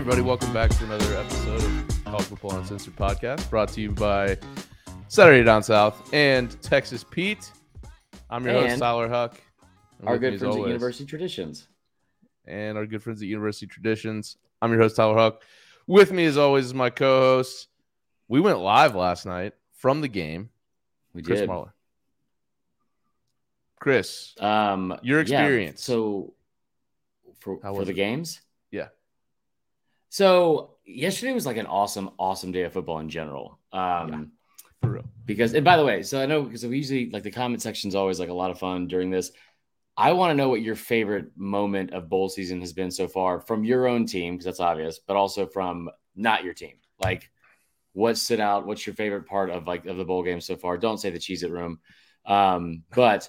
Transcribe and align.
everybody, 0.00 0.22
welcome 0.22 0.50
back 0.54 0.70
to 0.70 0.84
another 0.84 1.14
episode 1.18 1.62
of 1.62 2.04
College 2.06 2.24
Football 2.24 2.56
Uncensored 2.56 2.96
Podcast, 2.96 3.50
brought 3.50 3.68
to 3.70 3.82
you 3.82 3.90
by 3.90 4.38
Saturday 5.08 5.44
Down 5.44 5.62
South 5.62 6.08
and 6.14 6.60
Texas 6.62 7.04
Pete. 7.04 7.50
I'm 8.30 8.42
your 8.46 8.54
host, 8.54 8.78
Tyler 8.78 9.08
Huck. 9.10 9.38
and 9.98 10.08
Our 10.08 10.16
good 10.18 10.38
friends 10.38 10.56
at 10.56 10.62
University 10.62 11.04
Traditions. 11.04 11.68
and 12.46 12.78
our 12.78 12.86
good 12.86 13.02
friends 13.02 13.20
at 13.20 13.28
University 13.28 13.66
Traditions. 13.66 14.38
I'm 14.62 14.70
your 14.72 14.80
host, 14.80 14.96
Tyler 14.96 15.16
Huck. 15.16 15.42
With 15.86 16.12
me, 16.12 16.24
as 16.24 16.38
always, 16.38 16.64
is 16.66 16.72
my 16.74 16.88
co-host. 16.88 17.68
We 18.26 18.40
went 18.40 18.58
live 18.60 18.94
last 18.94 19.26
night 19.26 19.52
from 19.74 20.00
the 20.00 20.08
game. 20.08 20.48
We 21.12 21.22
Chris 21.22 21.40
did. 21.40 21.48
Marler. 21.50 21.72
Chris, 23.78 24.34
Um, 24.40 24.98
Your 25.02 25.18
yeah, 25.18 25.40
experience. 25.40 25.82
so 25.84 26.32
for 27.38 27.58
How 27.62 27.74
for 27.74 27.84
the 27.84 27.90
it? 27.90 27.94
games. 27.94 28.40
Yeah. 30.10 30.16
So 30.16 30.76
yesterday 30.84 31.32
was 31.32 31.46
like 31.46 31.56
an 31.56 31.66
awesome, 31.66 32.10
awesome 32.18 32.52
day 32.52 32.62
of 32.62 32.72
football 32.72 32.98
in 32.98 33.08
general. 33.08 33.58
Um, 33.72 34.32
for 34.82 34.90
real. 34.90 35.04
because 35.26 35.54
and 35.54 35.64
by 35.64 35.76
the 35.76 35.84
way, 35.84 36.02
so 36.02 36.20
I 36.20 36.26
know 36.26 36.42
because 36.42 36.64
we 36.64 36.76
usually 36.76 37.10
like 37.10 37.22
the 37.22 37.30
comment 37.30 37.62
section 37.62 37.88
is 37.88 37.94
always 37.94 38.18
like 38.18 38.30
a 38.30 38.34
lot 38.34 38.50
of 38.50 38.58
fun 38.58 38.86
during 38.86 39.10
this. 39.10 39.30
I 39.96 40.12
want 40.12 40.30
to 40.30 40.34
know 40.34 40.48
what 40.48 40.62
your 40.62 40.76
favorite 40.76 41.36
moment 41.36 41.92
of 41.92 42.08
bowl 42.08 42.28
season 42.28 42.60
has 42.60 42.72
been 42.72 42.90
so 42.90 43.06
far 43.06 43.40
from 43.40 43.64
your 43.64 43.86
own 43.86 44.06
team, 44.06 44.34
because 44.34 44.46
that's 44.46 44.60
obvious, 44.60 44.98
but 44.98 45.16
also 45.16 45.46
from 45.46 45.90
not 46.16 46.44
your 46.44 46.54
team. 46.54 46.76
Like 46.98 47.30
what 47.92 48.16
stood 48.16 48.40
out? 48.40 48.66
What's 48.66 48.86
your 48.86 48.94
favorite 48.94 49.26
part 49.26 49.50
of 49.50 49.66
like 49.66 49.84
of 49.86 49.96
the 49.96 50.04
bowl 50.04 50.22
game 50.22 50.40
so 50.40 50.56
far? 50.56 50.78
Don't 50.78 50.98
say 50.98 51.10
the 51.10 51.18
Cheez-It 51.18 51.50
room. 51.50 51.80
Um, 52.24 52.84
but 52.94 53.28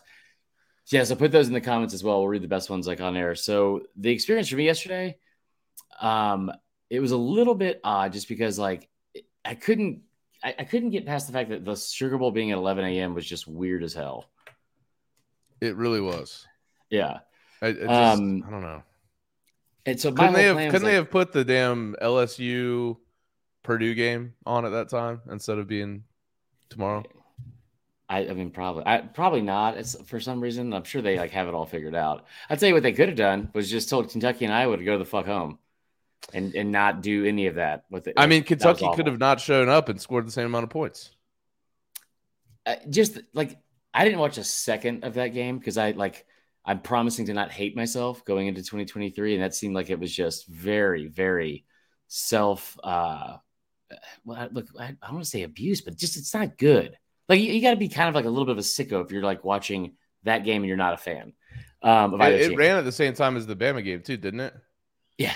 yeah, 0.92 1.04
so 1.04 1.16
put 1.16 1.32
those 1.32 1.48
in 1.48 1.54
the 1.54 1.62
comments 1.62 1.94
as 1.94 2.04
well. 2.04 2.20
We'll 2.20 2.28
read 2.28 2.44
the 2.44 2.48
best 2.48 2.70
ones 2.70 2.88
like 2.88 3.02
on 3.02 3.18
air. 3.18 3.36
So 3.36 3.82
the 3.98 4.12
experience 4.12 4.50
for 4.50 4.56
me 4.56 4.66
yesterday, 4.66 5.18
um, 6.00 6.52
it 6.92 7.00
was 7.00 7.12
a 7.12 7.18
little 7.18 7.56
bit 7.56 7.80
odd 7.84 8.12
just 8.12 8.28
because 8.28 8.60
like 8.60 8.90
I 9.44 9.56
couldn't 9.56 10.02
I, 10.44 10.54
I 10.60 10.64
couldn't 10.66 10.90
get 10.90 11.06
past 11.06 11.26
the 11.26 11.34
fact 11.34 11.50
that 11.50 11.64
the 11.64 11.76
Sugar 11.76 12.18
Bowl 12.18 12.32
being 12.32 12.52
at 12.52 12.58
11 12.58 12.84
a.m. 12.84 13.16
was 13.16 13.26
just 13.26 13.48
weird 13.48 13.82
as 13.82 13.94
hell. 13.94 14.30
It 15.62 15.76
really 15.76 16.02
was. 16.02 16.46
Yeah. 16.90 17.20
I, 17.62 17.68
it 17.68 17.80
just, 17.80 17.90
Um, 17.90 18.44
I 18.46 18.52
don't 18.52 18.62
know. 18.62 18.84
And 19.86 20.00
so 20.00 20.12
Couldn't 20.12 20.34
they 20.34 20.46
have? 20.46 20.58
Couldn't 20.58 20.84
they 20.84 20.96
have 20.96 21.10
put 21.10 21.32
the 21.32 21.46
damn 21.46 21.96
LSU 22.02 22.98
Purdue 23.64 23.96
game 23.96 24.34
on 24.46 24.66
at 24.66 24.70
that 24.70 24.90
time 24.90 25.22
instead 25.30 25.60
of 25.60 25.68
being 25.68 26.04
tomorrow? 26.70 27.04
I, 28.10 28.28
I 28.28 28.34
mean, 28.34 28.52
probably, 28.52 28.84
I, 28.86 28.98
probably 28.98 29.42
not. 29.42 29.78
It's 29.78 29.96
for 30.04 30.20
some 30.20 30.42
reason. 30.42 30.74
I'm 30.74 30.84
sure 30.84 31.02
they 31.02 31.18
like 31.18 31.32
have 31.32 31.48
it 31.48 31.54
all 31.54 31.66
figured 31.66 31.96
out. 31.96 32.26
I'd 32.50 32.62
you 32.62 32.74
what 32.74 32.84
they 32.84 32.92
could 32.92 33.08
have 33.08 33.18
done 33.18 33.50
was 33.54 33.72
just 33.72 33.90
told 33.90 34.10
Kentucky 34.10 34.44
and 34.46 34.54
Iowa 34.54 34.76
to 34.76 34.84
go 34.84 34.98
the 34.98 35.06
fuck 35.06 35.26
home, 35.26 35.58
and 36.34 36.56
and 36.56 36.72
not 36.72 37.02
do 37.02 37.26
any 37.26 37.48
of 37.48 37.56
that. 37.56 37.86
With 37.90 38.08
it, 38.08 38.14
I 38.18 38.26
mean, 38.28 38.44
Kentucky 38.44 38.90
could 38.90 39.08
have 39.08 39.20
not 39.20 39.40
shown 39.40 39.70
up 39.70 39.90
and 39.90 40.00
scored 40.02 40.28
the 40.28 40.32
same 40.32 40.46
amount 40.48 40.64
of 40.64 40.70
points. 40.70 41.12
uh, 42.66 42.76
just 42.90 43.20
like 43.34 43.58
I 43.94 44.04
didn't 44.06 44.20
watch 44.20 44.38
a 44.38 44.44
second 44.44 45.04
of 45.04 45.16
that 45.16 45.30
game 45.30 45.58
because 45.58 45.78
I 45.78 45.92
like 45.92 46.26
I'm 46.66 46.80
promising 46.82 47.26
to 47.28 47.34
not 47.34 47.52
hate 47.52 47.76
myself 47.76 48.24
going 48.26 48.48
into 48.48 48.64
2023, 48.64 49.34
and 49.36 49.44
that 49.44 49.56
seemed 49.56 49.76
like 49.76 49.90
it 49.90 50.00
was 50.00 50.16
just 50.16 50.48
very, 50.48 51.08
very 51.08 51.66
self. 52.08 52.78
uh 52.84 53.38
Well, 54.26 54.40
I- 54.42 54.50
look, 54.52 54.68
I, 54.80 54.86
I 54.86 54.88
don't 54.90 55.14
want 55.14 55.24
to 55.26 55.30
say 55.30 55.44
abuse, 55.44 55.82
but 55.82 55.98
just 55.98 56.18
it's 56.18 56.34
not 56.34 56.58
good. 56.58 56.98
Like 57.30 57.40
you, 57.40 57.52
you 57.54 57.62
got 57.62 57.72
to 57.72 57.78
be 57.78 57.90
kind 57.90 58.10
of 58.10 58.16
like 58.16 58.26
a 58.26 58.30
little 58.30 58.46
bit 58.46 58.54
of 58.54 58.58
a 58.60 58.62
sicko 58.62 59.04
if 59.06 59.12
you're 59.12 59.24
like 59.24 59.44
watching 59.44 59.96
that 60.24 60.44
game 60.44 60.62
and 60.64 60.68
you're 60.68 60.78
not 60.78 60.94
a 60.94 60.98
fan. 60.98 61.34
Um, 61.82 62.22
It, 62.22 62.52
it 62.52 62.56
ran 62.56 62.78
at 62.78 62.86
the 62.86 62.92
same 62.92 63.14
time 63.14 63.38
as 63.38 63.48
the 63.48 63.56
Bama 63.56 63.84
game 63.84 64.02
too, 64.02 64.18
didn't 64.18 64.42
it? 64.42 64.54
yeah, 65.18 65.36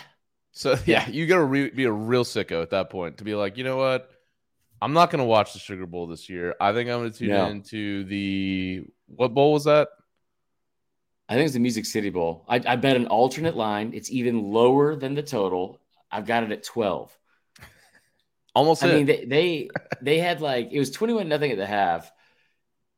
So 0.56 0.76
yeah, 0.86 1.08
you 1.08 1.28
got 1.28 1.36
to 1.38 1.44
re- 1.44 1.70
be 1.70 1.84
a 1.84 1.92
real 1.92 2.24
sicko 2.24 2.62
at 2.64 2.72
that 2.72 2.90
point 2.90 3.18
to 3.20 3.24
be 3.24 3.36
like, 3.36 3.58
you 3.58 3.64
know 3.64 3.78
what? 3.78 4.10
I'm 4.82 4.94
not 4.94 5.10
going 5.12 5.20
to 5.20 5.26
watch 5.26 5.54
the 5.54 5.60
Sugar 5.60 5.86
Bowl 5.86 6.08
this 6.08 6.30
year. 6.30 6.56
I 6.60 6.74
think 6.74 6.90
I'm 6.90 7.00
going 7.00 7.12
to 7.12 7.18
tune 7.18 7.30
No. 7.30 7.46
into 7.48 8.04
the 8.06 8.84
what 9.08 9.34
bowl 9.34 9.54
was 9.54 9.66
that? 9.66 9.90
I 11.28 11.34
think 11.36 11.46
it's 11.46 11.54
the 11.54 11.60
Music 11.60 11.86
City 11.86 12.10
Bowl. 12.10 12.46
I, 12.48 12.62
I 12.66 12.76
bet 12.76 12.96
an 12.96 13.08
alternate 13.08 13.56
line. 13.56 13.92
It's 13.94 14.12
even 14.12 14.52
lower 14.52 14.96
than 14.96 15.16
the 15.16 15.24
total. 15.24 15.80
I've 16.12 16.26
got 16.26 16.44
it 16.44 16.52
at 16.52 16.64
12. 16.64 17.18
Almost. 18.56 18.84
I 18.84 18.90
it. 18.90 18.96
mean, 18.96 19.06
they, 19.06 19.26
they 19.26 19.70
they 20.02 20.20
had 20.20 20.40
like 20.42 20.70
it 20.72 20.80
was 20.80 20.92
twenty 20.92 21.14
one 21.14 21.28
nothing 21.28 21.52
at 21.52 21.58
the 21.58 21.66
half, 21.66 22.10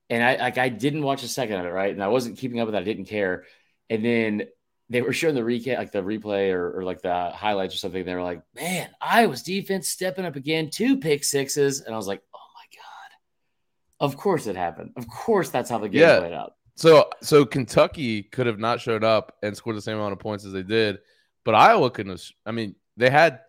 and 0.09 0.23
I 0.23 0.35
like 0.35 0.57
I 0.57 0.69
didn't 0.69 1.03
watch 1.03 1.23
a 1.23 1.28
second 1.28 1.59
of 1.59 1.66
it, 1.66 1.69
right? 1.69 1.94
And 1.94 2.03
I 2.03 2.09
wasn't 2.09 2.38
keeping 2.38 2.59
up 2.59 2.67
with 2.67 2.73
that. 2.73 2.81
I 2.81 2.85
didn't 2.85 3.06
care. 3.06 3.46
And 3.90 4.03
then 4.03 4.44
they 4.89 5.01
were 5.01 5.13
showing 5.13 5.35
the 5.35 5.41
recap, 5.41 5.77
like 5.77 5.91
the 5.91 6.01
replay 6.01 6.51
or, 6.53 6.77
or 6.77 6.83
like 6.83 7.01
the 7.01 7.29
highlights 7.31 7.75
or 7.75 7.77
something. 7.77 8.05
They 8.05 8.15
were 8.15 8.23
like, 8.23 8.41
"Man, 8.55 8.89
Iowa's 9.01 9.43
defense 9.43 9.89
stepping 9.89 10.25
up 10.25 10.35
again, 10.35 10.69
two 10.69 10.97
pick 10.97 11.23
sixes. 11.23 11.81
and 11.81 11.93
I 11.93 11.97
was 11.97 12.07
like, 12.07 12.21
"Oh 12.33 12.39
my 12.55 12.77
god!" 12.77 14.05
Of 14.11 14.17
course 14.17 14.47
it 14.47 14.55
happened. 14.55 14.91
Of 14.95 15.07
course 15.07 15.49
that's 15.49 15.69
how 15.69 15.77
the 15.79 15.89
game 15.89 16.01
Yeah. 16.01 16.19
played 16.19 16.33
out. 16.33 16.53
So 16.75 17.09
so 17.21 17.45
Kentucky 17.45 18.23
could 18.23 18.45
have 18.47 18.59
not 18.59 18.79
showed 18.79 19.03
up 19.03 19.35
and 19.43 19.55
scored 19.57 19.75
the 19.75 19.81
same 19.81 19.97
amount 19.97 20.13
of 20.13 20.19
points 20.19 20.45
as 20.45 20.53
they 20.53 20.63
did, 20.63 20.99
but 21.43 21.55
Iowa 21.55 21.89
couldn't 21.91 22.11
have. 22.11 22.23
I 22.45 22.51
mean, 22.51 22.75
they 22.95 23.09
had 23.09 23.41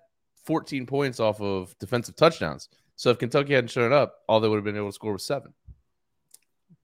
14 0.47 0.87
points 0.87 1.21
off 1.21 1.41
of 1.41 1.77
defensive 1.79 2.17
touchdowns. 2.17 2.69
So 2.97 3.11
if 3.11 3.19
Kentucky 3.19 3.53
hadn't 3.55 3.69
shown 3.71 3.93
up, 3.93 4.17
all 4.29 4.41
they 4.41 4.49
would 4.49 4.57
have 4.57 4.65
been 4.65 4.77
able 4.77 4.89
to 4.89 4.93
score 4.93 5.13
was 5.13 5.25
seven. 5.25 5.53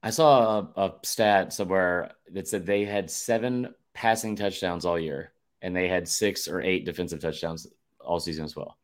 I 0.03 0.11
saw 0.11 0.59
a, 0.77 0.81
a 0.81 0.95
stat 1.03 1.53
somewhere 1.53 2.13
that 2.33 2.47
said 2.47 2.67
they 2.67 2.85
had 2.85 3.11
seven 3.11 3.75
passing 3.95 4.37
touchdowns 4.37 4.85
all 4.85 4.99
year, 4.99 5.33
and 5.63 5.75
they 5.75 5.89
had 5.89 6.09
six 6.09 6.49
or 6.49 6.61
eight 6.61 6.85
defensive 6.85 7.21
touchdowns 7.21 7.67
all 8.01 8.21
season 8.21 8.45
as 8.45 8.55
well, 8.55 8.77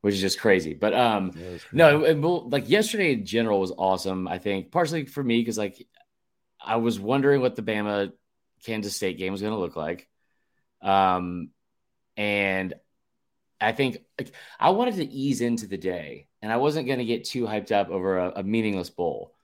which 0.00 0.14
is 0.14 0.20
just 0.20 0.40
crazy. 0.40 0.74
But 0.74 0.94
um, 0.94 1.32
no, 1.72 2.04
it, 2.04 2.18
well, 2.18 2.48
like 2.48 2.68
yesterday 2.68 3.12
in 3.12 3.24
general 3.24 3.60
was 3.60 3.72
awesome. 3.76 4.26
I 4.26 4.38
think 4.38 4.72
partially 4.72 5.04
for 5.04 5.22
me 5.22 5.40
because 5.40 5.58
like 5.58 5.86
I 6.60 6.76
was 6.76 6.98
wondering 6.98 7.40
what 7.40 7.54
the 7.54 7.62
Bama 7.62 8.12
Kansas 8.64 8.96
State 8.96 9.18
game 9.18 9.32
was 9.32 9.40
going 9.40 9.54
to 9.54 9.60
look 9.60 9.76
like, 9.76 10.08
um, 10.82 11.50
and 12.16 12.74
I 13.60 13.72
think 13.72 13.98
like, 14.18 14.32
I 14.58 14.70
wanted 14.70 14.96
to 14.96 15.08
ease 15.08 15.42
into 15.42 15.66
the 15.66 15.78
day, 15.78 16.28
and 16.42 16.50
I 16.50 16.56
wasn't 16.56 16.86
going 16.86 16.98
to 16.98 17.04
get 17.04 17.24
too 17.24 17.44
hyped 17.44 17.72
up 17.72 17.90
over 17.90 18.18
a, 18.18 18.32
a 18.36 18.42
meaningless 18.42 18.90
bowl. 18.90 19.34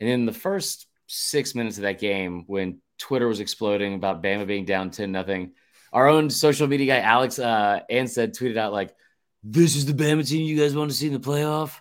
And 0.00 0.08
in 0.08 0.26
the 0.26 0.32
first 0.32 0.86
six 1.10 1.54
minutes 1.54 1.76
of 1.76 1.82
that 1.82 1.98
game, 1.98 2.44
when 2.46 2.80
Twitter 2.98 3.26
was 3.26 3.40
exploding 3.40 3.94
about 3.94 4.22
Bama 4.22 4.46
being 4.46 4.64
down 4.64 4.90
ten 4.90 5.12
nothing, 5.12 5.52
our 5.92 6.08
own 6.08 6.30
social 6.30 6.68
media 6.68 6.94
guy 6.94 7.00
Alex 7.00 7.38
uh, 7.38 7.80
Ansted 7.90 8.38
tweeted 8.38 8.56
out 8.56 8.72
like, 8.72 8.94
"This 9.42 9.76
is 9.76 9.86
the 9.86 9.92
Bama 9.92 10.26
team 10.26 10.46
you 10.46 10.58
guys 10.58 10.74
want 10.74 10.90
to 10.90 10.96
see 10.96 11.08
in 11.08 11.12
the 11.12 11.20
playoff." 11.20 11.80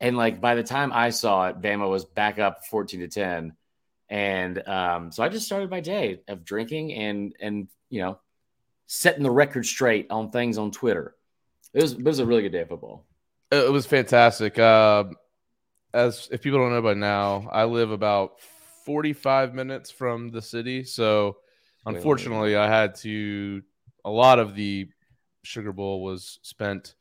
And 0.00 0.16
like 0.16 0.40
by 0.40 0.54
the 0.54 0.62
time 0.62 0.92
I 0.92 1.10
saw 1.10 1.48
it, 1.48 1.60
Bama 1.60 1.88
was 1.88 2.04
back 2.04 2.38
up 2.38 2.66
fourteen 2.66 3.00
to 3.00 3.08
ten, 3.08 3.54
and 4.08 4.66
um, 4.68 5.12
so 5.12 5.22
I 5.22 5.28
just 5.28 5.46
started 5.46 5.70
my 5.70 5.80
day 5.80 6.20
of 6.26 6.44
drinking 6.44 6.94
and 6.94 7.34
and 7.40 7.68
you 7.88 8.00
know 8.02 8.18
setting 8.86 9.22
the 9.22 9.30
record 9.30 9.64
straight 9.64 10.10
on 10.10 10.30
things 10.30 10.58
on 10.58 10.72
Twitter. 10.72 11.14
It 11.72 11.82
was 11.82 11.92
it 11.92 12.04
was 12.04 12.18
a 12.18 12.26
really 12.26 12.42
good 12.42 12.52
day 12.52 12.62
of 12.62 12.68
football. 12.68 13.06
It 13.52 13.58
it 13.58 13.72
was 13.72 13.86
fantastic. 13.86 14.58
Uh, 14.58 15.04
as 15.94 16.28
if 16.30 16.42
people 16.42 16.58
don't 16.58 16.72
know 16.72 16.82
by 16.82 16.94
now, 16.94 17.48
I 17.50 17.64
live 17.64 17.90
about 17.90 18.40
45 18.84 19.54
minutes 19.54 19.90
from 19.90 20.28
the 20.30 20.42
city, 20.42 20.84
so 20.84 21.38
unfortunately, 21.86 22.56
I 22.56 22.68
had 22.68 22.94
to. 22.96 23.62
A 24.04 24.10
lot 24.10 24.38
of 24.38 24.54
the 24.54 24.88
Sugar 25.42 25.72
Bowl 25.72 26.02
was 26.02 26.38
spent 26.42 26.94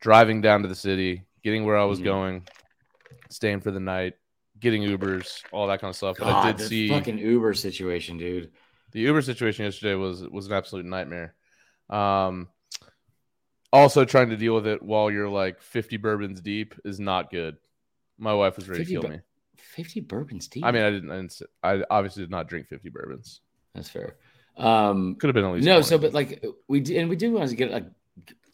driving 0.00 0.40
down 0.40 0.62
to 0.62 0.68
the 0.68 0.74
city, 0.74 1.22
getting 1.42 1.64
where 1.64 1.76
I 1.76 1.84
was 1.84 1.98
Mhm. 1.98 2.04
going, 2.04 2.42
staying 3.30 3.60
for 3.60 3.70
the 3.70 3.80
night, 3.80 4.14
getting 4.60 4.82
Ubers, 4.82 5.42
all 5.52 5.66
that 5.68 5.80
kind 5.80 5.90
of 5.90 5.96
stuff. 5.96 6.18
But 6.18 6.28
I 6.28 6.42
God, 6.42 6.58
did 6.58 6.68
see 6.68 6.88
fucking 6.88 7.18
Uber 7.18 7.54
situation, 7.54 8.18
dude. 8.18 8.52
the 8.92 9.00
Uber 9.00 9.22
situation 9.22 9.64
yesterday 9.64 9.94
was 9.94 10.22
was 10.28 10.46
an 10.46 10.52
absolute 10.52 10.86
nightmare. 10.86 11.34
Um, 11.90 12.48
also 13.72 14.04
trying 14.04 14.30
to 14.30 14.36
deal 14.36 14.54
with 14.54 14.66
it 14.66 14.82
while 14.82 15.10
you're 15.10 15.28
like 15.28 15.60
50 15.60 15.96
bourbons 15.96 16.40
deep 16.40 16.74
is 16.84 17.00
not 17.00 17.30
good. 17.30 17.56
My 18.18 18.34
wife 18.34 18.56
was 18.56 18.68
ready 18.68 18.84
to 18.84 18.90
kill 18.90 19.02
me. 19.02 19.20
50 19.56 20.00
bourbons 20.00 20.48
deep. 20.48 20.64
I 20.64 20.70
mean, 20.70 20.82
I 20.82 20.90
didn't, 20.90 21.10
I 21.10 21.16
didn't. 21.16 21.42
I 21.62 21.82
obviously 21.90 22.22
did 22.22 22.30
not 22.30 22.48
drink 22.48 22.68
50 22.68 22.88
bourbons. 22.88 23.40
that's 23.74 23.88
fair. 23.88 24.16
Um, 24.56 25.16
Could 25.16 25.28
have 25.28 25.34
been 25.34 25.44
at 25.44 25.52
least. 25.52 25.66
no, 25.66 25.74
20. 25.74 25.86
so 25.86 25.98
but 25.98 26.14
like 26.14 26.44
we 26.66 26.80
did, 26.80 26.96
and 26.96 27.10
we 27.10 27.16
do 27.16 27.32
want 27.32 27.48
to 27.50 27.56
get 27.56 27.70
like 27.70 27.86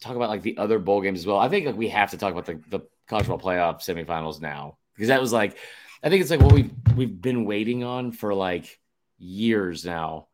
talk 0.01 0.15
about 0.15 0.29
like 0.29 0.41
the 0.41 0.57
other 0.57 0.79
bowl 0.79 1.01
games 1.01 1.19
as 1.19 1.25
well. 1.25 1.39
I 1.39 1.47
think 1.47 1.65
like 1.65 1.77
we 1.77 1.89
have 1.89 2.11
to 2.11 2.17
talk 2.17 2.31
about 2.31 2.45
the, 2.45 2.59
the 2.69 2.81
college 3.07 3.25
football 3.25 3.51
playoff 3.51 3.81
semifinals 3.81 4.41
now 4.41 4.77
because 4.95 5.07
that 5.07 5.21
was 5.21 5.31
like 5.31 5.57
I 6.03 6.09
think 6.09 6.21
it's 6.21 6.29
like 6.31 6.41
what 6.41 6.51
we've 6.51 6.71
we've 6.95 7.21
been 7.21 7.45
waiting 7.45 7.83
on 7.83 8.11
for 8.11 8.33
like 8.33 8.79
years 9.17 9.85
now 9.85 10.27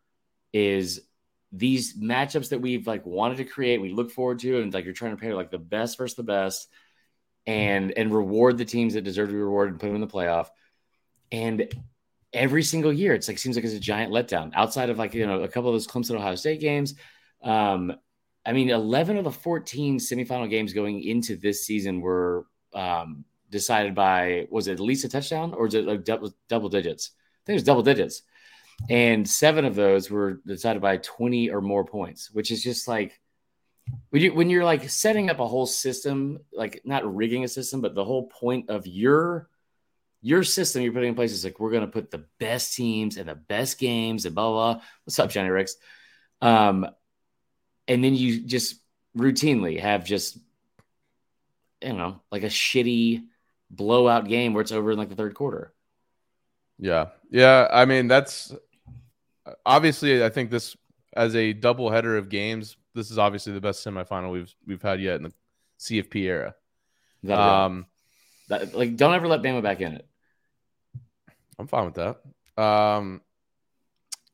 is 0.52 1.02
these 1.52 1.98
matchups 1.98 2.50
that 2.50 2.62
we've 2.62 2.88
like 2.88 3.06
wanted 3.06 3.38
to 3.38 3.46
create, 3.46 3.82
we 3.82 3.92
look 3.92 4.12
forward 4.12 4.40
to, 4.40 4.62
and 4.62 4.74
like 4.74 4.86
you're 4.86 4.94
trying 4.94 5.16
to 5.16 5.22
pair 5.22 5.36
like 5.36 5.52
the 5.52 5.60
best 5.60 5.98
versus 5.98 6.16
the 6.16 6.24
best, 6.24 6.68
and 7.48 7.92
and 7.92 8.14
reward 8.14 8.58
the 8.58 8.66
teams 8.66 8.94
that 8.94 9.04
deserve 9.04 9.30
to 9.30 9.34
be 9.34 9.40
rewarded 9.40 9.74
and 9.74 9.80
put 9.80 9.88
them 9.88 9.96
in 9.96 10.02
the 10.02 10.08
playoff. 10.08 10.48
And 11.32 11.72
every 12.34 12.64
single 12.64 12.94
year, 12.94 13.14
it's 13.14 13.28
like 13.28 13.38
seems 13.38 13.56
like 13.56 13.66
it's 13.66 13.74
a 13.74 13.80
giant 13.80 14.12
letdown. 14.12 14.52
Outside 14.54 14.90
of 14.90 14.98
like 14.98 15.14
you 15.14 15.26
know 15.26 15.44
a 15.44 15.48
couple 15.48 15.70
of 15.70 15.76
those 15.76 15.88
Clemson 15.88 16.16
Ohio 16.16 16.36
State 16.36 16.60
games, 16.60 16.96
um, 17.44 17.94
I 18.46 18.54
mean, 18.54 18.70
11 18.70 19.18
of 19.18 19.26
the 19.26 19.32
14 19.32 20.00
semifinal 20.00 20.50
games 20.50 20.74
going 20.74 21.04
into 21.04 21.36
this 21.36 21.66
season 21.66 22.02
were 22.02 22.48
um, 22.74 23.26
decided 23.50 23.96
by, 23.96 24.48
was 24.50 24.68
it 24.68 24.74
at 24.74 24.80
least 24.80 25.06
a 25.06 25.10
touchdown 25.10 25.54
or 25.54 25.66
was 25.66 25.76
it 25.76 25.86
like 25.86 26.04
double, 26.04 26.34
double 26.48 26.70
digits? 26.70 27.12
I 27.16 27.42
think 27.46 27.54
it 27.54 27.58
was 27.58 27.64
double 27.64 27.84
digits. 27.84 28.24
And 28.90 29.28
seven 29.28 29.66
of 29.66 29.76
those 29.76 30.10
were 30.10 30.42
decided 30.48 30.82
by 30.82 30.98
20 30.98 31.50
or 31.50 31.62
more 31.62 31.84
points, 31.84 32.32
which 32.32 32.50
is 32.50 32.64
just 32.64 32.88
like, 32.88 33.20
when, 34.10 34.22
you, 34.22 34.34
when 34.34 34.50
you're 34.50 34.66
like 34.66 34.90
setting 34.90 35.30
up 35.30 35.40
a 35.40 35.48
whole 35.48 35.66
system, 35.66 36.40
like 36.52 36.82
not 36.84 37.16
rigging 37.16 37.44
a 37.44 37.48
system, 37.48 37.82
but 37.82 37.96
the 37.96 38.06
whole 38.06 38.28
point 38.28 38.70
of 38.70 38.88
your 38.88 39.50
your 40.22 40.44
system 40.44 40.82
you're 40.82 40.92
putting 40.92 41.10
in 41.10 41.16
place 41.16 41.32
is 41.32 41.46
like 41.46 41.60
we're 41.60 41.72
to 41.80 41.88
put 41.88 42.12
the 42.12 42.26
best 42.40 42.76
teams 42.76 43.16
and 43.16 43.30
the 43.30 43.36
best 43.36 43.80
games 43.80 44.26
and 44.26 44.36
blah 44.36 44.50
blah. 44.50 44.74
blah. 44.74 44.84
What's 45.06 45.20
up, 45.20 45.30
Johnny 45.30 45.50
Ricks? 45.50 45.76
Um, 46.42 46.88
and 47.88 48.04
then 48.04 48.16
you 48.16 48.42
just 48.42 48.82
routinely 49.18 49.80
have 49.80 50.04
just 50.04 50.38
you 51.82 51.94
know 51.94 52.22
like 52.32 52.44
a 52.44 52.48
shitty 52.48 53.24
blowout 53.70 54.28
game 54.28 54.54
where 54.54 54.62
it's 54.62 54.72
over 54.72 54.92
in 54.92 54.98
like 54.98 55.10
the 55.10 55.16
third 55.16 55.36
quarter. 55.36 55.74
Yeah, 56.78 57.08
yeah. 57.30 57.68
I 57.72 57.86
mean, 57.86 58.08
that's 58.08 58.54
obviously. 59.66 60.24
I 60.24 60.30
think 60.30 60.50
this 60.50 60.76
as 61.14 61.36
a 61.36 61.54
double 61.54 61.90
header 61.90 62.18
of 62.18 62.30
games, 62.30 62.78
this 62.94 63.12
is 63.12 63.18
obviously 63.18 63.54
the 63.54 63.62
best 63.62 63.86
semifinal 63.86 64.32
we've 64.32 64.54
we've 64.66 64.82
had 64.82 65.02
yet 65.02 65.16
in 65.16 65.24
the 65.24 65.34
CFP 65.80 66.16
era. 66.24 66.56
Um, 67.28 67.86
that, 68.50 68.74
like, 68.76 68.96
don't 68.96 69.14
ever 69.14 69.28
let 69.28 69.42
Bama 69.42 69.62
back 69.62 69.82
in 69.82 69.94
it. 69.94 70.08
I'm 71.58 71.68
fine 71.68 71.86
with 71.86 71.96
that. 71.96 72.62
Um, 72.62 73.22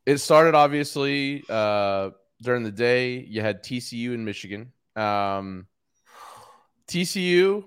it 0.06 0.18
started 0.18 0.56
obviously 0.56 1.44
uh, 1.50 2.12
during 2.42 2.64
the 2.64 2.72
day. 2.72 3.20
You 3.20 3.42
had 3.42 3.64
TCU 3.64 4.14
in 4.14 4.24
Michigan. 4.24 4.72
Um, 4.96 5.68
TCU, 6.88 7.64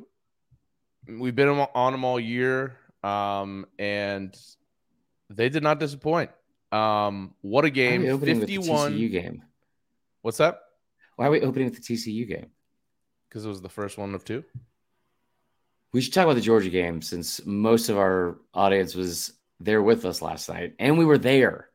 we've 1.08 1.34
been 1.34 1.48
on 1.48 1.92
them 1.92 2.04
all 2.04 2.20
year, 2.20 2.76
um, 3.02 3.66
and 3.78 4.36
they 5.28 5.48
did 5.48 5.62
not 5.62 5.80
disappoint. 5.80 6.30
Um, 6.72 7.34
what 7.40 7.64
a 7.64 7.70
game! 7.70 8.02
Fifty-one 8.18 8.92
TCU 8.92 9.10
game. 9.10 9.42
What's 10.22 10.38
that? 10.38 10.60
Why 11.16 11.26
are 11.26 11.30
we 11.30 11.40
opening 11.40 11.70
with 11.70 11.76
the 11.76 11.94
TCU 11.94 12.28
game? 12.28 12.50
Because 13.28 13.44
it 13.44 13.48
was 13.48 13.62
the 13.62 13.68
first 13.68 13.98
one 13.98 14.14
of 14.14 14.24
two. 14.24 14.44
We 15.92 16.00
should 16.00 16.12
talk 16.12 16.24
about 16.24 16.34
the 16.34 16.40
Georgia 16.40 16.70
game 16.70 17.00
since 17.00 17.44
most 17.46 17.88
of 17.88 17.96
our 17.96 18.38
audience 18.52 18.94
was 18.94 19.32
there 19.58 19.82
with 19.82 20.04
us 20.04 20.20
last 20.20 20.48
night, 20.48 20.74
and 20.78 20.98
we 20.98 21.04
were 21.04 21.18
there. 21.18 21.70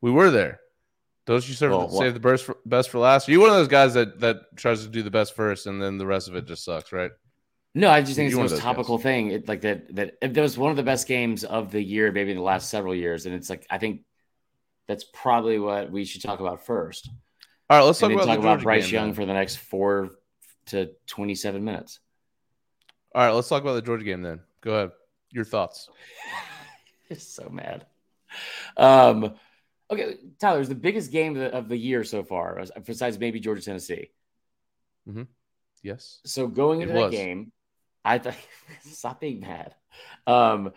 We 0.00 0.10
were 0.10 0.30
there. 0.30 0.60
Don't 1.26 1.46
you 1.46 1.54
serve, 1.54 1.72
well, 1.72 1.90
save 1.90 2.14
the 2.14 2.20
best 2.20 2.44
for, 2.44 2.56
best 2.64 2.88
for 2.90 2.98
last? 2.98 3.28
Are 3.28 3.32
you 3.32 3.40
one 3.40 3.50
of 3.50 3.56
those 3.56 3.68
guys 3.68 3.94
that 3.94 4.20
that 4.20 4.56
tries 4.56 4.82
to 4.82 4.88
do 4.88 5.02
the 5.02 5.10
best 5.10 5.34
first, 5.34 5.66
and 5.66 5.80
then 5.80 5.98
the 5.98 6.06
rest 6.06 6.28
of 6.28 6.36
it 6.36 6.46
just 6.46 6.64
sucks, 6.64 6.92
right? 6.92 7.10
No, 7.74 7.88
I 7.88 8.02
just 8.02 8.16
think 8.16 8.26
it's 8.26 8.36
the 8.36 8.42
most 8.42 8.58
topical 8.58 8.96
guys. 8.98 9.04
thing. 9.04 9.30
It, 9.30 9.48
like 9.48 9.60
that 9.60 9.94
that 9.94 10.14
it 10.20 10.36
was 10.36 10.58
one 10.58 10.70
of 10.70 10.76
the 10.76 10.82
best 10.82 11.06
games 11.06 11.44
of 11.44 11.70
the 11.70 11.80
year, 11.80 12.10
maybe 12.10 12.32
in 12.32 12.36
the 12.36 12.42
last 12.42 12.68
several 12.68 12.94
years, 12.94 13.26
and 13.26 13.34
it's 13.34 13.48
like 13.48 13.66
I 13.70 13.78
think 13.78 14.02
that's 14.88 15.04
probably 15.04 15.58
what 15.58 15.90
we 15.90 16.04
should 16.04 16.22
talk 16.22 16.40
about 16.40 16.66
first. 16.66 17.08
All 17.68 17.78
right, 17.78 17.84
let's 17.84 18.00
talk 18.00 18.10
about, 18.10 18.26
talk 18.26 18.38
about 18.38 18.62
Bryce 18.62 18.86
game, 18.86 18.94
Young 18.94 19.14
for 19.14 19.24
the 19.24 19.32
next 19.32 19.56
four 19.56 20.10
to 20.66 20.90
twenty-seven 21.06 21.62
minutes. 21.62 22.00
All 23.14 23.22
right, 23.22 23.30
let's 23.30 23.48
talk 23.48 23.62
about 23.62 23.74
the 23.74 23.82
Georgia 23.82 24.04
game 24.04 24.22
then. 24.22 24.40
Go 24.60 24.74
ahead. 24.74 24.90
Your 25.30 25.44
thoughts. 25.44 25.88
It's 27.10 27.26
so 27.26 27.48
mad. 27.50 27.86
Um, 28.76 29.34
okay, 29.90 30.14
Tyler, 30.40 30.60
is 30.60 30.68
the 30.68 30.76
biggest 30.76 31.10
game 31.10 31.36
of 31.36 31.42
the, 31.42 31.58
of 31.58 31.68
the, 31.68 31.76
year 31.76 32.04
so 32.04 32.22
far, 32.22 32.64
besides 32.86 33.18
maybe 33.18 33.40
Georgia 33.40 33.62
Tennessee. 33.62 34.12
Mm-hmm. 35.08 35.24
Yes. 35.82 36.20
So 36.24 36.46
going 36.46 36.82
into 36.82 36.94
that 36.94 37.10
game, 37.10 37.50
I 38.04 38.18
thought 38.18 38.36
stop 38.82 39.20
being 39.20 39.40
mad. 39.40 39.74
Um, 40.26 40.72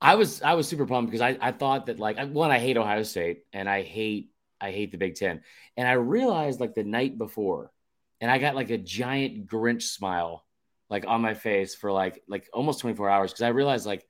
I 0.00 0.16
was 0.16 0.42
I 0.42 0.54
was 0.54 0.68
super 0.68 0.86
pumped 0.86 1.10
because 1.10 1.22
I, 1.22 1.38
I 1.40 1.52
thought 1.52 1.86
that 1.86 1.98
like 1.98 2.18
one 2.30 2.50
I 2.50 2.58
hate 2.58 2.76
Ohio 2.76 3.02
State 3.02 3.44
and 3.52 3.68
I 3.68 3.82
hate 3.82 4.30
I 4.60 4.70
hate 4.70 4.92
the 4.92 4.98
Big 4.98 5.14
Ten 5.14 5.42
and 5.76 5.88
I 5.88 5.92
realized 5.92 6.60
like 6.60 6.74
the 6.74 6.84
night 6.84 7.18
before 7.18 7.72
and 8.20 8.30
I 8.30 8.38
got 8.38 8.54
like 8.54 8.70
a 8.70 8.78
giant 8.78 9.46
Grinch 9.46 9.82
smile 9.82 10.44
like 10.88 11.06
on 11.06 11.22
my 11.22 11.34
face 11.34 11.74
for 11.74 11.92
like 11.92 12.22
like 12.28 12.48
almost 12.52 12.80
24 12.80 13.08
hours 13.08 13.32
because 13.32 13.42
I 13.42 13.48
realized 13.48 13.86
like 13.86 14.06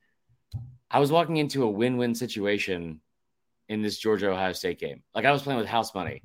I 0.89 0.99
was 0.99 1.11
walking 1.11 1.37
into 1.37 1.63
a 1.63 1.69
win-win 1.69 2.15
situation 2.15 3.01
in 3.69 3.81
this 3.81 3.97
Georgia 3.97 4.31
Ohio 4.31 4.53
State 4.53 4.79
game. 4.79 5.03
Like 5.13 5.25
I 5.25 5.31
was 5.31 5.41
playing 5.41 5.59
with 5.59 5.67
house 5.67 5.93
money. 5.93 6.23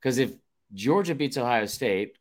Because 0.00 0.18
if 0.18 0.32
Georgia 0.74 1.14
beats 1.14 1.38
Ohio 1.38 1.66
State, 1.66 2.18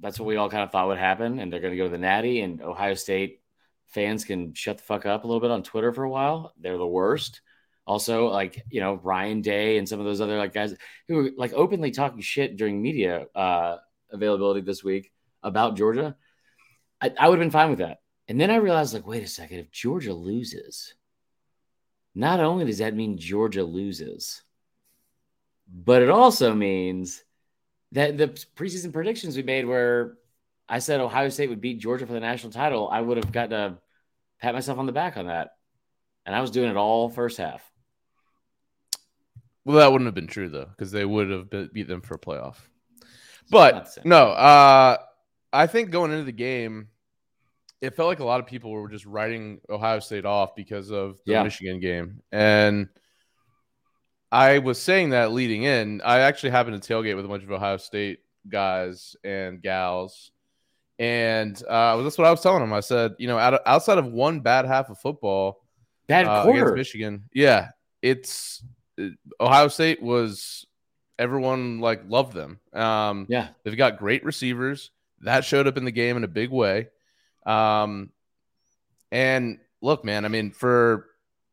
that's 0.00 0.18
what 0.18 0.26
we 0.26 0.36
all 0.36 0.50
kind 0.50 0.62
of 0.62 0.70
thought 0.70 0.88
would 0.88 0.98
happen, 0.98 1.38
and 1.38 1.52
they're 1.52 1.60
going 1.60 1.72
to 1.72 1.76
go 1.78 1.84
to 1.84 1.90
the 1.90 1.98
Natty, 1.98 2.40
and 2.40 2.62
Ohio 2.62 2.94
State 2.94 3.40
fans 3.88 4.24
can 4.24 4.54
shut 4.54 4.78
the 4.78 4.82
fuck 4.82 5.06
up 5.06 5.24
a 5.24 5.26
little 5.26 5.40
bit 5.40 5.50
on 5.50 5.62
Twitter 5.62 5.92
for 5.92 6.04
a 6.04 6.10
while. 6.10 6.52
They're 6.58 6.78
the 6.78 6.86
worst. 6.86 7.40
Also, 7.86 8.28
like 8.28 8.64
you 8.70 8.80
know 8.80 8.94
Ryan 8.94 9.42
Day 9.42 9.78
and 9.78 9.88
some 9.88 10.00
of 10.00 10.06
those 10.06 10.20
other 10.20 10.38
like 10.38 10.54
guys 10.54 10.74
who 11.06 11.16
were 11.16 11.30
like 11.36 11.52
openly 11.52 11.90
talking 11.90 12.20
shit 12.20 12.56
during 12.56 12.80
media 12.80 13.26
uh, 13.34 13.76
availability 14.10 14.62
this 14.62 14.82
week 14.82 15.12
about 15.42 15.76
Georgia. 15.76 16.16
I, 17.00 17.12
I 17.18 17.28
would 17.28 17.38
have 17.38 17.44
been 17.44 17.50
fine 17.50 17.70
with 17.70 17.80
that. 17.80 17.98
And 18.28 18.40
then 18.40 18.50
I 18.50 18.56
realized, 18.56 18.94
like, 18.94 19.06
wait 19.06 19.22
a 19.22 19.28
second, 19.28 19.58
if 19.58 19.70
Georgia 19.70 20.14
loses, 20.14 20.94
not 22.14 22.40
only 22.40 22.64
does 22.64 22.78
that 22.78 22.94
mean 22.94 23.18
Georgia 23.18 23.64
loses, 23.64 24.42
but 25.68 26.02
it 26.02 26.08
also 26.08 26.54
means 26.54 27.23
that 27.94 28.18
the 28.18 28.28
preseason 28.28 28.92
predictions 28.92 29.36
we 29.36 29.42
made 29.42 29.66
where 29.66 30.14
I 30.68 30.80
said 30.80 31.00
Ohio 31.00 31.28
State 31.28 31.48
would 31.48 31.60
beat 31.60 31.78
Georgia 31.78 32.06
for 32.06 32.12
the 32.12 32.20
national 32.20 32.52
title, 32.52 32.88
I 32.90 33.00
would 33.00 33.16
have 33.16 33.32
got 33.32 33.50
to 33.50 33.78
pat 34.40 34.54
myself 34.54 34.78
on 34.78 34.86
the 34.86 34.92
back 34.92 35.16
on 35.16 35.26
that. 35.26 35.50
And 36.26 36.34
I 36.34 36.40
was 36.40 36.50
doing 36.50 36.70
it 36.70 36.76
all 36.76 37.08
first 37.08 37.38
half. 37.38 37.62
Well, 39.64 39.78
that 39.78 39.90
wouldn't 39.90 40.06
have 40.06 40.14
been 40.14 40.26
true 40.26 40.48
though, 40.48 40.66
because 40.66 40.90
they 40.90 41.04
would 41.04 41.30
have 41.30 41.72
beat 41.72 41.88
them 41.88 42.02
for 42.02 42.14
a 42.14 42.18
playoff. 42.18 42.56
But 43.50 43.96
no, 44.04 44.30
uh, 44.30 44.98
I 45.52 45.66
think 45.66 45.90
going 45.90 46.12
into 46.12 46.24
the 46.24 46.32
game, 46.32 46.88
it 47.80 47.94
felt 47.94 48.08
like 48.08 48.20
a 48.20 48.24
lot 48.24 48.40
of 48.40 48.46
people 48.46 48.70
were 48.70 48.88
just 48.88 49.06
writing 49.06 49.60
Ohio 49.68 50.00
State 50.00 50.24
off 50.24 50.54
because 50.54 50.90
of 50.90 51.18
the 51.26 51.32
yeah. 51.32 51.42
Michigan 51.42 51.80
game. 51.80 52.22
And 52.32 52.88
I 54.34 54.58
was 54.58 54.82
saying 54.82 55.10
that 55.10 55.30
leading 55.30 55.62
in. 55.62 56.00
I 56.04 56.20
actually 56.20 56.50
happened 56.50 56.82
to 56.82 56.92
tailgate 56.92 57.14
with 57.14 57.24
a 57.24 57.28
bunch 57.28 57.44
of 57.44 57.52
Ohio 57.52 57.76
State 57.76 58.18
guys 58.48 59.14
and 59.22 59.62
gals. 59.62 60.32
And 60.98 61.56
uh, 61.68 62.02
that's 62.02 62.18
what 62.18 62.26
I 62.26 62.32
was 62.32 62.40
telling 62.40 62.58
them. 62.58 62.72
I 62.72 62.80
said, 62.80 63.14
you 63.18 63.28
know, 63.28 63.38
out 63.38 63.54
of, 63.54 63.60
outside 63.64 63.98
of 63.98 64.06
one 64.06 64.40
bad 64.40 64.64
half 64.64 64.90
of 64.90 64.98
football, 64.98 65.62
bad 66.08 66.26
uh, 66.26 66.42
quarter 66.42 66.58
against 66.58 66.74
Michigan, 66.74 67.28
yeah, 67.32 67.68
it's 68.02 68.64
Ohio 69.40 69.68
State 69.68 70.02
was 70.02 70.66
everyone 71.16 71.78
like 71.78 72.02
loved 72.08 72.32
them. 72.32 72.58
Um, 72.72 73.26
yeah, 73.28 73.50
they've 73.62 73.76
got 73.76 73.98
great 73.98 74.24
receivers 74.24 74.90
that 75.20 75.44
showed 75.44 75.68
up 75.68 75.76
in 75.76 75.84
the 75.84 75.92
game 75.92 76.16
in 76.16 76.24
a 76.24 76.28
big 76.28 76.50
way. 76.50 76.88
Um, 77.46 78.10
and 79.12 79.60
look, 79.80 80.04
man, 80.04 80.24
I 80.24 80.28
mean, 80.28 80.50
for 80.50 81.06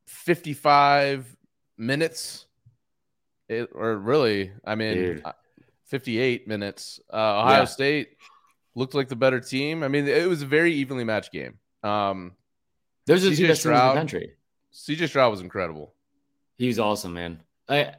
55 0.08 1.36
minutes, 1.78 2.48
it, 3.52 3.70
or 3.74 3.98
really, 3.98 4.52
I 4.66 4.76
mean, 4.76 4.94
Dude. 4.94 5.24
58 5.86 6.48
minutes, 6.48 7.00
uh, 7.12 7.42
Ohio 7.42 7.60
yeah. 7.60 7.66
State 7.66 8.10
looked 8.76 8.94
like 8.94 9.10
the 9.10 9.16
better 9.16 9.40
team. 9.40 9.84
I 9.84 9.88
mean, 9.88 10.08
it 10.08 10.28
was 10.28 10.42
a 10.42 10.46
very 10.46 10.74
evenly 10.76 11.04
matched 11.04 11.32
game. 11.32 11.60
Um, 11.84 12.34
Those 13.08 13.26
are 13.26 13.30
the 13.30 13.36
two 13.36 13.48
best 13.48 13.62
Stroud, 13.62 13.82
teams 13.82 13.90
in 13.90 13.96
the 13.96 14.00
country. 14.00 14.34
CJ 14.74 15.10
Stroud 15.10 15.32
was 15.32 15.42
incredible. 15.42 15.94
He 16.58 16.68
was 16.68 16.80
awesome, 16.80 17.14
man. 17.14 17.42
I 17.68 17.96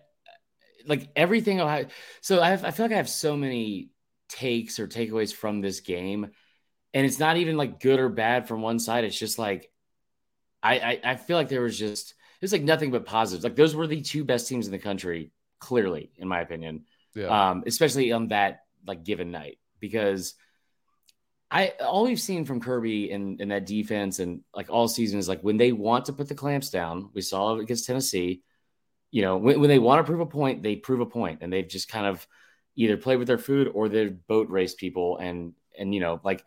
like 0.87 1.09
everything 1.15 1.61
Ohio. 1.61 1.87
So 2.21 2.41
I, 2.41 2.51
have, 2.51 2.65
I 2.65 2.71
feel 2.71 2.87
like 2.87 2.93
I 2.93 2.97
have 2.97 3.09
so 3.09 3.37
many 3.37 3.91
takes 4.29 4.79
or 4.79 4.89
takeaways 4.89 5.33
from 5.33 5.61
this 5.61 5.81
game 5.81 6.31
and 6.95 7.07
it's 7.07 7.19
not 7.19 7.37
even 7.37 7.57
like 7.57 7.81
good 7.81 7.99
or 7.99 8.09
bad 8.09 8.49
from 8.49 8.63
one 8.63 8.79
side. 8.79 9.05
It's 9.05 9.19
just 9.19 9.39
like 9.39 9.71
I, 10.63 10.79
I, 10.79 11.01
I 11.05 11.17
feel 11.17 11.37
like 11.37 11.49
there 11.49 11.63
was 11.63 11.79
just 11.79 12.15
it's 12.41 12.53
like 12.53 12.63
nothing 12.63 12.91
but 12.91 13.07
positives. 13.07 13.45
Like 13.45 13.57
those 13.57 13.75
were 13.75 13.87
the 13.87 14.01
two 14.01 14.25
best 14.25 14.49
teams 14.49 14.67
in 14.67 14.73
the 14.73 14.79
country, 14.79 15.31
clearly, 15.63 16.11
in 16.19 16.27
my 16.27 16.41
opinion. 16.41 16.85
Yeah. 17.15 17.51
Um, 17.51 17.63
especially 17.67 18.13
on 18.13 18.29
that 18.29 18.65
like 18.87 19.05
given 19.05 19.31
night 19.31 19.59
because 19.79 20.35
I 21.51 21.75
all 21.81 22.05
we've 22.05 22.21
seen 22.21 22.45
from 22.45 22.61
Kirby 22.61 23.13
and, 23.13 23.41
and 23.41 23.51
that 23.53 23.67
defense 23.67 24.19
and 24.19 24.41
like 24.57 24.71
all 24.71 24.89
season 24.89 25.19
is 25.19 25.29
like 25.29 25.41
when 25.43 25.59
they 25.59 25.71
want 25.71 26.07
to 26.07 26.13
put 26.13 26.29
the 26.29 26.35
clamps 26.35 26.71
down. 26.71 27.11
We 27.15 27.21
saw 27.21 27.57
it 27.57 27.63
against 27.63 27.87
Tennessee. 27.87 28.43
You 29.13 29.23
know, 29.23 29.37
when, 29.37 29.61
when 29.61 29.69
they 29.69 29.79
want 29.79 30.01
to 30.01 30.11
prove 30.11 30.21
a 30.21 30.27
point, 30.27 30.63
they 30.63 30.75
prove 30.75 31.01
a 31.01 31.07
point, 31.07 31.41
and 31.43 31.53
they've 31.53 31.69
just 31.69 31.89
kind 31.89 32.07
of 32.07 32.27
either 32.75 32.97
played 32.97 33.19
with 33.19 33.29
their 33.29 33.39
food 33.39 33.71
or 33.73 33.89
they've 33.89 34.27
boat 34.27 34.49
race 34.49 34.75
people 34.75 35.19
and 35.19 35.53
and 35.79 35.95
you 35.95 36.01
know 36.01 36.21
like 36.25 36.45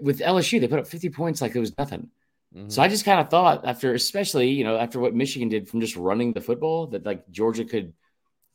with 0.00 0.20
LSU, 0.20 0.60
they 0.60 0.68
put 0.68 0.78
up 0.78 0.86
50 0.86 1.10
points 1.10 1.40
like 1.40 1.56
it 1.56 1.60
was 1.60 1.76
nothing. 1.76 2.10
Mm-hmm. 2.54 2.68
So 2.68 2.82
I 2.82 2.88
just 2.88 3.04
kind 3.04 3.20
of 3.20 3.28
thought 3.28 3.66
after, 3.66 3.94
especially, 3.94 4.50
you 4.50 4.64
know, 4.64 4.76
after 4.76 5.00
what 5.00 5.14
Michigan 5.14 5.48
did 5.48 5.68
from 5.68 5.80
just 5.80 5.96
running 5.96 6.32
the 6.32 6.40
football, 6.40 6.88
that 6.88 7.06
like 7.06 7.28
Georgia 7.30 7.64
could, 7.64 7.92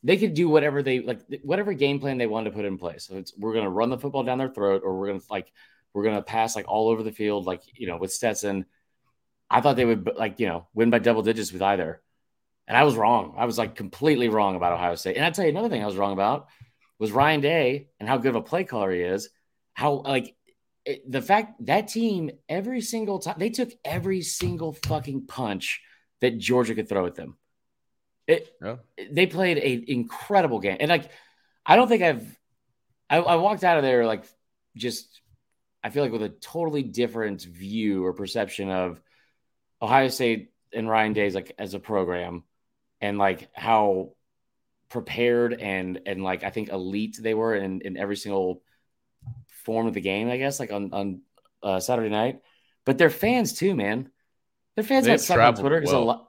they 0.08 0.16
could 0.16 0.34
do 0.34 0.48
whatever 0.48 0.82
they 0.82 1.02
like, 1.02 1.20
whatever 1.44 1.74
game 1.74 2.00
plan 2.00 2.18
they 2.18 2.28
wanted 2.28 2.50
to 2.50 2.56
put 2.56 2.64
in 2.64 2.78
place. 2.78 3.06
So 3.06 3.18
it's 3.18 3.34
we're 3.38 3.54
gonna 3.54 3.70
run 3.70 3.90
the 3.90 3.98
football 3.98 4.24
down 4.24 4.38
their 4.38 4.48
throat, 4.48 4.84
or 4.86 4.98
we're 4.98 5.08
gonna 5.08 5.20
like 5.30 5.52
we're 5.94 6.06
gonna 6.06 6.22
pass 6.22 6.56
like 6.56 6.66
all 6.66 6.88
over 6.88 7.04
the 7.04 7.12
field, 7.12 7.46
like 7.46 7.62
you 7.74 7.88
know, 7.88 7.98
with 7.98 8.14
Stetson. 8.14 8.66
I 9.50 9.60
thought 9.60 9.76
they 9.76 9.84
would 9.84 10.10
like 10.16 10.40
you 10.40 10.48
know 10.48 10.66
win 10.74 10.92
by 10.92 11.00
double 11.00 11.24
digits 11.24 11.52
with 11.52 11.62
either, 11.62 12.02
and 12.70 12.78
I 12.78 12.86
was 12.86 12.96
wrong. 12.96 13.36
I 13.38 13.44
was 13.44 13.58
like 13.58 13.76
completely 13.76 14.30
wrong 14.30 14.56
about 14.56 14.72
Ohio 14.72 14.96
State. 14.96 15.18
And 15.18 15.26
I 15.26 15.30
tell 15.30 15.44
you 15.44 15.52
another 15.52 15.68
thing 15.68 15.84
I 15.84 15.88
was 15.88 15.98
wrong 15.98 16.14
about 16.14 16.48
was 17.00 17.12
Ryan 17.12 17.42
Day 17.42 17.90
and 18.00 18.08
how 18.08 18.18
good 18.18 18.30
of 18.30 18.36
a 18.38 18.42
play 18.42 18.64
caller 18.64 18.92
he 18.92 19.02
is. 19.02 19.30
How 19.74 19.92
like 19.92 20.34
it, 20.86 21.12
the 21.12 21.22
fact 21.22 21.66
that 21.66 21.90
team 21.90 22.32
every 22.48 22.80
single 22.80 23.20
time 23.20 23.36
they 23.40 23.50
took 23.50 23.72
every 23.84 24.22
single 24.22 24.72
fucking 24.72 25.28
punch 25.28 25.82
that 26.22 26.38
Georgia 26.38 26.76
could 26.76 26.88
throw 26.88 27.06
at 27.08 27.16
them. 27.16 27.38
It. 28.28 28.50
They 29.10 29.26
played 29.26 29.58
an 29.58 29.86
incredible 29.88 30.60
game, 30.60 30.78
and 30.80 30.90
like 30.90 31.10
I 31.66 31.76
don't 31.76 31.88
think 31.88 32.04
I've 32.04 32.38
I, 33.10 33.18
I 33.18 33.36
walked 33.36 33.64
out 33.64 33.78
of 33.78 33.84
there 33.84 34.06
like 34.06 34.26
just 34.76 35.22
I 35.84 35.90
feel 35.90 36.04
like 36.04 36.12
with 36.12 36.24
a 36.24 36.30
totally 36.30 36.84
different 36.84 37.42
view 37.44 38.06
or 38.06 38.14
perception 38.14 38.70
of 38.70 39.02
Ohio 39.82 40.10
State 40.10 40.52
and 40.74 40.90
Ryan 40.90 41.14
Day's 41.14 41.36
like 41.36 41.54
as 41.58 41.74
a 41.74 41.80
program, 41.80 42.44
and 43.00 43.18
like 43.18 43.50
how 43.54 44.12
prepared 44.90 45.54
and 45.54 46.02
and 46.06 46.22
like 46.24 46.44
I 46.44 46.50
think 46.50 46.70
elite 46.70 47.18
they 47.22 47.34
were 47.34 47.56
in 47.56 47.82
in 47.82 47.96
every 47.96 48.18
single 48.18 48.62
form 49.64 49.88
of 49.88 49.94
the 49.94 50.02
game. 50.02 50.30
I 50.30 50.38
guess 50.38 50.60
like 50.60 50.74
on 50.74 50.94
on 50.94 51.22
uh, 51.64 51.80
Saturday 51.80 52.10
night, 52.10 52.42
but 52.86 52.98
they're 52.98 53.10
fans 53.10 53.54
too, 53.54 53.74
man. 53.74 54.12
Their 54.76 54.84
fans 54.84 55.08
got 55.08 55.22
stuck 55.22 55.40
on 55.40 55.56
Twitter 55.56 55.80
because 55.80 55.94
well. 55.94 56.04
a 56.04 56.06
lot 56.06 56.27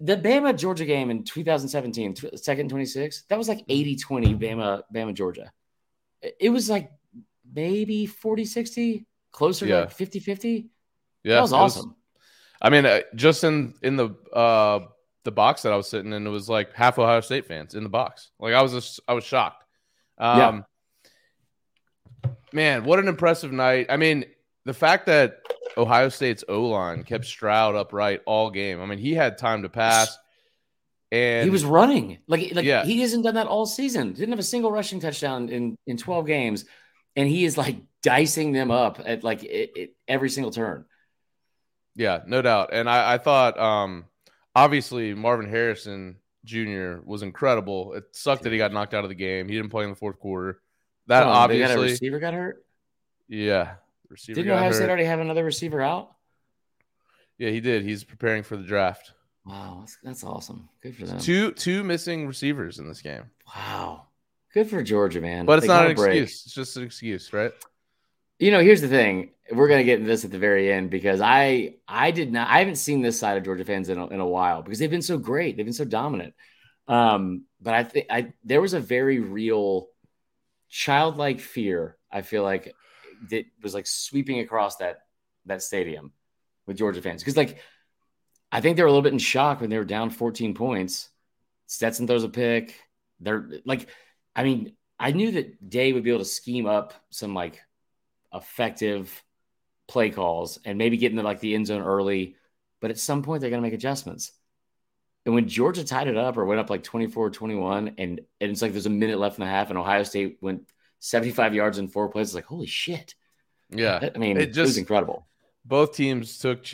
the 0.00 0.16
Bama 0.16 0.56
Georgia 0.56 0.84
game 0.84 1.10
in 1.10 1.24
2017, 1.24 2.36
second 2.36 2.70
26, 2.70 3.24
that 3.28 3.36
was 3.36 3.48
like 3.48 3.62
80 3.68 3.96
20 3.96 4.34
Bama, 4.34 4.82
Bama 4.94 5.14
Georgia. 5.14 5.52
It 6.40 6.50
was 6.50 6.70
like 6.70 6.90
maybe 7.54 8.06
40 8.06 8.44
60, 8.44 9.06
closer 9.32 9.66
yeah. 9.66 9.82
to 9.82 9.90
50 9.90 10.20
50. 10.20 10.70
Yeah. 11.24 11.34
That 11.34 11.42
was 11.42 11.52
awesome. 11.52 11.88
Was, 11.88 11.96
I 12.62 12.70
mean, 12.70 12.86
uh, 12.86 13.00
just 13.14 13.44
in, 13.44 13.74
in 13.82 13.96
the, 13.96 14.10
uh, 14.32 14.86
the 15.24 15.32
box 15.32 15.62
that 15.62 15.72
I 15.72 15.76
was 15.76 15.88
sitting 15.88 16.12
in, 16.12 16.26
it 16.26 16.30
was 16.30 16.48
like 16.48 16.72
half 16.72 16.98
Ohio 16.98 17.20
State 17.20 17.46
fans 17.46 17.74
in 17.74 17.82
the 17.82 17.90
box. 17.90 18.30
Like 18.38 18.54
I 18.54 18.62
was, 18.62 18.72
just, 18.72 19.00
I 19.06 19.12
was 19.12 19.24
shocked. 19.24 19.64
Um, 20.16 20.64
yeah. 22.24 22.30
man, 22.52 22.84
what 22.84 22.98
an 22.98 23.08
impressive 23.08 23.52
night. 23.52 23.86
I 23.90 23.98
mean, 23.98 24.24
the 24.64 24.72
fact 24.72 25.06
that 25.06 25.40
Ohio 25.76 26.08
State's 26.08 26.44
O 26.48 26.64
line 26.64 27.04
kept 27.04 27.24
Stroud 27.24 27.74
upright 27.74 28.22
all 28.26 28.50
game. 28.50 28.80
I 28.80 28.86
mean, 28.86 28.98
he 28.98 29.14
had 29.14 29.38
time 29.38 29.62
to 29.62 29.68
pass, 29.68 30.16
and 31.12 31.44
he 31.44 31.50
was 31.50 31.64
running 31.64 32.18
like 32.26 32.54
like 32.54 32.64
yeah. 32.64 32.84
he 32.84 33.00
hasn't 33.00 33.24
done 33.24 33.34
that 33.34 33.46
all 33.46 33.66
season. 33.66 34.12
Didn't 34.12 34.30
have 34.30 34.38
a 34.38 34.44
single 34.44 34.70
rushing 34.72 35.00
touchdown 35.00 35.48
in 35.48 35.76
in 35.86 35.96
twelve 35.96 36.26
games, 36.26 36.64
and 37.14 37.28
he 37.28 37.44
is 37.44 37.58
like 37.58 37.76
dicing 38.02 38.52
them 38.52 38.70
up 38.70 39.00
at 39.04 39.24
like 39.24 39.42
it, 39.44 39.70
it, 39.76 39.96
every 40.08 40.30
single 40.30 40.50
turn. 40.50 40.84
Yeah, 41.94 42.20
no 42.26 42.42
doubt. 42.42 42.70
And 42.72 42.88
I, 42.90 43.14
I 43.14 43.18
thought, 43.18 43.58
um, 43.58 44.04
obviously, 44.54 45.14
Marvin 45.14 45.48
Harrison 45.48 46.16
Jr. 46.44 46.98
was 47.04 47.22
incredible. 47.22 47.94
It 47.94 48.04
sucked 48.12 48.42
that 48.42 48.52
he 48.52 48.58
got 48.58 48.72
knocked 48.72 48.94
out 48.94 49.04
of 49.04 49.08
the 49.08 49.14
game. 49.14 49.48
He 49.48 49.56
didn't 49.56 49.70
play 49.70 49.84
in 49.84 49.90
the 49.90 49.96
fourth 49.96 50.18
quarter. 50.18 50.60
That 51.06 51.24
oh, 51.24 51.30
obviously, 51.30 51.74
got 51.74 51.80
a 51.80 51.82
receiver 51.82 52.18
got 52.18 52.34
hurt. 52.34 52.64
Yeah, 53.28 53.74
Receiver 54.08 54.36
Didn't 54.36 54.52
Ohio 54.52 54.72
State 54.72 54.88
already 54.88 55.04
have 55.04 55.20
another 55.20 55.44
receiver 55.44 55.80
out? 55.80 56.12
Yeah, 57.38 57.50
he 57.50 57.60
did. 57.60 57.82
He's 57.82 58.04
preparing 58.04 58.42
for 58.42 58.56
the 58.56 58.64
draft. 58.64 59.12
Wow, 59.44 59.78
that's, 59.80 59.98
that's 60.02 60.24
awesome. 60.24 60.68
Good 60.82 60.96
for 60.96 61.06
them. 61.06 61.18
Two 61.20 61.52
two 61.52 61.84
missing 61.84 62.26
receivers 62.26 62.78
in 62.78 62.88
this 62.88 63.00
game. 63.00 63.24
Wow, 63.54 64.06
good 64.52 64.68
for 64.68 64.82
Georgia, 64.82 65.20
man. 65.20 65.46
But 65.46 65.58
it's 65.58 65.66
they 65.66 65.72
not 65.72 65.86
an 65.86 65.92
excuse. 65.92 66.42
It's 66.46 66.54
just 66.54 66.76
an 66.76 66.82
excuse, 66.82 67.32
right? 67.32 67.52
You 68.38 68.50
know, 68.50 68.60
here's 68.60 68.80
the 68.80 68.88
thing. 68.88 69.30
We're 69.52 69.68
gonna 69.68 69.84
get 69.84 70.00
into 70.00 70.08
this 70.08 70.24
at 70.24 70.32
the 70.32 70.38
very 70.38 70.72
end 70.72 70.90
because 70.90 71.20
I 71.20 71.76
I 71.86 72.10
did 72.10 72.32
not 72.32 72.48
I 72.48 72.58
haven't 72.58 72.76
seen 72.76 73.02
this 73.02 73.20
side 73.20 73.36
of 73.36 73.44
Georgia 73.44 73.64
fans 73.64 73.88
in 73.88 73.98
a, 73.98 74.06
in 74.08 74.18
a 74.18 74.26
while 74.26 74.62
because 74.62 74.80
they've 74.80 74.90
been 74.90 75.02
so 75.02 75.18
great. 75.18 75.56
They've 75.56 75.66
been 75.66 75.72
so 75.72 75.84
dominant. 75.84 76.34
Um, 76.88 77.44
but 77.60 77.74
I 77.74 77.84
think 77.84 78.06
I 78.10 78.32
there 78.44 78.60
was 78.60 78.74
a 78.74 78.80
very 78.80 79.20
real 79.20 79.88
childlike 80.68 81.40
fear. 81.40 81.96
I 82.10 82.22
feel 82.22 82.42
like 82.42 82.74
that 83.30 83.44
was 83.62 83.74
like 83.74 83.86
sweeping 83.86 84.40
across 84.40 84.76
that 84.76 85.00
that 85.46 85.62
stadium 85.62 86.12
with 86.66 86.76
Georgia 86.76 87.00
fans 87.00 87.22
because 87.22 87.36
like 87.36 87.58
I 88.50 88.60
think 88.60 88.76
they 88.76 88.82
were 88.82 88.88
a 88.88 88.90
little 88.90 89.02
bit 89.02 89.12
in 89.12 89.18
shock 89.18 89.60
when 89.60 89.70
they 89.70 89.78
were 89.78 89.84
down 89.84 90.10
14 90.10 90.54
points. 90.54 91.08
Stetson 91.66 92.06
throws 92.06 92.24
a 92.24 92.28
pick. 92.28 92.80
They're 93.20 93.48
like, 93.64 93.88
I 94.34 94.44
mean, 94.44 94.76
I 94.98 95.12
knew 95.12 95.32
that 95.32 95.68
Day 95.68 95.92
would 95.92 96.04
be 96.04 96.10
able 96.10 96.20
to 96.20 96.24
scheme 96.24 96.66
up 96.66 96.94
some 97.10 97.34
like 97.34 97.60
effective 98.32 99.22
play 99.88 100.10
calls 100.10 100.58
and 100.64 100.78
maybe 100.78 100.96
get 100.96 101.10
into 101.10 101.22
like 101.22 101.40
the 101.40 101.54
end 101.54 101.66
zone 101.66 101.82
early, 101.82 102.36
but 102.80 102.90
at 102.90 102.98
some 102.98 103.22
point 103.22 103.40
they're 103.40 103.50
going 103.50 103.62
to 103.62 103.66
make 103.66 103.74
adjustments. 103.74 104.32
And 105.24 105.34
when 105.34 105.48
Georgia 105.48 105.84
tied 105.84 106.06
it 106.06 106.16
up 106.16 106.36
or 106.36 106.44
went 106.44 106.60
up 106.60 106.70
like 106.70 106.84
24 106.84 107.30
21, 107.30 107.94
and, 107.98 107.98
and 107.98 108.20
it's 108.40 108.62
like 108.62 108.72
there's 108.72 108.86
a 108.86 108.90
minute 108.90 109.18
left 109.18 109.38
and 109.38 109.46
a 109.46 109.50
half, 109.50 109.70
and 109.70 109.78
Ohio 109.78 110.04
State 110.04 110.38
went 110.40 110.68
75 111.00 111.54
yards 111.54 111.78
in 111.78 111.88
four 111.88 112.08
plays. 112.08 112.28
It's 112.28 112.34
like, 112.34 112.44
holy 112.44 112.66
shit. 112.66 113.14
Yeah. 113.70 114.10
I 114.14 114.18
mean, 114.18 114.36
it, 114.36 114.46
just, 114.46 114.58
it 114.58 114.62
was 114.62 114.78
incredible. 114.78 115.26
Both 115.64 115.96
teams 115.96 116.38
took 116.38 116.64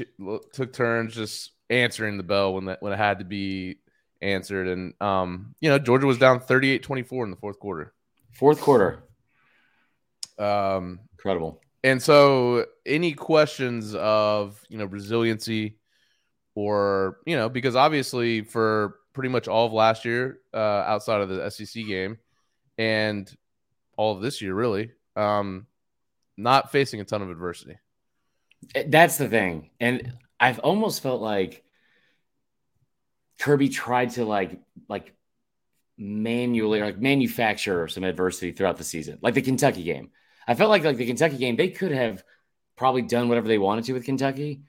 took 0.53 0.73
turns 0.73 1.15
just 1.15 1.53
answering 1.71 2.19
the 2.19 2.23
bell 2.23 2.53
when 2.53 2.67
that 2.67 2.83
when 2.83 2.93
it 2.93 2.99
had 2.99 3.21
to 3.21 3.25
be 3.25 3.79
answered. 4.21 4.69
And 4.69 4.95
um, 5.01 5.55
you 5.61 5.71
know, 5.71 5.79
Georgia 5.79 6.07
was 6.07 6.19
down 6.19 6.41
38-24 6.41 7.25
in 7.25 7.31
the 7.31 7.37
fourth 7.37 7.59
quarter. 7.59 7.95
Fourth 8.33 8.61
quarter. 8.61 9.05
Um 10.39 11.01
incredible. 11.13 11.61
And 11.85 12.03
so 12.03 12.67
any 12.85 13.13
questions 13.13 13.95
of 13.95 14.63
you 14.69 14.79
know 14.79 14.85
resiliency 14.85 15.79
or 16.55 17.19
you 17.27 17.37
know, 17.37 17.49
because 17.49 17.77
obviously 17.77 18.43
for 18.43 18.97
pretty 19.13 19.29
much 19.29 19.49
all 19.49 19.67
of 19.67 19.73
last 19.73 20.05
year, 20.05 20.41
uh, 20.55 20.57
outside 20.57 21.21
of 21.21 21.29
the 21.29 21.51
SEC 21.51 21.87
game, 21.87 22.19
and 22.79 23.35
all 23.97 24.15
of 24.17 24.23
this 24.23 24.41
year, 24.43 24.55
really. 24.55 24.93
Um, 25.17 25.67
not 26.37 26.73
facing 26.73 27.01
a 27.01 27.05
ton 27.05 27.23
of 27.23 27.31
adversity. 27.31 27.77
Eh, 28.75 28.85
that's 28.87 29.19
the 29.19 29.29
thing. 29.29 29.71
And 29.81 30.13
I've 30.41 30.59
almost 30.61 31.03
felt 31.03 31.21
like 31.21 31.65
Kirby 33.39 33.69
tried 33.69 34.11
to 34.11 34.25
like 34.25 34.59
like 34.89 35.15
manually 35.99 36.81
like 36.81 36.99
manufacture 36.99 37.87
some 37.89 38.05
adversity 38.05 38.53
throughout 38.53 38.77
the 38.77 38.85
season, 38.85 39.19
like 39.23 39.35
the 39.35 39.43
Kentucky 39.43 39.83
game. 39.83 40.11
I 40.47 40.55
felt 40.55 40.71
like 40.71 40.85
like 40.85 40.97
the 40.97 41.07
Kentucky 41.07 41.37
game, 41.37 41.57
they 41.57 41.69
could 41.69 41.93
have 41.93 42.25
probably 42.77 43.03
done 43.03 43.29
whatever 43.29 43.49
they 43.49 43.59
wanted 43.59 43.85
to 43.85 43.93
with 43.93 44.05
Kentucky, 44.05 44.63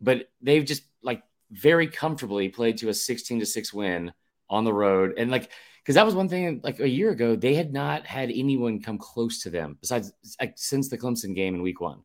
but 0.00 0.28
they've 0.40 0.64
just 0.64 0.82
like 1.02 1.22
very 1.50 1.86
comfortably 1.86 2.48
played 2.48 2.78
to 2.78 2.88
a 2.88 2.94
16 2.94 3.40
to 3.40 3.46
6 3.46 3.72
win 3.72 4.12
on 4.48 4.64
the 4.64 4.72
road. 4.72 5.14
And 5.18 5.30
like 5.30 5.50
because 5.84 5.96
that 5.96 6.06
was 6.06 6.14
one 6.14 6.30
thing 6.30 6.62
like 6.64 6.80
a 6.80 6.88
year 6.88 7.10
ago 7.10 7.36
they 7.36 7.54
had 7.54 7.72
not 7.72 8.06
had 8.06 8.30
anyone 8.30 8.80
come 8.80 8.96
close 8.96 9.42
to 9.42 9.50
them 9.50 9.76
besides 9.80 10.12
like 10.40 10.54
since 10.56 10.88
the 10.88 10.96
Clemson 10.96 11.34
game 11.34 11.54
in 11.54 11.60
week 11.62 11.80
one, 11.80 12.00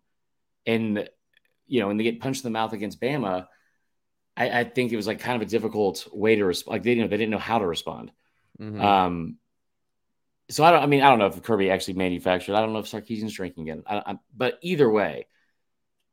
and 0.66 1.10
you 1.66 1.80
know 1.80 1.88
when 1.88 1.96
they 1.96 2.04
get 2.04 2.20
punched 2.20 2.44
in 2.44 2.52
the 2.52 2.58
mouth 2.58 2.74
against 2.74 3.00
Bama, 3.00 3.48
I, 4.36 4.60
I 4.60 4.64
think 4.66 4.92
it 4.92 4.98
was 4.98 5.08
like 5.08 5.20
kind 5.20 5.42
of 5.42 5.48
a 5.48 5.50
difficult 5.50 6.08
way 6.12 6.36
to 6.36 6.44
respond. 6.44 6.74
Like 6.74 6.84
they 6.84 6.94
you 6.94 7.02
know 7.02 7.08
they 7.08 7.18
didn't 7.18 7.32
know 7.32 7.38
how 7.38 7.60
to 7.60 7.66
respond. 7.66 8.12
Mm-hmm. 8.60 8.82
Um, 8.82 9.38
so 10.50 10.64
I 10.64 10.72
don't. 10.72 10.84
I 10.84 10.88
mean, 10.88 11.02
I 11.02 11.10
don't 11.10 11.20
know 11.20 11.28
if 11.28 11.42
Kirby 11.42 11.70
actually 11.70 11.94
manufactured. 11.94 12.56
I 12.56 12.62
don't 12.62 12.74
know 12.74 12.80
if 12.80 12.88
Sarkisian's 12.88 13.34
drinking 13.34 13.68
it. 13.68 13.84
I, 13.88 13.98
I, 13.98 14.16
but 14.36 14.60
either 14.62 14.90
way, 14.90 15.28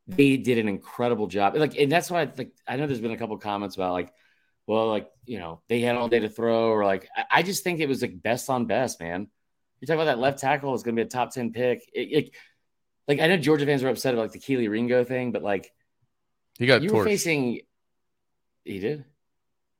they 0.07 0.37
did 0.37 0.57
an 0.59 0.67
incredible 0.67 1.27
job. 1.27 1.55
Like, 1.55 1.75
and 1.77 1.91
that's 1.91 2.09
why. 2.09 2.21
I 2.21 2.31
like, 2.37 2.51
I 2.67 2.77
know 2.77 2.87
there's 2.87 3.01
been 3.01 3.11
a 3.11 3.17
couple 3.17 3.37
comments 3.37 3.75
about 3.75 3.93
like 3.93 4.13
well, 4.67 4.89
like, 4.89 5.09
you 5.25 5.39
know, 5.39 5.61
they 5.69 5.79
had 5.79 5.95
all 5.95 6.09
day 6.09 6.19
to 6.19 6.29
throw, 6.29 6.69
or 6.69 6.85
like, 6.85 7.07
I, 7.31 7.41
just 7.41 7.63
think 7.63 7.79
it 7.79 7.87
was 7.87 8.01
like 8.01 8.21
best 8.21 8.49
on 8.49 8.65
best, 8.65 8.99
man. 8.99 9.27
You 9.79 9.87
talk 9.87 9.95
about 9.95 10.05
that 10.05 10.19
left 10.19 10.39
tackle 10.39 10.75
is 10.75 10.83
going 10.83 10.95
to 10.95 11.01
be 11.01 11.07
a 11.07 11.09
top 11.09 11.33
10 11.33 11.53
pick. 11.53 11.81
It, 11.93 11.99
it, 11.99 12.35
like, 13.07 13.21
I 13.21 13.27
know 13.27 13.37
Georgia 13.37 13.65
fans 13.65 13.81
were 13.81 13.89
upset 13.89 14.13
about 14.13 14.23
like 14.23 14.33
the 14.33 14.39
Kelee 14.39 14.69
Ringo 14.69 15.05
thing, 15.05 15.31
but 15.31 15.41
like, 15.41 15.71
he 16.59 16.65
got 16.65 16.81
you 16.81 16.89
torched. 16.89 16.93
were 16.95 17.05
facing, 17.05 17.61
he 18.65 18.79
did. 18.79 19.05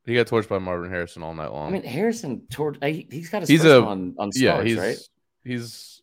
He 0.06 0.14
got 0.14 0.26
torched 0.26 0.48
by 0.48 0.58
Marvin 0.58 0.90
Harrison 0.90 1.22
all 1.22 1.34
night 1.34 1.52
long. 1.52 1.68
I 1.68 1.70
mean, 1.70 1.82
Harrison 1.82 2.46
torched. 2.50 2.82
He's 3.12 3.28
got 3.28 3.42
his 3.42 3.50
he's 3.50 3.64
a, 3.66 3.82
on 3.82 4.14
on 4.18 4.30
yeah, 4.34 4.62
he's, 4.62 4.78
right? 4.78 4.96
He's. 5.44 6.00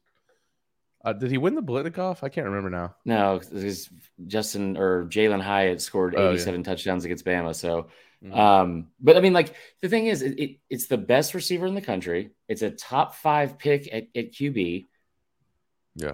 Uh, 1.04 1.13
did 1.13 1.32
he 1.32 1.39
win 1.39 1.56
the 1.56 1.62
Biletnikoff? 1.63 2.24
I 2.24 2.30
can't 2.30 2.46
remember 2.46 2.70
now. 2.70 2.96
No, 3.04 3.39
because 3.39 3.89
Justin 4.27 4.77
or 4.77 5.06
Jalin 5.06 5.42
Hyatt 5.42 5.82
scored 5.82 6.15
87 6.15 6.54
oh, 6.54 6.58
yeah. 6.58 6.63
touchdowns 6.63 7.06
against 7.06 7.25
Bama. 7.25 7.56
So 7.56 7.88
Mm-hmm. 8.24 8.40
Um, 8.40 8.88
but 9.00 9.18
I 9.18 9.20
mean, 9.20 9.34
like 9.34 9.54
the 9.82 9.90
thing 9.90 10.08
is, 10.08 10.22
it, 10.22 10.40
it, 10.40 10.58
it's 10.70 10.88
the 10.88 10.98
best 10.98 11.34
receiver 11.34 11.66
in 11.66 11.76
the 11.76 11.82
country. 11.82 12.32
It's 12.48 12.62
a 12.62 12.72
top 12.72 13.16
five 13.16 13.58
pick 13.58 13.88
at, 13.92 14.08
at 14.16 14.32
QB. 14.34 14.88
Yeah. 15.96 16.14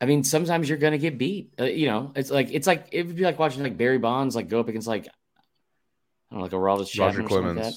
I 0.00 0.04
mean, 0.04 0.24
sometimes 0.24 0.68
you're 0.68 0.78
gonna 0.78 0.98
get 0.98 1.18
beat. 1.18 1.52
Uh, 1.58 1.64
you 1.64 1.86
know, 1.86 2.12
it's 2.14 2.30
like 2.30 2.48
it's 2.52 2.66
like 2.66 2.88
it 2.92 3.06
would 3.06 3.16
be 3.16 3.22
like 3.22 3.38
watching 3.38 3.62
like 3.62 3.78
Barry 3.78 3.98
Bonds 3.98 4.36
like 4.36 4.48
go 4.48 4.60
up 4.60 4.68
against 4.68 4.88
like 4.88 5.06
I 5.06 6.34
don't 6.34 6.38
know, 6.38 6.44
like 6.44 6.52
a 6.52 6.58
Roger 6.58 7.22
Clemens. 7.22 7.58
Like 7.58 7.74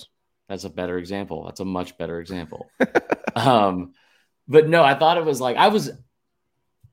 That's 0.49 0.63
a 0.63 0.69
better 0.69 0.97
example. 0.97 1.45
That's 1.45 1.59
a 1.59 1.65
much 1.65 1.97
better 1.97 2.19
example. 2.19 2.69
um, 3.35 3.93
but 4.47 4.67
no, 4.67 4.83
I 4.83 4.95
thought 4.95 5.17
it 5.17 5.25
was 5.25 5.39
like 5.39 5.55
I 5.57 5.67
was, 5.67 5.91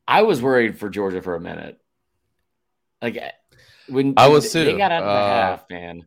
I 0.07 0.23
was 0.23 0.43
worried 0.43 0.79
for 0.79 0.91
Georgia 0.91 1.23
for 1.23 1.35
a 1.35 1.41
minute. 1.41 1.81
Like 3.01 3.19
when 3.89 4.15
I 4.17 4.29
was 4.29 4.53
they 4.53 4.73
too. 4.73 4.79
got 4.79 4.93
out 4.93 5.03
of 5.03 5.09
the 5.09 5.13
Uh, 5.13 5.27
half, 5.29 5.65
man. 5.71 6.05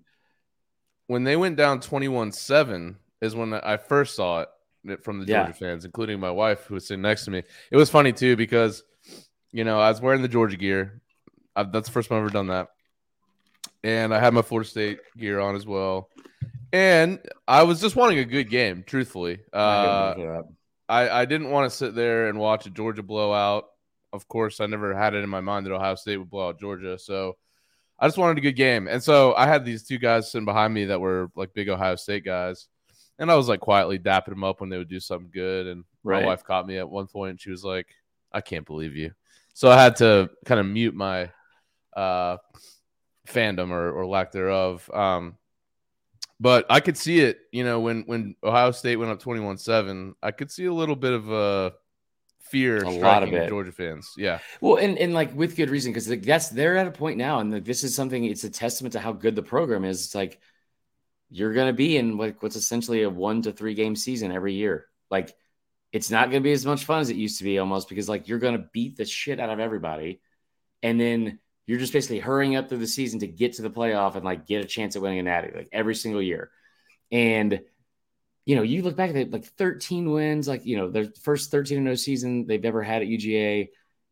When 1.09 1.23
they 1.23 1.35
went 1.35 1.57
down 1.57 1.79
21-7 1.79 2.95
is 3.19 3.35
when 3.35 3.51
I 3.55 3.77
first 3.77 4.15
saw 4.15 4.41
it 4.85 5.03
from 5.03 5.19
the 5.19 5.25
Yeah. 5.25 5.43
Georgia 5.43 5.57
fans, 5.57 5.83
including 5.83 6.19
my 6.19 6.29
wife 6.29 6.65
who 6.67 6.75
was 6.75 6.87
sitting 6.87 7.01
next 7.01 7.25
to 7.25 7.31
me. 7.31 7.41
It 7.71 7.77
was 7.77 7.89
funny 7.89 8.13
too 8.13 8.35
because 8.35 8.83
you 9.51 9.63
know 9.63 9.79
I 9.79 9.89
was 9.89 9.99
wearing 10.01 10.21
the 10.21 10.27
Georgia 10.27 10.55
gear. 10.55 11.01
I, 11.55 11.63
that's 11.63 11.87
the 11.87 11.91
first 11.91 12.09
time 12.09 12.19
I've 12.19 12.25
ever 12.25 12.31
done 12.31 12.47
that, 12.47 12.67
and 13.83 14.13
I 14.13 14.19
had 14.19 14.35
my 14.35 14.43
Florida 14.43 14.69
State 14.69 14.99
gear 15.17 15.39
on 15.39 15.55
as 15.55 15.65
well. 15.65 16.09
And 16.71 17.19
I 17.47 17.63
was 17.63 17.81
just 17.81 17.95
wanting 17.95 18.19
a 18.19 18.25
good 18.25 18.47
game, 18.51 18.83
truthfully. 18.85 19.39
Uh, 19.51 20.13
I, 20.87 21.09
I 21.21 21.25
didn't 21.25 21.49
want 21.49 21.69
to 21.71 21.75
sit 21.75 21.95
there 21.95 22.29
and 22.29 22.37
watch 22.37 22.67
a 22.67 22.69
Georgia 22.69 23.01
blowout. 23.01 23.65
Of 24.13 24.27
course, 24.27 24.59
I 24.59 24.67
never 24.67 24.95
had 24.95 25.15
it 25.15 25.23
in 25.23 25.29
my 25.29 25.41
mind 25.41 25.65
that 25.65 25.73
Ohio 25.73 25.95
State 25.95 26.17
would 26.17 26.29
blow 26.29 26.49
out 26.49 26.59
Georgia. 26.59 26.99
So 26.99 27.37
I 27.99 28.07
just 28.07 28.17
wanted 28.17 28.37
a 28.37 28.41
good 28.41 28.55
game. 28.55 28.87
And 28.87 29.03
so 29.03 29.35
I 29.35 29.45
had 29.45 29.65
these 29.65 29.83
two 29.83 29.97
guys 29.97 30.31
sitting 30.31 30.45
behind 30.45 30.73
me 30.73 30.85
that 30.85 30.99
were 31.01 31.29
like 31.35 31.53
big 31.53 31.69
Ohio 31.69 31.95
State 31.95 32.23
guys. 32.23 32.67
And 33.17 33.29
I 33.29 33.35
was 33.35 33.49
like 33.49 33.59
quietly 33.59 33.99
dapping 33.99 34.29
them 34.29 34.43
up 34.43 34.61
when 34.61 34.69
they 34.69 34.77
would 34.77 34.87
do 34.89 34.99
something 34.99 35.29
good. 35.33 35.67
And 35.67 35.83
Right. 36.03 36.21
my 36.21 36.27
wife 36.27 36.43
caught 36.43 36.65
me 36.65 36.77
at 36.77 36.89
one 36.89 37.07
point 37.07 37.31
and 37.31 37.41
she 37.41 37.51
was 37.51 37.63
like, 37.63 37.87
I 38.31 38.41
can't 38.41 38.65
believe 38.65 38.95
you. 38.95 39.11
So 39.53 39.69
I 39.69 39.81
had 39.81 39.97
to 39.97 40.29
kind 40.45 40.59
of 40.61 40.65
mute 40.65 40.95
my 40.95 41.29
uh, 41.95 42.37
fandom 43.27 43.71
or, 43.71 43.91
or 43.91 44.05
lack 44.05 44.31
thereof. 44.31 44.89
Um, 44.93 45.35
but 46.39 46.65
I 46.69 46.79
could 46.79 46.95
see 46.97 47.19
it, 47.19 47.39
you 47.51 47.65
know, 47.65 47.81
when 47.81 48.03
when 48.03 48.35
Ohio 48.41 48.71
State 48.71 48.95
went 48.95 49.11
up 49.11 49.21
21-7, 49.21 50.13
I 50.23 50.31
could 50.31 50.49
see 50.49 50.65
a 50.65 50.73
little 50.73 50.95
bit 50.95 51.11
of 51.11 51.29
a 51.29 51.73
fear 52.49 52.83
A 52.83 52.89
lot 52.89 53.23
of 53.23 53.33
it. 53.33 53.49
Georgia 53.49 53.71
fans. 53.71 54.13
Yeah. 54.17 54.39
Well, 54.61 54.77
and, 54.77 54.97
and 54.97 55.13
like 55.13 55.35
with 55.35 55.55
good 55.55 55.69
reason, 55.69 55.91
because 55.91 56.09
like, 56.09 56.23
that's 56.23 56.49
they're 56.49 56.77
at 56.77 56.87
a 56.87 56.91
point 56.91 57.17
now, 57.17 57.39
and 57.39 57.51
like, 57.51 57.65
this 57.65 57.83
is 57.83 57.95
something. 57.95 58.23
It's 58.25 58.43
a 58.43 58.49
testament 58.49 58.93
to 58.93 58.99
how 58.99 59.13
good 59.13 59.35
the 59.35 59.43
program 59.43 59.85
is. 59.85 60.05
It's 60.05 60.15
like 60.15 60.39
you're 61.29 61.53
going 61.53 61.67
to 61.67 61.73
be 61.73 61.97
in 61.97 62.17
like 62.17 62.41
what's 62.41 62.55
essentially 62.55 63.03
a 63.03 63.09
one 63.09 63.41
to 63.43 63.51
three 63.51 63.75
game 63.75 63.95
season 63.95 64.31
every 64.31 64.53
year. 64.53 64.87
Like 65.09 65.35
it's 65.91 66.11
not 66.11 66.29
going 66.29 66.41
to 66.41 66.47
be 66.47 66.51
as 66.51 66.65
much 66.65 66.85
fun 66.85 67.01
as 67.01 67.09
it 67.09 67.15
used 67.15 67.39
to 67.39 67.43
be, 67.43 67.59
almost 67.59 67.89
because 67.89 68.09
like 68.09 68.27
you're 68.27 68.39
going 68.39 68.57
to 68.57 68.69
beat 68.73 68.97
the 68.97 69.05
shit 69.05 69.39
out 69.39 69.49
of 69.49 69.59
everybody, 69.59 70.21
and 70.83 70.99
then 70.99 71.39
you're 71.67 71.79
just 71.79 71.93
basically 71.93 72.19
hurrying 72.19 72.55
up 72.55 72.67
through 72.67 72.79
the 72.79 72.87
season 72.87 73.19
to 73.19 73.27
get 73.27 73.53
to 73.53 73.61
the 73.61 73.69
playoff 73.69 74.15
and 74.15 74.25
like 74.25 74.47
get 74.47 74.63
a 74.63 74.67
chance 74.67 74.95
at 74.95 75.01
winning 75.01 75.19
a 75.19 75.23
natty 75.23 75.51
like 75.55 75.69
every 75.71 75.93
single 75.95 76.21
year. 76.21 76.49
And 77.11 77.61
you 78.49 78.55
know, 78.55 78.63
you 78.63 78.81
look 78.81 78.95
back 78.95 79.11
at 79.11 79.15
it, 79.15 79.31
like 79.31 79.45
13 79.45 80.09
wins, 80.09 80.47
like 80.47 80.65
you 80.65 80.75
know, 80.75 80.89
their 80.89 81.05
first 81.21 81.51
13 81.51 81.83
0 81.83 81.93
season 81.93 82.47
they've 82.47 82.65
ever 82.65 82.81
had 82.81 83.03
at 83.03 83.07
UGA. 83.07 83.67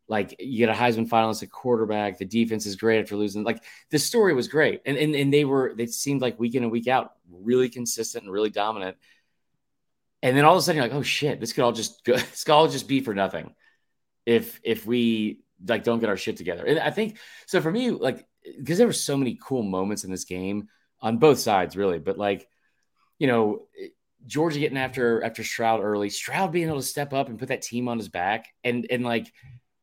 Like 0.08 0.36
you 0.38 0.60
get 0.60 0.70
a 0.70 0.80
Heisman 0.80 1.10
finalist 1.10 1.42
at 1.42 1.50
quarterback. 1.50 2.20
The 2.20 2.26
defense 2.26 2.68
is 2.68 2.76
great 2.76 3.02
after 3.02 3.16
losing. 3.16 3.44
Like 3.44 3.64
the 3.90 3.98
story 3.98 4.36
was 4.36 4.48
great, 4.48 4.84
and 4.86 4.96
and 4.96 5.16
and 5.16 5.34
they 5.34 5.44
were. 5.44 5.74
They 5.76 5.88
seemed 5.88 6.22
like 6.22 6.40
week 6.40 6.54
in 6.54 6.62
and 6.62 6.72
week 6.72 6.88
out, 6.88 7.14
really 7.32 7.68
consistent 7.68 8.26
and 8.26 8.32
really 8.32 8.52
dominant. 8.52 8.98
And 10.22 10.38
then 10.38 10.46
all 10.46 10.54
of 10.54 10.60
a 10.60 10.62
sudden, 10.62 10.78
you're 10.78 10.88
like, 10.88 10.96
oh 10.96 11.02
shit, 11.02 11.40
this 11.40 11.52
could 11.52 11.64
all 11.64 11.72
just 11.72 12.06
go. 12.06 12.14
This 12.18 12.44
could 12.44 12.54
all 12.54 12.68
just 12.68 12.88
be 12.88 13.00
for 13.00 13.16
nothing, 13.16 13.56
if 14.28 14.60
if 14.64 14.86
we 14.86 15.40
like 15.68 15.84
don't 15.84 15.98
get 15.98 16.10
our 16.10 16.16
shit 16.16 16.38
together. 16.38 16.64
And 16.64 16.78
I 16.78 16.92
think 16.92 17.18
so 17.48 17.60
for 17.60 17.72
me, 17.72 17.90
like 17.90 18.24
because 18.56 18.78
there 18.78 18.86
were 18.86 18.94
so 18.94 19.18
many 19.18 19.40
cool 19.42 19.64
moments 19.64 20.04
in 20.04 20.12
this 20.12 20.26
game 20.26 20.68
on 21.02 21.18
both 21.18 21.40
sides, 21.40 21.76
really. 21.76 21.98
But 21.98 22.20
like, 22.20 22.48
you 23.18 23.26
know, 23.26 23.64
Georgia 24.26 24.60
getting 24.60 24.78
after 24.78 25.24
after 25.24 25.44
Stroud 25.44 25.82
early, 25.82 26.10
Stroud 26.10 26.52
being 26.52 26.68
able 26.68 26.82
to 26.82 26.86
step 26.86 27.14
up 27.14 27.30
and 27.30 27.40
put 27.40 27.50
that 27.50 27.62
team 27.62 27.88
on 27.88 27.98
his 27.98 28.10
back, 28.10 28.48
and 28.64 28.86
and 28.90 29.04
like 29.04 29.32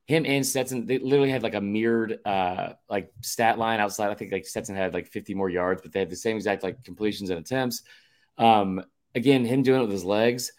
him 0.07 0.27
and 0.27 0.44
Stetson, 0.44 0.87
they 0.87 0.99
literally 0.99 1.31
had 1.31 1.42
like 1.42 1.55
a 1.55 1.61
mirrored 1.61 2.18
uh 2.27 2.75
like 2.90 3.11
stat 3.23 3.59
line 3.59 3.81
outside. 3.81 4.11
I 4.11 4.14
think 4.14 4.33
like 4.33 4.47
Stetson 4.47 4.77
had 4.77 4.92
like 4.92 5.07
50 5.09 5.35
more 5.35 5.49
yards, 5.49 5.83
but 5.83 5.92
they 5.92 6.01
had 6.01 6.11
the 6.11 6.16
same 6.16 6.37
exact 6.37 6.62
like 6.62 6.85
completions 6.85 7.31
and 7.31 7.38
attempts. 7.38 7.83
Um, 8.37 8.85
again, 9.14 9.44
him 9.44 9.62
doing 9.62 9.81
it 9.81 9.85
with 9.85 9.92
his 9.92 10.05
legs. 10.05 10.53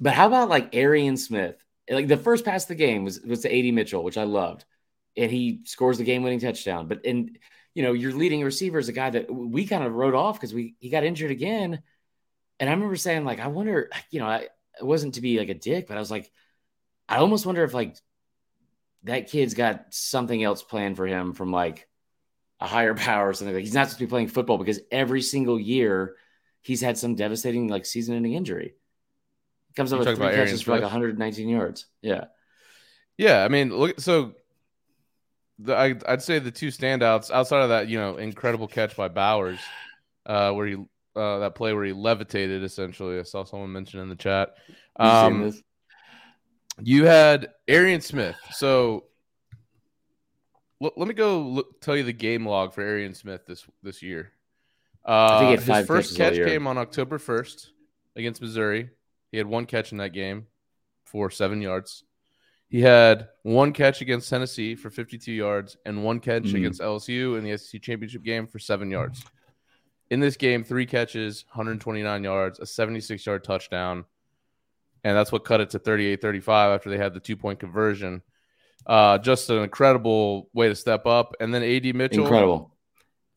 But 0.00 0.14
how 0.14 0.26
about 0.26 0.48
like 0.48 0.74
Arian 0.74 1.16
Smith? 1.16 1.62
Like 1.90 2.08
the 2.08 2.16
first 2.16 2.44
pass 2.44 2.64
of 2.64 2.68
the 2.68 2.74
game 2.74 3.04
was 3.04 3.20
was 3.20 3.40
to 3.40 3.54
AD 3.54 3.74
Mitchell, 3.74 4.02
which 4.02 4.18
I 4.18 4.24
loved, 4.24 4.64
and 5.16 5.30
he 5.30 5.60
scores 5.64 5.98
the 5.98 6.04
game 6.04 6.22
winning 6.22 6.40
touchdown. 6.40 6.88
But 6.88 7.04
and 7.04 7.38
you 7.74 7.82
know, 7.82 7.92
your 7.92 8.12
leading 8.12 8.42
receiver 8.42 8.78
is 8.78 8.88
a 8.88 8.92
guy 8.92 9.10
that 9.10 9.32
we 9.32 9.66
kind 9.66 9.84
of 9.84 9.92
wrote 9.92 10.14
off 10.14 10.38
because 10.38 10.54
we 10.54 10.74
he 10.78 10.88
got 10.88 11.04
injured 11.04 11.30
again. 11.30 11.82
And 12.62 12.70
I 12.70 12.74
remember 12.74 12.94
saying, 12.94 13.24
like, 13.24 13.40
I 13.40 13.48
wonder, 13.48 13.90
you 14.12 14.20
know, 14.20 14.26
I 14.28 14.46
it 14.78 14.84
wasn't 14.84 15.14
to 15.14 15.20
be 15.20 15.36
like 15.36 15.48
a 15.48 15.54
dick, 15.54 15.88
but 15.88 15.96
I 15.96 16.00
was 16.00 16.12
like, 16.12 16.30
I 17.08 17.16
almost 17.16 17.44
wonder 17.44 17.64
if 17.64 17.74
like 17.74 17.96
that 19.02 19.28
kid's 19.28 19.54
got 19.54 19.86
something 19.90 20.40
else 20.40 20.62
planned 20.62 20.96
for 20.96 21.04
him 21.04 21.32
from 21.32 21.50
like 21.50 21.88
a 22.60 22.68
higher 22.68 22.94
power 23.08 23.30
or 23.30 23.32
something. 23.32 23.52
Like 23.52 23.64
he's 23.64 23.74
not 23.74 23.88
supposed 23.88 23.98
to 23.98 24.06
be 24.06 24.10
playing 24.10 24.28
football 24.28 24.58
because 24.58 24.78
every 24.92 25.22
single 25.22 25.58
year 25.58 26.14
he's 26.60 26.80
had 26.80 26.96
some 26.96 27.16
devastating 27.16 27.66
like 27.66 27.84
season-ending 27.84 28.34
injury. 28.34 28.76
Comes 29.74 29.92
up 29.92 29.98
with 29.98 30.16
three 30.16 30.28
catches 30.28 30.62
for 30.62 30.70
like 30.70 30.82
119 30.82 31.48
yards. 31.48 31.86
Yeah. 32.00 32.26
Yeah, 33.18 33.42
I 33.44 33.48
mean, 33.48 33.76
look. 33.76 33.98
So, 33.98 34.34
the, 35.58 35.74
I, 35.74 35.96
I'd 36.06 36.22
say 36.22 36.38
the 36.38 36.52
two 36.52 36.68
standouts 36.68 37.28
outside 37.28 37.62
of 37.62 37.70
that, 37.70 37.88
you 37.88 37.98
know, 37.98 38.18
incredible 38.18 38.68
catch 38.68 38.94
by 38.94 39.08
Bowers, 39.08 39.58
uh, 40.26 40.52
where 40.52 40.68
he 40.68 40.76
uh, 41.16 41.38
that 41.40 41.54
play 41.54 41.72
where 41.72 41.84
he 41.84 41.92
levitated 41.92 42.62
essentially. 42.62 43.18
I 43.18 43.22
saw 43.22 43.44
someone 43.44 43.72
mention 43.72 44.00
in 44.00 44.08
the 44.08 44.16
chat. 44.16 44.54
You 44.98 45.04
Um, 45.06 45.52
you 46.80 47.04
had 47.06 47.50
Arian 47.68 48.00
Smith. 48.00 48.36
So, 48.52 49.04
l- 50.82 50.92
let 50.96 51.08
me 51.08 51.14
go 51.14 51.40
look, 51.40 51.80
tell 51.80 51.96
you 51.96 52.02
the 52.02 52.12
game 52.12 52.46
log 52.46 52.72
for 52.72 52.82
Arian 52.82 53.14
Smith 53.14 53.46
this 53.46 53.66
this 53.82 54.02
year. 54.02 54.32
Uh, 55.04 55.38
think 55.40 55.60
he 55.60 55.66
had 55.66 55.78
his 55.78 55.86
first 55.86 56.16
catch 56.16 56.34
came 56.46 56.66
on 56.66 56.78
October 56.78 57.18
first 57.18 57.70
against 58.16 58.40
Missouri. 58.40 58.90
He 59.30 59.38
had 59.38 59.46
one 59.46 59.66
catch 59.66 59.92
in 59.92 59.98
that 59.98 60.12
game 60.12 60.46
for 61.04 61.30
seven 61.30 61.60
yards. 61.60 62.04
He 62.68 62.80
had 62.80 63.28
one 63.42 63.72
catch 63.72 64.00
against 64.00 64.30
Tennessee 64.30 64.74
for 64.76 64.88
52 64.90 65.32
yards 65.32 65.76
and 65.84 66.04
one 66.04 66.20
catch 66.20 66.44
Mhm. 66.44 66.54
against 66.54 66.80
LSU 66.80 67.36
in 67.36 67.44
the 67.44 67.50
SEC 67.58 67.80
championship 67.82 68.22
game 68.22 68.46
for 68.46 68.58
seven 68.58 68.90
yards. 68.90 69.22
In 70.12 70.20
this 70.20 70.36
game, 70.36 70.62
three 70.62 70.84
catches, 70.84 71.46
129 71.48 72.22
yards, 72.22 72.58
a 72.60 72.66
76 72.66 73.24
yard 73.24 73.42
touchdown. 73.42 74.04
And 75.04 75.16
that's 75.16 75.32
what 75.32 75.42
cut 75.42 75.62
it 75.62 75.70
to 75.70 75.78
38 75.78 76.20
35 76.20 76.70
after 76.70 76.90
they 76.90 76.98
had 76.98 77.14
the 77.14 77.18
two 77.18 77.34
point 77.34 77.58
conversion. 77.58 78.20
Uh, 78.86 79.16
just 79.16 79.48
an 79.48 79.62
incredible 79.62 80.50
way 80.52 80.68
to 80.68 80.74
step 80.74 81.06
up. 81.06 81.34
And 81.40 81.54
then 81.54 81.62
AD 81.62 81.94
Mitchell, 81.94 82.24
Incredible. 82.24 82.76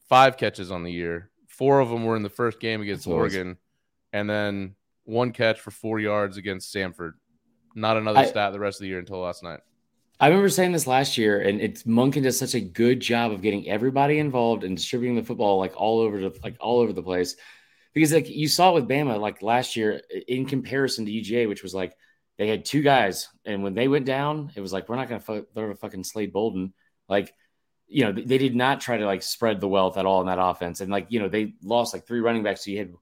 five 0.10 0.36
catches 0.36 0.70
on 0.70 0.84
the 0.84 0.92
year. 0.92 1.32
Four 1.48 1.80
of 1.80 1.88
them 1.88 2.04
were 2.04 2.18
in 2.18 2.24
the 2.24 2.30
first 2.30 2.60
game 2.60 2.82
against 2.82 3.06
That's 3.06 3.14
Oregon, 3.14 3.56
and 4.12 4.30
then 4.30 4.76
one 5.06 5.32
catch 5.32 5.62
for 5.62 5.72
four 5.72 6.02
yards 6.02 6.36
against 6.36 6.76
Samford. 6.76 7.14
Not 7.74 7.96
another 7.96 8.20
I- 8.20 8.26
stat 8.26 8.52
the 8.52 8.60
rest 8.60 8.80
of 8.80 8.82
the 8.82 8.90
year 8.90 9.00
until 9.00 9.20
last 9.20 9.44
night. 9.44 9.62
I 10.20 10.28
remember 10.28 10.50
saying 10.50 10.72
this 10.72 10.88
last 10.88 11.18
year, 11.18 11.42
and 11.42 11.60
it's 11.60 11.84
Monken 11.84 12.24
does 12.24 12.40
such 12.40 12.56
a 12.56 12.62
good 12.62 13.02
job 13.02 13.32
of 13.32 13.42
getting 13.42 13.68
everybody 13.68 14.20
involved 14.20 14.64
and 14.64 14.78
distributing 14.78 15.16
the 15.16 15.24
football 15.24 15.60
like 15.60 15.74
all 15.76 16.00
over 16.00 16.20
the 16.20 16.40
like 16.42 16.56
all 16.60 16.80
over 16.80 16.94
the 16.94 17.04
place. 17.04 17.36
Because 17.94 18.14
like 18.14 18.30
you 18.30 18.48
saw 18.48 18.74
with 18.74 18.88
Bama 18.88 19.20
like 19.20 19.42
last 19.42 19.76
year 19.76 20.02
in 20.28 20.46
comparison 20.46 21.06
to 21.06 21.12
UGA, 21.12 21.50
which 21.50 21.64
was 21.64 21.74
like 21.74 21.96
they 22.38 22.48
had 22.48 22.66
two 22.66 22.82
guys, 22.82 23.30
and 23.46 23.62
when 23.64 23.74
they 23.74 23.88
went 23.88 24.06
down, 24.06 24.52
it 24.56 24.62
was 24.62 24.72
like 24.72 24.88
we're 24.88 24.96
not 24.96 25.10
to 25.10 25.20
fu- 25.20 25.48
throw 25.54 25.70
to 25.70 25.76
fucking 25.76 26.04
Slade 26.04 26.34
Bolden. 26.34 26.74
Like, 27.10 27.34
you 27.88 28.04
know, 28.06 28.12
they, 28.12 28.38
did 28.38 28.56
not 28.56 28.82
try 28.82 28.98
to 28.98 29.06
like 29.06 29.22
spread 29.22 29.62
the 29.62 29.68
wealth 29.68 29.98
at 29.98 30.06
all 30.06 30.22
in 30.22 30.28
that 30.28 30.42
offense, 30.42 30.80
and 30.82 30.92
like 30.92 31.08
you 31.10 31.20
know 31.20 31.30
they 31.30 31.56
lost 31.62 31.94
like 31.94 32.08
three 32.08 32.20
running 32.22 32.44
backs, 32.44 32.64
so 32.64 32.72
you 32.72 32.80
had 32.80 32.94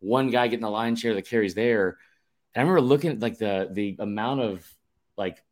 one 0.00 0.30
guy 0.30 0.46
getting 0.48 0.62
the 0.62 0.70
line 0.70 0.96
share 0.96 1.14
that 1.14 1.26
carries 1.26 1.54
there. 1.54 1.98
And 2.54 2.60
I 2.60 2.62
remember 2.62 2.80
looking 2.80 3.10
at 3.10 3.20
like 3.20 3.38
the 3.38 3.68
the 3.72 3.96
amount 3.98 4.40
of 4.40 4.76
like 5.16 5.42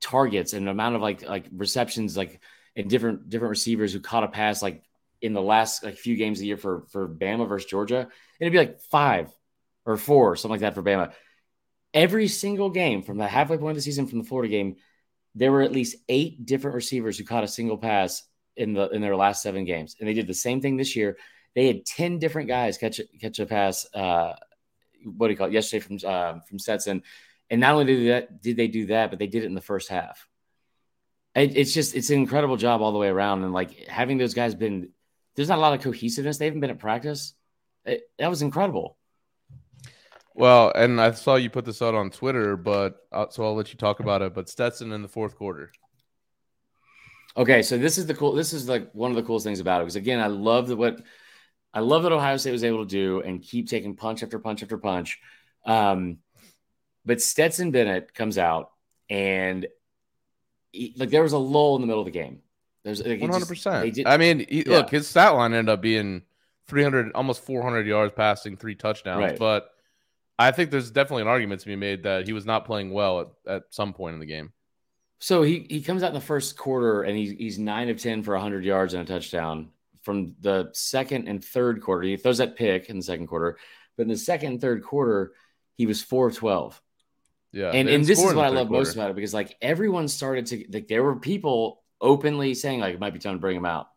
targets 0.00 0.52
and 0.52 0.68
amount 0.68 0.96
of 0.96 1.02
like 1.02 1.28
like 1.28 1.46
receptions 1.52 2.16
like 2.16 2.40
and 2.76 2.88
different 2.88 3.28
different 3.28 3.50
receivers 3.50 3.92
who 3.92 4.00
caught 4.00 4.24
a 4.24 4.28
pass 4.28 4.62
like 4.62 4.82
in 5.20 5.32
the 5.32 5.42
last 5.42 5.82
like 5.82 5.96
few 5.96 6.16
games 6.16 6.38
of 6.38 6.42
the 6.42 6.46
year 6.46 6.56
for 6.56 6.86
for 6.90 7.08
Bama 7.08 7.48
versus 7.48 7.68
Georgia, 7.68 8.08
it'd 8.40 8.52
be 8.52 8.58
like 8.58 8.80
five 8.80 9.32
or 9.84 9.96
four, 9.96 10.36
something 10.36 10.52
like 10.52 10.60
that 10.60 10.74
for 10.74 10.82
Bama. 10.82 11.12
Every 11.94 12.28
single 12.28 12.70
game 12.70 13.02
from 13.02 13.18
the 13.18 13.26
halfway 13.26 13.56
point 13.56 13.70
of 13.70 13.76
the 13.76 13.82
season 13.82 14.06
from 14.06 14.18
the 14.18 14.24
Florida 14.24 14.50
game, 14.50 14.76
there 15.34 15.50
were 15.50 15.62
at 15.62 15.72
least 15.72 15.96
eight 16.08 16.44
different 16.46 16.74
receivers 16.74 17.18
who 17.18 17.24
caught 17.24 17.44
a 17.44 17.48
single 17.48 17.78
pass 17.78 18.22
in 18.56 18.74
the 18.74 18.88
in 18.90 19.00
their 19.00 19.16
last 19.16 19.42
seven 19.42 19.64
games, 19.64 19.96
and 19.98 20.08
they 20.08 20.14
did 20.14 20.26
the 20.26 20.34
same 20.34 20.60
thing 20.60 20.76
this 20.76 20.94
year. 20.94 21.16
They 21.54 21.66
had 21.66 21.86
ten 21.86 22.18
different 22.18 22.48
guys 22.48 22.78
catch 22.78 23.00
a, 23.00 23.04
catch 23.20 23.38
a 23.38 23.46
pass. 23.46 23.86
Uh, 23.92 24.34
what 25.04 25.28
do 25.28 25.32
you 25.32 25.36
call 25.36 25.48
it? 25.48 25.52
Yesterday 25.52 25.80
from 25.80 25.98
uh, 26.04 26.40
from 26.48 26.58
Stetson, 26.58 27.02
and 27.50 27.60
not 27.60 27.74
only 27.74 27.84
did 27.84 28.08
that 28.10 28.42
did 28.42 28.56
they 28.56 28.68
do 28.68 28.86
that, 28.86 29.10
but 29.10 29.18
they 29.18 29.26
did 29.26 29.42
it 29.42 29.46
in 29.46 29.54
the 29.54 29.60
first 29.60 29.88
half. 29.88 30.28
It, 31.34 31.56
it's 31.56 31.72
just 31.72 31.94
it's 31.94 32.10
an 32.10 32.18
incredible 32.18 32.56
job 32.56 32.80
all 32.80 32.92
the 32.92 32.98
way 32.98 33.08
around, 33.08 33.44
and 33.44 33.52
like 33.52 33.86
having 33.88 34.18
those 34.18 34.34
guys 34.34 34.54
been 34.54 34.90
there's 35.36 35.48
not 35.48 35.58
a 35.58 35.60
lot 35.60 35.74
of 35.74 35.82
cohesiveness. 35.82 36.38
They 36.38 36.46
haven't 36.46 36.60
been 36.60 36.70
at 36.70 36.78
practice. 36.78 37.34
It, 37.84 38.02
that 38.18 38.28
was 38.28 38.42
incredible. 38.42 38.96
Well, 40.34 40.72
and 40.74 41.00
I 41.00 41.10
saw 41.12 41.36
you 41.36 41.50
put 41.50 41.64
this 41.64 41.82
out 41.82 41.94
on 41.94 42.10
Twitter, 42.10 42.56
but 42.56 42.96
uh, 43.10 43.26
so 43.30 43.44
I'll 43.44 43.54
let 43.54 43.72
you 43.72 43.76
talk 43.76 44.00
about 44.00 44.22
it. 44.22 44.34
But 44.34 44.48
Stetson 44.48 44.92
in 44.92 45.02
the 45.02 45.08
fourth 45.08 45.36
quarter. 45.36 45.72
Okay, 47.36 47.62
so 47.62 47.78
this 47.78 47.98
is 47.98 48.06
the 48.06 48.14
cool. 48.14 48.32
This 48.32 48.52
is 48.52 48.68
like 48.68 48.90
one 48.92 49.10
of 49.10 49.16
the 49.16 49.22
coolest 49.22 49.44
things 49.44 49.60
about 49.60 49.80
it 49.80 49.84
because 49.84 49.96
again, 49.96 50.20
I 50.20 50.26
love 50.26 50.68
that 50.68 50.76
what 50.76 51.00
I 51.72 51.80
love 51.80 52.02
that 52.02 52.12
Ohio 52.12 52.36
State 52.36 52.52
was 52.52 52.64
able 52.64 52.84
to 52.84 52.90
do 52.90 53.20
and 53.20 53.42
keep 53.42 53.68
taking 53.68 53.94
punch 53.94 54.22
after 54.22 54.38
punch 54.38 54.62
after 54.62 54.78
punch. 54.78 55.18
Um, 55.64 56.18
but 57.08 57.22
Stetson 57.22 57.70
Bennett 57.70 58.12
comes 58.12 58.36
out 58.36 58.70
and 59.08 59.66
he, 60.72 60.94
like 60.98 61.08
there 61.08 61.22
was 61.22 61.32
a 61.32 61.38
lull 61.38 61.74
in 61.76 61.80
the 61.80 61.86
middle 61.86 62.02
of 62.02 62.06
the 62.06 62.12
game. 62.12 62.42
There's 62.84 63.02
one 63.02 63.18
hundred 63.18 63.48
percent. 63.48 63.98
I 64.06 64.18
mean, 64.18 64.46
he, 64.46 64.62
yeah. 64.66 64.76
look, 64.76 64.90
his 64.90 65.08
stat 65.08 65.34
line 65.34 65.54
ended 65.54 65.72
up 65.72 65.80
being 65.80 66.22
three 66.66 66.82
hundred, 66.82 67.10
almost 67.14 67.42
four 67.42 67.62
hundred 67.62 67.86
yards 67.86 68.12
passing, 68.14 68.58
three 68.58 68.74
touchdowns, 68.74 69.20
right. 69.20 69.38
but 69.38 69.70
I 70.38 70.52
think 70.52 70.70
there's 70.70 70.90
definitely 70.90 71.22
an 71.22 71.28
argument 71.28 71.62
to 71.62 71.66
be 71.66 71.76
made 71.76 72.02
that 72.02 72.26
he 72.26 72.34
was 72.34 72.44
not 72.44 72.66
playing 72.66 72.92
well 72.92 73.20
at, 73.20 73.26
at 73.46 73.62
some 73.70 73.94
point 73.94 74.14
in 74.14 74.20
the 74.20 74.26
game. 74.26 74.52
So 75.18 75.42
he 75.42 75.66
he 75.70 75.80
comes 75.80 76.02
out 76.02 76.08
in 76.08 76.14
the 76.14 76.20
first 76.20 76.58
quarter 76.58 77.02
and 77.02 77.16
he's 77.16 77.32
he's 77.32 77.58
nine 77.58 77.88
of 77.88 78.00
ten 78.00 78.22
for 78.22 78.36
hundred 78.36 78.64
yards 78.64 78.92
and 78.92 79.02
a 79.02 79.06
touchdown. 79.06 79.70
From 80.02 80.36
the 80.40 80.70
second 80.74 81.26
and 81.26 81.44
third 81.44 81.80
quarter, 81.82 82.06
he 82.06 82.16
throws 82.18 82.38
that 82.38 82.56
pick 82.56 82.90
in 82.90 82.98
the 82.98 83.02
second 83.02 83.26
quarter, 83.28 83.58
but 83.96 84.02
in 84.02 84.08
the 84.08 84.16
second 84.16 84.52
and 84.52 84.60
third 84.60 84.82
quarter, 84.82 85.32
he 85.76 85.86
was 85.86 86.02
four 86.02 86.28
of 86.28 86.36
twelve. 86.36 86.80
Yeah, 87.52 87.70
and 87.70 87.88
and 87.88 88.04
this 88.04 88.18
is 88.18 88.34
what 88.34 88.44
I 88.44 88.48
love 88.48 88.68
quarter. 88.68 88.84
most 88.84 88.94
about 88.94 89.10
it 89.10 89.16
because 89.16 89.32
like 89.32 89.56
everyone 89.62 90.08
started 90.08 90.46
to 90.46 90.64
like 90.70 90.88
there 90.88 91.02
were 91.02 91.16
people 91.16 91.82
openly 92.00 92.54
saying 92.54 92.80
like 92.80 92.94
it 92.94 93.00
might 93.00 93.12
be 93.12 93.18
time 93.18 93.34
to 93.34 93.40
bring 93.40 93.56
him 93.56 93.64
out. 93.64 93.88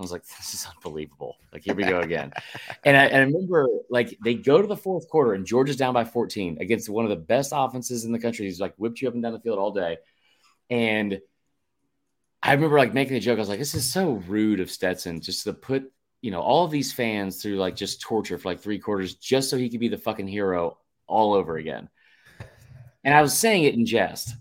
I 0.00 0.02
was 0.02 0.12
like, 0.12 0.24
this 0.24 0.54
is 0.54 0.66
unbelievable. 0.66 1.36
Like, 1.52 1.62
here 1.62 1.74
we 1.74 1.84
go 1.84 2.00
again. 2.00 2.32
and, 2.84 2.96
I, 2.96 3.04
and 3.04 3.16
I 3.16 3.20
remember, 3.20 3.68
like, 3.90 4.16
they 4.24 4.32
go 4.32 4.62
to 4.62 4.66
the 4.66 4.76
fourth 4.76 5.06
quarter 5.10 5.34
and 5.34 5.44
Georgia's 5.44 5.76
down 5.76 5.92
by 5.92 6.06
14 6.06 6.56
against 6.58 6.88
one 6.88 7.04
of 7.04 7.10
the 7.10 7.16
best 7.16 7.52
offenses 7.54 8.06
in 8.06 8.12
the 8.12 8.18
country. 8.18 8.46
He's 8.46 8.60
like 8.60 8.74
whipped 8.76 9.02
you 9.02 9.08
up 9.08 9.14
and 9.14 9.22
down 9.22 9.34
the 9.34 9.40
field 9.40 9.58
all 9.58 9.72
day. 9.72 9.98
And 10.70 11.20
I 12.42 12.54
remember, 12.54 12.78
like, 12.78 12.94
making 12.94 13.16
a 13.16 13.20
joke. 13.20 13.36
I 13.36 13.40
was 13.40 13.50
like, 13.50 13.58
this 13.58 13.74
is 13.74 13.84
so 13.84 14.12
rude 14.26 14.60
of 14.60 14.70
Stetson 14.70 15.20
just 15.20 15.44
to 15.44 15.52
put, 15.52 15.92
you 16.22 16.30
know, 16.30 16.40
all 16.40 16.64
of 16.64 16.70
these 16.70 16.94
fans 16.94 17.42
through 17.42 17.56
like 17.56 17.76
just 17.76 18.00
torture 18.00 18.38
for 18.38 18.48
like 18.48 18.60
three 18.60 18.78
quarters 18.78 19.16
just 19.16 19.50
so 19.50 19.58
he 19.58 19.68
could 19.68 19.80
be 19.80 19.88
the 19.88 19.98
fucking 19.98 20.28
hero 20.28 20.78
all 21.06 21.34
over 21.34 21.58
again. 21.58 21.90
And 23.04 23.14
I 23.14 23.22
was 23.22 23.36
saying 23.36 23.64
it 23.64 23.74
in 23.74 23.86
jest. 23.86 24.34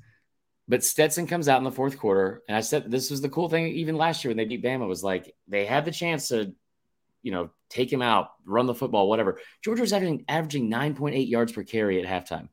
But 0.67 0.83
Stetson 0.83 1.25
comes 1.25 1.49
out 1.49 1.57
in 1.57 1.63
the 1.63 1.71
fourth 1.71 1.97
quarter, 1.97 2.43
and 2.47 2.55
I 2.55 2.61
said 2.61 2.91
this 2.91 3.09
was 3.09 3.21
the 3.21 3.29
cool 3.29 3.49
thing. 3.49 3.65
Even 3.67 3.95
last 3.95 4.23
year 4.23 4.29
when 4.29 4.37
they 4.37 4.45
beat 4.45 4.63
Bama, 4.63 4.87
was 4.87 5.03
like 5.03 5.33
they 5.47 5.65
had 5.65 5.83
the 5.83 5.91
chance 5.91 6.27
to, 6.27 6.53
you 7.23 7.31
know, 7.31 7.49
take 7.69 7.91
him 7.91 8.03
out, 8.03 8.29
run 8.45 8.67
the 8.67 8.75
football, 8.75 9.09
whatever. 9.09 9.39
Georgia 9.63 9.81
was 9.81 9.93
averaging 9.93 10.25
averaging 10.27 10.69
nine 10.69 10.93
point 10.93 11.15
eight 11.15 11.27
yards 11.27 11.51
per 11.51 11.63
carry 11.63 11.99
at 11.99 12.07
halftime, 12.07 12.49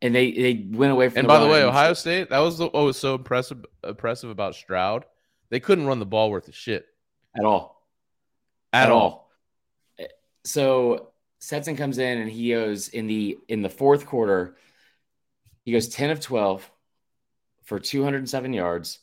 and 0.00 0.14
they 0.14 0.30
they 0.30 0.68
went 0.70 0.92
away 0.92 1.08
from. 1.08 1.18
And 1.18 1.26
by 1.26 1.40
the 1.40 1.48
way, 1.48 1.64
Ohio 1.64 1.94
State 1.94 2.30
that 2.30 2.38
was 2.38 2.60
what 2.60 2.72
was 2.72 2.96
so 2.96 3.16
impressive 3.16 3.64
impressive 3.82 4.30
about 4.30 4.54
Stroud. 4.54 5.04
They 5.50 5.58
couldn't 5.58 5.88
run 5.88 5.98
the 5.98 6.06
ball 6.06 6.30
worth 6.30 6.46
of 6.46 6.54
shit 6.54 6.86
at 7.36 7.44
all, 7.44 7.84
at, 8.72 8.84
at 8.84 8.92
all. 8.92 9.32
all. 9.98 10.06
So 10.44 11.10
Stetson 11.38 11.76
comes 11.76 11.98
in 11.98 12.18
and 12.18 12.30
he 12.30 12.50
goes 12.50 12.88
in 12.88 13.06
the 13.06 13.38
in 13.48 13.62
the 13.62 13.68
fourth 13.68 14.06
quarter 14.06 14.56
he 15.66 15.72
goes 15.72 15.88
10 15.88 16.10
of 16.10 16.20
12 16.20 16.70
for 17.64 17.80
207 17.80 18.52
yards, 18.52 19.00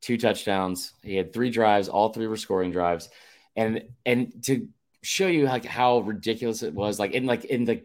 two 0.00 0.16
touchdowns. 0.16 0.92
He 1.02 1.16
had 1.16 1.32
three 1.32 1.50
drives, 1.50 1.88
all 1.88 2.12
three 2.12 2.28
were 2.28 2.36
scoring 2.36 2.70
drives. 2.70 3.10
And 3.56 3.82
and 4.06 4.32
to 4.44 4.68
show 5.02 5.26
you 5.26 5.46
like 5.46 5.64
how 5.64 5.98
ridiculous 5.98 6.62
it 6.62 6.72
was, 6.72 7.00
like 7.00 7.12
in 7.12 7.26
like 7.26 7.44
in 7.44 7.64
the 7.64 7.82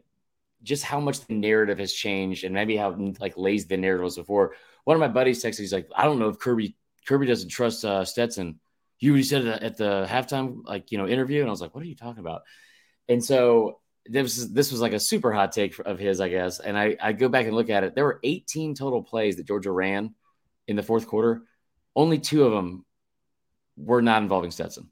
just 0.62 0.84
how 0.84 1.00
much 1.00 1.26
the 1.26 1.34
narrative 1.34 1.80
has 1.80 1.92
changed 1.92 2.44
and 2.44 2.54
maybe 2.54 2.78
how 2.78 2.96
like 3.20 3.34
lazy 3.36 3.66
the 3.68 3.78
narrative 3.78 4.04
was 4.04 4.16
before. 4.16 4.54
One 4.84 4.96
of 4.96 5.02
my 5.02 5.08
buddies 5.08 5.44
texted, 5.44 5.60
me, 5.60 5.64
he's 5.64 5.74
like, 5.74 5.90
I 5.96 6.06
don't 6.06 6.20
know 6.20 6.30
if 6.30 6.38
Kirby 6.38 6.78
Kirby 7.08 7.26
doesn't 7.26 7.50
trust 7.50 7.84
uh, 7.84 8.06
Stetson. 8.06 8.60
You 9.00 9.24
said 9.24 9.48
at 9.48 9.76
the 9.76 10.06
halftime, 10.08 10.64
like 10.66 10.92
you 10.92 11.00
know, 11.00 11.08
interview, 11.08 11.42
and 11.42 11.50
I 11.50 11.52
was 11.52 11.62
like, 11.62 11.74
"What 11.74 11.84
are 11.84 11.88
you 11.88 11.96
talking 11.96 12.20
about?" 12.20 12.44
And 13.10 13.24
so 13.24 13.80
this 14.06 14.24
was, 14.24 14.54
this 14.54 14.72
was 14.72 14.82
like 14.82 14.94
a 14.94 15.00
super 15.00 15.32
hot 15.32 15.52
take 15.52 15.78
of 15.80 16.00
his, 16.00 16.20
I 16.20 16.30
guess. 16.30 16.60
And 16.60 16.78
I, 16.78 16.98
I 17.02 17.14
go 17.14 17.30
back 17.30 17.46
and 17.46 17.56
look 17.56 17.70
at 17.70 17.84
it. 17.84 17.96
There 17.96 18.04
were 18.06 18.20
18 18.24 18.76
total 18.76 19.02
plays 19.04 19.38
that 19.38 19.48
Georgia 19.48 19.72
ran 19.72 20.14
in 20.68 20.76
the 20.76 20.84
fourth 20.84 21.08
quarter. 21.08 21.44
Only 21.96 22.20
two 22.20 22.44
of 22.44 22.52
them 22.52 22.86
were 23.78 24.02
not 24.02 24.22
involving 24.22 24.52
Stetson. 24.52 24.90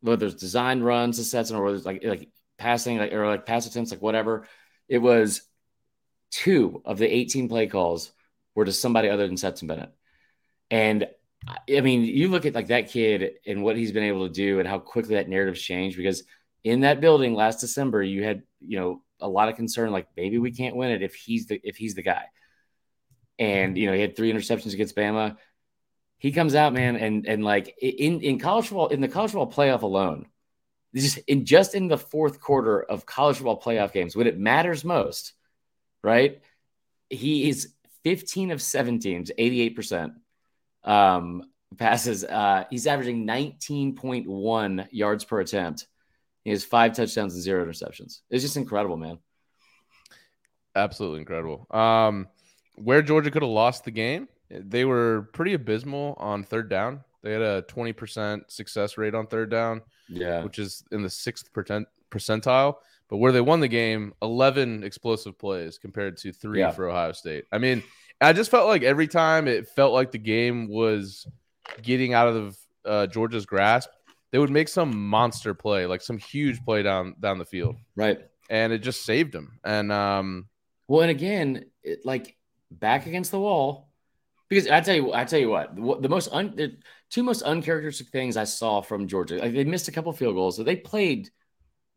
Whether 0.00 0.26
it's 0.26 0.36
design 0.36 0.80
runs 0.80 1.18
to 1.18 1.24
Stetson 1.24 1.56
or 1.56 1.64
whether 1.64 1.76
it's 1.76 1.86
like 1.86 2.02
like 2.04 2.28
passing 2.58 2.98
like 2.98 3.12
or 3.12 3.26
like 3.26 3.46
pass 3.46 3.66
attempts, 3.66 3.92
like 3.92 4.02
whatever. 4.02 4.46
It 4.88 4.98
was 4.98 5.42
two 6.30 6.82
of 6.84 6.98
the 6.98 7.12
18 7.12 7.48
play 7.48 7.66
calls 7.66 8.12
were 8.54 8.64
to 8.64 8.72
somebody 8.72 9.08
other 9.08 9.26
than 9.26 9.36
Stetson 9.36 9.68
Bennett. 9.68 9.92
And 10.70 11.06
I 11.46 11.80
mean, 11.80 12.02
you 12.02 12.28
look 12.28 12.46
at 12.46 12.54
like 12.54 12.68
that 12.68 12.90
kid 12.90 13.34
and 13.46 13.62
what 13.62 13.76
he's 13.76 13.92
been 13.92 14.04
able 14.04 14.26
to 14.26 14.32
do 14.32 14.58
and 14.58 14.68
how 14.68 14.78
quickly 14.78 15.16
that 15.16 15.28
narrative's 15.28 15.60
changed 15.60 15.96
because– 15.96 16.22
in 16.64 16.80
that 16.80 17.00
building 17.00 17.34
last 17.34 17.60
December, 17.60 18.02
you 18.02 18.22
had, 18.22 18.42
you 18.60 18.78
know, 18.78 19.02
a 19.20 19.28
lot 19.28 19.48
of 19.48 19.56
concern, 19.56 19.90
like 19.90 20.08
maybe 20.16 20.38
we 20.38 20.52
can't 20.52 20.76
win 20.76 20.90
it 20.90 21.02
if 21.02 21.14
he's 21.14 21.46
the 21.46 21.60
if 21.62 21.76
he's 21.76 21.94
the 21.94 22.02
guy. 22.02 22.24
And 23.38 23.76
you 23.76 23.86
know, 23.86 23.94
he 23.94 24.00
had 24.00 24.16
three 24.16 24.32
interceptions 24.32 24.74
against 24.74 24.96
Bama. 24.96 25.36
He 26.18 26.32
comes 26.32 26.54
out, 26.54 26.72
man, 26.72 26.96
and 26.96 27.26
and 27.26 27.44
like 27.44 27.76
in 27.80 28.20
in 28.20 28.38
college 28.38 28.66
football, 28.66 28.88
in 28.88 29.00
the 29.00 29.08
college 29.08 29.32
football 29.32 29.50
playoff 29.50 29.82
alone, 29.82 30.26
just 30.94 31.18
in 31.26 31.44
just 31.44 31.74
in 31.74 31.88
the 31.88 31.98
fourth 31.98 32.40
quarter 32.40 32.82
of 32.82 33.06
college 33.06 33.36
football 33.36 33.60
playoff 33.60 33.92
games, 33.92 34.14
when 34.14 34.26
it 34.26 34.38
matters 34.38 34.84
most, 34.84 35.32
right? 36.02 36.40
He 37.10 37.48
is 37.48 37.72
15 38.04 38.52
of 38.52 38.62
17, 38.62 39.26
88% 39.38 40.14
um, 40.84 41.44
passes. 41.76 42.24
Uh, 42.24 42.64
he's 42.70 42.86
averaging 42.86 43.26
19.1 43.26 44.88
yards 44.90 45.24
per 45.24 45.40
attempt 45.40 45.86
he 46.44 46.50
has 46.50 46.64
five 46.64 46.94
touchdowns 46.94 47.34
and 47.34 47.42
zero 47.42 47.64
interceptions. 47.64 48.20
It's 48.30 48.42
just 48.42 48.56
incredible, 48.56 48.96
man. 48.96 49.18
Absolutely 50.74 51.20
incredible. 51.20 51.66
Um, 51.70 52.28
where 52.76 53.02
Georgia 53.02 53.30
could 53.30 53.42
have 53.42 53.50
lost 53.50 53.84
the 53.84 53.90
game, 53.90 54.28
they 54.50 54.84
were 54.84 55.28
pretty 55.32 55.54
abysmal 55.54 56.16
on 56.18 56.42
third 56.42 56.68
down. 56.68 57.04
They 57.22 57.32
had 57.32 57.42
a 57.42 57.62
20% 57.62 58.50
success 58.50 58.98
rate 58.98 59.14
on 59.14 59.26
third 59.26 59.50
down, 59.50 59.82
yeah, 60.08 60.42
which 60.42 60.58
is 60.58 60.84
in 60.90 61.02
the 61.02 61.10
sixth 61.10 61.52
percentile. 61.52 62.76
But 63.08 63.18
where 63.18 63.32
they 63.32 63.40
won 63.40 63.60
the 63.60 63.68
game, 63.68 64.14
11 64.22 64.82
explosive 64.84 65.38
plays 65.38 65.78
compared 65.78 66.16
to 66.18 66.32
three 66.32 66.60
yeah. 66.60 66.70
for 66.70 66.88
Ohio 66.88 67.12
State. 67.12 67.44
I 67.52 67.58
mean, 67.58 67.82
I 68.20 68.32
just 68.32 68.50
felt 68.50 68.68
like 68.68 68.82
every 68.82 69.06
time 69.06 69.48
it 69.48 69.68
felt 69.68 69.92
like 69.92 70.10
the 70.10 70.18
game 70.18 70.68
was 70.68 71.26
getting 71.82 72.14
out 72.14 72.28
of 72.28 72.56
uh, 72.84 73.06
Georgia's 73.06 73.46
grasp, 73.46 73.90
they 74.32 74.38
would 74.38 74.50
make 74.50 74.68
some 74.68 75.08
monster 75.08 75.54
play, 75.54 75.86
like 75.86 76.02
some 76.02 76.18
huge 76.18 76.64
play 76.64 76.82
down 76.82 77.14
down 77.20 77.38
the 77.38 77.44
field. 77.44 77.76
Right. 77.94 78.18
And 78.50 78.72
it 78.72 78.78
just 78.78 79.04
saved 79.04 79.32
them. 79.32 79.60
And 79.64 79.92
um 79.92 80.48
well, 80.88 81.02
and 81.02 81.10
again, 81.10 81.66
it, 81.82 82.04
like 82.04 82.36
back 82.70 83.06
against 83.06 83.30
the 83.30 83.38
wall, 83.38 83.88
because 84.48 84.68
I 84.68 84.80
tell 84.80 84.96
you, 84.96 85.12
I 85.12 85.24
tell 85.24 85.38
you 85.38 85.48
what, 85.48 85.74
the 85.74 86.08
most 86.08 86.28
un, 86.32 86.54
the 86.56 86.76
two 87.08 87.22
most 87.22 87.42
uncharacteristic 87.42 88.08
things 88.08 88.36
I 88.36 88.44
saw 88.44 88.80
from 88.80 89.06
Georgia, 89.06 89.36
like 89.36 89.54
they 89.54 89.64
missed 89.64 89.88
a 89.88 89.92
couple 89.92 90.12
field 90.12 90.34
goals, 90.34 90.56
so 90.56 90.64
they 90.64 90.76
played 90.76 91.30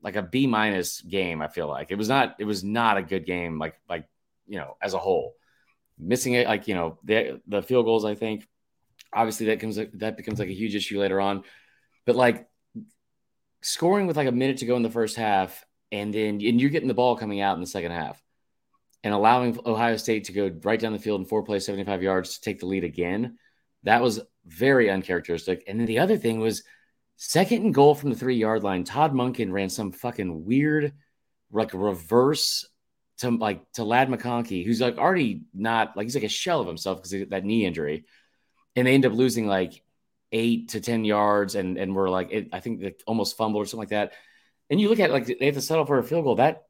like 0.02 0.15
a 0.15 0.21
B 0.21 0.45
minus 0.45 1.02
game. 1.02 1.41
I 1.41 1.48
feel 1.48 1.67
like 1.67 1.91
it 1.91 1.98
was 1.98 2.08
not, 2.08 2.36
it 2.39 2.45
was 2.45 2.63
not 2.63 2.98
a 2.98 3.02
good 3.02 3.26
game, 3.26 3.58
like 3.58 3.76
like 3.89 4.08
you 4.48 4.60
know, 4.60 4.78
as 4.82 4.93
a 4.93 5.00
whole. 5.00 5.36
Missing 5.98 6.34
it, 6.34 6.48
like 6.48 6.67
you 6.67 6.76
know, 6.76 7.00
the 7.04 7.41
the 7.48 7.62
field 7.62 7.86
goals. 7.86 8.06
I 8.06 8.15
think 8.15 8.48
obviously 9.12 9.48
that 9.48 9.60
comes 9.60 9.78
that 9.78 10.17
becomes 10.17 10.39
like 10.39 10.50
a 10.50 10.54
huge 10.54 10.76
issue 10.76 11.00
later 11.00 11.19
on. 11.19 11.43
But 12.06 12.15
like 12.15 12.48
scoring 13.62 14.08
with 14.08 14.18
like 14.18 14.28
a 14.28 14.32
minute 14.32 14.58
to 14.58 14.65
go 14.65 14.76
in 14.76 14.84
the 14.84 14.89
first 14.89 15.15
half, 15.15 15.65
and 15.91 16.13
then 16.13 16.41
and 16.41 16.62
you're 16.62 16.70
getting 16.70 16.88
the 16.88 16.94
ball 16.94 17.15
coming 17.15 17.41
out 17.41 17.56
in 17.56 17.62
the 17.62 17.68
second 17.68 17.91
half, 17.91 18.22
and 19.04 19.13
allowing 19.13 19.60
Ohio 19.65 19.98
State 19.98 20.26
to 20.26 20.34
go 20.34 20.52
right 20.63 20.80
down 20.80 20.94
the 20.94 21.00
field 21.00 21.22
in 21.22 21.26
four 21.26 21.44
plays, 21.44 21.65
75 21.65 22.04
yards 22.04 22.36
to 22.36 22.41
take 22.41 22.60
the 22.60 22.65
lead 22.65 22.84
again. 22.84 23.38
That 23.84 24.02
was 24.02 24.22
very 24.46 24.89
uncharacteristic. 24.89 25.63
And 25.68 25.80
then 25.80 25.88
the 25.88 26.00
other 26.00 26.18
thing 26.18 26.39
was 26.39 26.63
second 27.18 27.63
and 27.63 27.74
goal 27.74 27.96
from 27.96 28.10
the 28.10 28.15
three 28.15 28.36
yard 28.36 28.63
line. 28.63 28.84
Todd 28.84 29.13
Monken 29.13 29.52
ran 29.52 29.70
some 29.70 29.91
fucking 29.91 30.46
weird, 30.46 30.94
like 31.52 31.74
reverse 31.74 32.65
to 33.20 33.30
like 33.30 33.72
to 33.74 33.84
Ladd 33.84 34.10
McConkey, 34.10 34.65
who's 34.65 34.82
like 34.82 34.98
already 34.98 35.44
not 35.54 35.96
like 35.96 36.06
he's 36.06 36.15
like 36.15 36.24
a 36.24 36.30
shell 36.30 36.62
of 36.62 36.68
himself 36.68 37.00
because 37.00 37.13
of 37.13 37.30
that 37.30 37.46
knee 37.46 37.65
injury, 37.65 38.06
and 38.76 38.88
they 38.88 38.94
end 38.94 39.06
up 39.06 39.13
losing 39.13 39.48
like 39.48 39.82
eight 40.31 40.69
to 40.69 40.81
10 40.81 41.05
yards 41.05 41.55
and, 41.55 41.77
and 41.77 41.95
we're 41.95 42.09
like, 42.09 42.31
it, 42.31 42.49
I 42.51 42.59
think 42.59 42.81
they 42.81 42.95
almost 43.05 43.38
fumbled 43.38 43.63
or 43.63 43.65
something 43.65 43.79
like 43.79 43.89
that. 43.89 44.13
And 44.69 44.81
you 44.81 44.89
look 44.89 44.99
at 44.99 45.09
it, 45.09 45.13
like 45.13 45.25
they 45.27 45.45
have 45.45 45.55
to 45.55 45.61
settle 45.61 45.85
for 45.85 45.99
a 45.99 46.03
field 46.03 46.23
goal 46.23 46.35
that, 46.35 46.63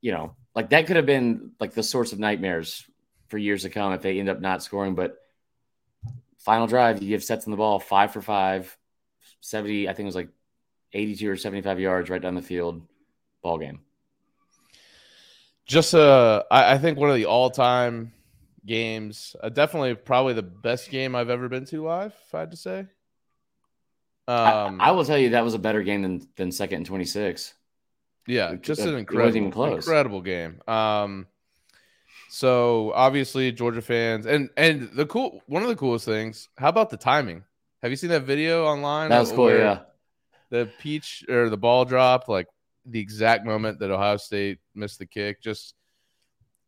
you 0.00 0.12
know, 0.12 0.36
like 0.54 0.70
that 0.70 0.86
could 0.86 0.96
have 0.96 1.06
been 1.06 1.52
like 1.60 1.72
the 1.72 1.82
source 1.82 2.12
of 2.12 2.18
nightmares 2.18 2.84
for 3.28 3.38
years 3.38 3.62
to 3.62 3.70
come 3.70 3.92
if 3.92 4.02
they 4.02 4.18
end 4.18 4.28
up 4.28 4.40
not 4.40 4.62
scoring. 4.62 4.94
But 4.94 5.16
final 6.38 6.66
drive, 6.66 7.02
you 7.02 7.08
give 7.08 7.24
Stetson 7.24 7.50
the 7.50 7.56
ball 7.56 7.78
five 7.78 8.12
for 8.12 8.20
five, 8.20 8.76
70, 9.40 9.88
I 9.88 9.92
think 9.92 10.04
it 10.04 10.06
was 10.06 10.16
like 10.16 10.30
82 10.92 11.30
or 11.30 11.36
75 11.36 11.80
yards 11.80 12.10
right 12.10 12.20
down 12.20 12.34
the 12.34 12.42
field, 12.42 12.82
ball 13.42 13.58
game. 13.58 13.80
Just 15.66 15.94
uh, 15.94 16.42
I, 16.50 16.74
I 16.74 16.78
think 16.78 16.98
one 16.98 17.08
of 17.08 17.16
the 17.16 17.24
all-time 17.24 18.12
games, 18.66 19.36
uh, 19.42 19.48
definitely 19.48 19.94
probably 19.94 20.32
the 20.34 20.42
best 20.42 20.90
game 20.90 21.14
I've 21.14 21.30
ever 21.30 21.48
been 21.48 21.64
to 21.66 21.84
live. 21.84 22.14
If 22.26 22.34
I 22.34 22.40
had 22.40 22.50
to 22.52 22.56
say, 22.56 22.78
um, 24.26 24.80
I, 24.80 24.88
I 24.88 24.90
will 24.92 25.04
tell 25.04 25.18
you 25.18 25.30
that 25.30 25.44
was 25.44 25.54
a 25.54 25.58
better 25.58 25.82
game 25.82 26.02
than 26.02 26.28
than 26.36 26.52
second 26.52 26.78
and 26.78 26.86
26. 26.86 27.54
Yeah, 28.26 28.54
just 28.56 28.80
an 28.80 28.94
incredible, 28.94 29.74
incredible 29.74 30.22
game. 30.22 30.60
Um, 30.66 31.26
so 32.30 32.92
obviously 32.94 33.52
Georgia 33.52 33.82
fans, 33.82 34.26
and 34.26 34.50
and 34.56 34.90
the 34.94 35.06
cool 35.06 35.42
one 35.46 35.62
of 35.62 35.68
the 35.68 35.76
coolest 35.76 36.04
things. 36.04 36.48
How 36.56 36.68
about 36.68 36.90
the 36.90 36.96
timing? 36.96 37.44
Have 37.82 37.90
you 37.90 37.96
seen 37.96 38.10
that 38.10 38.22
video 38.22 38.64
online? 38.64 39.10
That 39.10 39.20
was 39.20 39.32
cool. 39.32 39.50
Yeah, 39.50 39.80
the 40.50 40.70
peach 40.80 41.24
or 41.28 41.50
the 41.50 41.56
ball 41.56 41.84
drop, 41.84 42.28
like 42.28 42.46
the 42.86 43.00
exact 43.00 43.44
moment 43.44 43.78
that 43.80 43.90
Ohio 43.90 44.16
State 44.16 44.58
missed 44.74 44.98
the 44.98 45.06
kick. 45.06 45.42
Just 45.42 45.74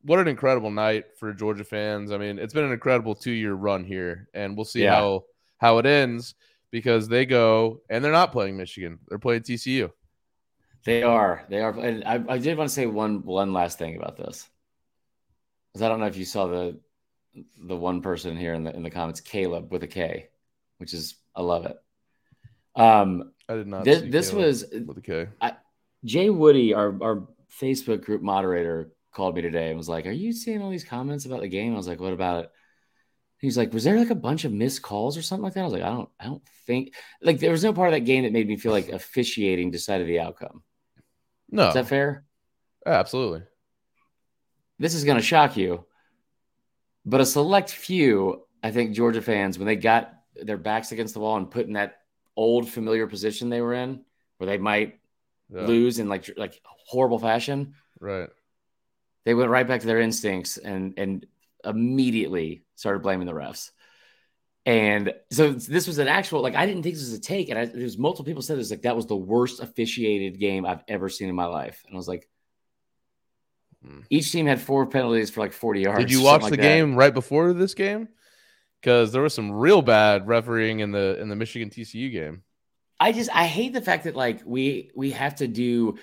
what 0.06 0.20
an 0.20 0.28
incredible 0.28 0.70
night 0.70 1.18
for 1.18 1.32
Georgia 1.32 1.64
fans. 1.64 2.12
I 2.12 2.18
mean, 2.18 2.38
it's 2.38 2.54
been 2.54 2.64
an 2.64 2.72
incredible 2.72 3.14
two 3.14 3.32
year 3.32 3.52
run 3.52 3.84
here, 3.84 4.28
and 4.32 4.56
we'll 4.56 4.64
see 4.64 4.84
yeah. 4.84 4.94
how 4.94 5.24
how 5.58 5.78
it 5.78 5.86
ends 5.86 6.34
because 6.70 7.08
they 7.08 7.26
go 7.26 7.82
and 7.90 8.04
they're 8.04 8.12
not 8.12 8.32
playing 8.32 8.56
Michigan; 8.56 9.00
they're 9.08 9.18
playing 9.18 9.42
TCU. 9.42 9.90
They 10.84 11.02
are. 11.02 11.44
They 11.48 11.60
are. 11.60 11.76
And 11.78 12.04
I, 12.04 12.22
I 12.28 12.38
did 12.38 12.56
want 12.56 12.70
to 12.70 12.74
say 12.74 12.86
one 12.86 13.24
one 13.24 13.52
last 13.52 13.78
thing 13.78 13.96
about 13.96 14.16
this, 14.16 14.48
because 15.72 15.82
I 15.82 15.88
don't 15.88 15.98
know 15.98 16.06
if 16.06 16.16
you 16.16 16.24
saw 16.24 16.46
the 16.46 16.78
the 17.58 17.76
one 17.76 18.00
person 18.00 18.36
here 18.36 18.54
in 18.54 18.62
the 18.62 18.74
in 18.74 18.84
the 18.84 18.90
comments, 18.90 19.20
Caleb 19.20 19.72
with 19.72 19.82
a 19.82 19.88
K, 19.88 20.28
which 20.78 20.94
is 20.94 21.16
I 21.34 21.42
love 21.42 21.66
it. 21.66 21.76
Um, 22.76 23.32
I 23.48 23.54
did 23.54 23.66
not. 23.66 23.84
This, 23.84 24.02
this 24.02 24.32
was 24.32 24.64
with 24.70 24.98
a 24.98 25.02
K. 25.02 25.28
I, 25.40 25.54
Jay 26.04 26.30
Woody, 26.30 26.72
our 26.74 26.96
our 27.02 27.26
Facebook 27.60 28.04
group 28.04 28.22
moderator, 28.22 28.92
called 29.16 29.34
me 29.34 29.42
today 29.42 29.68
and 29.68 29.76
was 29.78 29.88
like, 29.88 30.06
"Are 30.06 30.12
you 30.12 30.32
seeing 30.32 30.60
all 30.60 30.70
these 30.70 30.84
comments 30.84 31.24
about 31.24 31.40
the 31.40 31.48
game?" 31.48 31.72
I 31.72 31.76
was 31.76 31.88
like, 31.88 32.00
"What 32.00 32.12
about 32.12 32.44
it?" 32.44 32.50
He's 33.38 33.56
like, 33.56 33.72
"Was 33.72 33.82
there 33.84 33.98
like 33.98 34.10
a 34.10 34.14
bunch 34.14 34.44
of 34.44 34.52
missed 34.52 34.82
calls 34.82 35.16
or 35.16 35.22
something 35.22 35.44
like 35.44 35.54
that?" 35.54 35.62
I 35.62 35.64
was 35.64 35.72
like, 35.72 35.82
"I 35.82 35.88
don't, 35.88 36.08
I 36.20 36.24
don't 36.26 36.46
think 36.66 36.94
like 37.22 37.40
there 37.40 37.50
was 37.50 37.64
no 37.64 37.72
part 37.72 37.88
of 37.88 37.94
that 37.94 38.00
game 38.00 38.24
that 38.24 38.32
made 38.32 38.46
me 38.46 38.58
feel 38.58 38.72
like 38.72 38.90
officiating 38.90 39.70
decided 39.70 40.06
the 40.06 40.20
outcome." 40.20 40.62
No, 41.50 41.68
is 41.68 41.74
that 41.74 41.88
fair? 41.88 42.24
Absolutely. 42.84 43.42
This 44.78 44.94
is 44.94 45.04
going 45.04 45.16
to 45.16 45.22
shock 45.22 45.56
you, 45.56 45.86
but 47.06 47.22
a 47.22 47.26
select 47.26 47.70
few, 47.70 48.46
I 48.62 48.70
think, 48.70 48.94
Georgia 48.94 49.22
fans, 49.22 49.58
when 49.58 49.66
they 49.66 49.76
got 49.76 50.12
their 50.34 50.58
backs 50.58 50.92
against 50.92 51.14
the 51.14 51.20
wall 51.20 51.38
and 51.38 51.50
put 51.50 51.66
in 51.66 51.72
that 51.72 52.00
old 52.36 52.68
familiar 52.68 53.06
position 53.06 53.48
they 53.48 53.62
were 53.62 53.72
in, 53.72 54.04
where 54.36 54.46
they 54.46 54.58
might 54.58 55.00
yeah. 55.48 55.62
lose 55.62 55.98
in 55.98 56.10
like 56.10 56.30
like 56.36 56.60
horrible 56.64 57.18
fashion, 57.18 57.74
right? 57.98 58.28
They 59.26 59.34
went 59.34 59.50
right 59.50 59.66
back 59.66 59.80
to 59.80 59.86
their 59.88 60.00
instincts 60.00 60.56
and 60.56 60.94
and 60.96 61.26
immediately 61.64 62.62
started 62.76 63.02
blaming 63.02 63.26
the 63.26 63.32
refs. 63.32 63.72
And 64.64 65.12
so 65.32 65.52
this 65.52 65.88
was 65.88 65.98
an 65.98 66.06
actual 66.06 66.42
like 66.42 66.54
I 66.54 66.64
didn't 66.64 66.84
think 66.84 66.94
this 66.94 67.04
was 67.04 67.12
a 67.12 67.20
take, 67.20 67.48
and 67.50 67.58
I, 67.58 67.64
there's 67.66 67.98
multiple 67.98 68.24
people 68.24 68.40
said 68.40 68.56
this 68.56 68.70
like 68.70 68.82
that 68.82 68.94
was 68.94 69.06
the 69.06 69.16
worst 69.16 69.60
officiated 69.60 70.38
game 70.38 70.64
I've 70.64 70.84
ever 70.86 71.08
seen 71.08 71.28
in 71.28 71.34
my 71.34 71.46
life, 71.46 71.82
and 71.86 71.94
I 71.94 71.96
was 71.96 72.06
like, 72.06 72.28
hmm. 73.84 74.00
each 74.10 74.30
team 74.30 74.46
had 74.46 74.60
four 74.60 74.86
penalties 74.86 75.28
for 75.30 75.40
like 75.40 75.52
40 75.52 75.80
yards. 75.80 76.00
Did 76.00 76.12
you 76.12 76.22
watch 76.22 76.44
the 76.44 76.50
like 76.50 76.60
game 76.60 76.94
right 76.94 77.12
before 77.12 77.52
this 77.52 77.74
game? 77.74 78.08
Because 78.80 79.10
there 79.10 79.22
was 79.22 79.34
some 79.34 79.50
real 79.50 79.82
bad 79.82 80.28
refereeing 80.28 80.78
in 80.80 80.92
the 80.92 81.20
in 81.20 81.28
the 81.28 81.36
Michigan 81.36 81.68
TCU 81.68 82.12
game. 82.12 82.44
I 83.00 83.10
just 83.10 83.30
I 83.34 83.46
hate 83.46 83.72
the 83.72 83.82
fact 83.82 84.04
that 84.04 84.14
like 84.14 84.42
we 84.44 84.92
we 84.94 85.10
have 85.10 85.34
to 85.36 85.48
do 85.48 85.98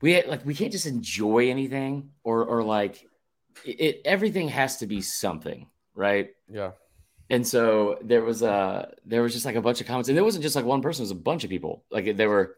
we 0.00 0.22
like 0.24 0.44
we 0.44 0.54
can't 0.54 0.72
just 0.72 0.86
enjoy 0.86 1.50
anything 1.50 2.10
or 2.24 2.44
or 2.44 2.62
like 2.62 3.06
it, 3.64 3.80
it 3.80 4.02
everything 4.04 4.48
has 4.48 4.78
to 4.78 4.86
be 4.86 5.00
something, 5.00 5.66
right? 5.94 6.30
Yeah. 6.50 6.72
And 7.28 7.46
so 7.46 7.98
there 8.02 8.22
was 8.22 8.42
a 8.42 8.92
there 9.04 9.22
was 9.22 9.32
just 9.32 9.44
like 9.44 9.54
a 9.54 9.60
bunch 9.60 9.80
of 9.80 9.86
comments, 9.86 10.08
and 10.08 10.18
it 10.18 10.22
wasn't 10.22 10.42
just 10.42 10.56
like 10.56 10.64
one 10.64 10.82
person; 10.82 11.02
it 11.02 11.04
was 11.04 11.10
a 11.12 11.16
bunch 11.16 11.44
of 11.44 11.50
people. 11.50 11.84
Like 11.90 12.16
they 12.16 12.26
were. 12.26 12.56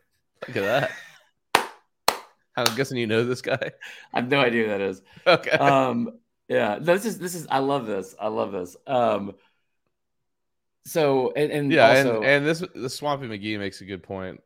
Look 0.49 0.57
at 0.57 0.91
that. 1.55 1.69
I'm 2.57 2.75
guessing 2.75 2.99
you 2.99 3.07
know 3.07 3.25
this 3.25 3.43
guy. 3.43 3.71
I 4.13 4.21
have 4.21 4.29
no 4.29 4.41
idea 4.41 4.65
who 4.65 4.69
that 4.71 4.81
is. 4.81 5.03
Okay. 5.27 5.51
Um. 5.51 6.19
Yeah. 6.49 6.79
This 6.79 7.05
is 7.05 7.19
this 7.19 7.35
is. 7.35 7.47
I 7.51 7.59
love 7.59 7.87
this. 7.87 8.15
I 8.19 8.29
love 8.29 8.53
this. 8.53 8.77
Um. 8.87 9.35
So 10.85 11.33
and, 11.37 11.53
and 11.53 11.73
yeah, 11.73 11.91
also, 11.91 12.17
and, 12.17 12.25
and 12.25 12.47
this 12.47 12.65
the 12.75 12.91
Swampy 12.91 13.27
McGee 13.27 13.59
makes 13.59 13.81
a 13.83 13.85
good 13.85 14.03
point. 14.03 14.41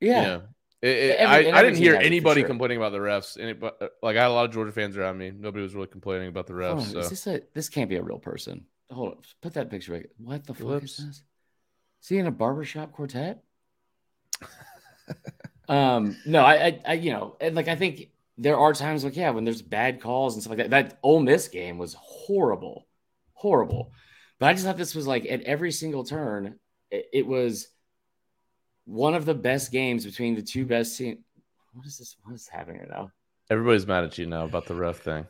Yeah. 0.00 0.22
yeah. 0.22 0.40
It, 0.80 0.88
it, 0.88 1.16
Every, 1.18 1.50
I, 1.50 1.58
I 1.58 1.62
didn't 1.62 1.78
hear 1.78 1.96
anybody 1.96 2.42
sure. 2.42 2.48
complaining 2.48 2.76
about 2.76 2.92
the 2.92 2.98
refs. 2.98 3.38
Any, 3.40 3.52
but, 3.52 3.96
like 4.02 4.16
I 4.16 4.22
had 4.22 4.28
a 4.28 4.34
lot 4.34 4.44
of 4.44 4.52
Georgia 4.52 4.72
fans 4.72 4.96
around 4.96 5.18
me. 5.18 5.32
Nobody 5.32 5.62
was 5.62 5.74
really 5.74 5.88
complaining 5.88 6.28
about 6.28 6.46
the 6.46 6.52
refs. 6.52 6.94
Oh, 6.94 7.02
so. 7.02 7.08
this 7.08 7.26
a, 7.26 7.40
this 7.54 7.68
can't 7.68 7.90
be 7.90 7.96
a 7.96 8.02
real 8.02 8.18
person 8.18 8.64
hold 8.90 9.12
on, 9.12 9.18
put 9.40 9.54
that 9.54 9.70
picture 9.70 9.92
back. 9.92 10.06
What 10.18 10.46
the 10.46 10.54
fuck 10.54 10.82
is 10.82 10.96
this? 10.96 11.22
Is 12.02 12.08
he 12.08 12.18
in 12.18 12.26
a 12.26 12.32
barbershop 12.32 12.92
quartet? 12.92 13.42
um, 15.68 16.16
no, 16.26 16.44
I, 16.44 16.54
I, 16.54 16.80
I, 16.86 16.92
you 16.94 17.12
know, 17.12 17.36
and 17.40 17.54
like 17.54 17.68
I 17.68 17.76
think 17.76 18.10
there 18.36 18.58
are 18.58 18.72
times 18.72 19.04
like 19.04 19.16
yeah, 19.16 19.30
when 19.30 19.44
there's 19.44 19.62
bad 19.62 20.00
calls 20.00 20.34
and 20.34 20.42
stuff 20.42 20.56
like 20.56 20.58
that. 20.58 20.70
That 20.70 20.98
Ole 21.02 21.20
Miss 21.20 21.48
game 21.48 21.78
was 21.78 21.96
horrible, 21.98 22.86
horrible. 23.32 23.92
But 24.38 24.46
I 24.46 24.52
just 24.52 24.64
thought 24.64 24.76
this 24.76 24.94
was 24.94 25.06
like 25.06 25.26
at 25.28 25.42
every 25.42 25.72
single 25.72 26.04
turn, 26.04 26.58
it, 26.90 27.06
it 27.12 27.26
was 27.26 27.68
one 28.88 29.14
of 29.14 29.26
the 29.26 29.34
best 29.34 29.70
games 29.70 30.04
between 30.04 30.34
the 30.34 30.42
two 30.42 30.64
best 30.64 30.96
teams. 30.96 31.18
What 31.74 31.86
is 31.86 31.98
this? 31.98 32.16
What 32.24 32.34
is 32.34 32.48
happening 32.48 32.80
right 32.80 32.88
now? 32.88 33.12
Everybody's 33.50 33.86
mad 33.86 34.04
at 34.04 34.18
you 34.18 34.26
now 34.26 34.44
about 34.44 34.66
the 34.66 34.74
ref 34.74 34.98
thing. 34.98 35.26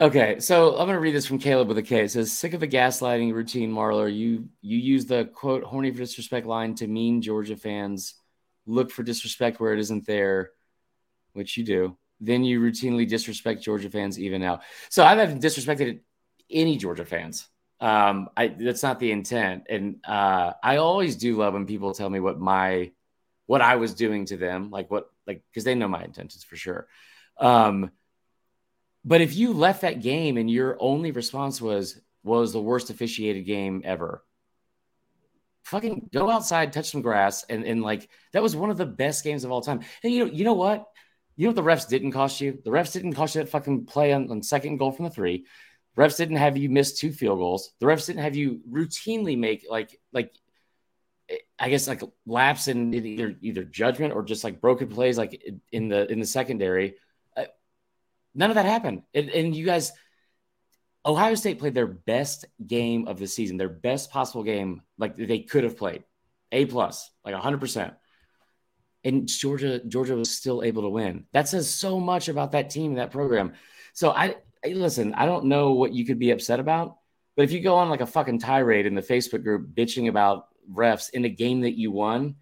Okay, 0.00 0.40
so 0.40 0.70
I'm 0.70 0.86
going 0.86 0.96
to 0.96 1.00
read 1.00 1.14
this 1.14 1.26
from 1.26 1.38
Caleb 1.38 1.68
with 1.68 1.78
a 1.78 1.82
K. 1.82 2.04
It 2.04 2.10
says, 2.10 2.32
"Sick 2.32 2.54
of 2.54 2.60
the 2.60 2.66
gaslighting 2.66 3.32
routine, 3.32 3.72
Marler. 3.72 4.12
You 4.12 4.48
you 4.60 4.78
use 4.78 5.06
the 5.06 5.26
quote 5.26 5.62
horny 5.62 5.92
for 5.92 5.98
disrespect 5.98 6.46
line 6.46 6.74
to 6.76 6.88
mean 6.88 7.22
Georgia 7.22 7.56
fans 7.56 8.14
look 8.66 8.90
for 8.90 9.04
disrespect 9.04 9.60
where 9.60 9.72
it 9.72 9.78
isn't 9.78 10.06
there, 10.06 10.50
which 11.34 11.56
you 11.56 11.64
do. 11.64 11.96
Then 12.20 12.44
you 12.44 12.60
routinely 12.60 13.08
disrespect 13.08 13.62
Georgia 13.62 13.90
fans 13.90 14.18
even 14.18 14.40
now. 14.40 14.60
So 14.88 15.04
I 15.04 15.14
haven't 15.14 15.42
disrespected 15.42 16.00
any 16.50 16.76
Georgia 16.76 17.04
fans. 17.04 17.48
Um, 17.82 18.28
I 18.36 18.46
that's 18.46 18.84
not 18.84 19.00
the 19.00 19.10
intent, 19.10 19.64
and 19.68 19.96
uh, 20.06 20.52
I 20.62 20.76
always 20.76 21.16
do 21.16 21.36
love 21.36 21.54
when 21.54 21.66
people 21.66 21.92
tell 21.92 22.08
me 22.08 22.20
what 22.20 22.38
my 22.38 22.92
what 23.46 23.60
I 23.60 23.74
was 23.74 23.94
doing 23.94 24.24
to 24.26 24.36
them, 24.36 24.70
like 24.70 24.88
what 24.88 25.10
like 25.26 25.42
because 25.50 25.64
they 25.64 25.74
know 25.74 25.88
my 25.88 26.04
intentions 26.04 26.44
for 26.44 26.54
sure. 26.54 26.86
Um, 27.38 27.90
but 29.04 29.20
if 29.20 29.34
you 29.34 29.52
left 29.52 29.80
that 29.80 30.00
game 30.00 30.36
and 30.36 30.48
your 30.48 30.76
only 30.78 31.10
response 31.10 31.60
was 31.60 32.00
was 32.22 32.52
the 32.52 32.62
worst 32.62 32.90
officiated 32.90 33.46
game 33.46 33.82
ever, 33.84 34.22
fucking 35.64 36.08
go 36.12 36.30
outside, 36.30 36.72
touch 36.72 36.92
some 36.92 37.02
grass, 37.02 37.44
and 37.48 37.64
and 37.64 37.82
like 37.82 38.08
that 38.32 38.44
was 38.44 38.54
one 38.54 38.70
of 38.70 38.78
the 38.78 38.86
best 38.86 39.24
games 39.24 39.42
of 39.42 39.50
all 39.50 39.60
time. 39.60 39.80
And 40.04 40.12
you 40.12 40.24
know, 40.24 40.30
you 40.30 40.44
know 40.44 40.54
what? 40.54 40.86
You 41.34 41.46
know 41.46 41.52
what 41.52 41.56
the 41.56 41.68
refs 41.68 41.88
didn't 41.88 42.12
cost 42.12 42.40
you? 42.40 42.60
The 42.64 42.70
refs 42.70 42.92
didn't 42.92 43.14
cost 43.14 43.34
you 43.34 43.40
that 43.42 43.50
fucking 43.50 43.86
play 43.86 44.12
on, 44.12 44.30
on 44.30 44.40
second 44.40 44.76
goal 44.76 44.92
from 44.92 45.06
the 45.06 45.10
three. 45.10 45.46
Refs 45.96 46.16
didn't 46.16 46.36
have 46.36 46.56
you 46.56 46.70
miss 46.70 46.98
two 46.98 47.12
field 47.12 47.38
goals. 47.38 47.72
The 47.80 47.86
refs 47.86 48.06
didn't 48.06 48.22
have 48.22 48.36
you 48.36 48.60
routinely 48.70 49.36
make 49.38 49.66
like 49.68 50.00
like 50.12 50.34
I 51.58 51.68
guess 51.68 51.86
like 51.86 52.02
lapse 52.26 52.68
in 52.68 52.92
either 52.94 53.36
either 53.40 53.64
judgment 53.64 54.14
or 54.14 54.22
just 54.22 54.44
like 54.44 54.60
broken 54.60 54.88
plays 54.88 55.18
like 55.18 55.42
in 55.70 55.88
the 55.88 56.10
in 56.10 56.18
the 56.18 56.26
secondary 56.26 56.94
uh, 57.36 57.44
None 58.34 58.50
of 58.50 58.54
that 58.54 58.64
happened. 58.64 59.02
And, 59.14 59.28
and, 59.30 59.54
you 59.54 59.64
guys, 59.66 59.92
Ohio 61.04 61.34
State 61.34 61.58
played 61.58 61.74
their 61.74 61.86
best 61.86 62.46
game 62.66 63.08
of 63.08 63.18
the 63.18 63.26
season, 63.26 63.56
their 63.56 63.68
best 63.68 64.10
possible 64.10 64.42
game, 64.42 64.82
like 64.98 65.16
they 65.16 65.40
could 65.40 65.64
have 65.64 65.76
played. 65.76 66.04
A 66.50 66.66
plus, 66.66 67.10
like 67.24 67.34
100%. 67.34 67.94
And 69.04 69.26
Georgia, 69.26 69.80
Georgia 69.80 70.14
was 70.14 70.30
still 70.30 70.62
able 70.62 70.82
to 70.82 70.88
win. 70.88 71.26
That 71.32 71.48
says 71.48 71.68
so 71.68 71.98
much 71.98 72.28
about 72.28 72.52
that 72.52 72.70
team 72.70 72.92
and 72.92 72.98
that 72.98 73.10
program. 73.10 73.54
So 73.94 74.10
I, 74.10 74.36
Listen, 74.64 75.14
I 75.14 75.26
don't 75.26 75.46
know 75.46 75.72
what 75.72 75.92
you 75.92 76.04
could 76.04 76.18
be 76.18 76.30
upset 76.30 76.60
about, 76.60 76.96
but 77.36 77.42
if 77.42 77.52
you 77.52 77.60
go 77.60 77.76
on 77.76 77.90
like 77.90 78.00
a 78.00 78.06
fucking 78.06 78.38
tirade 78.38 78.86
in 78.86 78.94
the 78.94 79.02
Facebook 79.02 79.42
group 79.42 79.74
bitching 79.74 80.08
about 80.08 80.46
refs 80.70 81.10
in 81.10 81.24
a 81.24 81.28
game 81.28 81.62
that 81.62 81.76
you 81.76 81.90
won, 81.90 82.36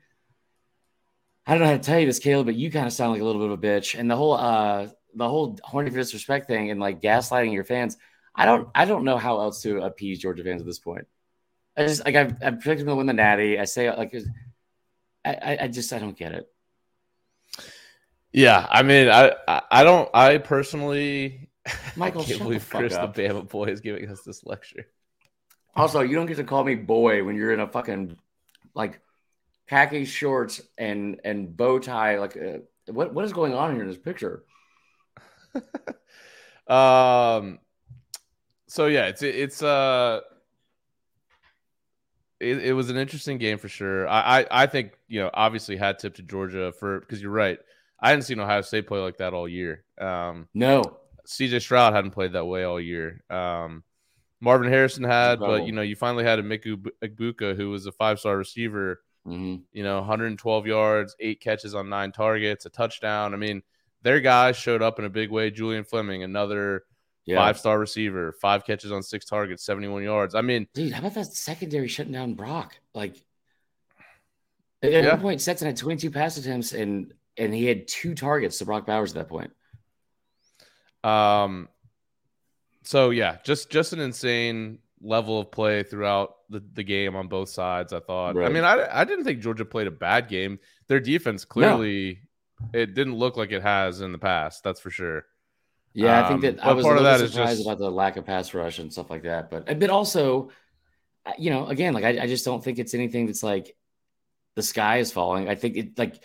I 1.47 1.53
don't 1.53 1.61
know 1.61 1.71
how 1.71 1.77
to 1.77 1.83
tell 1.83 1.99
you 1.99 2.07
this, 2.07 2.19
Caleb, 2.19 2.47
but 2.47 2.55
you 2.55 2.71
kind 2.71 2.87
of 2.87 2.93
sound 2.93 3.13
like 3.13 3.23
a 3.23 3.25
little 3.25 3.41
bit 3.41 3.51
of 3.51 3.59
a 3.59 3.81
bitch. 3.81 3.99
And 3.99 4.11
the 4.11 4.17
whole 4.17 4.35
uh 4.35 4.89
the 5.15 5.29
whole 5.29 5.59
horny 5.63 5.91
for 5.91 5.97
disrespect 5.97 6.47
thing 6.47 6.71
and 6.71 6.81
like 6.81 7.01
gaslighting 7.01 7.53
your 7.53 7.65
fans. 7.65 7.97
I 8.35 8.45
don't 8.45 8.69
I 8.75 8.85
don't 8.85 9.05
know 9.05 9.19
how 9.19 9.41
else 9.41 9.63
to 9.63 9.83
appease 9.83 10.21
Georgia 10.21 10.45
fans 10.45 10.61
at 10.61 10.67
this 10.67 10.79
point. 10.79 11.07
I 11.77 11.87
just 11.87 12.05
like 12.05 12.15
I've, 12.15 12.35
I've 12.43 12.61
predicted 12.61 12.87
them 12.87 12.93
to 12.93 12.97
win 12.97 13.07
the 13.07 13.13
Natty. 13.13 13.59
I 13.59 13.65
say 13.65 13.95
like 13.95 14.15
I, 15.25 15.59
I 15.63 15.69
just 15.69 15.93
I 15.93 15.99
don't 15.99 16.17
get 16.17 16.33
it. 16.33 16.49
Yeah, 18.33 18.67
I 18.71 18.83
mean 18.83 19.09
I 19.09 19.35
I 19.49 19.83
don't 19.83 20.09
I 20.15 20.39
personally 20.39 21.50
Michael 21.97 22.23
I 22.23 22.25
can't 22.25 22.43
believe 22.43 22.69
the 22.69 22.77
Chris 22.79 22.95
up. 22.95 23.15
the 23.15 23.23
Bama 23.23 23.49
boy 23.49 23.65
is 23.67 23.81
giving 23.81 24.09
us 24.11 24.23
this 24.23 24.45
lecture. 24.45 24.87
Also, 25.75 26.01
you 26.01 26.17
don't 26.17 26.27
get 26.27 26.37
to 26.37 26.45
call 26.45 26.65
me 26.65 26.75
boy 26.75 27.25
when 27.25 27.37
you're 27.37 27.53
in 27.53 27.61
a 27.61 27.67
fucking 27.67 28.17
like 28.75 29.01
khaki 29.69 30.05
shorts 30.05 30.61
and 30.77 31.21
and 31.25 31.57
bow 31.57 31.79
tie. 31.79 32.19
Like, 32.19 32.37
uh, 32.37 32.59
what 32.87 33.15
what 33.15 33.25
is 33.25 33.33
going 33.33 33.55
on 33.55 33.75
here 33.75 33.83
in 33.83 33.89
this 33.89 33.99
picture? 33.99 34.45
um. 36.67 37.59
So 38.67 38.87
yeah, 38.87 39.07
it's 39.07 39.23
it's 39.23 39.63
uh. 39.63 40.21
It, 42.41 42.65
it 42.65 42.73
was 42.73 42.89
an 42.89 42.97
interesting 42.97 43.37
game 43.37 43.59
for 43.59 43.69
sure. 43.69 44.09
I, 44.09 44.41
I 44.41 44.47
I 44.63 44.67
think 44.67 44.93
you 45.09 45.21
know 45.21 45.31
obviously 45.33 45.77
hat 45.77 45.99
tip 45.99 46.15
to 46.15 46.23
Georgia 46.23 46.73
for 46.73 47.01
because 47.01 47.21
you're 47.21 47.31
right. 47.31 47.59
I 48.01 48.09
hadn't 48.09 48.23
seen 48.23 48.41
Ohio 48.41 48.63
State 48.63 48.87
play 48.87 48.99
like 48.99 49.19
that 49.19 49.35
all 49.35 49.47
year. 49.47 49.85
Um, 50.01 50.49
no, 50.55 51.00
CJ 51.31 51.63
Stroud 51.63 51.95
hadn't 51.95 52.11
played 52.11 52.33
that 52.33 52.45
way 52.45 52.65
all 52.65 52.81
year. 52.81 53.23
Um, 53.31 53.85
Marvin 54.41 54.69
Harrison 54.69 55.05
had, 55.05 55.39
but 55.39 55.65
you 55.65 55.73
know, 55.73 55.83
you 55.83 55.95
finally 55.95 56.25
had 56.25 56.39
Emeka 56.39 56.85
Egbuka 57.03 57.55
who 57.55 57.71
was 57.71 57.87
a 57.87 57.93
five 57.93 58.19
star 58.19 58.37
receiver. 58.37 59.03
Mm-hmm. 59.27 59.63
You 59.73 59.83
know, 59.83 59.99
112 59.99 60.67
yards, 60.67 61.15
eight 61.21 61.41
catches 61.41 61.75
on 61.75 61.89
nine 61.89 62.11
targets, 62.11 62.67
a 62.67 62.71
touchdown. 62.71 63.35
I 63.35 63.37
mean, 63.37 63.63
their 64.03 64.21
guys 64.21 64.57
showed 64.57 64.83
up 64.83 64.99
in 64.99 65.05
a 65.05 65.11
big 65.11 65.31
way. 65.31 65.51
Julian 65.51 65.85
Fleming, 65.85 66.23
another 66.23 66.85
yeah. 67.27 67.37
five 67.37 67.59
star 67.59 67.79
receiver, 67.79 68.33
five 68.33 68.65
catches 68.65 68.91
on 68.91 69.03
six 69.03 69.27
targets, 69.27 69.63
71 69.65 70.03
yards. 70.03 70.35
I 70.35 70.41
mean, 70.41 70.67
dude, 70.75 70.93
how 70.93 71.01
about 71.01 71.15
that 71.15 71.27
secondary 71.27 71.87
shutting 71.87 72.13
down 72.13 72.35
Brock? 72.35 72.77
Like, 72.95 73.17
at 74.83 74.91
yeah. 74.91 75.11
one 75.11 75.21
point, 75.21 75.41
Stetson 75.43 75.67
had 75.67 75.77
22 75.77 76.11
pass 76.11 76.39
attempts 76.39 76.73
and 76.73 77.13
and 77.37 77.55
he 77.55 77.67
had 77.67 77.87
two 77.87 78.15
targets 78.15 78.59
to 78.59 78.65
Brock 78.65 78.87
Bowers 78.87 79.13
at 79.13 79.17
that 79.17 79.29
point. 79.29 79.53
Um, 81.05 81.69
so 82.83 83.11
yeah, 83.11 83.39
just 83.45 83.71
just 83.71 83.93
an 83.93 84.01
insane 84.01 84.79
level 85.03 85.41
of 85.41 85.51
play 85.51 85.83
throughout 85.83 86.37
the, 86.51 86.63
the 86.75 86.83
game 86.83 87.17
on 87.17 87.29
both 87.29 87.49
sides. 87.49 87.93
I 87.93 88.01
thought. 88.01 88.35
Right. 88.35 88.47
I 88.47 88.49
mean, 88.53 88.65
I 88.65 89.01
I 89.01 89.05
didn't 89.05 89.25
think 89.25 89.41
Georgia 89.41 89.65
played 89.65 89.87
a 89.87 89.93
bad 89.93 90.29
game. 90.29 90.59
Their 90.89 91.01
defense 91.01 91.45
clearly 91.45 92.21
no. 92.61 92.81
it 92.81 92.95
didn't 92.95 93.15
look 93.15 93.37
like 93.37 93.53
it 93.53 93.63
has 93.63 94.01
in 94.01 94.13
the 94.13 94.19
past. 94.19 94.65
That's 94.65 94.81
for 94.81 94.91
sure. 94.91 95.25
Yeah, 95.93 96.19
um, 96.19 96.25
I 96.25 96.29
think 96.29 96.41
that 96.43 96.65
um, 96.65 96.71
I 96.71 96.73
was 96.73 96.85
part 96.85 96.97
a 96.97 97.01
little 97.01 97.15
of 97.15 97.21
that 97.21 97.29
surprised 97.31 97.59
just... 97.59 97.67
about 97.67 97.79
the 97.79 97.91
lack 97.91 98.17
of 98.17 98.25
pass 98.25 98.55
rush 98.55 98.79
and 98.79 98.93
stuff 98.93 99.11
like 99.11 99.23
that. 99.23 99.51
But 99.51 99.79
but 99.79 99.91
also, 99.91 100.51
uh, 101.27 101.33
you 101.39 101.51
know, 101.51 101.67
again, 101.67 101.95
like 101.95 102.05
I, 102.05 102.23
I 102.23 102.27
just 102.27 102.45
don't 102.45 102.63
think 102.63 102.79
it's 102.79 102.95
anything 102.95 103.27
that's 103.27 103.43
like 103.43 103.77
the 104.55 104.63
sky 104.63 104.99
is 104.99 105.13
falling. 105.13 105.49
I 105.49 105.55
think 105.55 105.77
it 105.77 105.99
like 105.99 106.23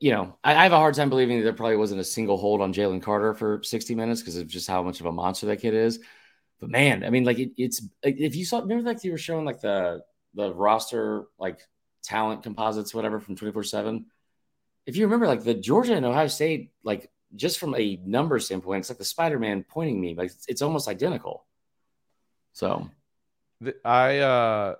you 0.00 0.12
know, 0.12 0.36
I, 0.42 0.54
I, 0.54 0.62
have 0.64 0.72
a 0.72 0.76
hard 0.76 0.94
time 0.94 1.08
believing 1.08 1.38
that 1.38 1.44
there 1.44 1.52
probably 1.52 1.76
wasn't 1.76 2.00
a 2.00 2.04
single 2.04 2.36
hold 2.36 2.60
on 2.60 2.72
Jalen 2.72 3.02
Carter 3.02 3.34
for 3.34 3.62
60 3.62 3.94
minutes 3.94 4.20
because 4.20 4.36
of 4.36 4.46
just 4.46 4.68
how 4.68 4.82
much 4.82 5.00
of 5.00 5.06
a 5.06 5.12
monster 5.12 5.46
that 5.46 5.60
kid 5.60 5.74
is. 5.74 6.00
But 6.60 6.70
man, 6.70 7.04
I 7.04 7.10
mean, 7.10 7.24
like 7.24 7.38
it, 7.38 7.52
it's 7.56 7.82
if 8.02 8.36
you 8.36 8.44
saw, 8.44 8.60
remember 8.60 8.84
like 8.84 9.02
you 9.04 9.10
were 9.10 9.18
showing 9.18 9.44
like 9.44 9.60
the 9.60 10.02
the 10.34 10.54
roster 10.54 11.24
like 11.38 11.60
talent 12.02 12.42
composites, 12.42 12.94
whatever 12.94 13.20
from 13.20 13.36
24 13.36 13.64
seven. 13.64 14.06
If 14.86 14.96
you 14.96 15.04
remember, 15.04 15.26
like 15.26 15.44
the 15.44 15.54
Georgia 15.54 15.94
and 15.94 16.06
Ohio 16.06 16.28
State, 16.28 16.72
like 16.82 17.10
just 17.34 17.58
from 17.58 17.74
a 17.74 18.00
number 18.04 18.38
standpoint, 18.38 18.80
it's 18.80 18.90
like 18.90 18.98
the 18.98 19.04
Spider 19.04 19.38
Man 19.38 19.64
pointing 19.68 20.00
me, 20.00 20.14
like 20.14 20.30
it's, 20.30 20.46
it's 20.48 20.62
almost 20.62 20.88
identical. 20.88 21.46
So, 22.52 22.88
I 23.84 24.18
uh 24.18 24.74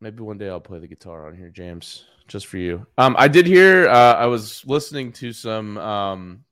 maybe 0.00 0.22
one 0.22 0.38
day 0.38 0.48
I'll 0.48 0.60
play 0.60 0.80
the 0.80 0.88
guitar 0.88 1.28
on 1.28 1.36
here, 1.36 1.48
James 1.48 2.04
just 2.28 2.46
for 2.46 2.58
you. 2.58 2.86
Um, 2.98 3.16
I 3.18 3.28
did 3.28 3.46
hear. 3.46 3.88
Uh, 3.88 4.14
I 4.14 4.26
was 4.26 4.64
listening 4.66 5.12
to 5.12 5.32
some 5.32 5.76
um, 5.78 6.44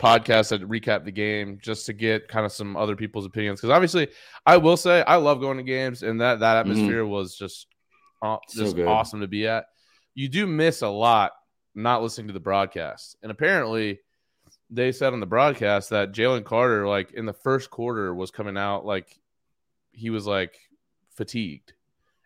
podcasts 0.00 0.50
that 0.50 0.62
recap 0.68 1.04
the 1.04 1.12
game 1.12 1.58
just 1.62 1.86
to 1.86 1.92
get 1.92 2.28
kind 2.28 2.44
of 2.44 2.52
some 2.52 2.76
other 2.76 2.96
people's 2.96 3.26
opinions 3.26 3.60
because 3.60 3.70
obviously, 3.70 4.08
I 4.46 4.56
will 4.56 4.76
say 4.76 5.02
I 5.02 5.16
love 5.16 5.40
going 5.40 5.58
to 5.58 5.62
games 5.62 6.02
and 6.02 6.20
that 6.20 6.40
that 6.40 6.62
mm-hmm. 6.62 6.70
atmosphere 6.70 7.02
mm-hmm. 7.02 7.12
was 7.12 7.36
just 7.36 7.68
uh, 8.20 8.38
just 8.52 8.76
so 8.76 8.88
awesome 8.88 9.20
to 9.20 9.28
be 9.28 9.46
at. 9.46 9.66
You 10.14 10.28
do 10.28 10.46
miss 10.46 10.82
a 10.82 10.88
lot 10.88 11.32
not 11.74 12.02
listening 12.02 12.28
to 12.28 12.34
the 12.34 12.40
broadcast, 12.40 13.16
and 13.22 13.30
apparently. 13.30 14.00
They 14.74 14.90
said 14.90 15.12
on 15.12 15.20
the 15.20 15.26
broadcast 15.26 15.90
that 15.90 16.12
Jalen 16.12 16.44
Carter, 16.44 16.88
like 16.88 17.12
in 17.12 17.26
the 17.26 17.34
first 17.34 17.70
quarter, 17.70 18.14
was 18.14 18.30
coming 18.30 18.56
out 18.56 18.86
like 18.86 19.20
he 19.92 20.08
was 20.08 20.26
like 20.26 20.58
fatigued 21.14 21.74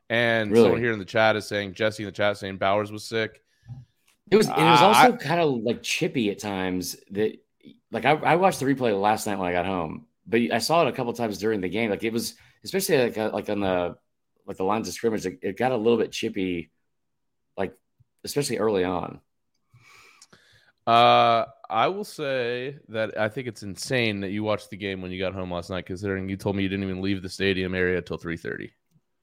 and 0.08 0.50
really? 0.50 0.64
someone 0.64 0.80
here 0.80 0.92
in 0.92 0.98
the 0.98 1.04
chat 1.04 1.36
is 1.36 1.46
saying 1.46 1.74
Jesse 1.74 2.02
in 2.02 2.06
the 2.06 2.12
chat 2.12 2.38
saying 2.38 2.58
Bowers 2.58 2.92
was 2.92 3.04
sick. 3.04 3.42
It 4.30 4.36
was. 4.36 4.48
It 4.48 4.56
was 4.56 4.82
also 4.82 5.12
uh, 5.12 5.16
kind 5.16 5.40
of 5.40 5.50
like 5.62 5.82
chippy 5.82 6.30
at 6.30 6.38
times. 6.38 6.96
That 7.10 7.36
like 7.92 8.04
I, 8.04 8.12
I, 8.12 8.36
watched 8.36 8.60
the 8.60 8.66
replay 8.66 8.98
last 9.00 9.26
night 9.26 9.38
when 9.38 9.48
I 9.48 9.52
got 9.52 9.66
home, 9.66 10.06
but 10.26 10.40
I 10.52 10.58
saw 10.58 10.82
it 10.82 10.88
a 10.88 10.92
couple 10.92 11.12
times 11.12 11.38
during 11.38 11.60
the 11.60 11.68
game. 11.68 11.90
Like 11.90 12.02
it 12.02 12.12
was, 12.12 12.34
especially 12.64 12.98
like 12.98 13.18
uh, 13.18 13.30
like 13.32 13.48
on 13.48 13.60
the 13.60 13.96
like 14.46 14.56
the 14.56 14.64
lines 14.64 14.88
of 14.88 14.94
scrimmage, 14.94 15.26
it, 15.26 15.38
it 15.42 15.56
got 15.56 15.72
a 15.72 15.76
little 15.76 15.98
bit 15.98 16.10
chippy, 16.10 16.70
like 17.56 17.76
especially 18.24 18.58
early 18.58 18.84
on. 18.84 19.20
Uh, 20.86 21.44
I 21.68 21.88
will 21.88 22.04
say 22.04 22.78
that 22.88 23.18
I 23.18 23.28
think 23.28 23.48
it's 23.48 23.62
insane 23.62 24.20
that 24.20 24.30
you 24.30 24.44
watched 24.44 24.70
the 24.70 24.76
game 24.76 25.02
when 25.02 25.10
you 25.10 25.18
got 25.20 25.34
home 25.34 25.52
last 25.52 25.70
night, 25.70 25.86
considering 25.86 26.28
you 26.28 26.36
told 26.36 26.56
me 26.56 26.62
you 26.62 26.68
didn't 26.68 26.84
even 26.84 27.02
leave 27.02 27.22
the 27.22 27.28
stadium 27.28 27.74
area 27.74 27.98
until 27.98 28.16
three 28.16 28.36
thirty. 28.36 28.72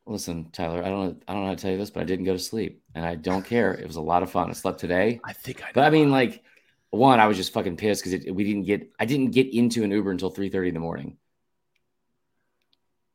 Listen, 0.05 0.49
Tyler, 0.51 0.83
I 0.83 0.89
don't 0.89 1.23
I 1.27 1.33
don't 1.33 1.43
know 1.43 1.47
how 1.47 1.55
to 1.55 1.61
tell 1.61 1.71
you 1.71 1.77
this, 1.77 1.89
but 1.89 2.01
I 2.01 2.03
didn't 2.03 2.25
go 2.25 2.33
to 2.33 2.39
sleep, 2.39 2.83
and 2.93 3.05
I 3.05 3.15
don't 3.15 3.45
care. 3.45 3.73
It 3.73 3.87
was 3.87 3.95
a 3.95 4.01
lot 4.01 4.21
of 4.21 4.31
fun. 4.31 4.49
I 4.49 4.53
slept 4.53 4.79
today. 4.79 5.21
I 5.23 5.33
think 5.33 5.63
I. 5.63 5.71
But 5.73 5.85
I 5.85 5.89
mean, 5.89 6.11
like, 6.11 6.43
one, 6.89 7.19
I 7.19 7.27
was 7.27 7.37
just 7.37 7.53
fucking 7.53 7.77
pissed 7.77 8.03
because 8.03 8.25
we 8.31 8.43
didn't 8.43 8.63
get. 8.63 8.91
I 8.99 9.05
didn't 9.05 9.31
get 9.31 9.53
into 9.53 9.83
an 9.83 9.91
Uber 9.91 10.11
until 10.11 10.29
three 10.29 10.49
thirty 10.49 10.67
in 10.67 10.73
the 10.73 10.81
morning. 10.81 11.17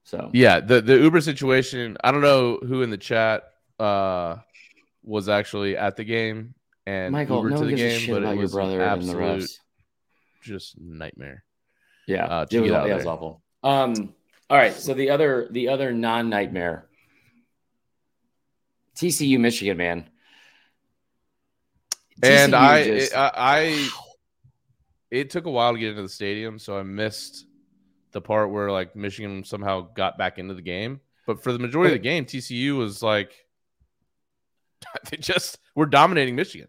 So 0.04 0.30
yeah, 0.32 0.60
the 0.60 0.80
the 0.80 0.96
Uber 0.98 1.20
situation. 1.20 1.98
I 2.02 2.10
don't 2.10 2.22
know 2.22 2.56
who 2.56 2.82
in 2.82 2.90
the 2.90 2.96
chat 2.96 3.52
uh 3.78 4.36
was 5.02 5.28
actually 5.28 5.76
at 5.76 5.96
the 5.96 6.04
game 6.04 6.54
and 6.88 7.12
Michael, 7.12 7.36
Uber 7.36 7.50
no 7.50 7.60
to 7.60 7.66
the 7.66 7.74
game, 7.74 8.10
but 8.10 8.22
it 8.22 8.36
was 8.36 8.52
brother 8.52 8.80
absolute 8.80 9.46
just 10.42 10.80
nightmare. 10.80 11.44
Yeah, 12.06 12.24
uh, 12.24 12.46
it, 12.50 12.60
was, 12.60 12.70
it 12.70 12.94
was 12.94 13.06
awful. 13.06 13.42
Um, 13.62 14.14
all 14.50 14.56
right. 14.56 14.72
So 14.72 14.94
the 14.94 15.10
other 15.10 15.48
the 15.50 15.68
other 15.68 15.92
non 15.92 16.30
nightmare, 16.30 16.88
TCU 18.96 19.38
Michigan 19.38 19.76
man. 19.76 20.10
And 22.22 22.54
I, 22.54 22.84
just, 22.84 23.12
it, 23.12 23.16
I, 23.16 23.30
I, 23.36 23.88
it 25.10 25.30
took 25.30 25.46
a 25.46 25.50
while 25.50 25.72
to 25.72 25.78
get 25.78 25.90
into 25.90 26.02
the 26.02 26.08
stadium, 26.08 26.58
so 26.58 26.78
I 26.78 26.82
missed 26.82 27.46
the 28.12 28.20
part 28.20 28.50
where 28.50 28.72
like 28.72 28.96
Michigan 28.96 29.44
somehow 29.44 29.82
got 29.94 30.18
back 30.18 30.38
into 30.38 30.54
the 30.54 30.62
game. 30.62 31.00
But 31.26 31.42
for 31.42 31.52
the 31.52 31.58
majority 31.58 31.94
of 31.94 32.00
the 32.00 32.08
game, 32.08 32.24
TCU 32.24 32.76
was 32.76 33.02
like, 33.02 33.32
they 35.10 35.18
just 35.18 35.58
were 35.74 35.86
dominating 35.86 36.34
Michigan. 36.34 36.68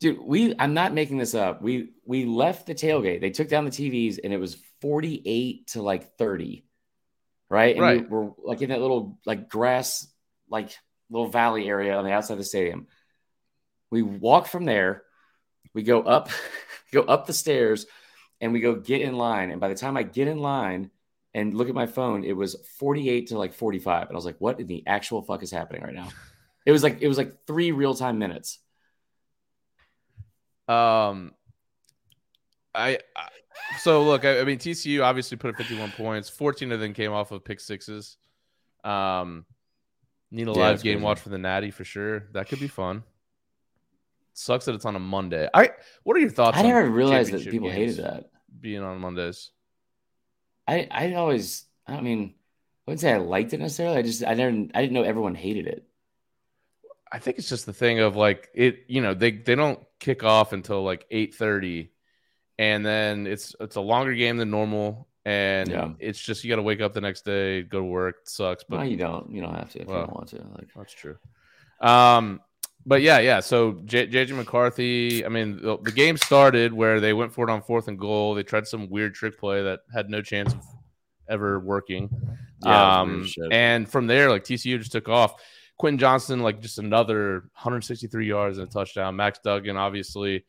Dude, 0.00 0.18
we 0.20 0.54
I'm 0.58 0.74
not 0.74 0.94
making 0.94 1.18
this 1.18 1.34
up. 1.34 1.62
We 1.62 1.90
we 2.04 2.24
left 2.24 2.66
the 2.66 2.74
tailgate. 2.74 3.20
They 3.20 3.30
took 3.30 3.48
down 3.48 3.64
the 3.64 3.70
TVs 3.70 4.18
and 4.24 4.32
it 4.32 4.38
was 4.38 4.56
48 4.80 5.68
to 5.68 5.82
like 5.82 6.16
30 6.16 6.64
right? 7.52 7.76
And 7.76 7.84
right. 7.84 8.00
we 8.00 8.06
were 8.06 8.32
like 8.42 8.62
in 8.62 8.70
that 8.70 8.80
little 8.80 9.18
like 9.26 9.50
grass, 9.50 10.08
like 10.48 10.74
little 11.10 11.28
valley 11.28 11.68
area 11.68 11.94
on 11.94 12.04
the 12.04 12.10
outside 12.10 12.34
of 12.34 12.38
the 12.38 12.44
stadium. 12.44 12.86
We 13.90 14.00
walk 14.00 14.46
from 14.46 14.64
there, 14.64 15.02
we 15.74 15.82
go 15.82 16.00
up, 16.00 16.30
go 16.92 17.02
up 17.02 17.26
the 17.26 17.34
stairs, 17.34 17.84
and 18.40 18.54
we 18.54 18.60
go 18.60 18.76
get 18.76 19.02
in 19.02 19.14
line. 19.16 19.50
And 19.50 19.60
by 19.60 19.68
the 19.68 19.74
time 19.74 19.98
I 19.98 20.02
get 20.02 20.28
in 20.28 20.38
line 20.38 20.90
and 21.34 21.52
look 21.52 21.68
at 21.68 21.74
my 21.74 21.86
phone, 21.86 22.24
it 22.24 22.32
was 22.32 22.56
48 22.78 23.28
to 23.28 23.38
like 23.38 23.52
45. 23.52 24.08
And 24.08 24.12
I 24.12 24.16
was 24.16 24.24
like, 24.24 24.36
what 24.38 24.58
in 24.58 24.66
the 24.66 24.82
actual 24.86 25.20
fuck 25.20 25.42
is 25.42 25.50
happening 25.50 25.82
right 25.82 25.94
now? 25.94 26.08
It 26.64 26.70
was 26.70 26.84
like 26.84 27.02
it 27.02 27.08
was 27.08 27.18
like 27.18 27.44
three 27.44 27.72
real 27.72 27.92
time 27.92 28.20
minutes. 28.20 28.60
Um 30.68 31.32
I, 32.72 33.00
I 33.16 33.28
so 33.78 34.02
look, 34.02 34.24
I, 34.24 34.40
I, 34.40 34.44
mean 34.44 34.58
TCU 34.58 35.02
obviously 35.02 35.36
put 35.36 35.50
up 35.50 35.56
51 35.56 35.92
points. 35.92 36.28
14 36.28 36.72
of 36.72 36.80
them 36.80 36.92
came 36.94 37.12
off 37.12 37.30
of 37.32 37.44
pick 37.44 37.60
sixes. 37.60 38.16
Um, 38.84 39.44
need 40.30 40.48
a 40.48 40.52
yeah, 40.52 40.58
live 40.58 40.82
game 40.82 40.94
crazy. 40.94 41.04
watch 41.04 41.20
for 41.20 41.28
the 41.28 41.38
Natty 41.38 41.70
for 41.70 41.84
sure. 41.84 42.28
That 42.32 42.48
could 42.48 42.60
be 42.60 42.68
fun. 42.68 43.02
Sucks 44.34 44.64
that 44.64 44.74
it's 44.74 44.84
on 44.84 44.96
a 44.96 45.00
Monday. 45.00 45.48
I 45.52 45.70
what 46.04 46.16
are 46.16 46.20
your 46.20 46.30
thoughts? 46.30 46.56
I 46.56 46.62
never 46.62 46.88
realized 46.88 47.32
that 47.32 47.48
people 47.48 47.70
hated 47.70 47.98
that 47.98 48.30
being 48.60 48.82
on 48.82 48.98
Mondays. 48.98 49.50
I 50.66 50.88
I 50.90 51.14
always 51.14 51.64
I 51.86 52.00
mean 52.00 52.34
I 52.86 52.90
wouldn't 52.90 53.00
say 53.00 53.12
I 53.12 53.18
liked 53.18 53.52
it 53.52 53.60
necessarily. 53.60 53.98
I 53.98 54.02
just 54.02 54.24
I 54.24 54.34
never 54.34 54.56
I 54.74 54.80
didn't 54.80 54.92
know 54.92 55.02
everyone 55.02 55.34
hated 55.34 55.66
it. 55.66 55.86
I 57.10 57.18
think 57.18 57.38
it's 57.38 57.48
just 57.48 57.66
the 57.66 57.74
thing 57.74 58.00
of 58.00 58.16
like 58.16 58.48
it. 58.54 58.84
You 58.88 59.02
know 59.02 59.12
they 59.12 59.32
they 59.32 59.54
don't 59.54 59.78
kick 60.00 60.24
off 60.24 60.54
until 60.54 60.82
like 60.82 61.04
eight 61.10 61.34
thirty 61.34 61.90
and 62.58 62.84
then 62.84 63.26
it's 63.26 63.54
it's 63.60 63.76
a 63.76 63.80
longer 63.80 64.14
game 64.14 64.36
than 64.36 64.50
normal. 64.50 65.08
And 65.24 65.70
yeah. 65.70 65.90
it's 66.00 66.18
just 66.18 66.42
you 66.42 66.50
got 66.50 66.56
to 66.56 66.62
wake 66.62 66.80
up 66.80 66.92
the 66.92 67.00
next 67.00 67.24
day 67.24 67.62
go 67.62 67.78
to 67.78 67.84
work 67.84 68.16
it 68.22 68.28
sucks 68.28 68.64
but 68.68 68.78
no, 68.78 68.82
you 68.82 68.96
don't. 68.96 69.30
You 69.30 69.40
don't 69.40 69.54
have 69.54 69.70
to 69.72 69.82
if 69.82 69.86
well, 69.86 70.00
you 70.00 70.06
don't 70.06 70.16
want 70.16 70.28
to 70.30 70.36
like. 70.56 70.68
that's 70.74 70.92
true. 70.92 71.16
Um 71.80 72.40
but 72.84 73.00
yeah 73.00 73.20
yeah 73.20 73.38
so 73.38 73.74
jj 73.84 74.36
mccarthy 74.36 75.24
i 75.24 75.28
mean 75.28 75.62
the, 75.62 75.78
the, 75.82 75.92
game 75.92 76.16
started 76.16 76.72
where 76.72 76.98
they 76.98 77.12
went 77.12 77.32
for 77.32 77.48
it 77.48 77.52
on 77.52 77.62
fourth 77.62 77.86
and 77.86 77.98
goal. 77.98 78.34
They 78.34 78.42
tried 78.42 78.66
some 78.66 78.90
weird 78.90 79.14
trick 79.14 79.38
play 79.38 79.62
that 79.62 79.80
had 79.94 80.10
no 80.10 80.20
chance 80.20 80.52
of 80.52 80.60
ever 81.28 81.60
working. 81.60 82.10
Yeah, 82.64 83.00
um 83.00 83.28
and 83.52 83.88
from 83.88 84.08
there 84.08 84.30
like 84.30 84.42
tcu 84.42 84.78
just 84.78 84.92
took 84.92 85.08
off. 85.08 85.40
Quentin 85.78 85.98
Johnston, 85.98 86.40
like 86.40 86.60
just 86.60 86.78
another 86.78 87.40
163 87.54 88.26
yards 88.26 88.58
and 88.58 88.68
a 88.68 88.70
touchdown. 88.70 89.16
Max 89.16 89.40
Duggan, 89.42 89.76
obviously, 89.76 90.44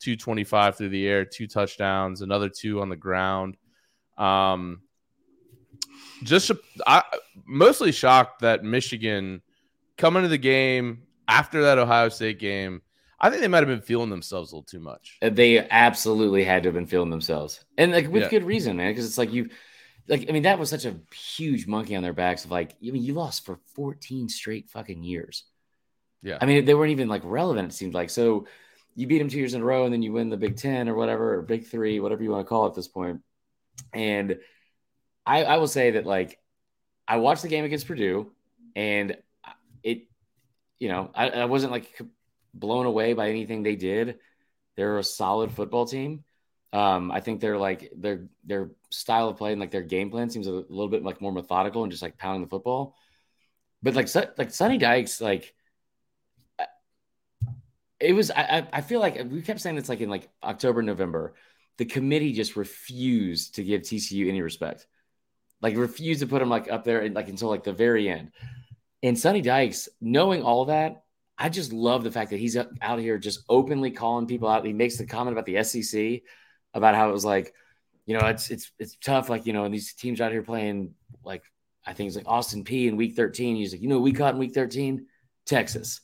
225 0.00 0.76
through 0.76 0.88
the 0.90 1.06
air, 1.06 1.24
two 1.24 1.46
touchdowns, 1.46 2.22
another 2.22 2.48
two 2.48 2.80
on 2.80 2.88
the 2.88 2.96
ground. 2.96 3.56
Um, 4.18 4.82
just 6.22 6.50
I 6.86 7.02
mostly 7.44 7.92
shocked 7.92 8.40
that 8.40 8.64
Michigan 8.64 9.42
coming 9.96 10.22
to 10.22 10.28
the 10.28 10.38
game 10.38 11.02
after 11.28 11.62
that 11.64 11.78
Ohio 11.78 12.08
State 12.08 12.38
game. 12.38 12.82
I 13.18 13.30
think 13.30 13.40
they 13.40 13.48
might 13.48 13.58
have 13.58 13.68
been 13.68 13.80
feeling 13.80 14.10
themselves 14.10 14.52
a 14.52 14.56
little 14.56 14.66
too 14.66 14.80
much. 14.80 15.18
Uh, 15.22 15.30
they 15.30 15.58
absolutely 15.70 16.44
had 16.44 16.62
to 16.62 16.68
have 16.68 16.74
been 16.74 16.86
feeling 16.86 17.10
themselves, 17.10 17.64
and 17.78 17.92
like 17.92 18.10
with 18.10 18.24
yeah. 18.24 18.28
good 18.28 18.44
reason, 18.44 18.76
man. 18.76 18.90
Because 18.90 19.06
it's 19.06 19.18
like 19.18 19.32
you, 19.32 19.48
like 20.06 20.26
I 20.28 20.32
mean, 20.32 20.42
that 20.42 20.58
was 20.58 20.68
such 20.68 20.84
a 20.84 20.96
huge 21.14 21.66
monkey 21.66 21.96
on 21.96 22.02
their 22.02 22.12
backs. 22.12 22.44
Of 22.44 22.50
like, 22.50 22.76
I 22.86 22.90
mean, 22.90 23.02
you 23.02 23.14
lost 23.14 23.46
for 23.46 23.58
14 23.74 24.28
straight 24.28 24.68
fucking 24.68 25.02
years. 25.02 25.44
Yeah, 26.22 26.38
I 26.40 26.46
mean, 26.46 26.66
they 26.66 26.74
weren't 26.74 26.92
even 26.92 27.08
like 27.08 27.22
relevant. 27.24 27.70
It 27.72 27.74
seemed 27.74 27.94
like 27.94 28.10
so. 28.10 28.46
You 28.96 29.06
beat 29.06 29.18
them 29.18 29.28
two 29.28 29.38
years 29.38 29.54
in 29.54 29.62
a 29.62 29.64
row, 29.64 29.84
and 29.84 29.92
then 29.92 30.02
you 30.02 30.12
win 30.12 30.30
the 30.30 30.36
Big 30.36 30.56
Ten 30.56 30.88
or 30.88 30.94
whatever, 30.94 31.34
or 31.34 31.42
Big 31.42 31.66
Three, 31.66 32.00
whatever 32.00 32.22
you 32.22 32.30
want 32.30 32.44
to 32.44 32.48
call 32.48 32.66
it 32.66 32.70
at 32.70 32.74
this 32.74 32.88
point. 32.88 33.20
And 33.92 34.38
I, 35.24 35.44
I 35.44 35.56
will 35.58 35.68
say 35.68 35.92
that 35.92 36.06
like 36.06 36.40
I 37.06 37.18
watched 37.18 37.42
the 37.42 37.48
game 37.48 37.64
against 37.64 37.86
Purdue, 37.86 38.32
and 38.74 39.16
it, 39.82 40.08
you 40.78 40.88
know, 40.88 41.10
I, 41.14 41.28
I 41.30 41.44
wasn't 41.44 41.72
like 41.72 42.00
blown 42.54 42.86
away 42.86 43.12
by 43.12 43.28
anything 43.28 43.62
they 43.62 43.76
did. 43.76 44.18
They're 44.76 44.98
a 44.98 45.04
solid 45.04 45.52
football 45.52 45.86
team. 45.86 46.24
Um, 46.72 47.10
I 47.10 47.20
think 47.20 47.40
they're 47.40 47.58
like 47.58 47.90
their 47.96 48.28
their 48.44 48.70
style 48.90 49.28
of 49.28 49.36
play 49.36 49.52
and 49.52 49.60
like 49.60 49.70
their 49.70 49.82
game 49.82 50.10
plan 50.10 50.30
seems 50.30 50.46
a 50.46 50.52
little 50.52 50.88
bit 50.88 51.02
like 51.02 51.20
more 51.20 51.32
methodical 51.32 51.82
and 51.82 51.92
just 51.92 52.02
like 52.02 52.18
pounding 52.18 52.42
the 52.42 52.50
football. 52.50 52.94
But 53.82 53.94
like 53.94 54.08
like 54.36 54.50
Sonny 54.50 54.78
Dykes, 54.78 55.20
like 55.20 55.54
it 58.00 58.12
was. 58.12 58.30
I 58.30 58.66
I 58.72 58.80
feel 58.80 59.00
like 59.00 59.20
we 59.30 59.42
kept 59.42 59.60
saying 59.60 59.78
it's 59.78 59.88
like 59.88 60.00
in 60.00 60.10
like 60.10 60.28
October 60.42 60.82
November, 60.82 61.34
the 61.78 61.84
committee 61.84 62.32
just 62.32 62.56
refused 62.56 63.56
to 63.56 63.64
give 63.64 63.82
TCU 63.82 64.28
any 64.28 64.42
respect, 64.42 64.86
like 65.62 65.76
refused 65.76 66.20
to 66.20 66.26
put 66.26 66.42
him 66.42 66.50
like 66.50 66.70
up 66.70 66.84
there 66.84 67.00
and 67.00 67.14
like 67.14 67.28
until 67.28 67.48
like 67.48 67.64
the 67.64 67.72
very 67.72 68.08
end. 68.08 68.32
And 69.02 69.18
Sonny 69.18 69.40
Dykes, 69.42 69.88
knowing 70.00 70.42
all 70.42 70.66
that, 70.66 71.04
I 71.38 71.48
just 71.48 71.72
love 71.72 72.02
the 72.02 72.10
fact 72.10 72.30
that 72.30 72.40
he's 72.40 72.56
out 72.56 72.98
here 72.98 73.18
just 73.18 73.40
openly 73.48 73.90
calling 73.90 74.26
people 74.26 74.48
out. 74.48 74.64
He 74.64 74.72
makes 74.72 74.96
the 74.96 75.06
comment 75.06 75.36
about 75.36 75.46
the 75.46 75.62
SEC 75.62 76.22
about 76.72 76.94
how 76.94 77.08
it 77.08 77.12
was 77.12 77.24
like, 77.24 77.52
you 78.06 78.18
know, 78.18 78.26
it's 78.26 78.50
it's 78.50 78.72
it's 78.78 78.96
tough. 78.96 79.28
Like 79.28 79.46
you 79.46 79.52
know, 79.52 79.64
and 79.64 79.74
these 79.74 79.94
teams 79.94 80.20
out 80.20 80.32
here 80.32 80.42
playing 80.42 80.94
like 81.24 81.42
I 81.84 81.92
think 81.92 82.08
it's 82.08 82.16
like 82.16 82.28
Austin 82.28 82.64
P 82.64 82.88
in 82.88 82.96
Week 82.96 83.14
13. 83.14 83.56
He's 83.56 83.72
like, 83.72 83.82
you 83.82 83.88
know, 83.88 84.00
we 84.00 84.12
caught 84.12 84.34
in 84.34 84.40
Week 84.40 84.54
13, 84.54 85.06
Texas. 85.44 86.00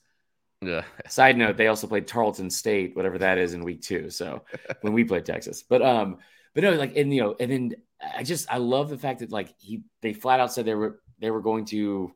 Yeah. 0.62 0.84
Side 1.08 1.36
note: 1.36 1.56
They 1.56 1.66
also 1.66 1.86
played 1.86 2.06
Tarleton 2.06 2.48
State, 2.48 2.96
whatever 2.96 3.18
that 3.18 3.38
is, 3.38 3.52
in 3.52 3.64
Week 3.64 3.82
Two. 3.82 4.08
So 4.08 4.44
when 4.80 4.92
we 4.92 5.04
played 5.04 5.26
Texas, 5.26 5.62
but 5.62 5.82
um, 5.82 6.18
but 6.54 6.64
no, 6.64 6.72
like 6.74 6.96
and 6.96 7.12
you 7.12 7.22
know, 7.22 7.36
and 7.38 7.50
then 7.50 7.74
I 8.16 8.22
just 8.22 8.50
I 8.50 8.58
love 8.58 8.88
the 8.88 8.98
fact 8.98 9.20
that 9.20 9.32
like 9.32 9.54
he 9.58 9.82
they 10.00 10.12
flat 10.12 10.40
out 10.40 10.52
said 10.52 10.64
they 10.64 10.74
were 10.74 11.00
they 11.18 11.30
were 11.30 11.42
going 11.42 11.64
to 11.66 12.14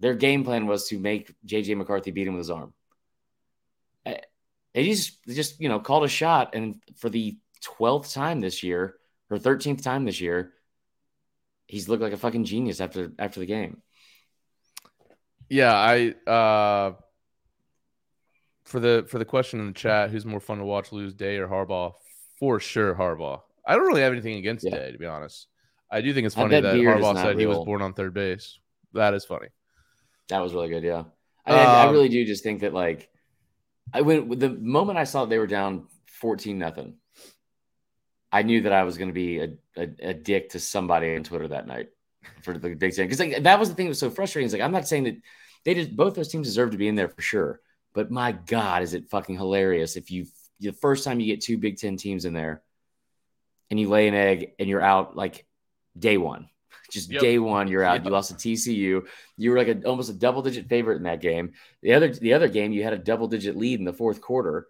their 0.00 0.14
game 0.14 0.44
plan 0.44 0.66
was 0.66 0.88
to 0.88 0.98
make 0.98 1.34
JJ 1.46 1.76
McCarthy 1.76 2.10
beat 2.10 2.26
him 2.26 2.34
with 2.34 2.40
his 2.40 2.50
arm. 2.50 2.72
And 4.04 4.86
he 4.86 4.92
just, 4.94 5.24
just 5.26 5.60
you 5.60 5.68
know 5.68 5.80
called 5.80 6.04
a 6.04 6.08
shot, 6.08 6.54
and 6.54 6.76
for 6.96 7.08
the 7.08 7.38
twelfth 7.62 8.12
time 8.12 8.40
this 8.40 8.62
year 8.62 8.96
or 9.30 9.38
thirteenth 9.38 9.82
time 9.82 10.04
this 10.04 10.20
year, 10.20 10.52
he's 11.66 11.88
looked 11.88 12.02
like 12.02 12.12
a 12.12 12.18
fucking 12.18 12.44
genius 12.44 12.80
after 12.80 13.12
after 13.18 13.40
the 13.40 13.46
game. 13.46 13.82
Yeah, 15.48 15.74
I 15.74 16.30
uh 16.30 16.92
for 18.68 18.80
the 18.80 19.06
for 19.08 19.18
the 19.18 19.24
question 19.24 19.60
in 19.60 19.66
the 19.66 19.72
chat, 19.72 20.10
who's 20.10 20.26
more 20.26 20.40
fun 20.40 20.58
to 20.58 20.64
watch 20.64 20.92
lose, 20.92 21.14
Day 21.14 21.38
or 21.38 21.48
Harbaugh? 21.48 21.94
For 22.38 22.60
sure, 22.60 22.94
Harbaugh. 22.94 23.40
I 23.66 23.74
don't 23.74 23.86
really 23.86 24.02
have 24.02 24.12
anything 24.12 24.36
against 24.36 24.64
yeah. 24.64 24.76
Day, 24.76 24.92
to 24.92 24.98
be 24.98 25.06
honest. 25.06 25.46
I 25.90 26.02
do 26.02 26.12
think 26.12 26.26
it's 26.26 26.34
funny 26.34 26.60
that 26.60 26.74
Harbaugh 26.74 27.14
said 27.16 27.36
real. 27.36 27.38
he 27.38 27.46
was 27.46 27.64
born 27.64 27.80
on 27.80 27.94
third 27.94 28.12
base. 28.12 28.58
That 28.92 29.14
is 29.14 29.24
funny. 29.24 29.48
That 30.28 30.40
was 30.40 30.52
really 30.52 30.68
good. 30.68 30.82
Yeah, 30.82 31.04
I, 31.46 31.52
um, 31.52 31.88
I 31.88 31.90
really 31.90 32.10
do 32.10 32.24
just 32.26 32.44
think 32.44 32.60
that 32.60 32.74
like 32.74 33.08
I 33.92 34.02
went 34.02 34.38
the 34.38 34.50
moment 34.50 34.98
I 34.98 35.04
saw 35.04 35.24
they 35.24 35.38
were 35.38 35.46
down 35.46 35.86
fourteen 36.20 36.58
nothing. 36.58 36.96
I 38.30 38.42
knew 38.42 38.60
that 38.62 38.72
I 38.72 38.82
was 38.82 38.98
going 38.98 39.08
to 39.08 39.14
be 39.14 39.38
a, 39.38 39.48
a, 39.74 39.88
a, 40.10 40.12
dick 40.12 40.50
to 40.50 40.60
somebody 40.60 41.16
on 41.16 41.22
Twitter 41.22 41.48
that 41.48 41.66
night 41.66 41.88
for 42.42 42.52
the 42.52 42.74
Big 42.74 42.94
Ten 42.94 43.06
because 43.06 43.18
like, 43.18 43.42
that 43.42 43.58
was 43.58 43.70
the 43.70 43.74
thing 43.74 43.86
that 43.86 43.90
was 43.90 43.98
so 43.98 44.10
frustrating. 44.10 44.44
It's 44.44 44.52
like 44.52 44.60
I'm 44.60 44.72
not 44.72 44.86
saying 44.86 45.04
that 45.04 45.16
they 45.64 45.72
just 45.72 45.96
both 45.96 46.14
those 46.14 46.28
teams 46.28 46.46
deserve 46.46 46.72
to 46.72 46.76
be 46.76 46.88
in 46.88 46.94
there 46.94 47.08
for 47.08 47.22
sure, 47.22 47.60
but 47.94 48.10
my 48.10 48.32
God, 48.32 48.82
is 48.82 48.94
it 48.94 49.10
fucking 49.10 49.36
hilarious 49.36 49.96
if 49.96 50.10
you 50.10 50.26
the 50.60 50.72
first 50.72 51.04
time 51.04 51.20
you 51.20 51.26
get 51.26 51.40
two 51.40 51.58
Big 51.58 51.78
Ten 51.78 51.96
teams 51.96 52.24
in 52.24 52.32
there 52.32 52.62
and 53.70 53.78
you 53.78 53.88
lay 53.88 54.08
an 54.08 54.14
egg 54.14 54.52
and 54.58 54.68
you're 54.68 54.82
out 54.82 55.16
like 55.16 55.46
day 55.98 56.18
one. 56.18 56.48
Just 56.90 57.10
yep. 57.10 57.20
day 57.20 57.38
one, 57.38 57.68
you're 57.68 57.84
out. 57.84 57.96
Yep. 57.96 58.04
You 58.04 58.10
lost 58.10 58.30
to 58.30 58.48
TCU. 58.48 59.06
You 59.36 59.50
were 59.50 59.58
like 59.58 59.68
a, 59.68 59.82
almost 59.82 60.10
a 60.10 60.14
double 60.14 60.42
digit 60.42 60.68
favorite 60.68 60.96
in 60.96 61.02
that 61.02 61.20
game. 61.20 61.52
The 61.82 61.94
other 61.94 62.08
the 62.08 62.34
other 62.34 62.48
game, 62.48 62.72
you 62.72 62.82
had 62.82 62.94
a 62.94 62.98
double 62.98 63.28
digit 63.28 63.56
lead 63.56 63.78
in 63.78 63.84
the 63.84 63.92
fourth 63.92 64.20
quarter. 64.20 64.66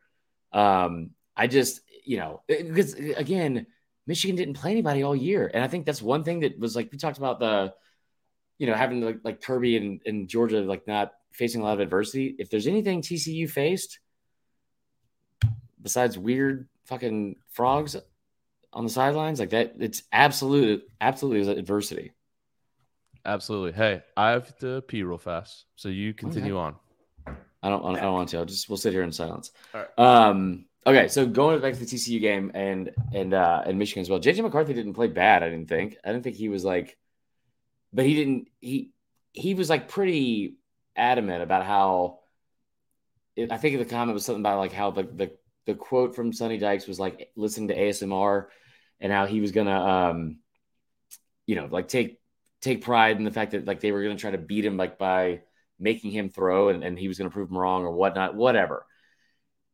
Um, 0.53 1.11
I 1.37 1.47
just 1.47 1.81
you 2.05 2.17
know 2.17 2.43
because 2.49 2.95
again, 2.95 3.67
Michigan 4.07 4.37
didn't 4.37 4.55
play 4.55 4.73
anybody 4.73 5.05
all 5.05 5.15
year, 5.15 5.49
and 5.53 5.63
I 5.63 5.69
think 5.69 5.87
that's 5.87 6.03
one 6.03 6.25
thing 6.25 6.41
that 6.41 6.59
was 6.59 6.75
like 6.75 6.91
we 6.91 6.99
talked 6.99 7.19
about 7.19 7.39
the 7.39 7.73
you 8.59 8.67
know 8.67 8.75
having 8.75 9.01
like, 9.01 9.21
like 9.23 9.43
Kirby 9.43 9.77
and, 9.77 10.01
and 10.05 10.29
Georgia 10.29 10.61
like 10.61 10.89
not 10.89 11.13
facing 11.33 11.61
a 11.61 11.65
lot 11.65 11.75
of 11.75 11.81
adversity. 11.81 12.35
If 12.39 12.51
there's 12.51 12.67
anything 12.67 13.03
TCU 13.03 13.49
faced 13.49 14.01
besides 15.81 16.19
weird 16.19 16.69
fucking 16.85 17.37
frogs 17.51 17.97
on 18.73 18.85
the 18.85 18.91
sidelines 18.91 19.41
like 19.41 19.51
that. 19.51 19.75
It's 19.79 20.03
absolute, 20.13 20.87
absolutely 21.01 21.41
is 21.41 21.49
adversity. 21.49 22.13
Absolutely. 23.25 23.73
Hey, 23.73 24.03
I 24.17 24.31
have 24.31 24.57
to 24.59 24.83
pee 24.83 25.03
real 25.03 25.19
fast, 25.19 25.67
so 25.77 25.89
you 25.89 26.15
continue 26.15 26.57
okay. 26.59 26.77
on. 27.27 27.37
I 27.63 27.69
don't. 27.69 27.85
I 27.97 28.01
don't 28.01 28.15
want 28.15 28.29
to. 28.31 28.39
I'll 28.39 28.45
just 28.45 28.69
we'll 28.69 28.77
sit 28.77 28.93
here 28.93 29.03
in 29.03 29.13
silence. 29.13 29.51
Right. 29.75 29.87
Um. 29.99 30.67
Okay. 30.87 31.09
So 31.09 31.27
going 31.27 31.61
back 31.61 31.75
to 31.75 31.81
the 31.81 31.87
TCU 31.87 32.21
game 32.21 32.53
and 32.55 32.91
and 33.13 33.35
uh 33.35 33.63
and 33.67 33.79
Michigan 33.79 34.01
as 34.03 34.09
well. 34.09 34.21
JJ 34.21 34.43
McCarthy 34.43 34.75
didn't 34.75 34.95
play 34.95 35.09
bad. 35.09 35.43
I 35.43 35.51
didn't 35.51 35.69
think. 35.69 35.97
I 36.05 36.13
didn't 36.13 36.23
think 36.23 36.37
he 36.37 36.49
was 36.49 36.65
like, 36.65 36.97
but 37.93 38.07
he 38.07 38.15
didn't. 38.15 38.49
He 38.61 38.93
he 39.33 39.55
was 39.55 39.69
like 39.69 39.89
pretty 39.89 40.58
adamant 40.99 41.43
about 41.43 41.65
how. 41.65 42.21
It, 43.37 43.53
I 43.53 43.57
think 43.57 43.79
the 43.79 43.85
comment 43.85 44.15
was 44.15 44.25
something 44.25 44.43
about 44.43 44.59
like 44.59 44.73
how 44.73 44.91
the 44.91 45.05
the 45.05 45.31
the 45.67 45.75
quote 45.75 46.17
from 46.17 46.33
Sonny 46.33 46.59
Dykes 46.59 46.87
was 46.87 46.99
like 46.99 47.31
listening 47.37 47.69
to 47.69 47.77
ASMR 47.77 48.47
and 49.01 49.13
how 49.13 49.27
he 49.27 49.41
was 49.41 49.53
gonna 49.53 49.79
um 49.79 50.39
you 51.47 51.55
know 51.55 51.69
like 51.71 51.89
take 51.89 52.21
take 52.63 52.83
pride 52.83 53.17
in 53.17 53.25
the 53.25 53.31
fact 53.31 53.53
that 53.53 53.67
like 53.67 53.81
they 53.81 53.93
were 53.93 54.03
gonna 54.03 54.17
try 54.17 54.31
to 54.31 54.39
beat 54.39 54.65
him 54.65 54.77
like 54.77 54.99
by 54.99 55.43
making 55.79 56.11
him 56.11 56.31
throw 56.31 56.71
and, 56.71 56.83
and 56.83 56.99
he 56.99 57.07
was 57.07 57.19
gonna 57.19 57.31
prove 57.31 57.51
him 57.51 57.59
wrong 57.59 57.85
or 57.85 57.93
whatnot, 57.93 58.35
whatever. 58.35 58.87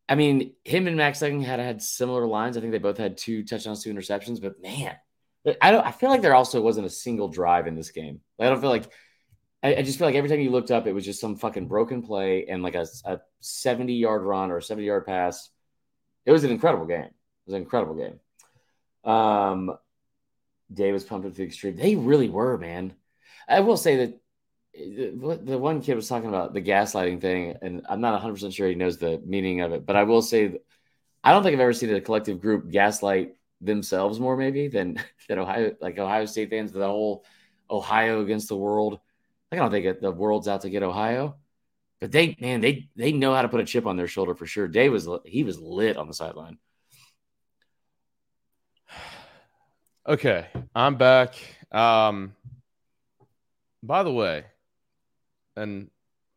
I 0.08 0.16
mean, 0.16 0.52
him 0.64 0.86
and 0.86 0.96
Max 0.96 1.20
Duggan 1.20 1.40
had 1.40 1.60
had 1.60 1.80
similar 1.80 2.26
lines. 2.26 2.56
I 2.56 2.60
think 2.60 2.72
they 2.72 2.78
both 2.78 2.98
had 2.98 3.16
two 3.16 3.42
touchdowns, 3.42 3.82
two 3.82 3.94
interceptions, 3.94 4.42
but 4.42 4.60
man, 4.60 4.96
I 5.62 5.70
don't 5.70 5.86
I 5.86 5.92
feel 5.92 6.10
like 6.10 6.22
there 6.22 6.34
also 6.34 6.60
wasn't 6.60 6.86
a 6.86 6.90
single 6.90 7.28
drive 7.28 7.66
in 7.66 7.74
this 7.74 7.90
game. 7.90 8.20
I 8.38 8.48
don't 8.48 8.60
feel 8.60 8.70
like 8.70 8.90
I, 9.64 9.76
I, 9.76 9.82
just 9.82 9.98
feel 9.98 10.06
like 10.06 10.14
every 10.14 10.30
time 10.30 10.40
you 10.40 10.50
looked 10.50 10.70
up, 10.70 10.86
it 10.86 10.92
was 10.92 11.04
just 11.04 11.20
some 11.20 11.36
fucking 11.36 11.66
broken 11.66 12.02
play 12.02 12.46
and 12.46 12.62
like 12.62 12.76
a, 12.76 12.86
a 13.06 13.20
70 13.40 13.94
yard 13.94 14.22
run 14.22 14.50
or 14.50 14.58
a 14.58 14.62
70 14.62 14.86
yard 14.86 15.06
pass 15.06 15.50
it 16.26 16.32
was 16.32 16.44
an 16.44 16.50
incredible 16.50 16.86
game. 16.86 17.04
It 17.04 17.46
was 17.46 17.54
an 17.54 17.62
incredible 17.62 17.94
game. 17.94 18.20
Um, 19.04 19.76
was 20.76 21.04
pumped 21.04 21.26
to 21.26 21.30
the 21.30 21.44
extreme. 21.44 21.76
They 21.76 21.96
really 21.96 22.28
were, 22.28 22.56
man. 22.56 22.94
I 23.46 23.60
will 23.60 23.76
say 23.76 23.96
that 23.96 24.14
uh, 24.76 25.36
the 25.42 25.58
one 25.58 25.82
kid 25.82 25.94
was 25.94 26.08
talking 26.08 26.28
about 26.28 26.54
the 26.54 26.62
gaslighting 26.62 27.20
thing, 27.20 27.56
and 27.60 27.82
I'm 27.88 28.00
not 28.00 28.12
100 28.12 28.32
percent 28.32 28.54
sure 28.54 28.68
he 28.68 28.74
knows 28.74 28.98
the 28.98 29.22
meaning 29.24 29.60
of 29.60 29.72
it. 29.72 29.84
But 29.84 29.96
I 29.96 30.04
will 30.04 30.22
say, 30.22 30.58
I 31.22 31.32
don't 31.32 31.42
think 31.42 31.54
I've 31.54 31.60
ever 31.60 31.72
seen 31.72 31.94
a 31.94 32.00
collective 32.00 32.40
group 32.40 32.70
gaslight 32.70 33.36
themselves 33.60 34.18
more, 34.18 34.36
maybe 34.36 34.68
than 34.68 34.98
than 35.28 35.38
Ohio, 35.38 35.76
like 35.80 35.98
Ohio 35.98 36.24
State 36.24 36.50
fans. 36.50 36.72
The 36.72 36.86
whole 36.86 37.24
Ohio 37.70 38.22
against 38.22 38.48
the 38.48 38.56
world. 38.56 39.00
I 39.58 39.62
don't 39.62 39.70
think 39.70 40.00
the 40.00 40.10
world's 40.10 40.48
out 40.48 40.62
to 40.62 40.70
get 40.70 40.82
Ohio. 40.82 41.36
But 42.00 42.12
they, 42.12 42.36
man, 42.40 42.60
they 42.60 42.88
they 42.96 43.12
know 43.12 43.34
how 43.34 43.42
to 43.42 43.48
put 43.48 43.60
a 43.60 43.64
chip 43.64 43.86
on 43.86 43.96
their 43.96 44.08
shoulder 44.08 44.34
for 44.34 44.46
sure. 44.46 44.68
Day 44.68 44.88
was 44.88 45.08
he 45.24 45.42
was 45.44 45.58
lit 45.58 45.96
on 45.96 46.08
the 46.08 46.14
sideline. 46.14 46.58
Okay, 50.06 50.46
I'm 50.74 50.96
back. 50.96 51.34
Um, 51.72 52.36
by 53.82 54.02
the 54.02 54.12
way, 54.12 54.44
and 55.56 55.88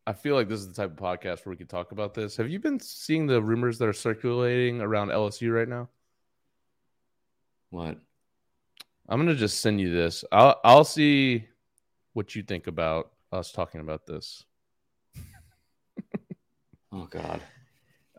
I 0.06 0.14
feel 0.14 0.34
like 0.36 0.48
this 0.48 0.60
is 0.60 0.68
the 0.68 0.72
type 0.72 0.92
of 0.92 0.96
podcast 0.96 1.44
where 1.44 1.50
we 1.50 1.58
can 1.58 1.66
talk 1.66 1.92
about 1.92 2.14
this. 2.14 2.38
Have 2.38 2.48
you 2.48 2.60
been 2.60 2.80
seeing 2.80 3.26
the 3.26 3.42
rumors 3.42 3.76
that 3.76 3.88
are 3.88 3.92
circulating 3.92 4.80
around 4.80 5.08
LSU 5.08 5.54
right 5.54 5.68
now? 5.68 5.90
What? 7.68 7.98
I'm 9.06 9.20
gonna 9.20 9.34
just 9.34 9.60
send 9.60 9.82
you 9.82 9.92
this. 9.92 10.24
I'll 10.32 10.58
I'll 10.64 10.84
see 10.84 11.46
what 12.18 12.34
you 12.34 12.42
think 12.42 12.66
about 12.66 13.12
us 13.32 13.52
talking 13.52 13.80
about 13.80 14.04
this. 14.06 14.44
Oh 16.90 17.06
God. 17.10 17.40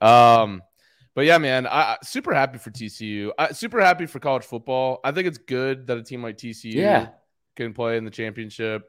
Um, 0.01 0.61
but 1.15 1.25
yeah, 1.25 1.39
man, 1.39 1.65
I 1.67 1.97
super 2.03 2.33
happy 2.35 2.59
for 2.59 2.69
TCU. 2.69 3.31
I, 3.37 3.51
super 3.51 3.81
happy 3.81 4.05
for 4.05 4.19
college 4.19 4.45
football. 4.45 4.99
I 5.03 5.11
think 5.11 5.27
it's 5.27 5.39
good 5.39 5.87
that 5.87 5.97
a 5.97 6.03
team 6.03 6.21
like 6.21 6.37
TCU 6.37 6.73
Yeah. 6.75 7.07
can 7.55 7.73
play 7.73 7.97
in 7.97 8.05
the 8.05 8.11
championship. 8.11 8.83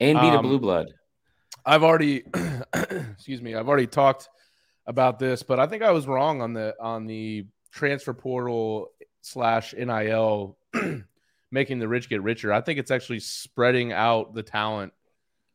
And 0.00 0.20
beat 0.20 0.28
a 0.34 0.38
Um, 0.38 0.44
blue 0.44 0.58
blood. 0.58 0.92
I've 1.64 1.82
already, 1.82 2.24
excuse 2.74 3.40
me, 3.40 3.54
I've 3.54 3.68
already 3.68 3.86
talked 3.86 4.28
about 4.86 5.18
this, 5.18 5.42
but 5.42 5.58
I 5.58 5.66
think 5.66 5.82
I 5.82 5.90
was 5.92 6.06
wrong 6.06 6.42
on 6.42 6.52
the 6.52 6.76
on 6.78 7.06
the 7.06 7.46
transfer 7.72 8.12
portal 8.12 8.88
slash 9.22 9.72
NIL 9.72 10.58
making 11.50 11.78
the 11.78 11.88
rich 11.88 12.08
get 12.08 12.22
richer. 12.22 12.52
I 12.52 12.60
think 12.60 12.78
it's 12.78 12.90
actually 12.90 13.20
spreading 13.20 13.92
out 13.92 14.34
the 14.34 14.42
talent 14.42 14.92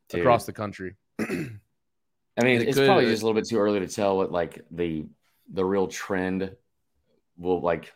Dude. 0.10 0.22
across 0.22 0.46
the 0.46 0.54
country. 0.54 0.96
I 1.20 1.26
mean, 1.26 2.62
it 2.62 2.70
it's 2.70 2.78
could- 2.78 2.88
probably 2.88 3.06
just 3.06 3.22
a 3.22 3.26
little 3.26 3.40
bit 3.40 3.48
too 3.50 3.60
early 3.60 3.80
to 3.82 3.88
tell 3.88 4.18
what 4.18 4.32
like 4.32 4.64
the 4.72 5.06
the 5.54 5.66
real 5.66 5.88
trend 5.88 6.56
will 7.38 7.62
like 7.62 7.94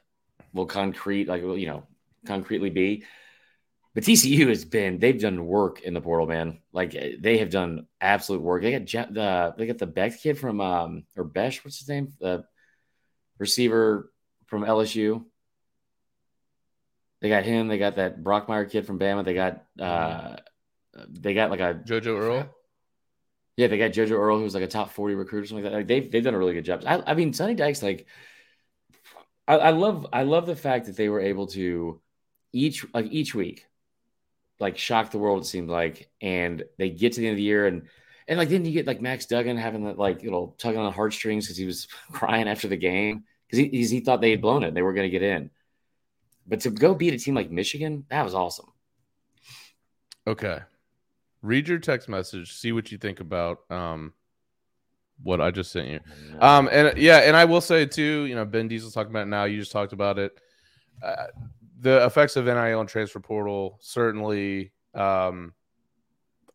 will 0.54 0.66
concrete 0.66 1.28
like 1.28 1.42
will, 1.44 1.58
you 1.58 1.68
know 1.68 1.84
concretely 2.26 2.70
be. 2.70 3.04
But 3.94 4.04
TCU 4.04 4.50
has 4.50 4.66
been 4.66 5.00
they've 5.00 5.20
done 5.20 5.46
work 5.46 5.82
in 5.82 5.94
the 5.94 6.02
portal, 6.02 6.28
man. 6.28 6.60
Like 6.74 6.92
they 6.92 7.38
have 7.38 7.50
done 7.50 7.88
absolute 8.02 8.42
work. 8.42 8.62
They 8.62 8.78
got 8.78 8.92
Ja- 8.94 9.06
the 9.10 9.54
they 9.58 9.68
got 9.68 9.78
the 9.78 9.88
Bech 9.88 10.22
kid 10.22 10.38
from 10.38 10.60
um 10.60 11.04
or 11.16 11.24
Besh, 11.24 11.64
what's 11.64 11.80
his 11.80 11.88
name? 11.88 12.12
The 12.20 12.44
receiver 13.40 14.12
from 14.48 14.64
LSU. 14.64 15.24
They 17.26 17.30
got 17.30 17.44
him. 17.44 17.68
They 17.68 17.80
got 17.80 17.96
that 17.96 18.24
Brockmeyer 18.24 18.70
kid 18.70 18.86
from 18.86 19.00
Bama. 19.00 19.26
They 19.26 19.34
got 19.34 19.64
uh 19.80 20.36
they 21.10 21.34
got 21.34 21.50
like 21.50 21.60
a 21.60 21.74
Jojo 21.74 22.20
Earle. 22.20 22.48
yeah, 23.58 23.66
they 23.66 23.80
got 23.80 23.94
JoJo 23.94 24.12
Earle, 24.12 24.38
who's 24.38 24.54
like 24.54 24.62
a 24.62 24.68
top 24.68 24.92
40 24.92 25.16
recruit 25.16 25.42
or 25.42 25.48
something 25.48 25.64
like 25.64 25.72
that. 25.72 25.78
Like 25.80 25.88
they've 25.88 26.12
they've 26.12 26.24
done 26.24 26.36
a 26.36 26.38
really 26.38 26.54
good 26.54 26.66
job. 26.66 26.84
I, 26.86 27.02
I 27.04 27.14
mean, 27.16 27.34
Sonny 27.34 27.56
Dykes, 27.56 27.82
like 27.82 28.06
I, 29.48 29.56
I 29.56 29.70
love 29.72 30.06
I 30.14 30.22
love 30.22 30.46
the 30.46 30.56
fact 30.56 30.86
that 30.86 30.98
they 30.98 31.10
were 31.10 31.20
able 31.20 31.48
to 31.48 32.00
each 32.54 32.86
like 32.94 33.08
each 33.10 33.34
week, 33.34 33.66
like 34.60 34.78
shock 34.78 35.10
the 35.10 35.18
world, 35.18 35.42
it 35.42 35.48
seemed 35.48 35.72
like, 35.72 36.12
and 36.22 36.64
they 36.78 36.92
get 36.92 37.14
to 37.14 37.22
the 37.22 37.26
end 37.28 37.34
of 37.34 37.38
the 37.38 37.42
year 37.42 37.66
and 37.66 37.88
and 38.28 38.38
like 38.38 38.50
then 38.50 38.66
you 38.66 38.72
get 38.72 38.86
like 38.86 39.02
Max 39.02 39.26
Duggan 39.26 39.58
having 39.58 39.86
that 39.86 39.98
like 39.98 40.22
little 40.22 40.56
tugging 40.60 40.78
on 40.80 40.86
the 40.86 40.92
heartstrings 40.92 41.46
because 41.46 41.58
he 41.58 41.66
was 41.66 41.88
crying 42.12 42.48
after 42.48 42.68
the 42.68 42.78
game 42.78 43.24
because 43.48 43.58
he 43.58 43.84
he 43.84 44.00
thought 44.00 44.22
they 44.22 44.30
had 44.30 44.42
blown 44.42 44.64
it, 44.64 44.76
they 44.76 44.84
were 44.84 44.94
gonna 44.94 45.10
get 45.10 45.24
in. 45.24 45.50
But 46.48 46.60
to 46.62 46.70
go 46.70 46.94
beat 46.94 47.14
a 47.14 47.18
team 47.18 47.36
like 47.36 47.52
Michigan, 47.52 48.06
that 48.10 48.24
was 48.24 48.36
awesome. 48.36 48.72
Okay. 50.28 50.60
Read 51.42 51.68
your 51.68 51.80
text 51.80 52.10
message. 52.10 52.54
See 52.54 52.72
what 52.72 52.92
you 52.92 52.98
think 52.98 53.20
about 53.20 53.60
um 53.70 54.14
what 55.24 55.40
I 55.42 55.52
just 55.52 55.72
sent 55.72 55.88
you. 55.88 56.00
Um, 56.40 56.68
and 56.72 56.98
yeah, 56.98 57.20
and 57.20 57.38
I 57.38 57.46
will 57.46 57.62
say 57.62 57.86
too, 57.86 58.26
you 58.26 58.36
know, 58.36 58.46
Ben 58.46 58.68
Diesel's 58.68 58.94
talking 58.94 59.12
about 59.12 59.24
it 59.24 59.30
now. 59.30 59.46
You 59.46 59.60
just 59.60 59.72
talked 59.72 59.94
about 59.94 60.20
it. 60.20 60.40
Uh, 61.02 61.28
the 61.80 62.06
effects 62.06 62.36
of 62.36 62.46
NIL 62.46 62.80
and 62.80 62.90
transfer 62.90 63.20
portal 63.20 63.78
certainly 63.82 64.72
um, 64.94 65.54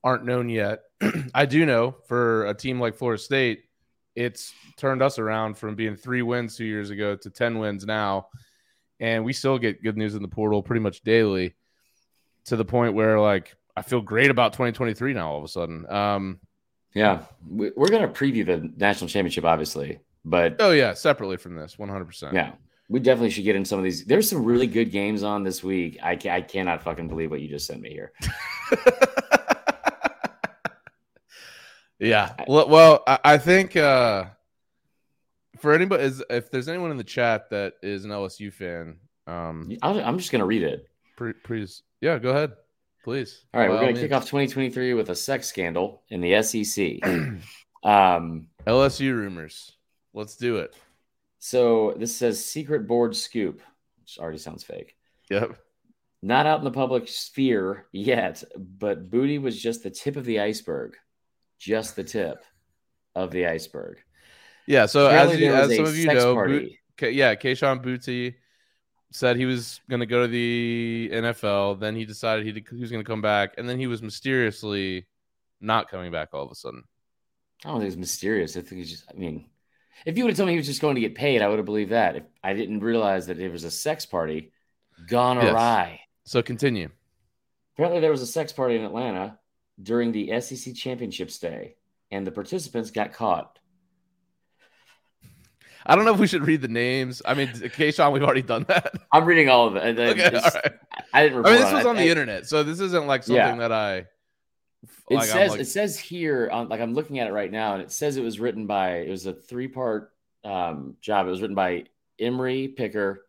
aren't 0.03 0.25
known 0.25 0.49
yet. 0.49 0.81
I 1.35 1.47
do 1.47 1.65
know 1.67 1.97
for 2.07 2.47
a 2.47 2.55
team 2.55 2.81
like 2.81 2.97
Florida 2.97 3.23
State, 3.23 3.65
it's 4.15 4.53
turned 4.77 5.03
us 5.03 5.19
around 5.19 5.57
from 5.57 5.75
being 5.75 5.97
three 5.97 6.23
wins 6.23 6.57
two 6.57 6.65
years 6.65 6.91
ago 6.91 7.17
to 7.17 7.31
10 7.31 7.59
wins 7.59 7.87
now. 7.87 8.29
And 9.01 9.25
we 9.25 9.33
still 9.33 9.59
get 9.59 9.83
good 9.83 9.97
news 9.97 10.15
in 10.15 10.23
the 10.23 10.29
portal 10.29 10.63
pretty 10.63 10.81
much 10.81 11.01
daily 11.03 11.55
to 12.45 12.57
the 12.57 12.65
point 12.65 12.95
where, 12.95 13.19
like, 13.19 13.57
I 13.77 13.83
feel 13.83 14.01
great 14.03 14.31
about 14.31 14.53
2023 14.53 15.15
now 15.15 15.31
all 15.33 15.39
of 15.39 15.45
a 15.45 15.49
sudden. 15.49 15.91
Um, 15.91 16.41
Yeah, 16.95 17.23
we- 17.49 17.71
we're 17.77 17.89
gonna 17.89 18.09
preview 18.09 18.45
the 18.45 18.71
national 18.77 19.09
championship, 19.09 19.45
obviously, 19.45 20.01
but 20.25 20.57
oh, 20.61 20.73
yeah, 20.73 20.93
separately 20.95 21.37
from 21.39 21.55
this, 21.55 21.77
100%. 21.79 22.33
yeah, 22.35 22.53
we 22.89 22.99
definitely 23.01 23.31
should 23.31 23.45
get 23.45 23.55
in 23.57 23.65
some 23.65 23.79
of 23.79 23.85
these. 23.85 24.05
There's 24.05 24.29
some 24.29 24.45
really 24.45 24.67
good 24.67 24.91
games 24.91 25.23
on 25.23 25.45
this 25.45 25.63
week. 25.63 25.99
I 26.03 26.19
I 26.29 26.41
cannot 26.43 26.83
fucking 26.83 27.07
believe 27.09 27.31
what 27.31 27.41
you 27.41 27.49
just 27.49 27.67
sent 27.67 27.81
me 27.81 27.91
here. 27.91 28.13
yeah. 31.99 32.33
Well, 32.49 32.69
well 32.69 33.03
I, 33.07 33.19
I 33.25 33.39
think 33.39 33.77
uh, 33.77 34.25
for 35.61 35.73
anybody, 35.73 36.05
is 36.05 36.23
if 36.31 36.51
there's 36.51 36.69
anyone 36.69 36.91
in 36.91 36.97
the 36.97 37.05
chat 37.05 37.51
that 37.51 37.75
is 37.83 38.05
an 38.05 38.11
LSU 38.11 38.53
fan, 38.53 38.97
um, 39.27 39.77
I'll, 39.83 40.01
I'm 40.01 40.19
just 40.19 40.33
gonna 40.33 40.47
read 40.47 40.63
it. 40.63 40.87
please, 41.45 41.83
yeah, 42.01 42.19
go 42.19 42.31
ahead, 42.31 42.53
please. 43.05 43.45
All 43.53 43.61
right, 43.61 43.69
By 43.69 43.75
we're 43.75 43.81
all 43.81 43.87
gonna 43.87 44.01
kick 44.01 44.13
off 44.13 44.25
2023 44.25 44.95
with 44.95 45.11
a 45.11 45.15
sex 45.15 45.49
scandal 45.49 46.03
in 46.09 46.21
the 46.21 46.43
SEC. 46.43 46.99
um, 47.85 48.49
LSU 48.67 49.15
rumors. 49.15 49.73
Let's 50.13 50.37
do 50.37 50.57
it. 50.57 50.75
so 51.39 51.95
this 51.97 52.17
says 52.17 52.45
secret 52.45 52.87
board 52.89 53.15
scoop, 53.15 53.63
which 54.01 54.19
already 54.19 54.39
sounds 54.39 54.65
fake. 54.65 54.97
Yep. 55.31 55.57
Not 56.23 56.47
out 56.47 56.59
in 56.59 56.65
the 56.65 56.71
public 56.71 57.09
sphere 57.09 57.87
yet, 57.93 58.43
but 58.57 59.11
Boutte 59.11 59.41
was 59.41 59.61
just 59.61 59.83
the 59.83 59.91
tip 59.91 60.17
of 60.17 60.25
the 60.25 60.41
iceberg. 60.41 60.97
Just 61.59 61.97
the 61.97 62.05
tip 62.05 62.45
of 63.15 63.31
the 63.31 63.47
iceberg. 63.47 63.99
Yeah. 64.71 64.87
So 64.87 65.07
Apparently 65.07 65.35
as 65.35 65.41
you, 65.41 65.53
as 65.53 65.77
some 65.77 65.87
of 65.87 65.97
you 65.97 66.07
know. 66.15 66.35
Boot, 66.47 66.73
K- 66.97 67.11
yeah, 67.11 67.35
Kayshon 67.35 67.83
Boutte 67.85 68.35
said 69.11 69.37
he 69.37 69.45
was 69.47 69.81
going 69.91 69.99
to 70.01 70.07
go 70.07 70.23
to 70.23 70.29
the 70.29 71.11
NFL. 71.13 71.81
Then 71.81 71.97
he 71.97 72.05
decided 72.05 72.47
he, 72.47 72.53
he 72.53 72.81
was 72.81 72.91
going 72.91 73.03
to 73.03 73.09
come 73.11 73.21
back, 73.21 73.55
and 73.59 73.69
then 73.69 73.79
he 73.81 73.89
was 73.89 74.01
mysteriously 74.01 75.07
not 75.61 75.91
coming 75.91 76.13
back 76.13 76.29
all 76.33 76.45
of 76.45 76.53
a 76.53 76.55
sudden. 76.55 76.85
I 77.65 77.69
don't 77.69 77.81
think 77.81 77.89
it's 77.89 77.97
mysterious. 77.99 78.57
I 78.57 78.61
think 78.61 78.79
he's 78.79 78.91
just, 78.91 79.05
I 79.11 79.19
mean, 79.19 79.47
if 80.07 80.17
you 80.17 80.23
would 80.25 80.31
have 80.31 80.37
told 80.37 80.47
me 80.47 80.53
he 80.53 80.59
was 80.59 80.67
just 80.69 80.81
going 80.81 80.95
to 80.95 81.01
get 81.01 81.15
paid, 81.17 81.43
I 81.43 81.49
would 81.49 81.59
have 81.59 81.67
believed 81.67 81.91
that. 81.91 82.15
If 82.17 82.23
I 82.45 82.55
didn't 82.55 82.81
realize 82.81 83.27
that 83.27 83.41
it 83.41 83.51
was 83.51 83.65
a 83.65 83.71
sex 83.71 84.07
party 84.07 84.53
gone 85.09 85.37
Yes. 85.39 85.53
awry. 85.53 86.01
So 86.25 86.43
continue. 86.43 86.91
Apparently, 87.75 88.01
there 88.01 88.11
was 88.13 88.23
a 88.23 88.27
sex 88.27 88.53
party 88.53 88.77
in 88.77 88.85
Atlanta 88.85 89.39
during 89.83 90.13
the 90.13 90.41
SEC 90.41 90.75
championship 90.75 91.31
Day, 91.41 91.75
and 92.11 92.25
the 92.27 92.31
participants 92.31 92.91
got 92.91 93.13
caught. 93.13 93.59
I 95.87 95.97
don't 95.97 96.05
know 96.05 96.13
if 96.15 96.21
we 96.21 96.27
should 96.27 96.47
read 96.47 96.61
the 96.61 96.69
names. 96.69 97.23
I 97.25 97.35
mean, 97.35 97.49
Kayshon, 97.49 98.13
we've 98.13 98.23
already 98.23 98.43
done 98.43 98.65
that. 98.69 98.93
I'm 99.13 99.25
reading 99.25 99.49
all 99.49 99.67
of 99.67 99.77
it. 99.77 99.99
Okay, 99.99 100.11
It's- 100.27 100.55
all 100.55 100.61
right. 100.65 100.73
I 101.13 101.23
didn't 101.25 101.45
I 101.47 101.51
mean, 101.51 101.61
this 101.61 101.73
was 101.73 101.85
it. 101.85 101.87
on 101.89 101.97
the 101.97 102.03
I- 102.03 102.07
internet, 102.09 102.47
so 102.47 102.63
this 102.63 102.81
isn't 102.81 103.07
like 103.07 103.23
something 103.23 103.37
Yeah. 103.37 103.57
that 103.57 103.73
I. 103.73 103.95
It 103.97 104.07
like, 105.17 105.23
I'm 105.25 105.27
says 105.29 105.51
like- 105.53 105.61
it 105.61 105.65
says 105.67 105.99
here 105.99 106.49
on 106.53 106.69
like 106.69 106.81
I'm 106.81 106.95
looking 106.95 107.19
at 107.19 107.27
it 107.27 107.33
right 107.33 107.51
now, 107.51 107.75
and 107.75 107.83
it 107.83 107.91
says 107.91 108.17
it 108.17 108.23
was 108.23 108.39
written 108.41 108.67
by 108.67 108.99
it 108.99 109.11
was 109.11 109.27
a 109.27 109.33
three 109.33 109.69
part 109.69 110.13
um, 110.45 110.97
job. 111.01 111.27
It 111.27 111.31
was 111.31 111.41
written 111.43 111.57
by 111.57 111.85
Emery 112.19 112.69
Picker, 112.69 113.27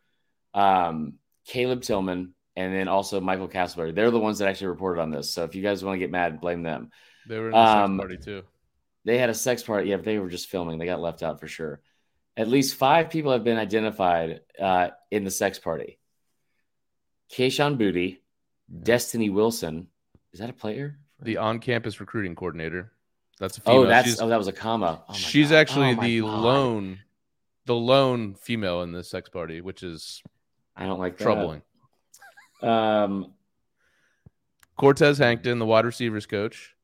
um, 0.54 1.14
Caleb 1.46 1.82
Tillman, 1.82 2.34
and 2.56 2.74
then 2.74 2.88
also 2.88 3.20
Michael 3.20 3.48
Castleberry. 3.48 3.96
They're 3.96 4.12
the 4.12 4.20
ones 4.20 4.40
that 4.40 4.48
actually 4.48 4.68
reported 4.68 5.02
on 5.02 5.10
this. 5.12 5.32
So 5.32 5.44
if 5.44 5.56
you 5.56 5.62
guys 5.64 5.84
want 5.84 5.96
to 5.96 6.00
get 6.00 6.12
mad, 6.12 6.40
blame 6.42 6.62
them. 6.64 6.92
they 7.28 7.40
were 7.40 7.48
in 7.48 7.52
the 7.52 7.58
um, 7.58 7.98
sex 7.98 8.02
party 8.02 8.18
too. 8.18 8.44
They 9.04 9.18
had 9.18 9.30
a 9.30 9.34
sex 9.34 9.64
party. 9.64 9.90
Yeah, 9.90 9.96
but 9.96 10.06
they 10.06 10.20
were 10.20 10.30
just 10.30 10.50
filming. 10.50 10.78
They 10.78 10.86
got 10.86 11.02
left 11.02 11.24
out 11.24 11.40
for 11.40 11.48
sure. 11.48 11.82
At 12.38 12.48
least 12.48 12.76
five 12.76 13.10
people 13.10 13.32
have 13.32 13.44
been 13.44 13.58
identified 13.58 14.42
uh, 14.60 14.90
in 15.10 15.24
the 15.24 15.32
sex 15.32 15.60
party. 15.60 16.00
Kayshon 17.34 17.78
Boutte, 17.78 18.20
Destiny 18.84 19.30
Wilson. 19.30 19.88
Is 20.34 20.40
that 20.40 20.50
a 20.50 20.54
player? 20.54 20.98
The 21.22 21.38
on-campus 21.38 22.00
recruiting 22.00 22.36
coordinator. 22.36 22.92
That's 23.40 23.58
a 23.58 23.62
female. 23.62 23.80
Oh, 23.82 23.86
that's 23.86 24.08
she's, 24.08 24.22
oh, 24.22 24.28
that 24.30 24.38
was 24.38 24.48
a 24.48 24.54
comma. 24.54 25.04
Oh 25.10 25.14
she's 25.14 25.50
God. 25.50 25.58
actually 25.58 25.92
Oh 25.92 26.02
the 26.02 26.22
God. 26.22 26.42
lone, 26.42 27.00
the 27.66 27.76
lone 27.76 28.36
female 28.36 28.82
in 28.84 28.92
the 28.92 29.04
sex 29.04 29.30
party, 29.30 29.62
which 29.62 29.84
is 29.84 30.22
I 30.76 30.86
don't 30.86 31.00
like 31.00 31.18
that. 31.18 31.24
troubling. 31.24 31.62
Um, 32.62 33.34
Cortez 34.78 35.18
Hankton, 35.18 35.60
the 35.60 35.66
wide 35.66 35.86
receivers 35.86 36.26
coach. 36.26 36.76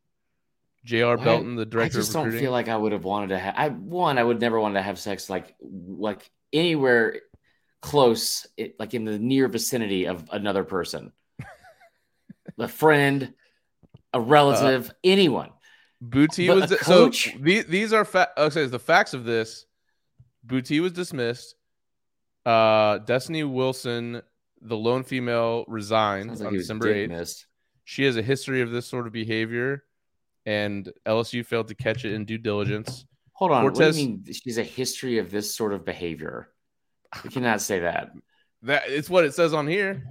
J.R. 0.87 1.17
Belton, 1.17 1.55
the 1.55 1.65
director. 1.65 1.97
I 1.97 2.01
just 2.01 2.13
don't 2.13 2.31
feel 2.31 2.53
like 2.53 2.69
I 2.69 2.77
would 2.77 2.93
have 2.93 3.03
wanted 3.03 3.27
to 3.29 3.37
have. 3.37 3.55
I 3.57 3.67
one, 3.67 4.17
I 4.17 4.23
would 4.23 4.39
never 4.39 4.57
want 4.57 4.75
to 4.75 4.81
have 4.81 4.97
sex 4.97 5.29
like 5.29 5.53
like 5.61 6.31
anywhere 6.53 7.19
close, 7.81 8.47
it, 8.55 8.79
like 8.79 8.93
in 8.93 9.03
the 9.03 9.19
near 9.19 9.49
vicinity 9.49 10.07
of 10.07 10.29
another 10.31 10.63
person, 10.63 11.11
a 12.57 12.69
friend, 12.69 13.33
a 14.13 14.21
relative, 14.21 14.89
anyone. 15.03 15.49
Boutte 16.01 16.47
But 16.47 16.69
was 16.69 16.79
so 16.79 17.05
coach? 17.07 17.35
the, 17.37 17.63
these 17.63 17.91
are 17.91 18.05
fa- 18.05 18.31
okay. 18.37 18.65
The 18.65 18.79
facts 18.79 19.13
of 19.13 19.25
this: 19.25 19.65
Boutte 20.45 20.79
was 20.81 20.93
dismissed. 20.93 21.55
Uh, 22.45 22.99
Destiny 22.99 23.43
Wilson, 23.43 24.21
the 24.61 24.77
lone 24.77 25.03
female, 25.03 25.65
resigned 25.67 26.39
like 26.39 26.47
on 26.47 26.53
December 26.53 26.93
eighth. 26.93 27.45
She 27.83 28.05
has 28.05 28.15
a 28.15 28.21
history 28.21 28.61
of 28.61 28.71
this 28.71 28.85
sort 28.85 29.05
of 29.05 29.11
behavior, 29.11 29.83
and 30.47 30.91
LSU 31.05 31.45
failed 31.45 31.67
to 31.67 31.75
catch 31.75 32.05
it 32.05 32.13
in 32.13 32.23
due 32.23 32.37
diligence. 32.37 33.05
Hold 33.33 33.51
on. 33.51 33.63
Cortez- 33.63 33.79
What 33.79 33.93
do 33.95 33.99
you 34.01 34.07
mean? 34.07 34.25
She's 34.33 34.57
a 34.57 34.63
history 34.63 35.19
of 35.19 35.29
this 35.29 35.53
sort 35.53 35.73
of 35.73 35.83
behavior. 35.85 36.49
We 37.23 37.29
cannot 37.29 37.61
say 37.61 37.79
that. 37.79 38.11
That 38.63 38.83
it's 38.87 39.09
what 39.09 39.25
it 39.25 39.33
says 39.35 39.53
on 39.53 39.67
here. 39.67 40.01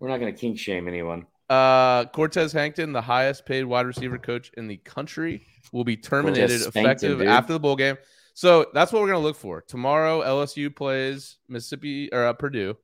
We're 0.00 0.08
not 0.08 0.18
going 0.18 0.34
to 0.34 0.38
kink 0.38 0.58
shame 0.58 0.88
anyone. 0.88 1.26
Uh, 1.48 2.06
Cortez 2.06 2.52
Hankton, 2.52 2.92
the 2.92 3.00
highest 3.00 3.46
paid 3.46 3.64
wide 3.64 3.86
receiver 3.86 4.18
coach 4.18 4.50
in 4.56 4.66
the 4.66 4.78
country, 4.78 5.46
will 5.72 5.84
be 5.84 5.96
terminated 5.96 6.60
spanked 6.60 6.76
him, 7.02 7.12
effective 7.12 7.22
after 7.28 7.52
the 7.52 7.60
bowl 7.60 7.76
game. 7.76 7.96
So 8.34 8.66
that's 8.74 8.92
what 8.92 9.00
we're 9.00 9.08
gonna 9.08 9.20
look 9.20 9.36
for 9.36 9.60
tomorrow. 9.60 10.22
LSU 10.22 10.74
plays 10.74 11.36
Mississippi 11.48 12.12
or 12.12 12.24
uh, 12.26 12.32
Purdue. 12.32 12.76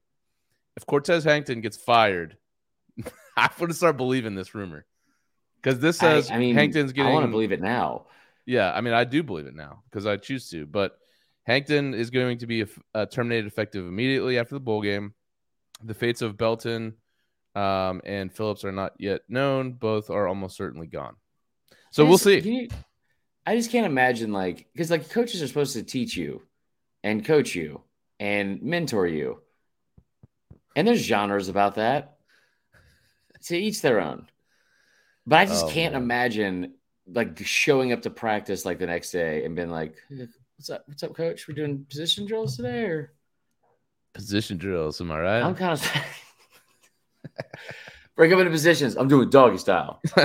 If 0.76 0.86
Cortez 0.86 1.24
Hankton 1.24 1.60
gets 1.60 1.76
fired, 1.76 2.36
I'm 3.36 3.50
gonna 3.58 3.74
start 3.74 3.96
believing 3.96 4.34
this 4.36 4.54
rumor 4.54 4.86
because 5.62 5.80
this 5.80 5.98
says 5.98 6.30
I, 6.30 6.34
I 6.34 6.38
mean, 6.38 6.54
Hankton's 6.54 6.92
getting. 6.92 7.10
I 7.10 7.14
want 7.14 7.26
to 7.26 7.30
believe 7.30 7.52
it 7.52 7.60
now. 7.60 8.06
Yeah, 8.46 8.72
I 8.72 8.80
mean, 8.80 8.94
I 8.94 9.04
do 9.04 9.22
believe 9.22 9.46
it 9.46 9.54
now 9.54 9.82
because 9.90 10.06
I 10.06 10.16
choose 10.16 10.48
to. 10.50 10.66
But 10.66 10.98
Hankton 11.44 11.94
is 11.94 12.10
going 12.10 12.38
to 12.38 12.46
be 12.46 12.64
uh, 12.94 13.06
terminated 13.06 13.46
effective 13.46 13.86
immediately 13.86 14.38
after 14.38 14.54
the 14.54 14.60
bowl 14.60 14.82
game. 14.82 15.14
The 15.82 15.94
fates 15.94 16.22
of 16.22 16.36
Belton 16.36 16.94
um, 17.54 18.00
and 18.04 18.32
Phillips 18.32 18.64
are 18.64 18.72
not 18.72 18.92
yet 18.98 19.22
known. 19.28 19.72
Both 19.72 20.10
are 20.10 20.28
almost 20.28 20.56
certainly 20.56 20.86
gone. 20.86 21.16
So 21.90 22.04
we'll 22.04 22.18
see. 22.18 22.38
You, 22.38 22.68
I 23.46 23.56
just 23.56 23.70
can't 23.70 23.86
imagine 23.86 24.32
like 24.32 24.68
because 24.72 24.90
like 24.90 25.10
coaches 25.10 25.42
are 25.42 25.48
supposed 25.48 25.74
to 25.74 25.82
teach 25.82 26.16
you 26.16 26.42
and 27.02 27.24
coach 27.24 27.54
you 27.54 27.82
and 28.18 28.62
mentor 28.62 29.06
you, 29.06 29.40
and 30.76 30.86
there's 30.86 31.00
genres 31.00 31.48
about 31.48 31.76
that. 31.76 32.16
To 33.44 33.56
each 33.56 33.80
their 33.80 34.02
own. 34.02 34.26
But 35.26 35.38
I 35.38 35.46
just 35.46 35.66
oh, 35.66 35.68
can't 35.68 35.94
man. 35.94 36.02
imagine 36.02 36.74
like 37.06 37.38
showing 37.44 37.92
up 37.92 38.02
to 38.02 38.10
practice 38.10 38.64
like 38.64 38.78
the 38.78 38.86
next 38.86 39.10
day 39.10 39.44
and 39.44 39.54
being 39.54 39.70
like, 39.70 39.94
"What's 40.08 40.70
up? 40.70 40.82
What's 40.86 41.02
up, 41.02 41.14
coach? 41.14 41.46
We're 41.46 41.54
doing 41.54 41.86
position 41.88 42.26
drills 42.26 42.56
today, 42.56 42.84
or 42.84 43.12
position 44.14 44.58
drills? 44.58 45.00
Am 45.00 45.10
I 45.10 45.20
right? 45.20 45.42
I'm 45.42 45.54
kind 45.54 45.72
of 45.72 45.92
break 48.16 48.32
up 48.32 48.38
into 48.38 48.50
positions. 48.50 48.96
I'm 48.96 49.08
doing 49.08 49.30
doggy 49.30 49.58
style. 49.58 50.00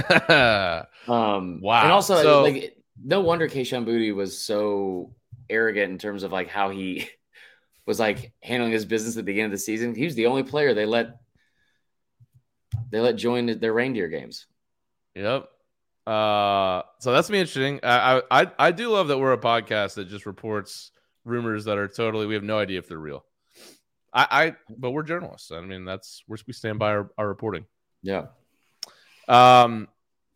um, 1.08 1.62
wow. 1.62 1.84
And 1.84 1.92
also, 1.92 2.22
so, 2.22 2.44
like, 2.44 2.78
no 3.04 3.22
wonder 3.22 3.48
Kayshon 3.48 3.86
Boutte 3.86 4.16
was 4.16 4.38
so 4.38 5.14
arrogant 5.50 5.92
in 5.92 5.98
terms 5.98 6.24
of 6.24 6.32
like 6.32 6.50
how 6.50 6.70
he 6.70 7.08
was 7.86 8.00
like 8.00 8.34
handling 8.42 8.72
his 8.72 8.86
business 8.86 9.16
at 9.16 9.18
the 9.18 9.24
beginning 9.24 9.46
of 9.46 9.52
the 9.52 9.58
season. 9.58 9.96
He 9.96 10.06
was 10.06 10.16
the 10.16 10.28
only 10.28 10.44
player 10.44 10.74
they 10.74 10.86
let 10.86 11.18
they 12.92 13.00
let 13.00 13.16
join 13.16 13.60
their 13.60 13.74
reindeer 13.74 14.08
games. 14.08 14.48
Yep. 15.16 15.50
Uh, 16.06 16.84
so 17.00 17.12
that's 17.12 17.30
me 17.30 17.40
interesting. 17.40 17.80
I, 17.82 18.22
I 18.30 18.52
I 18.60 18.72
do 18.72 18.90
love 18.90 19.08
that 19.08 19.18
we're 19.18 19.34
a 19.34 19.38
podcast 19.38 19.96
that 19.96 20.08
just 20.08 20.26
reports 20.26 20.92
rumors 21.24 21.66
that 21.66 21.78
are 21.78 21.88
totally 21.88 22.28
we 22.28 22.36
have 22.36 22.44
no 22.44 22.60
idea 22.60 22.78
if 22.78 22.88
they're 22.88 23.00
real. 23.00 23.26
I, 24.14 24.28
I 24.30 24.56
but 24.78 24.92
we're 24.92 25.04
journalists. 25.04 25.52
I 25.52 25.62
mean 25.62 25.84
that's 25.84 26.24
where 26.28 26.38
we 26.46 26.54
stand 26.54 26.78
by 26.78 26.92
our, 26.92 27.12
our 27.18 27.28
reporting. 27.28 27.66
Yeah. 28.04 28.28
Um. 29.28 29.88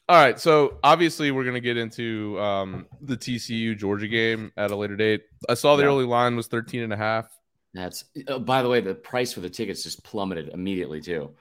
All 0.08 0.20
right. 0.20 0.40
So 0.40 0.80
obviously 0.84 1.30
we're 1.30 1.44
gonna 1.44 1.60
get 1.60 1.78
into 1.78 2.40
um 2.40 2.88
the 3.02 3.16
TCU 3.16 3.78
Georgia 3.78 4.08
game 4.08 4.52
at 4.58 4.72
a 4.72 4.76
later 4.76 4.96
date. 4.96 5.22
I 5.48 5.54
saw 5.54 5.76
the 5.76 5.84
yeah. 5.84 5.90
early 5.90 6.06
line 6.06 6.36
was 6.36 6.48
13 6.48 6.82
and 6.82 6.94
a 6.94 6.98
half. 6.98 7.30
That's 7.76 8.06
oh, 8.28 8.40
by 8.40 8.64
the 8.64 8.70
way, 8.70 8.82
the 8.82 8.96
price 8.96 9.34
for 9.34 9.42
the 9.42 9.50
tickets 9.52 9.84
just 9.84 10.04
plummeted 10.04 10.50
immediately 10.50 11.02
too. 11.02 11.36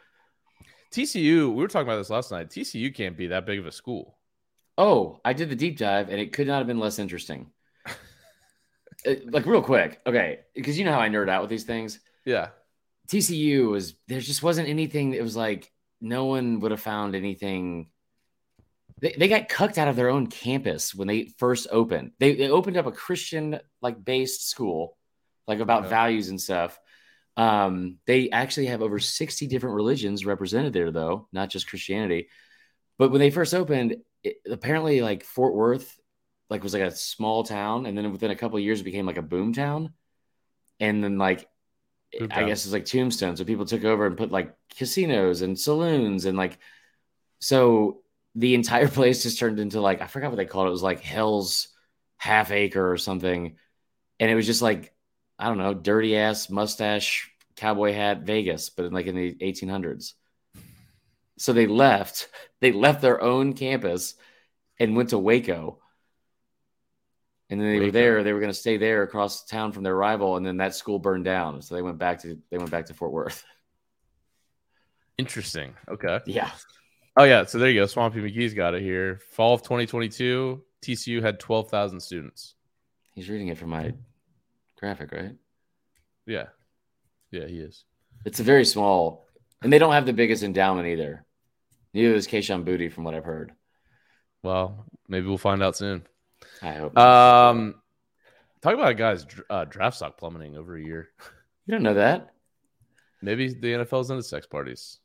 TCU, 0.93 1.49
we 1.49 1.62
were 1.62 1.68
talking 1.68 1.86
about 1.86 1.99
this 1.99 2.11
last 2.11 2.30
night. 2.30 2.49
TCU 2.49 2.95
can't 2.95 3.16
be 3.16 3.28
that 3.28 3.47
big 3.47 3.59
of 3.59 3.66
a 3.66 3.72
school. 3.72 4.18
Oh, 4.76 5.20
I 5.24 5.32
did 5.32 5.51
the 5.51 5.57
deep 5.57 5.76
dive 5.76 6.09
and 6.09 6.20
it 6.20 6.32
could 6.32 6.47
not 6.47 6.59
have 6.59 6.66
been 6.66 6.80
less 6.80 6.99
interesting. 6.99 7.51
Uh, 9.07 9.14
like 9.30 9.47
real 9.47 9.62
quick, 9.62 10.01
okay, 10.09 10.41
because 10.57 10.76
you 10.76 10.84
know 10.84 10.91
how 10.93 10.99
I 10.99 11.09
nerd 11.09 11.28
out 11.28 11.41
with 11.41 11.51
these 11.51 11.62
things. 11.62 12.01
Yeah, 12.24 12.49
TCU 13.09 13.70
was 13.70 13.95
there. 14.09 14.18
Just 14.18 14.43
wasn't 14.43 14.68
anything. 14.68 15.14
It 15.14 15.22
was 15.22 15.36
like 15.36 15.70
no 16.01 16.24
one 16.24 16.59
would 16.59 16.72
have 16.72 16.80
found 16.80 17.14
anything. 17.14 17.91
They, 19.01 19.14
they 19.16 19.28
got 19.28 19.49
cucked 19.49 19.78
out 19.78 19.86
of 19.86 19.95
their 19.95 20.09
own 20.09 20.26
campus 20.26 20.97
when 20.97 21.07
they 21.07 21.32
first 21.39 21.68
opened. 21.70 22.11
They, 22.18 22.34
they 22.34 22.51
opened 22.51 22.76
up 22.76 22.86
a 22.86 22.93
Christian 22.93 23.61
like 23.80 24.05
based 24.05 24.49
school, 24.49 24.97
like 25.47 25.61
about 25.61 25.84
yeah. 25.84 25.91
values 25.91 26.28
and 26.28 26.41
stuff. 26.41 26.78
Um, 27.39 27.99
they 28.07 28.30
actually 28.30 28.68
have 28.68 28.82
over 28.82 29.01
60 29.01 29.49
different 29.49 29.76
religions 29.76 30.26
represented 30.26 30.74
there, 30.74 30.93
though, 30.93 31.28
not 31.32 31.51
just 31.51 31.68
Christianity. 31.68 32.28
But 32.99 33.11
when 33.11 33.20
they 33.20 33.30
first 33.30 33.55
opened, 33.55 33.97
it, 34.24 34.39
apparently, 34.51 35.03
like 35.03 35.24
Fort 35.24 35.55
Worth, 35.55 35.99
like 36.51 36.62
was 36.64 36.74
like 36.74 36.82
a 36.82 36.93
small 36.93 37.45
town, 37.45 37.86
and 37.86 37.99
then 37.99 38.12
within 38.12 38.32
a 38.32 38.36
couple 38.36 38.61
years, 38.61 38.80
it 38.80 38.84
became 38.84 39.07
like 39.07 39.18
a 39.18 39.22
boom 39.22 39.55
town. 39.55 39.95
And 40.80 41.05
then, 41.05 41.18
like, 41.18 41.49
boom 42.18 42.30
I 42.30 42.45
town. 42.45 42.45
guess 42.45 42.64
it's 42.64 42.72
like 42.72 42.86
Tombstone. 42.86 43.36
So 43.36 43.45
people 43.45 43.66
took 43.66 43.84
over 43.84 44.07
and 44.07 44.16
put 44.16 44.30
like 44.32 44.55
casinos 44.76 45.43
and 45.43 45.59
saloons, 45.59 46.24
and 46.24 46.39
like, 46.39 46.59
so 47.41 48.03
the 48.34 48.55
entire 48.55 48.89
place 48.91 49.22
just 49.22 49.39
turned 49.39 49.61
into 49.61 49.80
like 49.80 50.03
I 50.03 50.07
forgot 50.07 50.30
what 50.30 50.36
they 50.36 50.47
called 50.47 50.66
it. 50.66 50.70
It 50.70 50.72
was 50.72 50.82
like 50.82 51.01
Hell's 51.01 51.68
Half 52.18 52.51
Acre 52.53 52.93
or 52.93 52.99
something, 52.99 53.57
and 54.20 54.30
it 54.30 54.34
was 54.34 54.47
just 54.47 54.62
like 54.62 54.95
I 55.39 55.49
don't 55.49 55.59
know, 55.59 55.74
dirty 55.74 56.16
ass 56.16 56.51
mustache 56.51 57.30
cowboy 57.57 57.93
hat 57.93 58.22
Vegas, 58.22 58.70
but 58.70 58.86
in 58.86 58.93
like 58.93 59.07
in 59.07 59.14
the 59.14 59.34
1800s. 59.34 60.14
So 61.39 61.53
they 61.53 61.66
left. 61.66 62.28
They 62.61 62.72
left 62.72 63.03
their 63.03 63.22
own 63.22 63.53
campus 63.53 64.16
and 64.80 64.97
went 64.97 65.11
to 65.11 65.18
Waco. 65.18 65.78
And 67.49 67.61
then 67.61 67.68
they 67.68 67.74
Waco. 67.74 67.86
were 67.86 67.93
there. 67.93 68.24
They 68.24 68.32
were 68.32 68.41
going 68.41 68.51
to 68.51 68.59
stay 68.59 68.78
there 68.78 69.05
across 69.05 69.45
town 69.45 69.70
from 69.70 69.84
their 69.84 69.95
rival, 69.95 70.36
and 70.36 70.45
then 70.45 70.57
that 70.57 70.74
school 70.74 70.99
burned 70.99 71.24
down. 71.24 71.62
So 71.62 71.76
they 71.76 71.82
went 71.82 71.99
back 71.99 72.22
to 72.22 72.36
they 72.51 72.59
went 72.59 72.72
back 72.72 72.86
to 72.86 72.95
Fort 72.95 73.12
Worth. 73.12 73.45
Interesting. 75.18 75.74
Okay. 75.89 76.18
Yeah. 76.26 76.51
Oh 77.16 77.22
yeah. 77.22 77.45
So 77.45 77.59
there 77.59 77.70
you 77.70 77.80
go. 77.80 77.86
Swampy 77.86 78.20
McGee's 78.20 78.55
got 78.55 78.74
it 78.74 78.82
here. 78.82 79.20
Fall 79.30 79.55
of 79.55 79.62
2022, 79.62 80.61
TCU 80.82 81.22
had 81.22 81.39
12,000 81.39 82.01
students. 82.01 82.57
He's 83.14 83.28
reading 83.28 83.47
it 83.47 83.59
from 83.59 83.70
my 83.70 83.95
graphic, 84.78 85.12
right? 85.12 85.34
Yeah. 86.26 86.46
Yeah, 87.30 87.46
he 87.46 87.58
is. 87.58 87.84
It's 88.24 88.40
a 88.40 88.44
very 88.44 88.64
small, 88.64 89.26
and 89.62 89.72
they 89.72 89.78
don't 89.78 89.92
have 89.92 90.06
the 90.06 90.12
biggest 90.12 90.42
endowment 90.42 90.88
either. 90.88 91.24
Neither 91.94 92.14
is 92.14 92.26
Kayshon 92.26 92.64
Boutte, 92.64 92.92
from 92.92 93.04
what 93.04 93.14
I've 93.14 93.24
heard. 93.24 93.52
Well, 94.42 94.86
maybe 95.08 95.26
we'll 95.26 95.38
find 95.38 95.62
out 95.62 95.76
soon. 95.76 96.06
I 96.62 96.72
hope. 96.72 96.96
Um, 96.96 97.74
talk 98.62 98.74
about 98.74 98.90
a 98.90 98.94
guy's 98.94 99.26
uh, 99.50 99.64
draft 99.64 99.96
stock 99.96 100.18
plummeting 100.18 100.56
over 100.56 100.76
a 100.76 100.82
year. 100.82 101.08
You 101.66 101.72
don't 101.72 101.82
know 101.82 101.94
that? 101.94 102.32
Maybe 103.20 103.48
the 103.48 103.74
NFL's 103.74 104.08
into 104.08 104.22
sex 104.22 104.46
parties. 104.46 105.00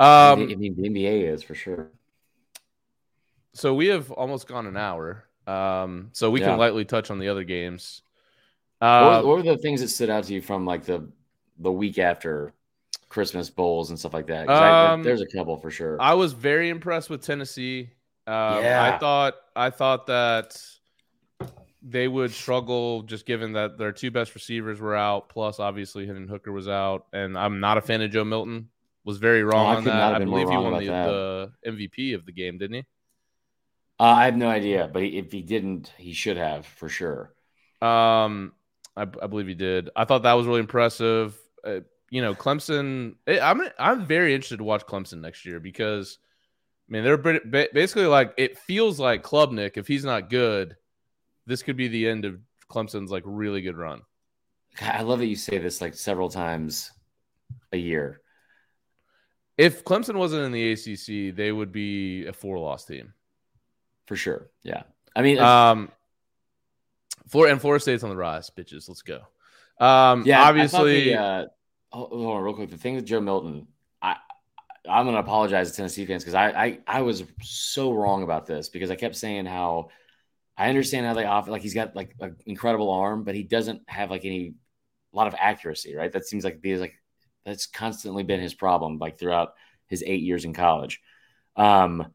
Um, 0.00 0.08
I 0.08 0.34
mean, 0.34 0.74
the 0.74 0.88
NBA 0.88 1.32
is 1.32 1.44
for 1.44 1.54
sure. 1.54 1.92
So 3.54 3.72
we 3.72 3.86
have 3.86 4.10
almost 4.10 4.48
gone 4.48 4.66
an 4.66 4.76
hour. 4.76 5.28
Um, 5.46 6.08
so 6.12 6.30
we 6.30 6.40
yeah. 6.40 6.48
can 6.48 6.58
lightly 6.58 6.84
touch 6.84 7.12
on 7.12 7.20
the 7.20 7.28
other 7.28 7.44
games. 7.44 8.02
Uh, 8.80 9.22
what, 9.22 9.26
were, 9.26 9.42
the 9.42 9.56
things 9.58 9.80
that 9.80 9.88
stood 9.88 10.10
out 10.10 10.24
to 10.24 10.34
you 10.34 10.42
from 10.42 10.66
like 10.66 10.84
the 10.84 11.08
the 11.58 11.72
week 11.72 11.98
after 11.98 12.52
Christmas 13.08 13.48
bowls 13.48 13.90
and 13.90 13.98
stuff 13.98 14.12
like 14.12 14.26
that? 14.26 14.48
Um, 14.48 15.00
I, 15.00 15.02
there's 15.02 15.22
a 15.22 15.26
couple 15.26 15.56
for 15.56 15.70
sure. 15.70 16.00
I 16.00 16.14
was 16.14 16.32
very 16.32 16.68
impressed 16.68 17.08
with 17.08 17.22
Tennessee. 17.22 17.90
Um, 18.26 18.62
yeah. 18.62 18.92
I 18.94 18.98
thought 18.98 19.34
I 19.54 19.70
thought 19.70 20.06
that 20.08 20.60
they 21.82 22.08
would 22.08 22.32
struggle 22.32 23.02
just 23.02 23.26
given 23.26 23.52
that 23.52 23.78
their 23.78 23.92
two 23.92 24.10
best 24.10 24.34
receivers 24.34 24.80
were 24.80 24.96
out, 24.96 25.28
plus 25.28 25.60
obviously 25.60 26.06
Hendon 26.06 26.28
Hooker 26.28 26.50
was 26.52 26.68
out, 26.68 27.06
and 27.12 27.38
I'm 27.38 27.60
not 27.60 27.78
a 27.78 27.80
fan 27.80 28.02
of 28.02 28.10
Joe 28.10 28.24
Milton. 28.24 28.68
Was 29.04 29.18
very 29.18 29.44
wrong 29.44 29.66
oh, 29.66 29.78
on 29.78 29.84
that. 29.84 30.14
I 30.16 30.18
believe 30.18 30.50
he 30.50 30.56
won 30.56 30.84
the, 30.84 31.52
the, 31.62 31.70
MVP 31.70 32.16
of 32.16 32.26
the 32.26 32.32
game, 32.32 32.58
didn't 32.58 32.74
he? 32.74 32.84
Uh, 34.00 34.02
I 34.02 34.24
have 34.24 34.36
no 34.36 34.48
idea, 34.48 34.90
but 34.92 35.04
he, 35.04 35.16
if 35.18 35.30
he 35.30 35.42
didn't, 35.42 35.92
he 35.96 36.12
should 36.12 36.36
have 36.36 36.66
for 36.66 36.88
sure. 36.88 37.32
Um, 37.80 38.52
I, 38.96 39.02
I 39.02 39.26
believe 39.26 39.46
he 39.46 39.54
did. 39.54 39.90
I 39.94 40.04
thought 40.04 40.22
that 40.22 40.34
was 40.34 40.46
really 40.46 40.60
impressive. 40.60 41.36
Uh, 41.64 41.80
you 42.10 42.22
know, 42.22 42.34
Clemson. 42.34 43.16
Eh, 43.26 43.40
I'm 43.40 43.62
I'm 43.78 44.06
very 44.06 44.34
interested 44.34 44.58
to 44.58 44.64
watch 44.64 44.86
Clemson 44.86 45.20
next 45.20 45.44
year 45.44 45.60
because, 45.60 46.18
I 46.88 46.92
mean, 46.92 47.04
they're 47.04 47.18
basically 47.18 48.06
like 48.06 48.34
it 48.36 48.58
feels 48.58 48.98
like 49.00 49.22
Klubnik. 49.22 49.76
If 49.76 49.86
he's 49.86 50.04
not 50.04 50.30
good, 50.30 50.76
this 51.46 51.62
could 51.62 51.76
be 51.76 51.88
the 51.88 52.08
end 52.08 52.24
of 52.24 52.38
Clemson's 52.70 53.10
like 53.10 53.22
really 53.26 53.62
good 53.62 53.76
run. 53.76 54.02
I 54.80 55.02
love 55.02 55.20
that 55.20 55.26
you 55.26 55.36
say 55.36 55.58
this 55.58 55.80
like 55.80 55.94
several 55.94 56.28
times 56.28 56.90
a 57.72 57.76
year. 57.76 58.20
If 59.56 59.84
Clemson 59.84 60.16
wasn't 60.16 60.44
in 60.44 60.52
the 60.52 60.72
ACC, 60.72 61.34
they 61.34 61.50
would 61.50 61.72
be 61.72 62.26
a 62.26 62.32
four-loss 62.32 62.84
team 62.84 63.14
for 64.06 64.14
sure. 64.14 64.50
Yeah, 64.62 64.82
I 65.14 65.22
mean, 65.22 65.38
um, 65.38 65.90
Florida 67.28 67.52
and 67.52 67.60
Florida 67.60 67.82
State's 67.82 68.02
on 68.02 68.10
the 68.10 68.16
rise, 68.16 68.50
bitches. 68.50 68.88
Let's 68.88 69.02
go. 69.02 69.22
Um, 69.78 70.24
yeah, 70.24 70.42
obviously. 70.42 71.10
The, 71.10 71.20
uh, 71.20 71.46
hold 71.92 72.36
on, 72.36 72.42
real 72.42 72.54
quick. 72.54 72.70
The 72.70 72.78
thing 72.78 72.94
with 72.94 73.06
Joe 73.06 73.20
Milton, 73.20 73.66
I 74.00 74.16
I'm 74.88 75.06
gonna 75.06 75.18
apologize 75.18 75.70
to 75.70 75.76
Tennessee 75.76 76.06
fans 76.06 76.22
because 76.22 76.34
I, 76.34 76.50
I 76.50 76.78
I 76.86 77.00
was 77.02 77.24
so 77.42 77.92
wrong 77.92 78.22
about 78.22 78.46
this 78.46 78.68
because 78.68 78.90
I 78.90 78.96
kept 78.96 79.16
saying 79.16 79.46
how 79.46 79.90
I 80.56 80.68
understand 80.68 81.06
how 81.06 81.14
they 81.14 81.24
offer 81.24 81.50
like 81.50 81.62
he's 81.62 81.74
got 81.74 81.94
like 81.94 82.14
an 82.20 82.36
incredible 82.46 82.90
arm, 82.90 83.24
but 83.24 83.34
he 83.34 83.42
doesn't 83.42 83.82
have 83.88 84.10
like 84.10 84.24
any 84.24 84.54
a 85.12 85.16
lot 85.16 85.26
of 85.26 85.34
accuracy, 85.38 85.94
right? 85.94 86.12
That 86.12 86.26
seems 86.26 86.44
like 86.44 86.60
be 86.60 86.76
like 86.76 86.94
that's 87.44 87.66
constantly 87.66 88.22
been 88.22 88.40
his 88.40 88.54
problem 88.54 88.98
like 88.98 89.18
throughout 89.18 89.54
his 89.86 90.02
eight 90.06 90.22
years 90.22 90.44
in 90.44 90.52
college. 90.52 91.00
Um, 91.56 92.12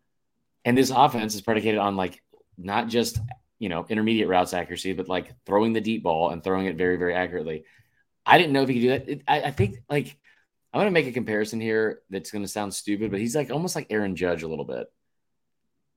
and 0.66 0.78
this 0.78 0.92
offense 0.92 1.36
is 1.36 1.42
predicated 1.42 1.80
on 1.80 1.96
like 1.96 2.22
not 2.58 2.88
just 2.88 3.20
you 3.62 3.70
know, 3.70 3.86
intermediate 3.88 4.28
routes 4.28 4.56
accuracy, 4.56 4.92
but 4.94 5.08
like 5.08 5.36
throwing 5.46 5.72
the 5.72 5.80
deep 5.80 6.02
ball 6.02 6.32
and 6.32 6.44
throwing 6.44 6.66
it 6.66 6.78
very, 6.78 6.96
very 6.98 7.14
accurately. 7.14 7.64
I 8.26 8.40
didn't 8.40 8.54
know 8.54 8.64
if 8.64 8.70
he 8.70 8.74
could 8.74 8.82
do 8.82 8.90
that. 8.90 9.10
It, 9.10 9.22
I, 9.28 9.42
I 9.44 9.52
think 9.52 9.84
like 9.88 10.18
I'm 10.74 10.80
going 10.80 10.88
to 10.88 10.92
make 10.92 11.06
a 11.06 11.12
comparison 11.12 11.62
here 11.62 12.02
that's 12.10 12.32
going 12.32 12.44
to 12.44 12.48
sound 12.48 12.74
stupid, 12.74 13.12
but 13.12 13.20
he's 13.20 13.36
like 13.36 13.52
almost 13.52 13.76
like 13.76 13.86
Aaron 13.92 14.16
Judge 14.16 14.42
a 14.42 14.48
little 14.48 14.66
bit 14.66 14.88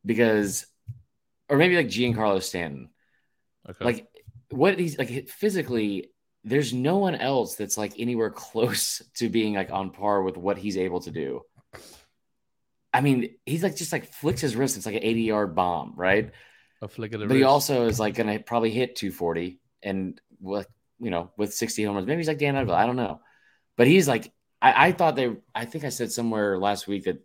because, 0.05 0.67
or 1.49 1.57
maybe 1.57 1.77
like 1.77 1.87
Giancarlo 1.87 2.43
Stanton. 2.43 2.91
Okay. 3.67 3.83
Like 3.83 4.09
what 4.51 4.79
he's 4.79 4.99
like 4.99 5.31
physically, 5.31 6.11
there's 6.45 6.75
no 6.75 6.99
one 6.99 7.15
else 7.15 7.55
that's 7.55 7.79
like 7.79 7.95
anywhere 7.99 8.31
close 8.51 9.01
to 9.15 9.31
being 9.31 9.55
like 9.55 9.71
on 9.73 9.89
par 9.89 10.23
with 10.23 10.37
what 10.37 10.59
he's 10.59 10.77
able 10.77 11.01
to 11.01 11.11
do. 11.11 11.41
I 12.93 13.01
mean, 13.01 13.37
he's 13.47 13.62
like 13.62 13.75
just 13.75 13.91
like 13.91 14.12
flicks 14.12 14.43
his 14.43 14.55
wrist. 14.55 14.77
It's 14.77 14.85
like 14.85 14.97
an 14.97 15.03
80 15.03 15.23
yard 15.23 15.55
bomb, 15.55 15.95
right? 15.97 16.31
A 16.85 16.89
flick 16.89 17.14
of 17.14 17.20
the 17.20 17.26
but 17.26 17.37
he 17.37 17.45
also 17.45 17.87
is 17.87 17.99
like 17.99 18.14
going 18.14 18.26
to 18.26 18.45
probably 18.45 18.70
hit 18.70 18.95
240 18.95 19.59
and 19.82 20.20
with, 20.39 20.68
you 21.01 21.11
know, 21.11 21.30
with 21.39 21.55
60 21.55 21.82
homers. 21.82 22.05
Maybe 22.05 22.18
he's 22.18 22.28
like 22.28 22.39
Dan 22.39 22.55
Udville. 22.57 22.74
I 22.74 22.85
don't 22.85 22.97
know. 22.97 23.20
But 23.78 23.87
he's 23.87 24.07
like, 24.07 24.30
I, 24.61 24.89
I 24.89 24.93
thought 24.93 25.16
they, 25.16 25.35
I 25.55 25.64
think 25.64 25.85
I 25.85 25.89
said 25.89 26.12
somewhere 26.12 26.59
last 26.59 26.87
week 26.87 27.05
that 27.05 27.24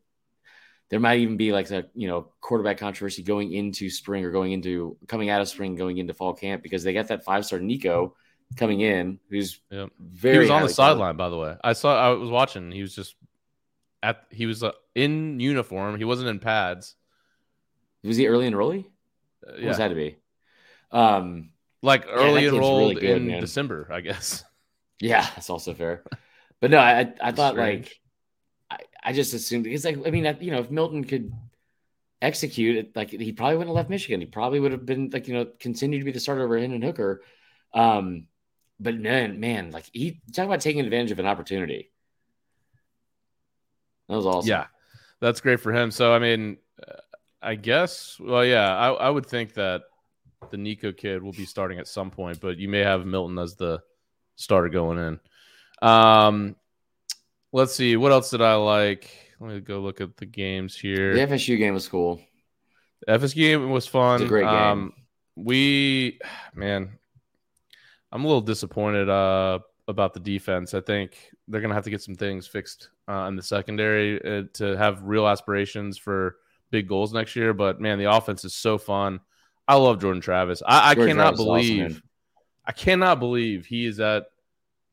there 0.90 1.02
might 1.02 1.20
even 1.20 1.36
be 1.36 1.52
like 1.52 1.70
a, 1.72 1.88
you 1.94 2.08
know, 2.08 2.32
quarterback 2.40 2.78
controversy 2.78 3.22
going 3.22 3.52
into 3.52 3.90
spring 3.90 4.24
or 4.24 4.32
going 4.32 4.54
into, 4.54 4.96
coming 5.10 5.30
out 5.30 5.42
of 5.42 5.50
spring, 5.50 5.76
going 5.76 5.98
into 5.98 6.14
fall 6.14 6.34
camp 6.34 6.64
because 6.64 6.84
they 6.84 6.94
got 6.94 7.10
that 7.10 7.26
five 7.26 7.46
star 7.46 7.60
Nico 7.60 8.16
coming 8.56 8.80
in 8.80 9.20
who's 9.30 9.60
very. 9.70 10.36
He 10.36 10.40
was 10.40 10.50
on 10.52 10.62
the 10.62 10.70
sideline, 10.70 11.18
by 11.18 11.28
the 11.28 11.38
way. 11.38 11.58
I 11.62 11.74
saw, 11.74 12.00
I 12.00 12.14
was 12.14 12.30
watching. 12.30 12.72
He 12.72 12.82
was 12.82 12.96
just 12.96 13.16
at 14.02 14.24
he 14.32 14.46
was 14.46 14.64
uh, 14.64 14.72
in 14.96 15.42
uniform. 15.42 15.98
He 15.98 16.06
wasn't 16.06 16.30
in 16.30 16.40
pads. 16.40 16.96
Was 18.04 18.16
he 18.18 18.28
early 18.28 18.50
enrollee? 18.50 18.86
Uh, 19.48 19.54
yeah, 19.58 19.78
had 19.78 19.90
to 19.90 19.96
be. 19.96 20.18
Um, 20.92 21.52
like 21.82 22.06
early 22.10 22.44
yeah, 22.44 22.50
enrolled 22.50 22.96
really 22.96 23.02
good, 23.02 23.18
in 23.22 23.28
man. 23.28 23.42
December, 23.42 23.90
I 23.92 24.02
guess. 24.02 24.44
Yeah, 25.02 25.22
that's 25.22 25.50
also 25.50 25.74
fair. 25.74 26.04
But 26.60 26.72
no, 26.72 26.78
I 26.78 27.14
I 27.22 27.32
thought 27.32 27.54
Strange. 27.54 27.86
like 28.70 28.82
I, 29.04 29.10
I 29.12 29.14
just 29.14 29.34
assumed 29.34 29.64
because 29.64 29.86
like 29.86 29.98
I 30.06 30.12
mean 30.12 30.26
you 30.42 30.52
know 30.52 30.60
if 30.60 30.70
Milton 30.70 31.06
could 31.06 31.32
execute 32.22 32.76
it 32.76 32.96
like 32.96 33.10
he 33.10 33.32
probably 33.32 33.56
wouldn't 33.56 33.70
have 33.70 33.78
left 33.78 33.90
Michigan. 33.90 34.20
He 34.20 34.26
probably 34.28 34.60
would 34.60 34.74
have 34.74 34.86
been 34.86 35.10
like 35.10 35.28
you 35.28 35.34
know 35.36 35.48
continued 35.60 36.00
to 36.00 36.06
be 36.06 36.12
the 36.12 36.20
starter 36.20 36.44
over 36.44 36.60
Hendon 36.60 36.82
Hooker. 36.82 37.22
Um, 37.74 38.28
but 38.80 38.96
man, 38.96 39.40
man, 39.40 39.72
like 39.72 39.86
he 39.94 40.22
talk 40.34 40.46
about 40.46 40.62
taking 40.62 40.82
advantage 40.82 41.12
of 41.12 41.20
an 41.20 41.26
opportunity. 41.26 41.92
That 44.08 44.16
was 44.16 44.26
awesome. 44.26 44.50
Yeah, 44.50 44.66
that's 45.20 45.42
great 45.42 45.60
for 45.60 45.72
him. 45.72 45.92
So 45.92 46.14
I 46.14 46.20
mean, 46.20 46.58
I 47.42 47.56
guess. 47.56 48.18
Well, 48.20 48.46
yeah, 48.46 48.76
I, 48.76 48.90
I 48.92 49.10
would 49.10 49.26
think 49.26 49.54
that 49.54 49.84
the 50.52 50.58
Nico 50.58 50.92
kid 50.92 51.22
will 51.24 51.34
be 51.34 51.46
starting 51.46 51.80
at 51.80 51.88
some 51.88 52.12
point, 52.12 52.40
but 52.40 52.58
you 52.58 52.68
may 52.70 52.80
have 52.80 53.06
Milton 53.06 53.38
as 53.40 53.56
the 53.56 53.82
starter 54.36 54.70
going 54.70 54.98
in. 54.98 55.88
Um, 55.88 56.56
let's 57.52 57.76
see. 57.76 57.98
What 57.98 58.12
else 58.12 58.30
did 58.30 58.42
I 58.42 58.56
like? 58.56 59.10
Let 59.40 59.50
me 59.52 59.60
go 59.62 59.80
look 59.80 60.02
at 60.02 60.18
the 60.18 60.26
games 60.26 60.76
here. 60.76 61.14
The 61.14 61.28
FSU 61.28 61.58
game 61.58 61.74
was 61.74 61.88
cool. 61.88 62.22
The 63.08 63.14
FSU 63.14 63.36
game 63.36 63.70
was 63.70 63.88
fun. 63.88 64.28
Great 64.28 64.46
game. 64.46 64.54
Um, 64.54 64.94
we, 65.36 66.20
man, 66.54 66.98
I'm 68.12 68.24
a 68.24 68.28
little 68.28 68.42
disappointed 68.42 69.10
uh, 69.10 69.60
about 69.88 70.14
the 70.14 70.20
defense. 70.20 70.74
I 70.74 70.82
think 70.82 71.32
they're 71.48 71.62
going 71.62 71.70
to 71.70 71.76
have 71.76 71.86
to 71.86 71.90
get 71.90 72.02
some 72.02 72.16
things 72.16 72.48
fixed 72.48 72.90
uh, 73.08 73.26
in 73.28 73.36
the 73.36 73.44
secondary 73.44 74.22
uh, 74.22 74.44
to 74.54 74.78
have 74.78 75.04
real 75.04 75.28
aspirations 75.28 75.98
for 75.98 76.38
big 76.72 76.88
goals 76.88 77.14
next 77.14 77.36
year. 77.36 77.54
But 77.54 77.80
man, 77.80 78.00
the 78.00 78.12
offense 78.12 78.46
is 78.46 78.56
so 78.56 78.78
fun. 78.78 79.20
I 79.68 79.76
love 79.76 80.02
Jordan 80.02 80.22
Travis. 80.22 80.64
I, 80.66 80.92
I 80.92 80.96
cannot 80.96 81.36
Travis 81.36 81.38
believe, 81.46 81.92
awesome, 81.92 82.04
I 82.66 82.72
cannot 82.72 83.20
believe 83.20 83.66
he 83.66 83.86
is 83.86 84.00
at 84.00 84.26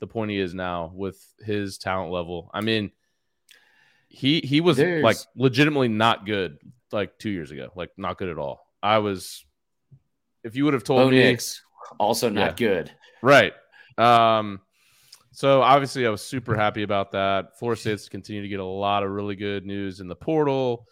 the 0.01 0.07
point 0.07 0.31
he 0.31 0.39
is 0.39 0.55
now 0.55 0.93
with 0.95 1.19
his 1.41 1.79
talent 1.79 2.13
level. 2.13 2.51
I 2.53 2.61
mean, 2.61 2.91
he 4.09 4.41
he 4.41 4.61
was 4.61 4.77
There's... 4.77 5.03
like 5.03 5.17
legitimately 5.35 5.89
not 5.89 6.27
good 6.27 6.59
like 6.93 7.19
two 7.19 7.31
years 7.31 7.51
ago, 7.51 7.71
like 7.75 7.91
not 7.97 8.19
good 8.19 8.29
at 8.29 8.39
all. 8.39 8.67
I 8.83 8.99
was, 8.99 9.45
if 10.45 10.57
you 10.57 10.65
would 10.65 10.75
have 10.75 10.85
told 10.85 11.01
Bo 11.01 11.11
me, 11.11 11.19
Nix, 11.19 11.63
also 11.99 12.29
not 12.29 12.61
yeah, 12.61 12.69
good, 12.69 12.93
right? 13.23 13.53
Um, 13.99 14.61
so 15.33 15.61
obviously, 15.63 16.07
I 16.07 16.11
was 16.11 16.23
super 16.23 16.55
happy 16.55 16.83
about 16.83 17.13
that. 17.13 17.59
Florida 17.59 17.81
State's 17.81 18.09
continue 18.09 18.43
to 18.43 18.49
get 18.49 18.61
a 18.61 18.65
lot 18.65 19.03
of 19.03 19.11
really 19.11 19.37
good 19.37 19.67
news 19.67 20.01
in 20.01 20.09
the 20.09 20.17
portal, 20.17 20.87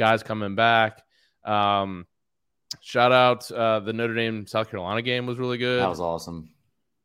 guys 0.00 0.22
coming 0.22 0.54
back. 0.54 1.02
Um, 1.44 2.06
shout 2.80 3.12
out 3.12 3.50
uh, 3.52 3.80
the 3.80 3.92
Notre 3.92 4.14
Dame 4.14 4.46
South 4.46 4.70
Carolina 4.70 5.02
game 5.02 5.26
was 5.26 5.38
really 5.38 5.58
good. 5.58 5.80
That 5.80 5.90
was 5.90 6.00
awesome. 6.00 6.48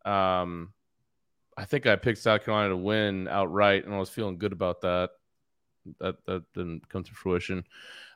Um, 0.06 0.72
I 1.58 1.66
think 1.66 1.88
I 1.88 1.98
picked 1.98 2.20
South 2.20 2.46
Carolina 2.46 2.70
to 2.70 2.78
win 2.78 3.28
outright, 3.28 3.86
and 3.86 3.94
I 3.94 4.00
was 4.00 4.10
feeling 4.10 4.38
good 4.38 4.54
about 4.54 4.82
that. 4.82 5.10
That 6.00 6.26
that 6.26 6.44
didn't 6.54 6.88
come 6.90 7.04
to 7.04 7.12
fruition. 7.12 7.66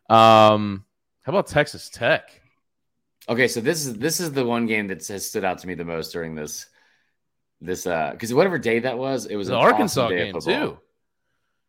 Um, 0.09 0.86
how 1.23 1.32
about 1.34 1.47
Texas 1.47 1.89
Tech? 1.89 2.41
Okay, 3.27 3.49
so 3.49 3.59
this 3.59 3.86
is 3.86 3.95
this 3.95 4.21
is 4.21 4.32
the 4.32 4.45
one 4.45 4.65
game 4.65 4.88
that 4.88 5.05
has 5.07 5.27
stood 5.27 5.43
out 5.43 5.59
to 5.59 5.67
me 5.67 5.75
the 5.75 5.86
most 5.86 6.13
during 6.13 6.36
this 6.36 6.67
this 7.61 7.86
uh 7.86 8.11
because 8.13 8.34
whatever 8.34 8.57
day 8.57 8.80
that 8.80 8.97
was, 8.97 9.25
it 9.25 9.36
was 9.36 9.49
the 9.49 9.55
Arkansas 9.55 10.05
awesome 10.05 10.17
game 10.17 10.39
too. 10.39 10.80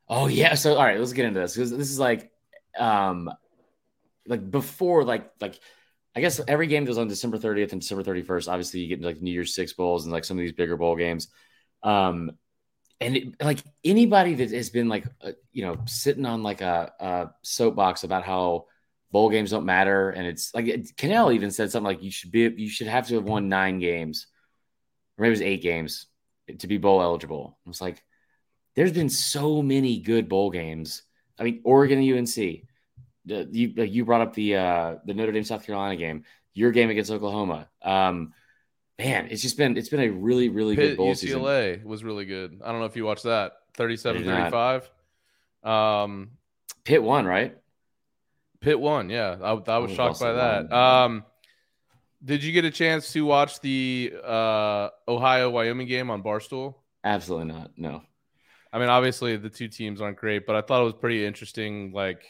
Oh 0.08 0.28
yeah. 0.28 0.54
So 0.54 0.76
all 0.76 0.84
right, 0.84 0.98
let's 0.98 1.12
get 1.12 1.26
into 1.26 1.40
this 1.40 1.54
because 1.54 1.70
this 1.70 1.90
is 1.90 1.98
like 1.98 2.29
um 2.78 3.30
like 4.26 4.50
before 4.50 5.04
like 5.04 5.30
like 5.40 5.58
I 6.14 6.20
guess 6.20 6.40
every 6.48 6.66
game 6.66 6.84
goes 6.84 6.98
on 6.98 7.08
December 7.08 7.38
30th 7.38 7.72
and 7.72 7.80
December 7.80 8.02
31st. 8.02 8.48
Obviously, 8.48 8.80
you 8.80 8.88
get 8.88 8.98
into 8.98 9.06
like 9.08 9.22
New 9.22 9.30
Year's 9.30 9.54
Six 9.54 9.72
bowls 9.74 10.04
and 10.04 10.12
like 10.12 10.24
some 10.24 10.36
of 10.36 10.42
these 10.42 10.52
bigger 10.52 10.76
bowl 10.76 10.96
games. 10.96 11.28
Um, 11.84 12.32
and 13.00 13.16
it, 13.16 13.42
like 13.42 13.60
anybody 13.84 14.34
that 14.34 14.50
has 14.50 14.70
been 14.70 14.88
like 14.88 15.06
uh, 15.22 15.32
you 15.52 15.64
know 15.64 15.76
sitting 15.86 16.26
on 16.26 16.42
like 16.42 16.60
a, 16.60 16.92
a, 17.00 17.30
soapbox 17.42 18.04
about 18.04 18.24
how 18.24 18.66
bowl 19.12 19.30
games 19.30 19.50
don't 19.50 19.64
matter, 19.64 20.10
and 20.10 20.26
it's 20.26 20.52
like 20.54 20.66
Kanell 20.66 21.32
even 21.34 21.50
said 21.50 21.70
something 21.70 21.86
like 21.86 22.02
you 22.02 22.10
should 22.10 22.32
be 22.32 22.52
you 22.56 22.68
should 22.68 22.88
have 22.88 23.06
to 23.08 23.14
have 23.14 23.24
won 23.24 23.48
nine 23.48 23.78
games 23.78 24.26
or 25.20 25.22
maybe 25.22 25.28
it 25.28 25.32
was 25.32 25.42
eight 25.42 25.62
games 25.62 26.06
to 26.58 26.66
be 26.66 26.78
bowl 26.78 27.02
eligible. 27.02 27.58
I 27.66 27.68
was 27.68 27.80
like, 27.80 28.02
there's 28.74 28.92
been 28.92 29.10
so 29.10 29.62
many 29.62 30.00
good 30.00 30.30
bowl 30.30 30.50
games. 30.50 31.02
I 31.40 31.44
mean, 31.44 31.60
Oregon 31.64 31.98
and 31.98 32.18
UNC. 32.18 32.64
The, 33.26 33.48
you 33.50 33.68
you 33.82 34.04
brought 34.04 34.20
up 34.20 34.34
the 34.34 34.56
uh, 34.56 34.96
the 35.04 35.14
Notre 35.14 35.32
Dame 35.32 35.44
South 35.44 35.64
Carolina 35.64 35.96
game. 35.96 36.24
Your 36.54 36.70
game 36.70 36.90
against 36.90 37.10
Oklahoma. 37.10 37.68
Um, 37.82 38.34
man, 38.98 39.28
it's 39.30 39.42
just 39.42 39.56
been 39.56 39.76
it's 39.76 39.88
been 39.88 40.00
a 40.00 40.08
really 40.08 40.48
really 40.48 40.76
Pitt, 40.76 40.90
good 40.90 40.96
bowl 40.96 41.12
UCLA 41.12 41.74
season. 41.74 41.88
was 41.88 42.04
really 42.04 42.26
good. 42.26 42.60
I 42.64 42.70
don't 42.70 42.80
know 42.80 42.86
if 42.86 42.96
you 42.96 43.04
watched 43.04 43.24
that 43.24 43.52
37-35. 43.78 44.88
Um, 45.68 46.30
Pitt 46.84 47.02
won, 47.02 47.26
right? 47.26 47.56
Pitt 48.60 48.78
won. 48.78 49.08
Yeah, 49.10 49.36
I, 49.40 49.52
I 49.52 49.78
was 49.78 49.92
shocked 49.92 50.20
by 50.20 50.32
that. 50.32 50.72
Um, 50.72 51.24
did 52.22 52.44
you 52.44 52.52
get 52.52 52.64
a 52.64 52.70
chance 52.70 53.12
to 53.12 53.24
watch 53.24 53.60
the 53.60 54.12
uh, 54.22 54.90
Ohio 55.08 55.50
Wyoming 55.50 55.88
game 55.88 56.10
on 56.10 56.22
Barstool? 56.22 56.74
Absolutely 57.02 57.52
not. 57.52 57.70
No. 57.76 58.02
I 58.72 58.78
mean, 58.78 58.88
obviously 58.88 59.36
the 59.36 59.50
two 59.50 59.68
teams 59.68 60.00
aren't 60.00 60.16
great, 60.16 60.46
but 60.46 60.56
I 60.56 60.60
thought 60.60 60.82
it 60.82 60.84
was 60.84 60.94
pretty 60.94 61.24
interesting, 61.26 61.92
like 61.92 62.24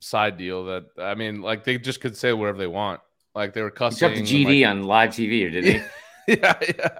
side 0.00 0.36
deal 0.36 0.66
that 0.66 0.86
I 0.98 1.14
mean, 1.14 1.42
like 1.42 1.64
they 1.64 1.78
just 1.78 2.00
could 2.00 2.16
say 2.16 2.32
whatever 2.32 2.58
they 2.58 2.66
want. 2.66 3.00
Like 3.34 3.54
they 3.54 3.62
were 3.62 3.70
cussing. 3.70 4.10
He 4.10 4.20
the 4.20 4.44
GD 4.44 4.62
like, 4.62 4.70
on 4.70 4.82
live 4.84 5.10
TV, 5.10 5.50
did 5.50 5.64
he? 5.64 5.72
yeah, 6.28 6.54
yeah. 6.60 6.98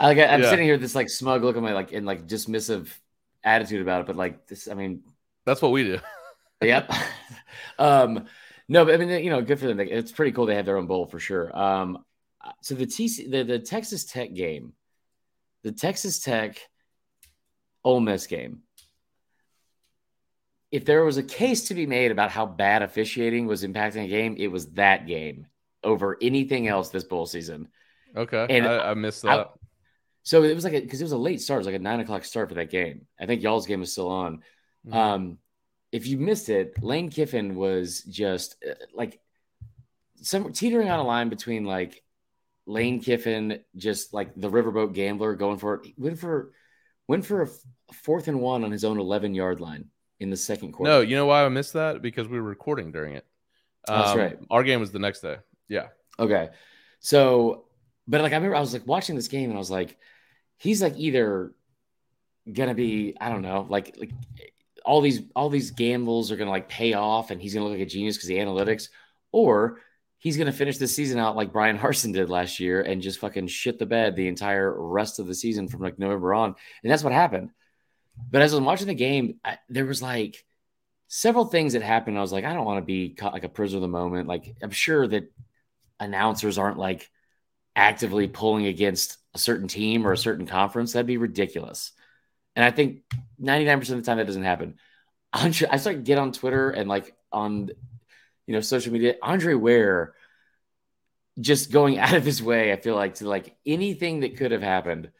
I, 0.00 0.06
like 0.06 0.18
I'm 0.18 0.42
yeah. 0.42 0.50
sitting 0.50 0.64
here 0.64 0.74
with 0.74 0.80
this 0.80 0.94
like 0.94 1.10
smug 1.10 1.44
look 1.44 1.56
at 1.56 1.62
my 1.62 1.72
like 1.72 1.92
in 1.92 2.04
like 2.04 2.26
dismissive 2.26 2.88
attitude 3.44 3.82
about 3.82 4.00
it, 4.00 4.06
but 4.06 4.16
like 4.16 4.46
this, 4.46 4.68
I 4.68 4.74
mean, 4.74 5.02
that's 5.44 5.62
what 5.62 5.72
we 5.72 5.84
do. 5.84 6.00
yep. 6.62 6.90
um, 7.78 8.26
no, 8.68 8.84
but 8.84 8.94
I 8.94 8.96
mean, 8.96 9.24
you 9.24 9.30
know, 9.30 9.42
good 9.42 9.58
for 9.58 9.66
them. 9.66 9.80
It's 9.80 10.12
pretty 10.12 10.32
cool. 10.32 10.46
They 10.46 10.54
have 10.54 10.66
their 10.66 10.76
own 10.76 10.86
bowl 10.86 11.06
for 11.06 11.18
sure. 11.18 11.56
Um, 11.56 12.04
so 12.62 12.74
the 12.74 12.86
TC, 12.86 13.30
the, 13.30 13.42
the 13.42 13.58
Texas 13.58 14.04
Tech 14.04 14.32
game, 14.32 14.72
the 15.62 15.72
Texas 15.72 16.20
Tech 16.20 16.58
Ole 17.84 18.00
Miss 18.00 18.26
game. 18.26 18.60
If 20.70 20.84
there 20.84 21.04
was 21.04 21.16
a 21.16 21.22
case 21.22 21.68
to 21.68 21.74
be 21.74 21.86
made 21.86 22.12
about 22.12 22.30
how 22.30 22.46
bad 22.46 22.82
officiating 22.82 23.46
was 23.46 23.64
impacting 23.64 24.04
a 24.04 24.08
game, 24.08 24.36
it 24.38 24.48
was 24.48 24.66
that 24.72 25.06
game 25.06 25.46
over 25.82 26.16
anything 26.20 26.68
else 26.68 26.90
this 26.90 27.04
bowl 27.04 27.26
season. 27.26 27.68
Okay, 28.16 28.46
and 28.48 28.66
I, 28.66 28.90
I 28.90 28.94
missed 28.94 29.22
that. 29.22 29.40
I, 29.40 29.46
so 30.22 30.42
it 30.42 30.54
was 30.54 30.64
like 30.64 30.74
because 30.74 31.00
it 31.00 31.04
was 31.04 31.12
a 31.12 31.18
late 31.18 31.40
start. 31.40 31.58
It 31.58 31.60
was 31.60 31.66
like 31.66 31.76
a 31.76 31.80
nine 31.80 32.00
o'clock 32.00 32.24
start 32.24 32.48
for 32.48 32.54
that 32.56 32.70
game. 32.70 33.06
I 33.18 33.26
think 33.26 33.42
y'all's 33.42 33.66
game 33.66 33.80
was 33.80 33.92
still 33.92 34.08
on. 34.08 34.42
Mm-hmm. 34.86 34.96
Um, 34.96 35.38
if 35.92 36.06
you 36.06 36.18
missed 36.18 36.48
it, 36.48 36.82
Lane 36.82 37.10
Kiffin 37.10 37.54
was 37.54 38.02
just 38.02 38.56
uh, 38.68 38.74
like 38.94 39.20
some 40.22 40.52
teetering 40.52 40.90
on 40.90 41.00
a 41.00 41.04
line 41.04 41.28
between 41.28 41.64
like 41.64 42.02
Lane 42.66 43.00
Kiffin, 43.00 43.60
just 43.76 44.12
like 44.14 44.32
the 44.36 44.50
riverboat 44.50 44.92
gambler, 44.92 45.34
going 45.34 45.58
for 45.58 45.74
it. 45.74 45.92
Went 45.96 46.18
for 46.18 46.52
went 47.10 47.26
for 47.26 47.42
a 47.42 47.48
fourth 47.92 48.28
and 48.28 48.40
one 48.40 48.62
on 48.64 48.70
his 48.70 48.84
own 48.84 48.98
eleven 48.98 49.34
yard 49.34 49.60
line 49.60 49.86
in 50.20 50.30
the 50.30 50.36
second 50.36 50.72
quarter. 50.72 50.90
No, 50.92 51.00
you 51.00 51.16
know 51.16 51.26
why 51.26 51.44
I 51.44 51.48
missed 51.48 51.72
that? 51.72 52.00
Because 52.00 52.28
we 52.28 52.38
were 52.38 52.48
recording 52.48 52.92
during 52.92 53.14
it. 53.14 53.26
That's 53.86 54.10
Um, 54.10 54.18
right. 54.18 54.38
Our 54.50 54.62
game 54.62 54.78
was 54.80 54.92
the 54.92 54.98
next 55.00 55.20
day. 55.20 55.36
Yeah. 55.68 55.88
Okay. 56.18 56.50
So, 57.00 57.64
but 58.06 58.20
like 58.20 58.32
I 58.32 58.36
remember 58.36 58.56
I 58.56 58.60
was 58.60 58.72
like 58.72 58.86
watching 58.86 59.16
this 59.16 59.28
game 59.28 59.50
and 59.50 59.56
I 59.56 59.58
was 59.58 59.70
like, 59.70 59.98
he's 60.58 60.80
like 60.82 60.96
either 60.96 61.52
gonna 62.50 62.74
be, 62.74 63.16
I 63.20 63.28
don't 63.28 63.42
know, 63.42 63.66
like 63.68 63.96
like 63.98 64.12
all 64.84 65.00
these 65.00 65.22
all 65.34 65.50
these 65.50 65.72
gambles 65.72 66.30
are 66.30 66.36
gonna 66.36 66.50
like 66.50 66.68
pay 66.68 66.92
off 66.94 67.30
and 67.30 67.40
he's 67.40 67.54
gonna 67.54 67.66
look 67.66 67.78
like 67.78 67.86
a 67.86 67.90
genius 67.90 68.16
because 68.16 68.28
the 68.28 68.38
analytics, 68.38 68.88
or 69.32 69.80
he's 70.20 70.36
gonna 70.36 70.52
finish 70.52 70.78
the 70.78 70.86
season 70.86 71.18
out 71.18 71.34
like 71.34 71.52
Brian 71.52 71.78
Harsin 71.80 72.12
did 72.12 72.30
last 72.30 72.60
year 72.60 72.80
and 72.80 73.02
just 73.02 73.18
fucking 73.18 73.48
shit 73.48 73.78
the 73.78 73.86
bed 73.86 74.14
the 74.14 74.28
entire 74.28 74.72
rest 74.72 75.18
of 75.18 75.26
the 75.26 75.34
season 75.34 75.66
from 75.66 75.80
like 75.80 75.98
November 75.98 76.32
on. 76.34 76.54
And 76.82 76.92
that's 76.92 77.02
what 77.02 77.12
happened. 77.12 77.50
But 78.30 78.42
as 78.42 78.52
I 78.52 78.58
was 78.58 78.64
watching 78.64 78.86
the 78.86 78.94
game, 78.94 79.40
I, 79.44 79.58
there 79.68 79.86
was 79.86 80.02
like 80.02 80.44
several 81.08 81.46
things 81.46 81.72
that 81.72 81.82
happened. 81.82 82.16
I 82.16 82.20
was 82.20 82.32
like, 82.32 82.44
I 82.44 82.52
don't 82.52 82.66
want 82.66 82.78
to 82.78 82.86
be 82.86 83.10
caught 83.10 83.32
like 83.32 83.44
a 83.44 83.48
prisoner 83.48 83.78
of 83.78 83.82
the 83.82 83.88
moment. 83.88 84.28
Like 84.28 84.54
I'm 84.62 84.70
sure 84.70 85.08
that 85.08 85.32
announcers 85.98 86.58
aren't 86.58 86.78
like 86.78 87.10
actively 87.74 88.28
pulling 88.28 88.66
against 88.66 89.18
a 89.34 89.38
certain 89.38 89.68
team 89.68 90.06
or 90.06 90.12
a 90.12 90.18
certain 90.18 90.46
conference. 90.46 90.92
That'd 90.92 91.06
be 91.06 91.16
ridiculous. 91.16 91.92
And 92.54 92.64
I 92.64 92.70
think 92.70 93.02
99% 93.40 93.80
of 93.80 93.96
the 93.96 94.02
time 94.02 94.18
that 94.18 94.26
doesn't 94.26 94.42
happen. 94.42 94.74
I 95.32 95.50
start 95.50 95.82
to 95.82 95.94
get 95.94 96.18
on 96.18 96.32
Twitter 96.32 96.70
and 96.70 96.88
like 96.88 97.14
on 97.32 97.70
you 98.50 98.56
know 98.56 98.60
social 98.60 98.92
media. 98.92 99.14
Andre 99.22 99.54
Ware 99.54 100.12
just 101.38 101.70
going 101.70 101.98
out 102.04 102.14
of 102.14 102.24
his 102.24 102.42
way, 102.42 102.72
I 102.72 102.76
feel 102.76 102.96
like, 102.96 103.14
to 103.16 103.28
like 103.28 103.54
anything 103.64 104.20
that 104.20 104.36
could 104.36 104.50
have 104.50 104.60
happened 104.60 105.12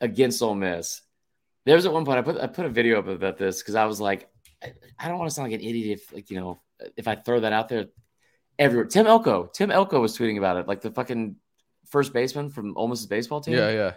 against 0.00 0.40
Ole 0.40 0.54
Miss. 0.54 1.02
There 1.66 1.74
was 1.74 1.86
at 1.86 1.92
one 1.92 2.04
point 2.04 2.20
I 2.20 2.22
put 2.22 2.40
I 2.40 2.46
put 2.46 2.66
a 2.66 2.68
video 2.68 3.00
up 3.00 3.08
about 3.08 3.36
this 3.36 3.60
because 3.60 3.74
I 3.74 3.86
was 3.86 4.00
like, 4.00 4.28
I, 4.62 4.74
I 4.96 5.08
don't 5.08 5.18
want 5.18 5.28
to 5.28 5.34
sound 5.34 5.50
like 5.50 5.60
an 5.60 5.66
idiot 5.66 5.98
if 5.98 6.14
like 6.14 6.30
you 6.30 6.38
know 6.38 6.62
if 6.96 7.08
I 7.08 7.16
throw 7.16 7.40
that 7.40 7.52
out 7.52 7.68
there 7.68 7.86
everywhere. 8.60 8.86
Tim 8.86 9.08
Elko, 9.08 9.50
Tim 9.52 9.72
Elko 9.72 10.00
was 10.00 10.16
tweeting 10.16 10.38
about 10.38 10.56
it, 10.56 10.68
like 10.68 10.82
the 10.82 10.92
fucking 10.92 11.34
first 11.88 12.12
baseman 12.12 12.48
from 12.48 12.76
Ole 12.76 12.86
Miss's 12.86 13.06
baseball 13.06 13.40
team. 13.40 13.54
Yeah. 13.54 13.70
Yeah. 13.72 13.92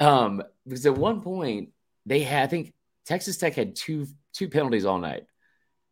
Um, 0.00 0.42
because 0.66 0.86
at 0.86 0.98
one 0.98 1.20
point 1.20 1.68
they 2.04 2.18
had, 2.18 2.42
I 2.42 2.46
think 2.48 2.74
Texas 3.06 3.36
Tech 3.36 3.54
had 3.54 3.76
two 3.76 4.08
two 4.32 4.48
penalties 4.48 4.84
all 4.84 4.98
night. 4.98 5.26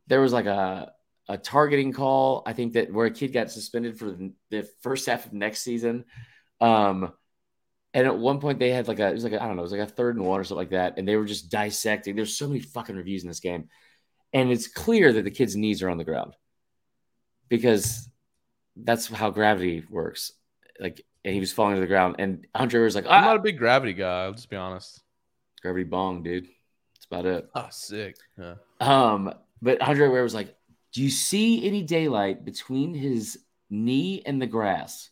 There 0.09 0.21
was 0.21 0.33
like 0.33 0.47
a 0.47 0.93
a 1.33 1.39
targeting 1.39 1.93
call, 1.93 2.43
I 2.45 2.53
think 2.53 2.74
that 2.74 2.93
where 2.93 3.07
a 3.07 3.11
kid 3.11 3.33
got 3.33 3.51
suspended 3.51 3.99
for 3.99 4.14
the, 4.51 4.68
first 4.83 5.07
half 5.07 5.24
of 5.24 5.33
next 5.33 5.62
season. 5.62 6.05
Um, 6.61 7.12
and 7.95 8.07
at 8.07 8.18
one 8.18 8.39
point 8.39 8.59
they 8.59 8.70
had 8.70 8.87
like 8.87 9.01
a 9.01 9.09
it 9.09 9.14
was 9.14 9.24
like 9.24 9.33
I 9.33 9.47
don't 9.47 9.57
know, 9.57 9.62
it 9.62 9.64
was 9.64 9.72
like 9.72 9.80
a 9.80 9.87
third 9.87 10.16
and 10.16 10.26
one 10.26 10.41
or 10.41 10.45
something 10.45 10.59
like 10.59 10.70
that, 10.70 10.99
and 10.99 11.09
they 11.09 11.16
were 11.16 11.24
just 11.24 11.51
dissecting. 11.51 12.14
There's 12.14 12.37
so 12.37 12.49
many 12.49 12.61
fucking 12.61 12.97
reviews 12.97 13.22
in 13.22 13.28
this 13.28 13.41
game, 13.41 13.68
and 14.35 14.51
it's 14.51 14.68
clear 14.68 15.12
that 15.12 15.24
the 15.24 15.30
kid's 15.30 15.57
knees 15.57 15.83
are 15.83 15.89
on 15.89 15.99
the 15.99 16.05
ground 16.05 16.35
because 17.49 18.09
that's 18.76 19.07
how 19.07 19.30
gravity 19.30 19.85
works. 19.91 20.33
Like, 20.80 21.03
and 21.24 21.33
he 21.35 21.41
was 21.41 21.53
falling 21.53 21.76
to 21.76 21.80
the 21.80 21.87
ground, 21.87 22.16
and 22.18 22.47
Andre 22.55 22.83
was 22.83 22.95
like, 22.95 23.07
I'm 23.07 23.24
"Ah, 23.24 23.26
not 23.26 23.37
a 23.37 23.43
big 23.43 23.59
gravity 23.59 23.95
guy. 23.95 24.24
I'll 24.24 24.33
just 24.33 24.51
be 24.51 24.57
honest. 24.57 25.03
gravity 25.62 25.85
bong, 25.85 26.22
dude." 26.22 26.49
That's 26.95 27.07
about 27.07 27.26
it. 27.26 27.49
Oh, 27.55 27.68
sick. 27.70 28.16
Yeah. 28.39 28.55
Um, 28.80 29.35
but 29.62 29.80
Andre 29.80 30.09
Ware 30.09 30.24
was 30.24 30.35
like, 30.35 30.55
"Do 30.93 31.03
you 31.03 31.11
see 31.11 31.66
any 31.66 31.82
daylight 31.82 32.45
between 32.45 32.95
his 32.95 33.38
knee 33.70 34.22
and 34.24 34.40
the 34.40 34.47
grass?" 34.47 35.11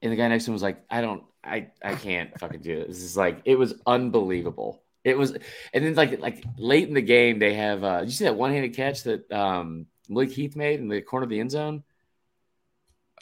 And 0.00 0.10
the 0.10 0.16
guy 0.16 0.28
next 0.28 0.44
to 0.44 0.50
him 0.50 0.54
was 0.54 0.62
like, 0.62 0.84
"I 0.90 1.00
don't, 1.00 1.22
I, 1.44 1.70
I 1.82 1.94
can't 1.94 2.38
fucking 2.38 2.60
do 2.60 2.80
it. 2.80 2.88
This 2.88 3.02
is 3.02 3.16
like, 3.16 3.42
it 3.44 3.56
was 3.56 3.74
unbelievable. 3.86 4.82
It 5.04 5.18
was, 5.18 5.32
and 5.72 5.84
then 5.84 5.94
like, 5.94 6.20
like 6.20 6.44
late 6.56 6.88
in 6.88 6.94
the 6.94 7.02
game, 7.02 7.38
they 7.38 7.54
have. 7.54 7.82
uh 7.82 8.00
Did 8.00 8.08
you 8.08 8.14
see 8.14 8.24
that 8.24 8.36
one-handed 8.36 8.74
catch 8.74 9.02
that 9.04 9.30
um 9.32 9.86
Malik 10.08 10.30
Heath 10.30 10.54
made 10.56 10.80
in 10.80 10.88
the 10.88 11.00
corner 11.02 11.24
of 11.24 11.30
the 11.30 11.40
end 11.40 11.50
zone? 11.50 11.82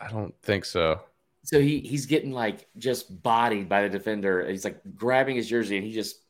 I 0.00 0.10
don't 0.10 0.34
think 0.42 0.64
so. 0.64 1.00
So 1.44 1.58
he 1.58 1.80
he's 1.80 2.06
getting 2.06 2.32
like 2.32 2.68
just 2.76 3.22
bodied 3.22 3.68
by 3.68 3.82
the 3.82 3.88
defender. 3.88 4.46
He's 4.48 4.64
like 4.64 4.80
grabbing 4.94 5.36
his 5.36 5.48
jersey, 5.48 5.76
and 5.76 5.86
he 5.86 5.92
just 5.92 6.20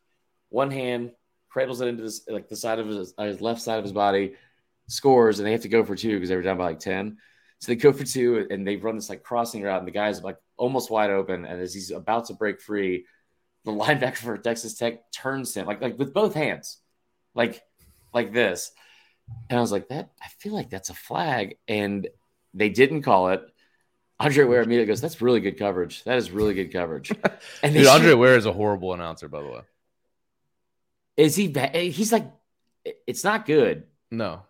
one 0.51 0.71
hand 0.71 1.13
cradles 1.51 1.81
it 1.81 1.89
into 1.89 2.03
this 2.03 2.23
like 2.29 2.49
the 2.49 2.57
side 2.57 2.79
of 2.79 2.87
his, 2.87 3.13
uh, 3.19 3.25
his 3.25 3.41
left 3.41 3.61
side 3.61 3.79
of 3.79 3.85
his 3.85 3.93
body, 3.93 4.35
scores, 4.87 5.39
and 5.39 5.47
they 5.47 5.53
have 5.53 5.63
to 5.63 5.69
go 5.69 5.85
for 5.85 5.95
two 5.95 6.15
because 6.15 6.29
they 6.31 6.37
were 6.37 6.43
down 6.43 6.57
by 6.59 6.65
like 6.65 6.79
ten. 6.79 7.19
So 7.59 7.71
they 7.73 7.77
go 7.77 7.93
for 7.93 8.05
two, 8.05 8.47
and 8.51 8.67
they 8.67 8.77
run 8.77 8.95
this 8.95 9.11
like 9.11 9.23
crossing 9.23 9.63
route, 9.63 9.79
and 9.81 9.87
the 9.87 9.93
guy's 9.93 10.23
like 10.23 10.39
almost 10.57 10.91
wide 10.91 11.11
open. 11.11 11.45
And 11.45 11.61
as 11.61 11.75
he's 11.75 11.91
about 11.91 12.27
to 12.27 12.35
break 12.35 12.61
free, 12.61 13.05
the 13.65 13.73
linebacker 13.73 14.17
for 14.17 14.39
Texas 14.39 14.75
Tech 14.79 15.13
turns 15.13 15.55
him 15.55 15.67
like 15.67 15.83
like 15.83 15.99
with 15.99 16.15
both 16.15 16.35
hands, 16.35 16.79
like 17.35 17.63
like 18.15 18.33
this. 18.33 18.73
And 19.49 19.59
I 19.59 19.61
was 19.61 19.71
like, 19.71 19.89
that 19.89 20.11
I 20.21 20.27
feel 20.39 20.55
like 20.55 20.71
that's 20.71 20.91
a 20.91 20.95
flag, 20.95 21.59
and 21.69 22.09
they 22.55 22.69
didn't 22.69 23.03
call 23.03 23.31
it. 23.31 23.43
Andre 24.19 24.45
Ware 24.45 24.63
immediately 24.63 24.87
goes, 24.87 25.01
"That's 25.01 25.23
really 25.23 25.41
good 25.41 25.59
coverage. 25.59 26.05
That 26.05 26.19
is 26.19 26.31
really 26.31 26.55
good 26.55 26.73
coverage." 26.73 27.11
And 27.63 27.75
Dude, 27.75 27.87
Andre 27.87 28.11
should- 28.11 28.19
Ware 28.19 28.37
is 28.37 28.47
a 28.47 28.53
horrible 28.53 28.93
announcer, 28.93 29.29
by 29.29 29.41
the 29.43 29.49
way. 29.49 29.61
Is 31.17 31.37
he? 31.37 31.53
He's 31.91 32.13
like, 32.13 32.31
it's 33.07 33.25
not 33.25 33.47
good. 33.47 33.85
No, 34.11 34.43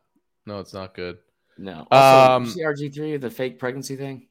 no, 0.47 0.61
it's 0.61 0.75
not 0.75 0.95
good. 0.95 1.19
No. 1.59 1.87
Also, 1.91 2.33
Um, 2.33 2.45
you 2.45 2.51
see 2.51 2.63
RG 2.63 2.95
three 2.95 3.17
the 3.17 3.31
fake 3.31 3.59
pregnancy 3.59 3.97
thing. 3.97 4.29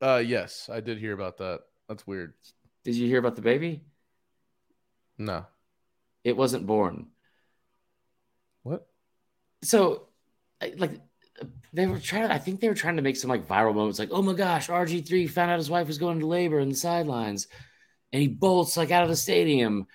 Uh, 0.00 0.22
yes, 0.24 0.68
I 0.72 0.80
did 0.80 0.98
hear 0.98 1.12
about 1.12 1.38
that. 1.38 1.60
That's 1.88 2.06
weird. 2.06 2.34
Did 2.84 2.94
you 2.94 3.06
hear 3.06 3.18
about 3.18 3.36
the 3.36 3.42
baby? 3.42 3.82
No. 5.18 5.46
It 6.24 6.36
wasn't 6.36 6.66
born. 6.66 7.06
What? 8.62 8.86
So, 9.62 10.08
like, 10.76 10.92
they 11.72 11.86
were 11.86 11.98
trying. 11.98 12.30
I 12.30 12.38
think 12.38 12.60
they 12.60 12.68
were 12.68 12.74
trying 12.74 12.96
to 12.96 13.02
make 13.02 13.16
some 13.16 13.30
like 13.30 13.46
viral 13.46 13.74
moments, 13.74 13.98
like, 13.98 14.10
"Oh 14.12 14.22
my 14.22 14.32
gosh, 14.32 14.68
RG 14.68 15.06
three 15.06 15.26
found 15.26 15.50
out 15.50 15.58
his 15.58 15.70
wife 15.70 15.86
was 15.86 15.98
going 15.98 16.20
to 16.20 16.26
labor 16.26 16.58
in 16.58 16.68
the 16.68 16.74
sidelines, 16.74 17.48
and 18.12 18.22
he 18.22 18.28
bolts 18.28 18.76
like 18.76 18.90
out 18.90 19.02
of 19.02 19.08
the 19.08 19.16
stadium." 19.16 19.86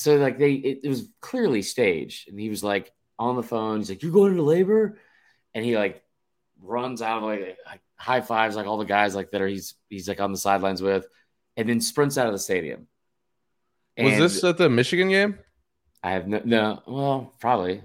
So, 0.00 0.16
like, 0.16 0.38
they 0.38 0.52
it, 0.54 0.80
it 0.84 0.88
was 0.88 1.08
clearly 1.20 1.60
staged, 1.60 2.28
and 2.28 2.40
he 2.40 2.48
was 2.48 2.64
like 2.64 2.90
on 3.18 3.36
the 3.36 3.42
phone. 3.42 3.78
He's 3.78 3.90
like, 3.90 4.02
"You're 4.02 4.12
going 4.12 4.32
into 4.32 4.42
labor," 4.42 4.98
and 5.54 5.62
he 5.62 5.76
like 5.76 6.02
runs 6.62 7.02
out 7.02 7.22
like, 7.22 7.58
like 7.66 7.80
high 7.96 8.22
fives 8.22 8.56
like 8.56 8.66
all 8.66 8.78
the 8.78 8.86
guys 8.86 9.14
like 9.14 9.30
that 9.30 9.42
are 9.42 9.46
he's 9.46 9.74
he's 9.90 10.08
like 10.08 10.18
on 10.18 10.32
the 10.32 10.38
sidelines 10.38 10.80
with, 10.80 11.06
and 11.58 11.68
then 11.68 11.82
sprints 11.82 12.16
out 12.16 12.26
of 12.26 12.32
the 12.32 12.38
stadium. 12.38 12.86
Was 13.98 14.16
this 14.16 14.42
at 14.42 14.56
the 14.56 14.70
Michigan 14.70 15.10
game? 15.10 15.38
I 16.02 16.12
have 16.12 16.26
no, 16.26 16.40
no 16.46 16.82
well, 16.86 17.34
probably. 17.38 17.82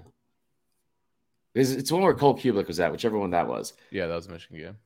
It's, 1.54 1.70
it's 1.70 1.92
one 1.92 2.00
where 2.00 2.14
Cole 2.14 2.38
Cubelic 2.38 2.66
was 2.66 2.80
at, 2.80 2.92
whichever 2.92 3.18
one 3.18 3.30
that 3.30 3.46
was. 3.46 3.74
Yeah, 3.90 4.06
that 4.06 4.14
was 4.14 4.28
Michigan 4.28 4.58
game. 4.58 4.76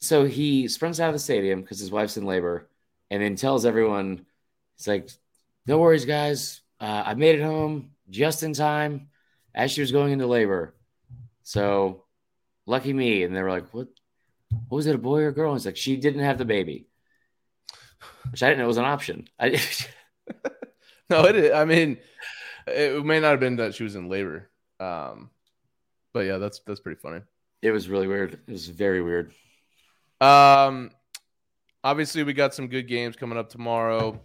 So 0.00 0.26
he 0.26 0.68
sprints 0.68 1.00
out 1.00 1.08
of 1.08 1.14
the 1.14 1.18
stadium 1.18 1.62
because 1.62 1.78
his 1.78 1.90
wife's 1.90 2.18
in 2.18 2.26
labor 2.26 2.68
and 3.10 3.22
then 3.22 3.36
tells 3.36 3.64
everyone, 3.64 4.26
he's 4.76 4.86
like, 4.86 5.08
no 5.66 5.78
worries, 5.78 6.04
guys. 6.04 6.60
Uh, 6.80 7.02
I 7.06 7.14
made 7.14 7.38
it 7.38 7.42
home 7.42 7.90
just 8.10 8.42
in 8.42 8.52
time 8.52 9.08
as 9.54 9.70
she 9.72 9.80
was 9.80 9.92
going 9.92 10.12
into 10.12 10.26
labor. 10.26 10.74
So 11.42 12.04
lucky 12.66 12.92
me. 12.92 13.22
And 13.22 13.34
they 13.34 13.42
were 13.42 13.50
like, 13.50 13.72
what? 13.72 13.88
What 14.68 14.76
was 14.76 14.86
it, 14.86 14.94
a 14.94 14.98
boy 14.98 15.22
or 15.22 15.28
a 15.28 15.34
girl? 15.34 15.52
And 15.52 15.60
he's 15.60 15.66
like, 15.66 15.76
she 15.76 15.96
didn't 15.96 16.20
have 16.22 16.38
the 16.38 16.44
baby, 16.44 16.86
which 18.30 18.42
I 18.42 18.48
didn't 18.48 18.60
know 18.60 18.66
was 18.68 18.76
an 18.76 18.84
option. 18.84 19.26
I, 19.40 19.60
No, 21.10 21.24
it. 21.24 21.36
is- 21.36 21.52
I 21.52 21.64
mean, 21.64 21.98
it 22.66 23.04
may 23.04 23.20
not 23.20 23.30
have 23.32 23.40
been 23.40 23.56
that 23.56 23.74
she 23.74 23.84
was 23.84 23.94
in 23.96 24.08
labor. 24.08 24.48
Um, 24.80 25.30
but 26.12 26.20
yeah, 26.26 26.38
that's 26.38 26.60
that's 26.60 26.80
pretty 26.80 27.00
funny. 27.00 27.20
it 27.62 27.70
was 27.70 27.88
really 27.88 28.06
weird. 28.08 28.34
It 28.46 28.52
was 28.52 28.68
very 28.68 29.02
weird. 29.02 29.32
Um, 30.20 30.90
obviously, 31.84 32.22
we 32.22 32.32
got 32.32 32.54
some 32.54 32.68
good 32.68 32.88
games 32.88 33.16
coming 33.16 33.38
up 33.38 33.50
tomorrow. 33.50 34.20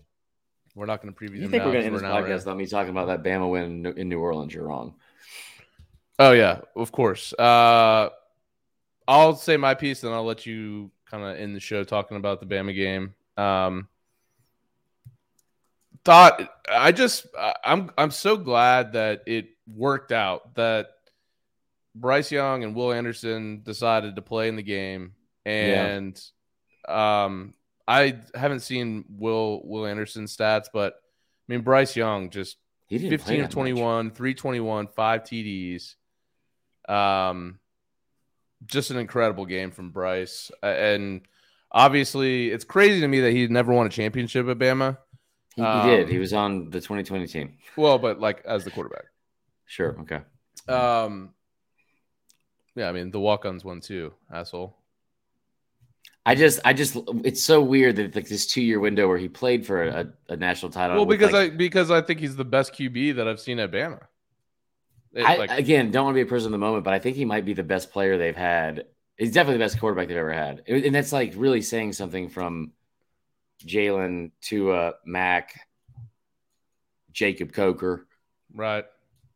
We're 0.75 0.85
not 0.85 1.01
going 1.01 1.13
to 1.13 1.19
preview 1.19 1.41
You 1.41 1.49
think 1.49 1.65
we're 1.65 1.71
going 1.71 1.81
to 1.81 1.85
end 1.87 1.95
this 1.95 2.01
we're 2.01 2.07
an 2.07 2.13
hour 2.13 2.25
in. 2.25 2.31
podcast 2.31 2.39
without 2.39 2.57
me 2.57 2.65
talking 2.65 2.91
about 2.91 3.07
that 3.07 3.23
Bama 3.23 3.49
win 3.49 3.85
in 3.97 4.09
New- 4.09 4.19
Orleans? 4.19 4.53
You're 4.53 4.67
wrong. 4.67 4.95
Oh 6.19 6.31
yeah, 6.31 6.61
of 6.75 6.91
course. 6.91 7.33
Uh, 7.33 8.09
I'll 9.07 9.35
say 9.35 9.57
my 9.57 9.73
piece, 9.73 10.03
and 10.03 10.13
I'll 10.13 10.23
let 10.23 10.45
you 10.45 10.91
kind 11.09 11.23
of 11.23 11.35
end 11.37 11.55
the 11.55 11.59
show 11.59 11.83
talking 11.83 12.17
about 12.17 12.39
the 12.39 12.45
Bama 12.45 12.75
game. 12.75 13.15
Um, 13.37 13.87
thought 16.03 16.41
I 16.69 16.91
just 16.91 17.27
I'm 17.63 17.91
I'm 17.97 18.11
so 18.11 18.37
glad 18.37 18.93
that 18.93 19.23
it 19.25 19.49
worked 19.67 20.11
out 20.11 20.55
that 20.55 20.87
Bryce 21.95 22.31
Young 22.31 22.63
and 22.63 22.75
Will 22.75 22.93
Anderson 22.93 23.61
decided 23.63 24.15
to 24.15 24.21
play 24.21 24.47
in 24.47 24.55
the 24.55 24.63
game, 24.63 25.13
and 25.45 26.19
um, 26.87 27.53
I 27.99 28.19
haven't 28.35 28.61
seen 28.61 29.05
Will 29.09 29.61
Will 29.65 29.85
Anderson's 29.85 30.35
stats, 30.35 30.67
but 30.73 30.93
I 30.93 31.53
mean 31.53 31.61
Bryce 31.61 31.95
Young 31.95 32.29
just 32.29 32.57
He 32.87 32.97
15 32.97 33.17
of 33.17 33.25
that 33.25 33.41
much. 33.43 33.51
21, 33.51 34.11
321, 34.11 34.87
five 34.87 35.23
TDs. 35.23 35.95
Um, 36.87 37.59
just 38.65 38.91
an 38.91 38.97
incredible 38.97 39.45
game 39.45 39.71
from 39.71 39.91
Bryce. 39.91 40.51
And 40.61 41.21
obviously, 41.71 42.49
it's 42.49 42.65
crazy 42.65 43.01
to 43.01 43.07
me 43.07 43.21
that 43.21 43.31
he 43.31 43.47
never 43.47 43.73
won 43.73 43.87
a 43.87 43.89
championship 43.89 44.47
at 44.47 44.57
Bama. 44.59 44.97
He, 45.55 45.61
he 45.61 45.67
Um, 45.67 45.87
did. 45.87 46.09
He 46.09 46.17
was 46.19 46.33
on 46.33 46.69
the 46.69 46.79
2020 46.79 47.27
team. 47.27 47.57
Well, 47.75 47.97
but 47.97 48.19
like 48.19 48.43
as 48.45 48.63
the 48.63 48.71
quarterback. 48.71 49.05
Sure. 49.65 49.97
Okay. 50.01 50.21
Um, 50.67 51.33
yeah, 52.75 52.87
I 52.89 52.91
mean 52.91 53.11
the 53.11 53.19
walk-ons 53.19 53.63
won 53.65 53.79
too, 53.81 54.13
asshole. 54.31 54.77
I 56.25 56.35
just, 56.35 56.59
I 56.63 56.73
just, 56.73 56.97
it's 57.23 57.41
so 57.41 57.61
weird 57.61 57.95
that 57.95 58.15
like 58.15 58.27
this 58.27 58.45
two-year 58.45 58.79
window 58.79 59.07
where 59.07 59.17
he 59.17 59.27
played 59.27 59.65
for 59.65 59.83
a, 59.83 60.07
a 60.29 60.35
national 60.35 60.71
title. 60.71 60.95
Well, 60.95 61.05
because 61.05 61.31
like- 61.31 61.53
I 61.53 61.55
because 61.55 61.89
I 61.89 62.01
think 62.01 62.19
he's 62.19 62.35
the 62.35 62.45
best 62.45 62.73
QB 62.73 63.15
that 63.15 63.27
I've 63.27 63.39
seen 63.39 63.59
at 63.59 63.71
Bama. 63.71 64.01
It, 65.13 65.23
I, 65.23 65.35
like, 65.37 65.51
again, 65.51 65.91
don't 65.91 66.05
want 66.05 66.15
to 66.15 66.23
be 66.23 66.27
a 66.27 66.29
person 66.29 66.47
of 66.47 66.51
the 66.51 66.57
moment, 66.57 66.83
but 66.85 66.93
I 66.93 66.99
think 66.99 67.17
he 67.17 67.25
might 67.25 67.43
be 67.43 67.53
the 67.53 67.63
best 67.63 67.91
player 67.91 68.17
they've 68.17 68.35
had. 68.35 68.85
He's 69.17 69.33
definitely 69.33 69.57
the 69.57 69.65
best 69.65 69.79
quarterback 69.79 70.07
they've 70.07 70.15
ever 70.17 70.31
had, 70.31 70.63
and 70.67 70.95
that's 70.95 71.11
like 71.11 71.33
really 71.35 71.61
saying 71.61 71.93
something 71.93 72.29
from 72.29 72.71
Jalen 73.65 74.31
to 74.43 74.71
uh, 74.71 74.91
Mac, 75.05 75.59
Jacob 77.11 77.51
Coker. 77.51 78.07
right. 78.53 78.85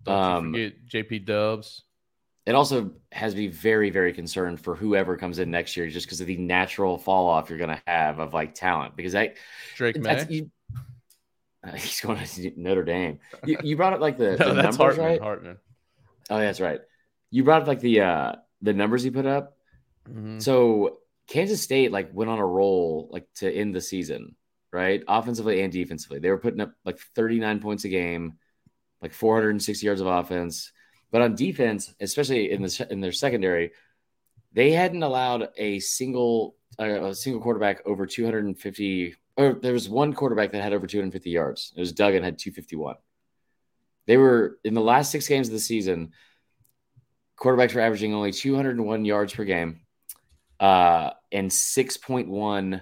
Don't 0.03 0.15
Um, 0.15 0.53
JP 0.53 1.25
Dubs. 1.25 1.83
It 2.45 2.53
also 2.53 2.91
has 3.11 3.35
me 3.35 3.47
very, 3.47 3.89
very 3.89 4.13
concerned 4.13 4.59
for 4.59 4.75
whoever 4.75 5.17
comes 5.17 5.39
in 5.39 5.49
next 5.49 5.75
year, 5.75 5.89
just 5.89 6.05
because 6.05 6.21
of 6.21 6.27
the 6.27 6.37
natural 6.37 6.97
fall 6.97 7.27
off 7.27 7.49
you're 7.49 7.57
going 7.57 7.71
to 7.71 7.81
have 7.87 8.19
of 8.19 8.33
like 8.33 8.53
talent. 8.53 8.95
Because 8.95 9.15
I, 9.15 9.33
Drake 9.75 9.99
Maye. 9.99 10.25
you, 10.29 10.51
uh, 11.63 11.71
he's 11.75 12.01
going 12.01 12.23
to 12.23 12.51
Notre 12.55 12.83
Dame. 12.83 13.19
You, 13.45 13.57
you 13.63 13.75
brought 13.75 13.93
up 13.93 13.99
like 13.99 14.17
the, 14.17 14.35
No, 14.39 14.49
the 14.49 14.61
that's 14.61 14.77
numbers, 14.77 14.97
Hartman. 14.97 15.05
right? 15.05 15.21
Hartman. 15.21 15.57
Oh, 16.29 16.39
that's 16.39 16.61
right. 16.61 16.81
You 17.31 17.43
brought 17.43 17.63
up 17.63 17.67
like 17.67 17.79
the 17.79 18.01
uh 18.01 18.33
the 18.61 18.73
numbers 18.73 19.03
he 19.03 19.09
put 19.09 19.25
up. 19.25 19.57
Mhm. 20.09 20.41
So 20.41 20.99
Kansas 21.27 21.61
State 21.61 21.91
like 21.91 22.13
went 22.13 22.29
on 22.29 22.39
a 22.39 22.45
roll 22.45 23.09
like 23.11 23.27
to 23.37 23.51
end 23.51 23.73
the 23.75 23.81
season, 23.81 24.35
right? 24.71 25.03
Offensively 25.07 25.61
and 25.61 25.73
defensively. 25.73 26.19
They 26.19 26.29
were 26.29 26.37
putting 26.37 26.61
up 26.61 26.73
like 26.85 26.99
39 27.15 27.59
points 27.59 27.85
a 27.85 27.89
game, 27.89 28.33
like 29.01 29.13
460 29.13 29.85
yards 29.85 30.01
of 30.01 30.07
offense. 30.07 30.71
But 31.15 31.21
on 31.21 31.35
defense, 31.35 31.95
especially 32.01 32.51
in 32.51 32.61
the 32.61 32.87
in 32.89 32.99
their 32.99 33.13
secondary, 33.13 33.71
they 34.51 34.71
hadn't 34.71 35.01
allowed 35.01 35.47
a 35.55 35.79
single 35.79 36.57
uh, 36.77 37.05
a 37.05 37.15
single 37.15 37.41
quarterback 37.41 37.81
over 37.85 38.05
250 38.05 39.15
or 39.37 39.53
there 39.53 39.71
was 39.71 39.87
one 39.87 40.11
quarterback 40.11 40.51
that 40.51 40.61
had 40.61 40.73
over 40.73 40.85
250 40.85 41.29
yards. 41.29 41.71
It 41.73 41.79
was 41.79 41.93
Duggan 41.93 42.21
had 42.21 42.37
251. 42.37 42.97
They 44.07 44.17
were 44.17 44.59
in 44.65 44.73
the 44.73 44.81
last 44.81 45.09
6 45.13 45.25
games 45.29 45.47
of 45.47 45.53
the 45.53 45.59
season 45.61 46.11
quarterbacks 47.39 47.73
were 47.73 47.79
averaging 47.79 48.13
only 48.13 48.33
201 48.33 49.05
yards 49.05 49.33
per 49.33 49.45
game 49.45 49.79
uh, 50.59 51.11
and 51.31 51.49
6.1 51.49 52.81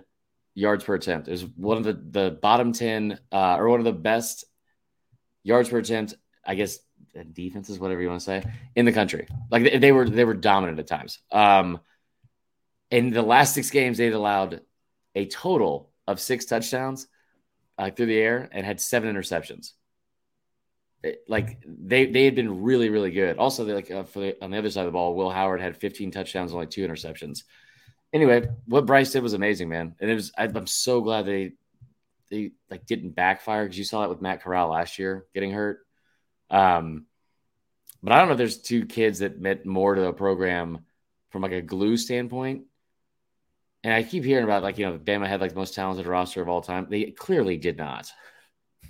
yards 0.55 0.83
per 0.83 0.95
attempt. 0.95 1.27
It 1.27 1.33
was 1.33 1.45
one 1.55 1.77
of 1.77 1.83
the, 1.83 1.93
the 1.93 2.31
bottom 2.41 2.73
10 2.73 3.19
uh, 3.31 3.57
or 3.59 3.69
one 3.69 3.79
of 3.79 3.85
the 3.85 3.93
best 3.93 4.43
yards 5.43 5.69
per 5.69 5.77
attempt, 5.77 6.15
I 6.43 6.55
guess 6.55 6.79
defenses, 7.33 7.79
whatever 7.79 8.01
you 8.01 8.09
want 8.09 8.21
to 8.21 8.25
say, 8.25 8.43
in 8.75 8.85
the 8.85 8.91
country. 8.91 9.27
Like 9.51 9.63
they, 9.63 9.77
they 9.77 9.91
were 9.91 10.09
they 10.09 10.25
were 10.25 10.33
dominant 10.33 10.79
at 10.79 10.87
times. 10.87 11.19
Um, 11.31 11.79
in 12.89 13.11
the 13.11 13.21
last 13.21 13.53
six 13.53 13.69
games, 13.69 13.97
they'd 13.97 14.13
allowed 14.13 14.61
a 15.15 15.27
total 15.27 15.91
of 16.07 16.19
six 16.19 16.45
touchdowns 16.45 17.07
uh, 17.77 17.89
through 17.91 18.07
the 18.07 18.17
air 18.17 18.49
and 18.51 18.65
had 18.65 18.79
seven 18.79 19.13
interceptions. 19.13 19.71
Like 21.27 21.61
they 21.67 22.05
they 22.05 22.25
had 22.25 22.35
been 22.35 22.63
really 22.63 22.89
really 22.89 23.11
good. 23.11 23.37
Also, 23.37 23.65
they 23.65 23.73
like 23.73 23.91
uh, 23.91 24.03
for 24.03 24.19
the, 24.19 24.43
on 24.43 24.51
the 24.51 24.57
other 24.57 24.69
side 24.69 24.81
of 24.81 24.87
the 24.87 24.91
ball, 24.91 25.15
Will 25.15 25.29
Howard 25.29 25.59
had 25.61 25.75
15 25.77 26.11
touchdowns, 26.11 26.53
only 26.53 26.67
two 26.67 26.87
interceptions. 26.87 27.43
Anyway, 28.13 28.47
what 28.65 28.85
Bryce 28.85 29.11
did 29.11 29.23
was 29.23 29.33
amazing, 29.33 29.69
man, 29.69 29.95
and 29.99 30.09
it 30.09 30.13
was. 30.13 30.31
I, 30.37 30.43
I'm 30.43 30.67
so 30.67 31.01
glad 31.01 31.25
they 31.25 31.53
they 32.29 32.51
like 32.69 32.85
didn't 32.85 33.11
backfire 33.11 33.65
because 33.65 33.77
you 33.77 33.83
saw 33.83 34.01
that 34.01 34.09
with 34.09 34.21
Matt 34.21 34.41
Corral 34.43 34.69
last 34.69 34.97
year 34.97 35.25
getting 35.33 35.51
hurt. 35.51 35.82
Um, 36.53 37.05
but 38.01 38.11
I 38.13 38.19
don't 38.19 38.27
know 38.27 38.33
if 38.33 38.37
there's 38.37 38.61
two 38.61 38.85
kids 38.85 39.19
that 39.19 39.39
meant 39.39 39.65
more 39.65 39.95
to 39.95 40.01
the 40.01 40.13
program 40.13 40.79
from 41.31 41.41
like 41.41 41.51
a 41.51 41.61
glue 41.61 41.97
standpoint. 41.97 42.63
And 43.83 43.93
I 43.93 44.03
keep 44.03 44.23
hearing 44.23 44.43
about 44.43 44.63
like 44.63 44.77
you 44.77 44.85
know 44.85 44.97
Bama 44.97 45.27
had 45.27 45.41
like 45.41 45.51
the 45.51 45.59
most 45.59 45.73
talented 45.73 46.05
roster 46.05 46.41
of 46.41 46.47
all 46.49 46.61
time. 46.61 46.87
They 46.89 47.05
clearly 47.11 47.57
did 47.57 47.77
not. 47.77 48.11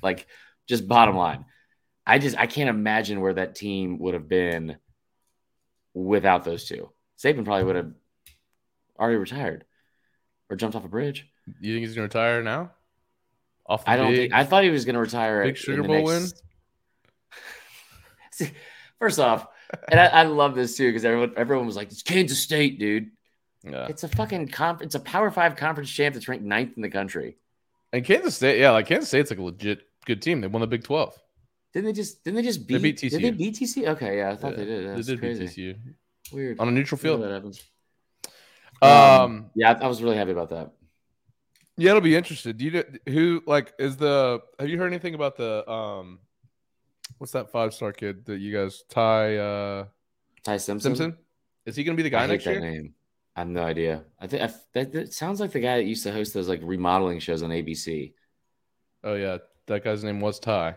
Like 0.01 0.27
just 0.67 0.87
bottom 0.87 1.15
line. 1.15 1.45
I 2.05 2.19
just 2.19 2.37
I 2.37 2.47
can't 2.47 2.69
imagine 2.69 3.21
where 3.21 3.33
that 3.33 3.55
team 3.55 3.97
would 3.99 4.13
have 4.13 4.27
been 4.27 4.77
without 5.93 6.43
those 6.43 6.65
two. 6.65 6.89
Saban 7.17 7.45
probably 7.45 7.63
would 7.63 7.75
have 7.77 7.93
already 8.99 9.17
retired 9.17 9.65
or 10.49 10.55
jumped 10.57 10.75
off 10.75 10.85
a 10.85 10.89
bridge. 10.89 11.27
You 11.61 11.73
think 11.73 11.85
he's 11.85 11.95
gonna 11.95 12.03
retire 12.03 12.43
now? 12.43 12.71
Off 13.65 13.85
the 13.85 13.91
I 13.91 13.95
don't 13.97 14.11
big, 14.11 14.17
think 14.31 14.33
I 14.33 14.43
thought 14.43 14.63
he 14.65 14.69
was 14.69 14.83
going 14.83 14.95
to 14.95 14.99
retire. 14.99 15.43
big 15.45 15.55
Sugar 15.55 15.83
Bowl 15.83 16.05
next- 16.05 16.37
See, 16.37 16.43
First 18.99 19.19
off, 19.19 19.47
and 19.89 19.99
I, 19.99 20.05
I 20.07 20.23
love 20.23 20.55
this 20.55 20.77
too 20.77 20.87
because 20.89 21.03
everyone 21.03 21.33
everyone 21.35 21.65
was 21.65 21.75
like, 21.75 21.91
"It's 21.91 22.03
Kansas 22.03 22.39
State, 22.39 22.79
dude. 22.79 23.11
Yeah. 23.63 23.87
It's 23.89 24.03
a 24.03 24.07
fucking 24.07 24.49
comp. 24.49 24.81
It's 24.81 24.95
a 24.95 24.99
Power 24.99 25.31
Five 25.31 25.55
conference 25.55 25.89
champ 25.89 26.13
that's 26.13 26.27
ranked 26.27 26.45
ninth 26.45 26.73
in 26.75 26.81
the 26.81 26.89
country." 26.89 27.37
And 27.91 28.03
Kansas 28.05 28.35
State, 28.35 28.59
yeah, 28.59 28.71
like 28.71 28.87
Kansas 28.87 29.09
State's 29.09 29.29
like 29.29 29.39
a 29.39 29.43
legit 29.43 29.81
good 30.05 30.21
team. 30.21 30.41
They 30.41 30.47
won 30.47 30.61
the 30.61 30.67
Big 30.67 30.83
Twelve. 30.83 31.17
Didn't 31.73 31.85
they 31.87 31.93
just? 31.93 32.23
Didn't 32.23 32.37
they 32.37 32.43
just 32.43 32.67
beat? 32.67 32.75
They 32.75 32.79
beat 32.81 32.97
Did 32.97 33.21
they 33.21 33.31
beat 33.31 33.55
TCU? 33.55 33.87
Okay, 33.89 34.17
yeah, 34.17 34.31
I 34.31 34.35
thought 34.35 34.51
Yeah, 34.51 34.57
they 34.57 34.65
did. 34.65 34.87
That's 34.87 35.07
they 35.07 35.13
did 35.13 35.19
crazy. 35.19 35.45
beat 35.45 35.75
TCU 35.75 36.33
Weird. 36.33 36.59
on 36.59 36.67
a 36.67 36.71
neutral 36.71 36.97
field. 36.99 37.21
that 37.23 37.31
happens. 37.31 37.61
Um, 38.81 38.89
Um, 38.91 39.45
yeah, 39.55 39.71
I, 39.71 39.85
I 39.85 39.87
was 39.87 40.01
really 40.03 40.17
happy 40.17 40.31
about 40.31 40.49
that. 40.51 40.71
yeah, 41.77 41.89
it'll 41.91 42.01
be 42.01 42.15
interesting. 42.15 42.55
Do 42.57 42.65
you 42.65 42.71
know 42.71 42.83
who 43.07 43.41
like 43.47 43.73
is 43.79 43.97
the? 43.97 44.41
Have 44.59 44.69
you 44.69 44.77
heard 44.77 44.87
anything 44.87 45.15
about 45.15 45.35
the 45.35 45.69
um? 45.69 46.19
What's 47.17 47.33
that 47.33 47.51
five 47.51 47.73
star 47.73 47.91
kid 47.91 48.25
that 48.25 48.39
you 48.39 48.53
guys 48.53 48.83
Ty 48.89 49.37
uh, 49.37 49.85
Ty 50.43 50.57
Simpson. 50.57 50.95
Simpson? 50.95 51.17
Is 51.65 51.75
he 51.75 51.83
going 51.83 51.95
to 51.95 52.03
be 52.03 52.07
the 52.07 52.09
guy 52.09 52.23
I 52.23 52.27
next 52.27 52.45
that 52.45 52.51
year? 52.51 52.59
name. 52.59 52.93
I 53.35 53.41
have 53.41 53.47
no 53.47 53.63
idea. 53.63 54.03
I 54.19 54.27
think 54.27 54.43
I, 54.43 54.53
that, 54.73 54.91
that 54.91 55.13
sounds 55.13 55.39
like 55.39 55.51
the 55.51 55.59
guy 55.59 55.77
that 55.77 55.85
used 55.85 56.03
to 56.03 56.11
host 56.11 56.33
those 56.33 56.47
like 56.49 56.59
remodeling 56.63 57.19
shows 57.19 57.41
on 57.41 57.49
ABC. 57.49 58.13
Oh 59.03 59.15
yeah, 59.15 59.37
that 59.67 59.83
guy's 59.83 60.03
name 60.03 60.21
was 60.21 60.39
Ty. 60.39 60.75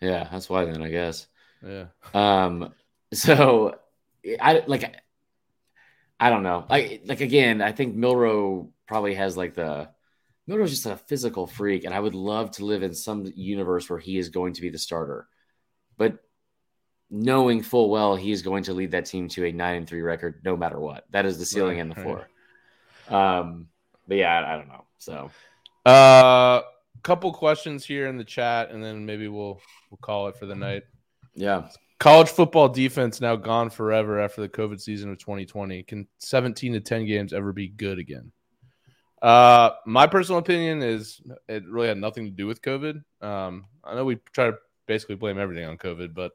Yeah, 0.00 0.28
that's 0.30 0.48
why 0.48 0.64
then 0.66 0.82
I 0.82 0.90
guess. 0.90 1.26
Yeah, 1.66 1.86
Um, 2.12 2.74
so 3.14 3.78
I 4.40 4.62
like 4.66 4.94
I 6.20 6.30
don't 6.30 6.42
know. 6.42 6.66
Like 6.68 7.02
like 7.06 7.20
again, 7.20 7.62
I 7.62 7.72
think 7.72 7.94
Milroe 7.94 8.70
probably 8.86 9.14
has 9.14 9.36
like 9.36 9.54
the 9.54 9.88
Milroe's 10.46 10.70
just 10.70 10.86
a 10.86 10.96
physical 10.96 11.46
freak, 11.46 11.84
and 11.84 11.94
I 11.94 12.00
would 12.00 12.14
love 12.14 12.52
to 12.52 12.64
live 12.64 12.82
in 12.82 12.94
some 12.94 13.30
universe 13.34 13.88
where 13.88 13.98
he 13.98 14.18
is 14.18 14.28
going 14.28 14.52
to 14.54 14.60
be 14.60 14.68
the 14.68 14.78
starter. 14.78 15.26
But 15.98 16.18
knowing 17.10 17.62
full 17.62 17.88
well 17.90 18.16
he 18.16 18.32
is 18.32 18.42
going 18.42 18.64
to 18.64 18.72
lead 18.74 18.90
that 18.90 19.06
team 19.06 19.28
to 19.28 19.44
a 19.44 19.52
nine 19.52 19.76
and 19.76 19.88
three 19.88 20.02
record 20.02 20.40
no 20.44 20.56
matter 20.56 20.78
what. 20.80 21.04
That 21.10 21.24
is 21.26 21.38
the 21.38 21.46
ceiling 21.46 21.76
Right, 21.76 21.80
and 21.82 21.90
the 21.92 21.94
right. 22.02 22.26
floor. 23.06 23.18
Um, 23.20 23.68
but 24.08 24.16
yeah, 24.16 24.32
I, 24.40 24.54
I 24.54 24.56
don't 24.56 24.68
know. 24.68 24.84
So 24.98 25.30
Uh, 25.84 26.62
couple 27.02 27.32
questions 27.32 27.84
here 27.84 28.08
in 28.08 28.16
the 28.16 28.24
chat, 28.24 28.70
and 28.70 28.82
then 28.82 29.06
maybe 29.06 29.28
we'll 29.28 29.60
we'll 29.90 29.98
call 30.02 30.26
it 30.28 30.36
for 30.36 30.46
the 30.46 30.54
night. 30.56 30.82
yeah, 31.34 31.68
College 32.00 32.28
football 32.28 32.68
defense 32.68 33.20
now 33.20 33.36
gone 33.36 33.70
forever 33.70 34.20
after 34.20 34.40
the 34.40 34.48
COVID 34.48 34.80
season 34.80 35.10
of 35.12 35.18
2020. 35.18 35.82
Can 35.84 36.08
17 36.18 36.72
to 36.74 36.80
10 36.80 37.06
games 37.06 37.32
ever 37.32 37.52
be 37.52 37.68
good 37.68 37.98
again? 38.00 38.32
Uh, 39.22 39.70
my 39.86 40.06
personal 40.06 40.38
opinion 40.40 40.82
is 40.82 41.20
it 41.48 41.64
really 41.66 41.88
had 41.88 41.96
nothing 41.96 42.24
to 42.26 42.30
do 42.30 42.46
with 42.46 42.60
COVID. 42.60 43.02
Um, 43.22 43.64
I 43.84 43.94
know 43.94 44.04
we 44.04 44.16
try 44.32 44.50
to 44.50 44.58
basically 44.86 45.16
blame 45.16 45.38
everything 45.38 45.64
on 45.64 45.76
COVID, 45.78 46.14
but 46.14 46.32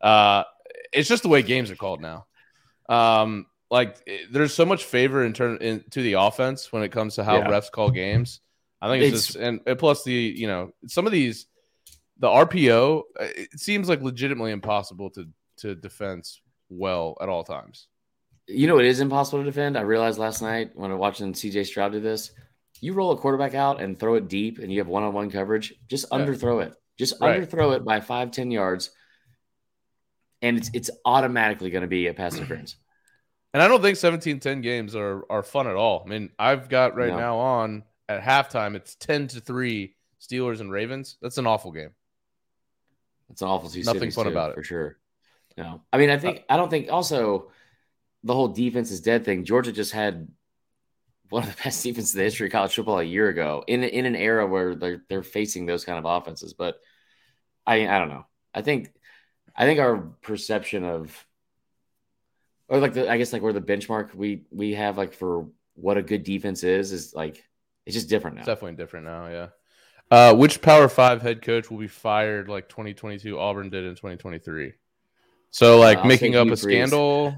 uh, 0.00 0.44
it's 0.92 1.08
just 1.08 1.22
the 1.22 1.28
way 1.28 1.42
games 1.42 1.70
are 1.70 1.76
called 1.76 2.00
now. 2.00 2.26
Um, 2.88 3.46
like 3.70 3.96
it- 4.06 4.32
there's 4.32 4.54
so 4.54 4.64
much 4.66 4.84
favor 4.84 5.24
in 5.24 5.32
turn 5.32 5.58
in, 5.60 5.84
to 5.90 6.02
the 6.02 6.14
offense 6.14 6.72
when 6.72 6.82
it 6.82 6.90
comes 6.92 7.14
to 7.16 7.24
how 7.24 7.36
Yeah. 7.38 7.48
refs 7.48 7.70
call 7.70 7.90
games. 7.90 8.40
I 8.80 8.88
think 8.88 9.02
it's, 9.04 9.08
It's- 9.12 9.26
just 9.26 9.36
and, 9.36 9.60
and 9.66 9.78
plus 9.78 10.02
the 10.04 10.12
you 10.12 10.46
know 10.46 10.72
some 10.88 11.06
of 11.06 11.12
these 11.12 11.46
the 12.18 12.28
RPO 12.28 13.02
uh, 13.18 13.24
it 13.36 13.58
seems 13.60 13.88
like 13.88 14.02
legitimately 14.02 14.52
impossible 14.52 15.10
to 15.10 15.28
to 15.58 15.74
defense 15.74 16.40
well 16.68 17.16
at 17.20 17.28
all 17.28 17.44
times. 17.44 17.86
You 18.48 18.66
know, 18.66 18.78
it 18.80 18.86
is 18.86 18.98
impossible 19.00 19.38
to 19.38 19.44
defend. 19.44 19.78
I 19.78 19.82
realized 19.82 20.18
last 20.18 20.42
night 20.42 20.72
when 20.74 20.90
I 20.90 20.94
was 20.94 21.00
watching 21.00 21.32
CJ 21.32 21.64
Stroud 21.64 21.92
do 21.92 22.00
this. 22.00 22.32
You 22.80 22.92
roll 22.94 23.12
a 23.12 23.16
quarterback 23.16 23.54
out 23.54 23.80
and 23.80 23.98
throw 23.98 24.16
it 24.16 24.26
deep, 24.26 24.58
and 24.58 24.72
you 24.72 24.80
have 24.80 24.88
one-on-one 24.88 25.30
coverage. 25.30 25.72
Just 25.88 26.06
Yeah. 26.10 26.18
underthrow 26.18 26.66
it. 26.66 26.74
Just 26.98 27.20
Right. 27.20 27.40
underthrow 27.42 27.74
it 27.76 27.84
by 27.84 28.00
five, 28.00 28.30
ten 28.30 28.50
yards, 28.50 28.90
and 30.42 30.56
it's 30.58 30.70
it's 30.74 30.90
automatically 31.04 31.70
going 31.70 31.82
to 31.82 31.88
be 31.88 32.06
a 32.06 32.14
pass 32.14 32.36
interference. 32.36 32.76
And 33.54 33.62
I 33.62 33.68
don't 33.68 33.82
think 33.82 33.98
17-10 33.98 34.62
games 34.62 34.96
are 34.96 35.24
are 35.30 35.42
fun 35.42 35.66
at 35.66 35.76
all. 35.76 36.02
I 36.06 36.08
mean, 36.08 36.30
I've 36.38 36.68
got 36.68 36.96
right 36.96 37.10
No. 37.10 37.18
now 37.18 37.38
on 37.38 37.84
at 38.08 38.22
halftime 38.22 38.74
it's 38.74 38.94
10 38.94 39.28
to 39.28 39.40
3 39.40 39.94
Steelers 40.20 40.60
and 40.60 40.70
Ravens. 40.70 41.16
That's 41.20 41.38
an 41.38 41.46
awful 41.46 41.72
game. 41.72 41.90
It's 43.30 43.42
an 43.42 43.48
awful 43.48 43.68
two 43.70 43.82
Nothing 43.82 44.10
fun 44.10 44.24
too, 44.26 44.30
about 44.30 44.50
it. 44.50 44.54
for 44.56 44.62
sure. 44.62 44.98
No, 45.56 45.82
I 45.92 45.98
mean, 45.98 46.10
I 46.10 46.14
uh, 46.14 46.18
think 46.18 46.44
I 46.48 46.56
don't 46.56 46.70
think 46.70 46.90
also 46.90 47.50
the 48.24 48.34
whole 48.34 48.48
defense 48.48 48.90
is 48.90 49.00
dead 49.00 49.24
thing. 49.24 49.44
Georgia 49.44 49.72
just 49.72 49.92
had 49.92 50.28
one 51.32 51.44
of 51.44 51.56
the 51.56 51.62
best 51.62 51.82
defenses 51.84 52.14
in 52.14 52.18
the 52.18 52.24
history 52.24 52.46
of 52.46 52.52
college 52.52 52.74
football 52.74 52.98
a 52.98 53.04
year 53.04 53.28
ago 53.28 53.64
in 53.66 53.82
in 53.82 54.06
an 54.06 54.16
era 54.16 54.46
where 54.46 54.74
they're 54.74 55.02
they're 55.08 55.22
facing 55.22 55.66
those 55.66 55.84
kind 55.84 55.98
of 55.98 56.04
offenses. 56.04 56.52
But 56.52 56.80
I 57.66 57.88
I 57.88 57.98
don't 57.98 58.10
know. 58.10 58.26
I 58.54 58.62
think 58.62 58.92
I 59.56 59.64
think 59.64 59.80
our 59.80 59.98
perception 59.98 60.84
of, 60.84 61.26
or 62.68 62.78
like 62.78 62.94
the, 62.94 63.10
I 63.10 63.18
guess 63.18 63.32
like 63.32 63.42
where 63.42 63.52
the 63.52 63.60
benchmark 63.60 64.14
we 64.14 64.44
we 64.50 64.74
have 64.74 64.96
like 64.98 65.14
for 65.14 65.48
what 65.74 65.96
a 65.96 66.02
good 66.02 66.24
defense 66.24 66.62
is 66.64 66.92
is 66.92 67.14
like 67.14 67.42
it's 67.86 67.94
just 67.94 68.08
different 68.08 68.36
now. 68.36 68.40
It's 68.40 68.46
definitely 68.46 68.76
different 68.76 69.06
now. 69.06 69.26
Yeah. 69.28 69.48
Uh, 70.10 70.34
which 70.34 70.60
Power 70.60 70.88
Five 70.88 71.22
head 71.22 71.40
coach 71.40 71.70
will 71.70 71.78
be 71.78 71.88
fired 71.88 72.48
like 72.48 72.68
2022? 72.68 73.38
Auburn 73.38 73.70
did 73.70 73.84
in 73.84 73.94
2023. 73.94 74.74
So 75.50 75.78
like 75.78 75.98
I'll 75.98 76.04
making 76.04 76.36
up 76.36 76.46
a 76.48 76.50
Freeze. 76.50 76.60
scandal 76.60 77.34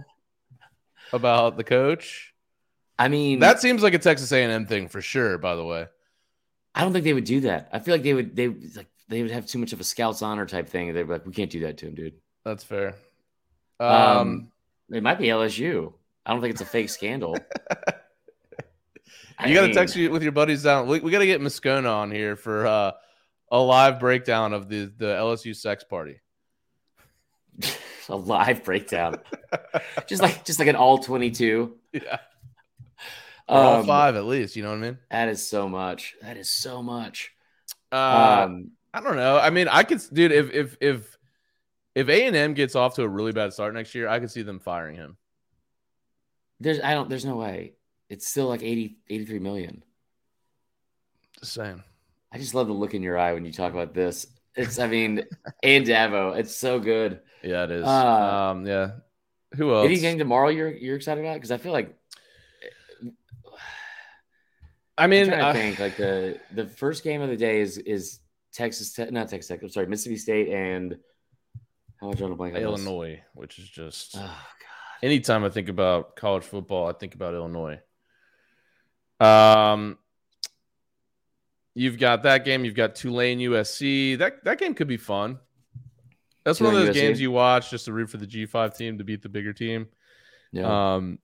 about 1.12 1.56
the 1.56 1.64
coach. 1.64 2.33
I 2.98 3.08
mean, 3.08 3.40
That 3.40 3.60
seems 3.60 3.82
like 3.82 3.94
a 3.94 3.98
Texas 3.98 4.30
A&M 4.32 4.66
thing 4.66 4.88
for 4.88 5.00
sure. 5.02 5.36
By 5.38 5.56
the 5.56 5.64
way, 5.64 5.86
I 6.74 6.80
don't 6.82 6.92
think 6.92 7.04
they 7.04 7.12
would 7.12 7.24
do 7.24 7.40
that. 7.40 7.68
I 7.72 7.78
feel 7.80 7.94
like 7.94 8.02
they 8.02 8.14
would 8.14 8.34
they 8.36 8.48
like 8.48 8.88
they 9.08 9.22
would 9.22 9.30
have 9.32 9.46
too 9.46 9.58
much 9.58 9.72
of 9.72 9.80
a 9.80 9.84
scouts 9.84 10.22
honor 10.22 10.46
type 10.46 10.68
thing. 10.68 10.92
They'd 10.92 11.02
be 11.02 11.12
like, 11.12 11.26
we 11.26 11.32
can't 11.32 11.50
do 11.50 11.60
that 11.60 11.76
to 11.78 11.86
him, 11.88 11.94
dude. 11.94 12.14
that's 12.44 12.64
fair. 12.64 12.94
Um, 13.80 13.88
Um, 13.90 14.52
It 14.90 15.02
might 15.02 15.18
be 15.18 15.26
LSU. 15.26 15.92
I 16.24 16.32
don't 16.32 16.40
think 16.40 16.52
it's 16.52 16.62
a 16.62 16.66
fake 16.66 16.88
scandal. 16.88 17.36
You 19.46 19.52
got 19.54 19.66
to 19.66 19.74
text 19.74 19.96
you 19.96 20.10
with 20.10 20.22
your 20.22 20.30
buddies 20.32 20.62
down. 20.62 20.86
We, 20.86 21.00
we 21.00 21.10
got 21.10 21.18
to 21.18 21.26
get 21.26 21.40
Moscona 21.40 21.92
on 21.92 22.10
here 22.12 22.36
for 22.36 22.66
uh, 22.66 22.92
a 23.50 23.58
live 23.58 23.98
breakdown 23.98 24.52
of 24.52 24.68
the 24.68 24.84
the 24.96 25.06
LSU 25.06 25.54
sex 25.56 25.82
party. 25.82 26.20
a 28.08 28.16
live 28.16 28.62
breakdown, 28.64 29.16
just 30.06 30.22
like 30.22 30.44
just 30.44 30.60
like 30.60 30.68
an 30.68 30.76
all 30.76 30.98
twenty 30.98 31.30
two. 31.32 31.74
Yeah, 31.92 32.18
Or 33.48 33.58
all 33.58 33.80
Um, 33.80 33.86
five 33.86 34.16
at 34.16 34.24
least. 34.24 34.56
You 34.56 34.62
know 34.62 34.70
what 34.70 34.78
I 34.78 34.80
mean? 34.80 34.98
That 35.10 35.28
is 35.28 35.46
so 35.46 35.68
much. 35.68 36.14
That 36.22 36.36
is 36.36 36.48
so 36.48 36.82
much. 36.82 37.32
Uh, 37.92 38.46
um, 38.46 38.70
I 38.92 39.00
don't 39.00 39.16
know. 39.16 39.38
I 39.38 39.50
mean, 39.50 39.68
I 39.68 39.82
could, 39.82 40.00
dude. 40.12 40.32
If 40.32 40.50
if 40.52 40.76
if 40.80 41.18
if 41.94 42.08
A 42.08 42.26
and 42.26 42.34
M 42.34 42.54
gets 42.54 42.74
off 42.74 42.94
to 42.96 43.02
a 43.02 43.08
really 43.08 43.32
bad 43.32 43.52
start 43.52 43.74
next 43.74 43.94
year, 43.94 44.08
I 44.08 44.18
could 44.20 44.30
see 44.30 44.42
them 44.42 44.60
firing 44.60 44.96
him. 44.96 45.16
there's 46.60 46.80
I 46.80 46.94
don't. 46.94 47.08
There's 47.08 47.24
no 47.24 47.36
way. 47.36 47.74
It's 48.08 48.28
still 48.28 48.48
like 48.48 48.62
80, 48.62 48.98
83 49.08 49.38
million. 49.38 49.82
Just 51.40 51.54
saying. 51.54 51.82
I 52.32 52.38
just 52.38 52.54
love 52.54 52.66
the 52.66 52.72
look 52.72 52.94
in 52.94 53.02
your 53.02 53.18
eye 53.18 53.32
when 53.32 53.44
you 53.44 53.52
talk 53.52 53.72
about 53.72 53.94
this. 53.94 54.26
It's, 54.56 54.78
I 54.78 54.86
mean, 54.88 55.24
and 55.62 55.86
Davo, 55.86 56.36
it's 56.36 56.54
so 56.54 56.78
good. 56.78 57.20
Yeah, 57.42 57.64
it 57.64 57.70
is. 57.70 57.84
Uh, 57.84 58.50
um, 58.50 58.66
yeah. 58.66 58.90
Who 59.56 59.72
else? 59.74 59.86
Any 59.86 59.98
game 59.98 60.18
tomorrow 60.18 60.48
you're 60.48 60.70
you're 60.70 60.96
excited 60.96 61.24
about? 61.24 61.34
Because 61.34 61.50
I 61.50 61.58
feel 61.58 61.72
like 61.72 61.96
I 64.96 65.06
mean, 65.06 65.26
trying 65.26 65.38
to 65.40 65.46
I- 65.46 65.52
think 65.52 65.78
like 65.80 65.96
the 65.96 66.40
the 66.52 66.66
first 66.66 67.02
game 67.04 67.20
of 67.22 67.28
the 67.28 67.36
day 67.36 67.60
is 67.60 67.78
is 67.78 68.20
Texas 68.52 68.92
Tech, 68.92 69.10
not 69.10 69.28
Texas 69.28 69.48
Tech. 69.48 69.62
I'm 69.62 69.68
sorry, 69.68 69.86
Mississippi 69.86 70.16
State 70.16 70.48
and 70.50 70.96
how 72.00 72.08
much 72.08 72.20
on 72.22 72.30
a 72.32 72.34
blank? 72.36 72.54
on 72.54 72.60
this? 72.60 72.68
Illinois, 72.68 73.20
which 73.34 73.58
is 73.58 73.68
just 73.68 74.14
Oh 74.16 74.20
God, 74.20 74.36
anytime 75.02 75.44
I 75.44 75.48
think 75.50 75.68
about 75.68 76.14
college 76.16 76.44
football, 76.44 76.88
I 76.88 76.92
think 76.92 77.14
about 77.14 77.34
Illinois. 77.34 77.80
Um, 79.20 79.98
you've 81.74 81.98
got 81.98 82.22
that 82.24 82.44
game. 82.44 82.64
You've 82.64 82.74
got 82.74 82.94
Tulane 82.94 83.38
USC. 83.40 84.18
That 84.18 84.44
that 84.44 84.58
game 84.58 84.74
could 84.74 84.88
be 84.88 84.96
fun. 84.96 85.38
That's 86.44 86.60
one 86.60 86.74
of 86.74 86.80
those 86.80 86.90
USC? 86.94 87.00
games 87.00 87.20
you 87.20 87.30
watch 87.30 87.70
just 87.70 87.86
to 87.86 87.92
root 87.92 88.10
for 88.10 88.18
the 88.18 88.26
G 88.26 88.46
five 88.46 88.76
team 88.76 88.98
to 88.98 89.04
beat 89.04 89.22
the 89.22 89.28
bigger 89.28 89.52
team. 89.52 89.88
yeah, 90.52 90.94
Um, 90.94 91.18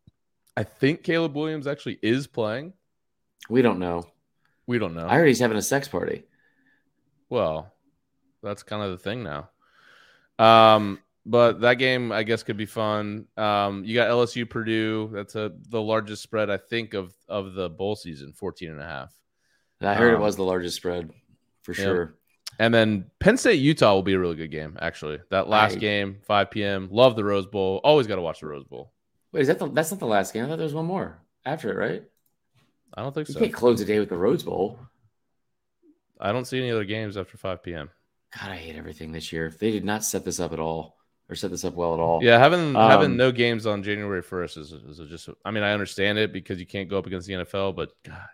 I 0.57 0.65
think 0.65 1.03
Caleb 1.05 1.37
Williams 1.37 1.67
actually 1.67 1.99
is 2.03 2.27
playing. 2.27 2.73
We 3.49 3.63
don't 3.63 3.79
know. 3.79 4.05
We 4.67 4.79
don't 4.79 4.95
know. 4.95 5.07
I 5.09 5.17
heard 5.17 5.27
he's 5.27 5.41
having 5.41 5.57
a 5.57 5.63
sex 5.63 5.89
party. 5.89 6.25
Well, 7.29 7.73
that's 8.43 8.63
kind 8.63 8.83
of 8.83 8.91
the 8.91 8.99
thing 8.99 9.23
now. 9.23 9.51
Um, 10.39 11.01
but 11.27 11.61
that 11.61 11.75
game 11.75 12.13
I 12.13 12.23
guess 12.23 12.43
could 12.43 12.57
be 12.57 12.67
fun. 12.67 13.27
Um, 13.37 13.85
you 13.85 13.95
got 13.95 14.09
LSU 14.11 14.49
Purdue. 14.49 15.11
That's 15.13 15.35
a 15.35 15.53
the 15.69 15.81
largest 15.81 16.23
spread 16.23 16.51
I 16.51 16.57
think 16.57 16.95
of 16.95 17.15
of 17.29 17.55
the 17.55 17.69
bowl 17.69 17.97
season, 17.97 18.33
14 18.33 18.71
and 18.71 18.81
a 18.81 18.85
half. 18.87 19.15
I 19.81 19.95
heard 19.95 20.15
Um, 20.15 20.21
it 20.21 20.25
was 20.25 20.37
the 20.37 20.45
largest 20.45 20.77
spread 20.77 21.11
for 21.63 21.73
Yep. 21.73 21.83
sure. 21.85 22.15
And 22.59 22.75
then 22.75 23.11
Penn 23.21 23.37
State 23.39 23.61
Utah 23.61 23.95
will 23.95 24.03
be 24.03 24.13
a 24.15 24.19
really 24.19 24.37
good 24.37 24.51
game 24.51 24.77
actually. 24.81 25.19
That 25.31 25.49
last 25.49 25.77
I- 25.77 25.79
game, 25.79 26.19
5 26.27 26.51
p.m. 26.51 26.89
Love 26.91 27.17
the 27.17 27.25
Rose 27.25 27.47
Bowl. 27.47 27.81
Always 27.85 28.07
got 28.07 28.17
to 28.17 28.23
watch 28.23 28.41
the 28.41 28.47
Rose 28.47 28.65
Bowl. 28.65 28.93
Wait, 29.33 29.43
is 29.43 29.49
that 29.49 29.59
the, 29.59 29.69
that's 29.69 29.91
not 29.91 30.01
the 30.01 30.07
last 30.07 30.33
game? 30.35 30.45
I 30.45 30.49
thought 30.49 30.57
there 30.57 30.65
was 30.65 30.75
one 30.75 30.87
more 30.87 31.23
after 31.45 31.71
it, 31.71 31.77
right? 31.77 32.03
I 32.95 33.03
don't 33.03 33.15
think 33.15 33.27
so. 33.27 33.33
You 33.33 33.35
so. 33.35 33.41
can't 33.41 33.53
close 33.53 33.79
the 33.79 33.85
day 33.85 33.99
with 33.99 34.09
the 34.09 34.17
Rose 34.17 34.43
Bowl. 34.43 34.79
I 36.21 36.33
don't 36.33 36.45
see 36.45 36.59
any 36.59 36.71
other 36.71 36.85
games 36.85 37.17
after 37.17 37.39
5 37.39 37.63
p.m. 37.63 37.91
God, 38.39 38.51
I 38.51 38.57
hate 38.57 38.77
everything 38.77 39.13
this 39.13 39.33
year. 39.33 39.53
They 39.59 39.71
did 39.71 39.85
not 39.85 40.05
set 40.05 40.25
this 40.25 40.39
up 40.39 40.53
at 40.53 40.61
all, 40.61 40.97
or 41.29 41.35
set 41.35 41.51
this 41.51 41.65
up 41.65 41.75
well 41.75 41.95
at 41.95 42.01
all. 42.01 42.23
Yeah, 42.23 42.39
having 42.39 42.77
Um, 42.77 42.91
having 42.91 43.17
no 43.17 43.33
games 43.33 43.67
on 43.67 43.83
January 43.83 44.23
1st 44.23 44.59
is, 44.59 44.73
is 44.73 45.01
just 45.09 45.29
I 45.45 45.51
mean, 45.51 45.65
I 45.65 45.73
understand 45.73 46.19
it 46.19 46.33
because 46.33 46.61
you 46.61 46.67
can't 46.67 46.89
go 46.89 46.99
up 46.99 47.07
against 47.07 47.27
the 47.27 47.35
NFL, 47.35 47.75
but 47.75 47.91
God, 48.05 48.29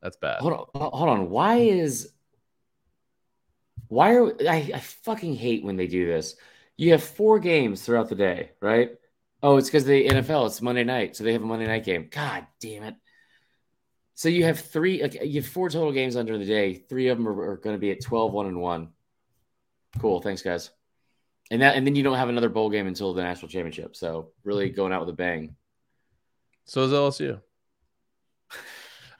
that's 0.00 0.16
bad. 0.16 0.38
Hold 0.38 0.52
on, 0.52 0.90
hold 0.90 1.08
on. 1.08 1.30
Why 1.30 1.56
is 1.56 2.12
why 3.88 4.14
are 4.14 4.32
I, 4.48 4.70
I 4.74 4.80
fucking 4.80 5.36
hate 5.36 5.64
when 5.64 5.76
they 5.76 5.86
do 5.86 6.06
this? 6.06 6.36
You 6.76 6.92
have 6.92 7.02
four 7.02 7.38
games 7.38 7.82
throughout 7.82 8.08
the 8.08 8.14
day, 8.14 8.50
right? 8.60 8.92
Oh, 9.42 9.56
it's 9.56 9.68
because 9.68 9.84
the 9.84 10.08
NFL. 10.08 10.46
It's 10.46 10.62
Monday 10.62 10.84
night, 10.84 11.16
so 11.16 11.24
they 11.24 11.32
have 11.32 11.42
a 11.42 11.46
Monday 11.46 11.66
night 11.66 11.84
game. 11.84 12.08
God 12.10 12.46
damn 12.60 12.84
it! 12.84 12.94
So 14.16 14.30
you 14.30 14.44
have 14.44 14.58
three. 14.58 15.02
Like, 15.02 15.22
you 15.22 15.42
have 15.42 15.50
four 15.50 15.68
total 15.68 15.92
games 15.92 16.16
under 16.16 16.38
the 16.38 16.44
day. 16.46 16.74
Three 16.74 17.08
of 17.08 17.18
them 17.18 17.28
are, 17.28 17.50
are 17.50 17.56
going 17.58 17.76
to 17.76 17.80
be 17.80 17.90
at 17.90 18.02
12, 18.02 18.32
1, 18.32 18.46
and 18.46 18.60
one. 18.60 18.88
Cool. 19.98 20.20
Thanks, 20.20 20.40
guys. 20.40 20.70
And 21.50 21.60
that, 21.60 21.76
and 21.76 21.86
then 21.86 21.94
you 21.94 22.02
don't 22.02 22.16
have 22.16 22.30
another 22.30 22.48
bowl 22.48 22.70
game 22.70 22.86
until 22.86 23.12
the 23.12 23.22
national 23.22 23.48
championship. 23.48 23.94
So 23.94 24.30
really 24.42 24.70
going 24.70 24.92
out 24.92 25.00
with 25.00 25.10
a 25.10 25.16
bang. 25.16 25.54
So 26.64 26.82
is 26.82 26.92
LSU. 26.92 27.40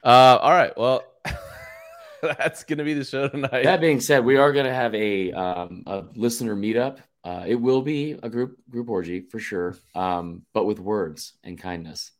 Uh, 0.03 0.39
all 0.41 0.51
right. 0.51 0.77
Well, 0.77 1.03
that's 2.23 2.65
gonna 2.65 2.85
be 2.85 2.95
the 2.95 3.05
show 3.05 3.29
tonight. 3.29 3.65
That 3.65 3.81
being 3.81 4.01
said, 4.01 4.25
we 4.25 4.37
are 4.37 4.53
going 4.53 4.67
to 4.67 4.75
have 4.75 4.95
a 4.95 5.33
um, 5.33 5.83
a 5.87 6.05
listener 6.15 6.55
meetup. 6.55 6.99
Uh, 7.25 7.45
it 7.47 7.57
will 7.57 7.83
be 7.83 8.13
a 8.23 8.29
group 8.29 8.57
group 8.71 8.89
orgy 8.89 9.21
for 9.21 9.41
sure, 9.41 9.77
um, 9.95 10.43
but 10.53 10.65
with 10.65 10.79
words 10.79 11.33
and 11.43 11.59
kindness. 11.59 12.13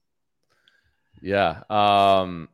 yeah. 1.23 1.63
Um, 1.71 2.49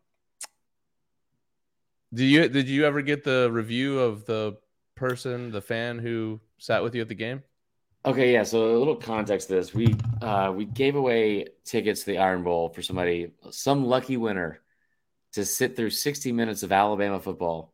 did 2.13 2.25
you 2.25 2.49
did 2.49 2.69
you 2.69 2.85
ever 2.85 3.03
get 3.03 3.25
the 3.25 3.51
review 3.51 3.99
of 3.99 4.25
the 4.27 4.57
person, 4.97 5.51
the 5.51 5.63
fan 5.63 5.99
who 5.99 6.41
sat 6.59 6.83
with 6.83 6.95
you 6.95 7.03
at 7.03 7.09
the 7.09 7.15
game? 7.15 7.43
Okay, 8.05 8.33
yeah. 8.33 8.43
So 8.43 8.75
a 8.75 8.79
little 8.79 8.97
context: 8.97 9.49
to 9.49 9.55
this 9.55 9.73
we 9.73 9.95
uh, 10.21 10.53
we 10.55 10.65
gave 10.65 10.97
away 10.97 11.47
tickets 11.65 12.01
to 12.01 12.07
the 12.07 12.19
Iron 12.19 12.43
Bowl 12.43 12.69
for 12.69 12.83
somebody, 12.83 13.33
some 13.51 13.85
lucky 13.85 14.17
winner, 14.17 14.61
to 15.35 15.45
sit 15.45 15.77
through 15.77 15.91
sixty 15.91 16.33
minutes 16.33 16.63
of 16.63 16.73
Alabama 16.73 17.21
football 17.21 17.73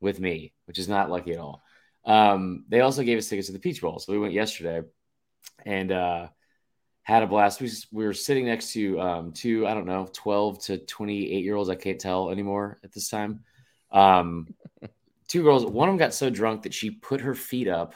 with 0.00 0.18
me, 0.18 0.52
which 0.64 0.78
is 0.78 0.88
not 0.88 1.10
lucky 1.10 1.32
at 1.32 1.38
all. 1.38 1.62
Um, 2.04 2.64
they 2.68 2.80
also 2.80 3.02
gave 3.02 3.18
us 3.18 3.28
tickets 3.28 3.48
to 3.48 3.52
the 3.52 3.58
Peach 3.58 3.80
Bowl, 3.80 3.98
so 3.98 4.12
we 4.12 4.18
went 4.18 4.32
yesterday 4.32 4.82
and 5.64 5.92
uh, 5.92 6.28
had 7.02 7.22
a 7.22 7.26
blast. 7.26 7.60
We, 7.60 7.70
we 7.92 8.04
were 8.04 8.14
sitting 8.14 8.46
next 8.46 8.72
to 8.72 9.00
um, 9.00 9.32
two, 9.32 9.66
I 9.66 9.74
don't 9.74 9.86
know, 9.86 10.08
twelve 10.12 10.64
to 10.64 10.78
twenty-eight 10.78 11.44
year 11.44 11.54
olds. 11.54 11.70
I 11.70 11.74
can't 11.74 12.00
tell 12.00 12.30
anymore 12.30 12.80
at 12.82 12.92
this 12.92 13.08
time. 13.08 13.44
Um, 13.92 14.48
two 15.28 15.42
girls. 15.42 15.64
One 15.64 15.88
of 15.88 15.92
them 15.92 15.98
got 15.98 16.14
so 16.14 16.30
drunk 16.30 16.62
that 16.62 16.74
she 16.74 16.90
put 16.90 17.20
her 17.22 17.34
feet 17.34 17.68
up 17.68 17.94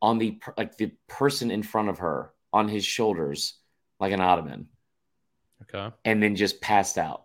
on 0.00 0.18
the 0.18 0.40
like 0.56 0.76
the 0.76 0.92
person 1.08 1.50
in 1.50 1.62
front 1.62 1.88
of 1.88 1.98
her 1.98 2.32
on 2.52 2.68
his 2.68 2.84
shoulders 2.84 3.54
like 3.98 4.12
an 4.12 4.20
ottoman 4.20 4.68
Okay. 5.62 5.92
and 6.04 6.22
then 6.22 6.36
just 6.36 6.60
passed 6.60 6.98
out 6.98 7.24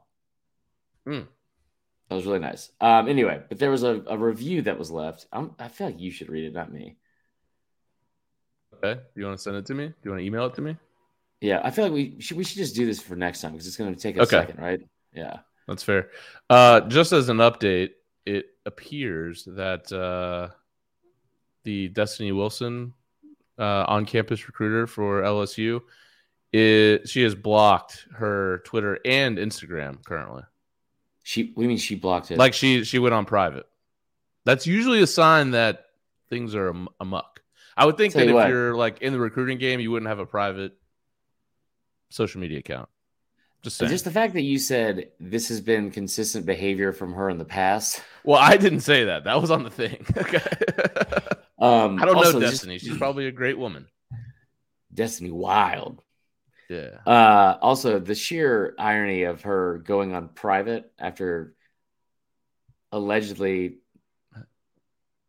Hmm. 1.06 1.22
that 2.10 2.15
was 2.15 2.26
really 2.26 2.40
nice 2.40 2.72
um 2.82 3.07
anyway 3.07 3.44
but 3.48 3.60
there 3.60 3.70
was 3.70 3.84
a, 3.84 4.03
a 4.07 4.18
review 4.18 4.64
that 4.64 4.80
was 4.80 4.90
left 4.90 5.28
I'm, 5.32 5.52
i 5.60 5.68
feel 5.68 5.88
like 5.88 5.99
you 5.99 6.10
should 6.11 6.30
read 6.30 6.45
it 6.45 6.53
not 6.53 6.74
me 6.74 6.98
Okay. 8.74 8.99
Do 8.99 9.22
you 9.22 9.26
want 9.28 9.38
to 9.38 9.44
send 9.44 9.56
it 9.56 9.65
to 9.68 9.74
me? 9.74 9.88
Do 9.88 9.94
you 10.03 10.11
want 10.11 10.22
to 10.22 10.26
email 10.26 10.45
it 10.48 10.56
to 10.56 10.61
me? 10.61 10.76
yeah 11.41 11.61
i 11.64 11.70
feel 11.70 11.84
like 11.86 11.94
we 11.94 12.20
should 12.20 12.38
we 12.38 12.44
should 12.44 12.57
just 12.57 12.76
do 12.76 12.86
this 12.86 12.99
for 13.02 13.15
next 13.15 13.41
time 13.41 13.52
because 13.52 13.68
it's 13.68 13.78
going 13.78 13.94
to 13.94 14.02
take 14.02 14.18
a 14.18 14.22
Okay. 14.22 14.38
second 14.40 14.60
right 14.60 14.82
yeah 15.14 15.40
That's 15.68 15.84
fair. 15.84 16.10
Uh, 16.49 16.81
just 16.81 17.14
as 17.14 17.30
an 17.30 17.38
update, 17.38 17.91
it 18.26 18.48
appears 18.65 19.45
that 19.45 19.91
uh, 19.91 20.49
the 21.64 21.90
Destiny 21.90 22.31
Wilson 22.31 22.94
uh, 23.57 23.85
on-campus 23.88 24.48
recruiter 24.48 24.88
for 24.88 25.22
LSU, 25.22 25.81
is, 26.52 27.10
she 27.10 27.23
has 27.23 27.35
blocked 27.35 28.07
her 28.14 28.60
Twitter 28.60 28.99
and 29.06 29.38
Instagram 29.38 30.03
currently. 30.06 30.44
she 31.23 31.53
you 31.57 31.68
mean 31.68 31.77
she 31.77 31.95
blocked 31.95 32.31
it 32.31 32.38
Like 32.38 32.53
she 32.53 32.84
she 32.84 32.99
went 32.99 33.14
on 33.14 33.26
private. 33.26 33.65
That's 34.45 34.68
usually 34.68 35.02
a 35.02 35.07
sign 35.07 35.52
that 35.52 35.85
things 36.30 36.53
are 36.56 36.69
am- 36.69 36.90
amuck. 36.99 37.41
I 37.76 37.85
would 37.85 37.98
think 37.98 38.14
Tell 38.14 38.22
that 38.22 38.26
you 38.26 38.38
if 38.38 38.44
what. 38.44 38.49
you're 38.49 38.76
like 38.76 39.02
in 39.02 39.14
the 39.14 39.19
recruiting 39.19 39.57
game, 39.57 39.80
you 39.80 39.90
wouldn't 39.90 40.10
have 40.10 40.19
a 40.19 40.26
private 40.26 40.73
social 42.10 42.40
media 42.41 42.60
account. 42.60 42.90
Just 43.64 43.77
saying. 43.77 43.90
just 43.91 44.03
the 44.06 44.11
fact 44.11 44.34
that 44.34 44.41
you 44.41 44.60
said 44.60 45.10
this 45.19 45.48
has 45.48 45.61
been 45.61 45.90
consistent 45.90 46.45
behavior 46.45 46.91
from 46.91 47.14
her 47.14 47.30
in 47.30 47.38
the 47.38 47.45
past 47.45 48.02
Well, 48.26 48.40
I 48.40 48.57
didn't 48.57 48.81
say 48.81 49.06
that. 49.06 49.23
That 49.23 49.40
was 49.41 49.52
on 49.52 49.64
the 49.64 49.69
thing. 49.69 50.06
Okay. 50.18 50.41
Um, 51.60 51.98
I 52.02 52.06
don't 52.06 52.15
also, 52.18 52.34
know 52.34 52.40
just- 52.41 52.53
Destiny. 52.56 52.77
She's 52.77 52.98
probably 52.98 53.27
a 53.27 53.31
great 53.31 53.57
woman. 53.57 53.88
Destiny 54.94 55.31
Wild. 55.31 56.02
Yeah. 56.69 56.98
Uh, 57.06 57.57
also, 57.61 57.99
the 57.99 58.15
sheer 58.15 58.76
irony 58.77 59.23
of 59.23 59.44
her 59.44 59.77
going 59.77 60.14
on 60.14 60.27
private 60.30 60.91
after 60.99 61.56
allegedly 62.91 63.77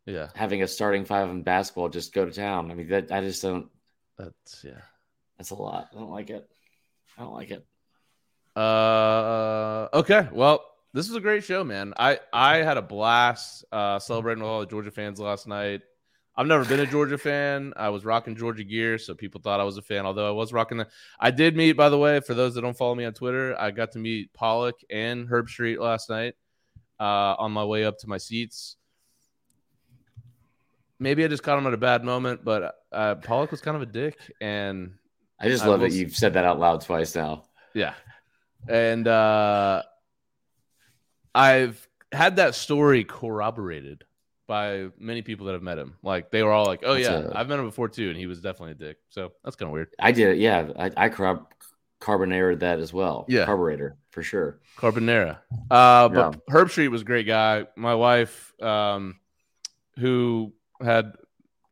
Yeah. 0.05 0.27
having 0.35 0.61
a 0.61 0.67
starting 0.67 1.05
five 1.05 1.29
in 1.29 1.43
basketball 1.43 1.89
just 1.89 2.13
go 2.13 2.25
to 2.25 2.31
town. 2.31 2.69
I 2.69 2.73
mean, 2.73 2.89
that 2.89 3.11
I 3.11 3.21
just 3.21 3.41
don't. 3.41 3.69
That's 4.17 4.63
yeah. 4.63 4.81
That's 5.37 5.51
a 5.51 5.55
lot. 5.55 5.89
I 5.95 5.99
don't 5.99 6.11
like 6.11 6.29
it. 6.29 6.49
I 7.17 7.21
don't 7.23 7.33
like 7.33 7.51
it. 7.51 7.65
Uh 8.55 9.89
okay. 9.93 10.27
Well, 10.31 10.63
this 10.93 11.09
was 11.09 11.17
a 11.17 11.21
great 11.21 11.43
show, 11.43 11.63
man. 11.63 11.93
I 11.97 12.19
I 12.31 12.57
had 12.57 12.77
a 12.77 12.81
blast 12.81 13.65
uh 13.71 13.99
celebrating 13.99 14.43
with 14.43 14.49
all 14.49 14.61
the 14.61 14.65
Georgia 14.65 14.91
fans 14.91 15.19
last 15.19 15.47
night. 15.47 15.81
I've 16.37 16.47
never 16.47 16.65
been 16.65 16.81
a 16.81 16.85
Georgia 16.85 17.17
fan. 17.17 17.73
I 17.77 17.89
was 17.89 18.03
rocking 18.03 18.35
Georgia 18.35 18.63
gear, 18.63 18.97
so 18.97 19.13
people 19.13 19.39
thought 19.41 19.61
I 19.61 19.63
was 19.63 19.77
a 19.77 19.81
fan, 19.81 20.05
although 20.05 20.27
I 20.27 20.31
was 20.31 20.53
rocking 20.53 20.77
the 20.77 20.87
I 21.19 21.31
did 21.31 21.55
meet, 21.55 21.73
by 21.73 21.89
the 21.89 21.97
way, 21.97 22.19
for 22.21 22.33
those 22.33 22.55
that 22.55 22.61
don't 22.61 22.77
follow 22.77 22.95
me 22.95 23.05
on 23.05 23.13
Twitter, 23.13 23.59
I 23.59 23.71
got 23.71 23.91
to 23.93 23.99
meet 23.99 24.33
Pollack 24.33 24.75
and 24.89 25.27
Herbstreit 25.27 25.79
last 25.79 26.09
night 26.09 26.35
uh 26.99 27.35
on 27.37 27.51
my 27.51 27.65
way 27.65 27.83
up 27.83 27.97
to 27.99 28.07
my 28.07 28.17
seats. 28.17 28.77
Maybe 30.97 31.25
I 31.25 31.27
just 31.27 31.43
caught 31.43 31.57
him 31.57 31.67
at 31.67 31.73
a 31.73 31.77
bad 31.77 32.05
moment, 32.05 32.45
but 32.45 32.73
uh 32.93 33.15
Pollack 33.15 33.51
was 33.51 33.59
kind 33.59 33.75
of 33.75 33.81
a 33.83 33.85
dick 33.85 34.17
and 34.39 34.93
I 35.41 35.49
just 35.49 35.65
I 35.65 35.67
love 35.67 35.81
will 35.81 35.89
that 35.89 35.93
you've 35.93 36.15
said 36.15 36.33
that 36.33 36.45
out 36.45 36.57
loud 36.57 36.81
twice 36.81 37.15
now. 37.15 37.43
Yeah. 37.73 37.93
And 38.67 39.07
uh 39.07 39.83
I've 41.33 41.87
had 42.11 42.37
that 42.37 42.55
story 42.55 43.03
corroborated 43.03 44.03
by 44.47 44.87
many 44.99 45.21
people 45.21 45.47
that 45.47 45.53
have 45.53 45.63
met 45.63 45.77
him. 45.77 45.95
Like 46.03 46.31
they 46.31 46.43
were 46.43 46.51
all 46.51 46.65
like, 46.65 46.81
"Oh 46.83 46.93
That's 46.93 47.05
yeah, 47.07 47.29
I've 47.33 47.47
met 47.49 47.59
him 47.59 47.65
before 47.65 47.89
too," 47.89 48.09
and 48.09 48.17
he 48.17 48.27
was 48.27 48.41
definitely 48.41 48.71
a 48.71 48.75
dick. 48.75 48.97
So 49.09 49.31
that's 49.43 49.55
kind 49.55 49.67
of 49.69 49.73
weird. 49.73 49.89
I 49.99 50.11
did. 50.11 50.37
Yeah, 50.37 50.69
I, 50.77 50.91
I 50.95 51.09
carb- 51.09 51.45
carbonated 51.99 52.59
that 52.61 52.79
as 52.79 52.93
well. 52.93 53.25
Yeah. 53.27 53.45
carburetor 53.45 53.97
for 54.11 54.21
sure. 54.23 54.59
Carbonera. 54.77 55.39
Uh, 55.69 56.09
but 56.09 56.13
Yeah. 56.15 56.31
Herbstreit 56.53 56.89
was 56.89 57.01
a 57.01 57.05
great 57.05 57.25
guy. 57.27 57.65
My 57.75 57.95
wife, 57.95 58.53
um, 58.61 59.19
who 59.97 60.53
had 60.81 61.13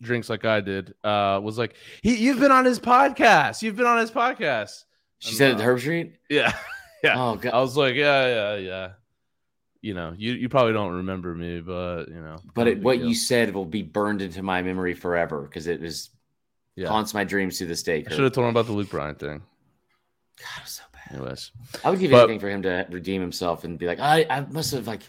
drinks 0.01 0.29
like 0.29 0.43
I 0.43 0.59
did, 0.59 0.93
uh, 1.03 1.39
was 1.43 1.57
like, 1.57 1.75
he, 2.01 2.17
"You've 2.17 2.39
been 2.39 2.51
on 2.51 2.65
his 2.65 2.79
podcast. 2.79 3.61
You've 3.61 3.75
been 3.77 3.85
on 3.85 3.99
his 3.99 4.11
podcast." 4.11 4.83
She 5.19 5.29
I'm 5.29 5.35
said 5.35 5.51
it 5.51 5.57
to 5.59 5.63
Herbstreit. 5.63 6.13
Yeah, 6.29 6.53
yeah. 7.03 7.15
Oh 7.21 7.35
god. 7.35 7.53
I 7.53 7.59
was 7.61 7.75
like, 7.77 7.95
yeah, 7.95 8.27
yeah, 8.27 8.55
yeah. 8.55 8.89
You 9.81 9.93
know, 9.93 10.13
you, 10.17 10.31
you 10.33 10.47
probably 10.47 10.71
don't 10.71 10.93
remember 10.93 11.35
me, 11.35 11.59
but 11.59 12.05
you 12.07 12.21
know, 12.21 12.37
But 12.55 12.67
it, 12.69 12.81
what 12.81 12.99
deal. 12.99 13.07
you 13.09 13.15
said 13.15 13.53
will 13.53 13.65
be 13.65 13.81
burned 13.83 14.21
into 14.21 14.41
my 14.41 14.61
memory 14.61 14.93
forever 14.93 15.41
because 15.41 15.67
it 15.67 15.81
was 15.81 16.09
yeah. 16.75 16.87
haunts 16.87 17.13
my 17.13 17.25
dreams 17.25 17.57
to 17.57 17.65
this 17.65 17.83
day. 17.83 18.05
I 18.07 18.09
should 18.09 18.23
have 18.23 18.31
told 18.31 18.45
him 18.45 18.51
about 18.51 18.65
the 18.67 18.71
Luke 18.71 18.89
Bryan 18.89 19.15
thing. 19.15 19.41
God, 20.39 20.47
it 20.57 20.63
was 20.63 20.71
so 20.71 20.83
bad. 20.93 21.17
Anyways, 21.17 21.51
I 21.83 21.89
would 21.89 21.99
give 21.99 22.11
But- 22.11 22.23
anything 22.23 22.39
for 22.39 22.49
him 22.49 22.61
to 22.61 22.87
redeem 22.89 23.19
himself 23.21 23.65
and 23.65 23.77
be 23.77 23.85
like, 23.85 23.99
I, 23.99 24.25
I 24.29 24.39
must 24.41 24.71
have 24.71 24.87
like, 24.87 25.01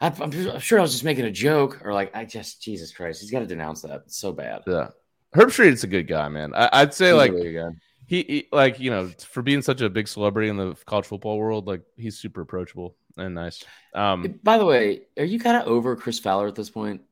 I, 0.00 0.06
I'm 0.08 0.22
I'm 0.22 0.58
sure 0.58 0.78
I 0.78 0.82
was 0.82 0.92
just 0.92 1.04
making 1.04 1.26
a 1.26 1.30
joke, 1.30 1.80
or 1.84 1.92
like, 1.92 2.16
I 2.16 2.24
just 2.24 2.62
Jesus 2.62 2.92
Christ, 2.92 3.20
he's 3.20 3.30
got 3.30 3.40
to 3.40 3.46
denounce 3.46 3.82
that. 3.82 4.02
It's 4.06 4.16
so 4.16 4.32
bad. 4.32 4.62
yeah, 4.66 4.88
Herbstreit's 5.34 5.84
a 5.84 5.86
good 5.86 6.06
guy, 6.06 6.28
man. 6.28 6.54
I, 6.54 6.70
I'd 6.72 6.94
say 6.94 7.08
He's 7.08 7.14
like 7.16 7.32
really. 7.32 7.58
He, 8.06 8.22
he, 8.22 8.48
like 8.52 8.80
you 8.80 8.90
know, 8.90 9.08
for 9.08 9.42
being 9.42 9.62
such 9.62 9.80
a 9.80 9.90
big 9.90 10.08
celebrity 10.08 10.48
in 10.48 10.56
the 10.56 10.74
college 10.86 11.06
football 11.06 11.38
world, 11.38 11.66
like 11.66 11.82
he's 11.96 12.18
super 12.18 12.40
approachable 12.40 12.96
and 13.16 13.34
nice. 13.34 13.64
Um, 13.94 14.40
By 14.42 14.58
the 14.58 14.64
way, 14.64 15.02
are 15.18 15.24
you 15.24 15.38
kind 15.40 15.56
of 15.56 15.66
over 15.66 15.96
Chris 15.96 16.18
Fowler 16.18 16.46
at 16.46 16.54
this 16.54 16.70
point? 16.70 17.02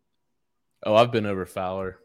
oh, 0.87 0.95
I've 0.95 1.13
been 1.13 1.27
over 1.27 1.47
Fowler. 1.47 1.99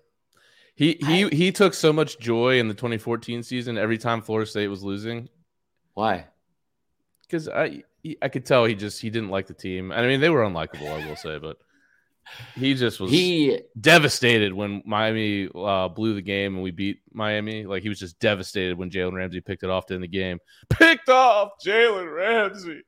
He 0.76 0.98
he 1.06 1.28
he 1.30 1.52
took 1.52 1.74
so 1.74 1.92
much 1.92 2.20
joy 2.20 2.60
in 2.60 2.68
the 2.68 2.74
2014 2.74 3.44
season 3.44 3.78
every 3.78 3.98
time 3.98 4.22
Florida 4.22 4.50
State 4.50 4.68
was 4.68 4.84
losing. 4.84 5.30
Why? 5.94 6.26
because 7.30 7.48
I 7.48 7.84
I 8.22 8.30
could 8.30 8.46
tell 8.46 8.66
he 8.66 8.76
just 8.76 9.02
he 9.02 9.10
didn't 9.10 9.30
like 9.30 9.48
the 9.48 9.54
team. 9.54 9.92
And 9.92 10.02
I 10.02 10.08
mean, 10.08 10.20
they 10.20 10.30
were 10.30 10.42
unlikable, 10.42 10.90
I 10.90 11.08
will 11.08 11.16
say, 11.16 11.38
but 11.38 11.58
he 12.56 12.74
just 12.74 13.00
was 13.00 13.12
He 13.12 13.60
devastated 13.80 14.54
when 14.54 14.82
Miami 14.86 15.50
uh, 15.54 15.88
blew 15.88 16.14
the 16.14 16.22
game 16.22 16.56
and 16.56 16.64
we 16.64 16.72
beat 16.72 17.02
Miami. 17.12 17.66
Like 17.66 17.84
he 17.84 17.90
was 17.90 18.00
just 18.00 18.20
devastated 18.20 18.78
when 18.78 18.90
Jalen 18.90 19.14
Ramsey 19.14 19.42
picked 19.42 19.64
it 19.64 19.70
off 19.70 19.86
to 19.88 19.96
end 19.96 20.04
the 20.04 20.08
game. 20.08 20.40
Picked 20.70 21.10
off 21.10 21.52
Jalen 21.66 22.14
Ramsey. 22.14 22.82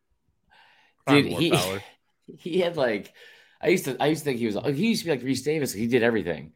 Dude, 1.08 1.26
he- 1.26 1.52
Lord 1.52 1.64
Fowler. 1.64 1.84
he 2.38 2.60
had 2.60 2.78
like 2.78 3.14
I 3.62 3.68
used 3.68 3.86
to 3.86 3.98
I 4.00 4.08
used 4.08 4.22
to 4.22 4.26
think 4.26 4.40
he 4.40 4.48
was 4.48 4.58
he 4.76 4.88
used 4.88 5.04
to 5.04 5.06
be 5.06 5.12
like 5.12 5.24
Rece 5.24 5.44
Davis. 5.44 5.74
He 5.74 5.88
did 5.88 6.04
everything, 6.04 6.54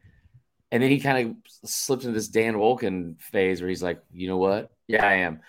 and 0.72 0.82
then 0.82 0.90
he 0.90 1.00
kind 1.00 1.28
of 1.28 1.68
slipped 1.68 2.04
into 2.04 2.14
this 2.14 2.28
Dan 2.28 2.54
Wolken 2.54 3.20
phase 3.20 3.60
where 3.60 3.68
he's 3.68 3.82
like, 3.82 4.02
you 4.12 4.28
know 4.28 4.38
what? 4.38 4.70
Yeah, 4.88 5.06
I 5.06 5.14
am. 5.14 5.40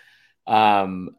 Um, 0.46 1.16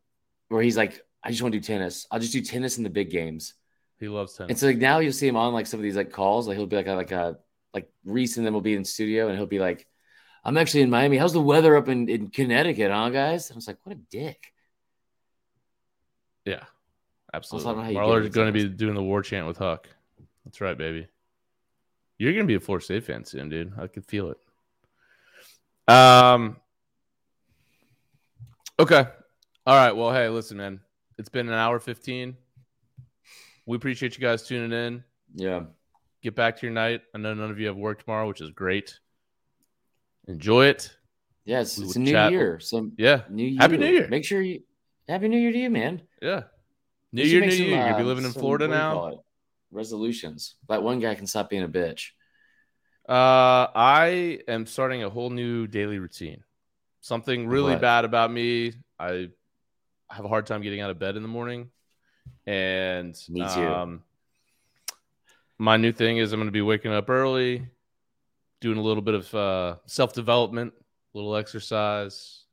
where 0.48 0.62
he's 0.62 0.76
like, 0.76 1.00
I 1.22 1.30
just 1.30 1.42
want 1.42 1.52
to 1.52 1.58
do 1.58 1.64
tennis. 1.64 2.06
I'll 2.10 2.20
just 2.20 2.32
do 2.32 2.40
tennis 2.40 2.78
in 2.78 2.84
the 2.84 2.90
big 2.90 3.10
games. 3.10 3.54
He 3.98 4.08
loves 4.08 4.34
tennis. 4.34 4.50
And 4.50 4.58
so 4.58 4.66
like 4.66 4.78
now 4.78 4.98
you'll 4.98 5.12
see 5.12 5.28
him 5.28 5.36
on 5.36 5.52
like 5.52 5.66
some 5.66 5.80
of 5.80 5.84
these 5.84 5.96
like 5.96 6.12
calls. 6.12 6.46
Like 6.46 6.56
he'll 6.56 6.66
be 6.66 6.76
like 6.76 6.86
a, 6.86 6.94
like 6.94 7.12
a 7.12 7.38
like 7.74 7.90
Rece 8.06 8.36
and 8.36 8.46
then 8.46 8.52
we'll 8.52 8.62
be 8.62 8.74
in 8.74 8.84
studio 8.84 9.28
and 9.28 9.36
he'll 9.36 9.46
be 9.46 9.58
like, 9.58 9.86
I'm 10.44 10.56
actually 10.56 10.82
in 10.82 10.90
Miami. 10.90 11.18
How's 11.18 11.32
the 11.32 11.42
weather 11.42 11.76
up 11.76 11.88
in, 11.88 12.08
in 12.08 12.28
Connecticut, 12.28 12.90
huh, 12.90 13.10
guys? 13.10 13.50
And 13.50 13.56
I 13.56 13.58
was 13.58 13.66
like, 13.66 13.78
what 13.82 13.96
a 13.96 13.98
dick. 14.10 14.52
yeah, 16.44 16.64
absolutely. 17.34 17.74
know 17.74 17.82
how 17.82 17.88
you 17.88 17.94
get 17.94 18.00
Marler's 18.00 18.28
going 18.30 18.52
to 18.52 18.52
be 18.52 18.68
doing 18.68 18.94
the 18.94 19.02
war 19.02 19.22
chant 19.22 19.46
with 19.46 19.58
Huck. 19.58 19.88
That's 20.44 20.60
right, 20.60 20.78
baby. 20.78 21.08
You're 22.18 22.32
going 22.32 22.44
to 22.44 22.48
be 22.48 22.54
a 22.54 22.60
Florida 22.60 22.84
State 22.84 23.04
fan 23.04 23.24
soon, 23.24 23.48
dude. 23.48 23.72
I 23.78 23.86
could 23.88 24.06
feel 24.06 24.30
it. 24.30 25.92
Um. 25.92 26.56
Okay. 28.78 29.06
All 29.66 29.76
right. 29.76 29.92
Well, 29.92 30.12
hey, 30.12 30.28
listen, 30.28 30.56
man. 30.56 30.80
It's 31.18 31.28
been 31.28 31.48
an 31.48 31.54
hour 31.54 31.80
15. 31.80 32.36
We 33.68 33.76
appreciate 33.76 34.16
you 34.16 34.22
guys 34.22 34.44
tuning 34.44 34.72
in. 34.72 35.04
Yeah. 35.34 35.64
Get 36.22 36.34
back 36.34 36.56
to 36.56 36.66
your 36.66 36.72
night. 36.72 37.02
I 37.14 37.18
know 37.18 37.34
none 37.34 37.50
of 37.50 37.60
you 37.60 37.66
have 37.66 37.76
work 37.76 38.02
tomorrow, 38.02 38.26
which 38.26 38.40
is 38.40 38.50
great. 38.50 38.98
Enjoy 40.26 40.64
it. 40.64 40.96
Yeah, 41.44 41.60
it's, 41.60 41.76
it's 41.76 41.94
a 41.94 41.98
new 41.98 42.12
chat- 42.12 42.32
year. 42.32 42.60
So 42.60 42.90
Yeah. 42.96 43.24
new 43.28 43.44
year. 43.44 43.60
Happy 43.60 43.76
New 43.76 43.86
Year. 43.86 44.08
Make 44.08 44.24
sure 44.24 44.40
you 44.40 44.62
Happy 45.06 45.28
New 45.28 45.38
Year 45.38 45.52
to 45.52 45.58
you, 45.58 45.68
man. 45.68 46.00
Yeah. 46.22 46.44
New 47.12 47.24
year, 47.24 47.42
new 47.42 47.50
some, 47.50 47.66
year. 47.66 47.76
Going 47.76 47.88
to 47.88 47.94
uh, 47.94 47.98
be 47.98 48.04
living 48.04 48.24
in 48.24 48.32
some- 48.32 48.40
Florida 48.40 48.68
what 48.68 48.72
do 48.74 48.78
you 49.10 49.16
now. 49.16 49.24
Resolutions. 49.70 50.54
That 50.70 50.82
one 50.82 50.98
guy 50.98 51.14
can 51.14 51.26
stop 51.26 51.50
being 51.50 51.62
a 51.62 51.68
bitch. 51.68 52.12
Uh, 53.06 53.68
I 53.74 54.38
am 54.48 54.64
starting 54.64 55.02
a 55.02 55.10
whole 55.10 55.28
new 55.28 55.66
daily 55.66 55.98
routine. 55.98 56.42
Something 57.02 57.46
really 57.46 57.72
What? 57.72 57.82
bad 57.82 58.06
about 58.06 58.32
me. 58.32 58.72
I 58.98 59.28
have 60.10 60.24
a 60.24 60.28
hard 60.28 60.46
time 60.46 60.62
getting 60.62 60.80
out 60.80 60.88
of 60.90 60.98
bed 60.98 61.16
in 61.16 61.22
the 61.22 61.28
morning, 61.28 61.68
and 62.46 63.16
Me 63.28 63.40
too. 63.40 63.46
Um, 63.46 64.02
my 65.58 65.76
new 65.76 65.92
thing 65.92 66.18
is 66.18 66.32
I'm 66.32 66.38
going 66.38 66.48
to 66.48 66.52
be 66.52 66.62
waking 66.62 66.92
up 66.92 67.10
early, 67.10 67.66
doing 68.60 68.78
a 68.78 68.82
little 68.82 69.02
bit 69.02 69.14
of 69.14 69.34
uh, 69.34 69.76
self 69.86 70.12
development, 70.12 70.72
little 71.14 71.34
exercise, 71.36 72.44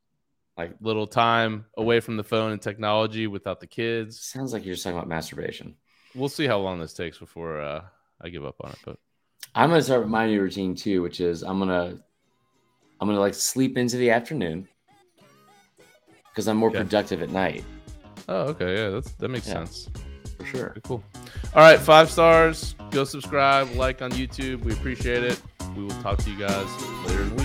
like 0.58 0.76
little 0.82 1.08
time 1.08 1.66
away 1.78 2.00
from 2.00 2.18
the 2.18 2.24
phone 2.24 2.52
and 2.52 2.62
technology 2.62 3.28
without 3.28 3.60
the 3.60 3.68
kids. 3.68 4.20
Sounds 4.20 4.54
like 4.54 4.66
you're 4.66 4.74
just 4.74 4.84
talking 4.84 4.98
about 4.98 5.08
masturbation. 5.08 5.76
We'll 6.16 6.30
see 6.30 6.48
how 6.48 6.60
long 6.60 6.80
this 6.80 6.94
takes 6.94 7.18
before 7.20 7.62
uh, 7.62 7.84
I 8.22 8.30
give 8.30 8.46
up 8.46 8.56
on 8.62 8.72
it, 8.72 8.80
but 8.86 8.98
I'm 9.54 9.70
gonna 9.70 9.82
start 9.82 10.02
with 10.02 10.10
my 10.10 10.26
new 10.28 10.42
routine 10.42 10.76
too, 10.76 11.02
which 11.02 11.20
is 11.22 11.44
I'm 11.44 11.60
gonna 11.60 11.98
I'm 13.00 13.08
gonna 13.08 13.20
like 13.20 13.34
sleep 13.34 13.78
into 13.78 13.98
the 13.98 14.10
afternoon 14.12 14.68
because 16.32 16.48
I'm 16.48 16.58
more 16.58 16.70
Okay. 16.70 16.80
productive 16.80 17.22
at 17.22 17.30
night 17.30 17.64
oh, 18.28 18.42
okay, 18.50 18.76
yeah, 18.84 18.90
that's 18.90 19.12
that 19.14 19.30
makes 19.30 19.48
Yeah. 19.48 19.54
sense. 19.66 19.90
for 20.38 20.46
sure. 20.46 20.76
Cool. 20.84 21.02
All 21.54 21.62
right, 21.62 21.80
five 21.80 22.12
stars. 22.12 22.76
Go 22.92 23.04
subscribe, 23.06 23.72
like 23.76 24.02
on 24.02 24.12
YouTube. 24.12 24.64
We 24.66 24.74
appreciate 24.74 25.24
it. 25.24 25.42
We 25.78 25.84
will 25.84 26.02
talk 26.02 26.18
to 26.20 26.30
you 26.30 26.38
guys 26.38 26.68
later 27.08 27.22
in 27.24 27.30
the 27.30 27.36
week. 27.36 27.45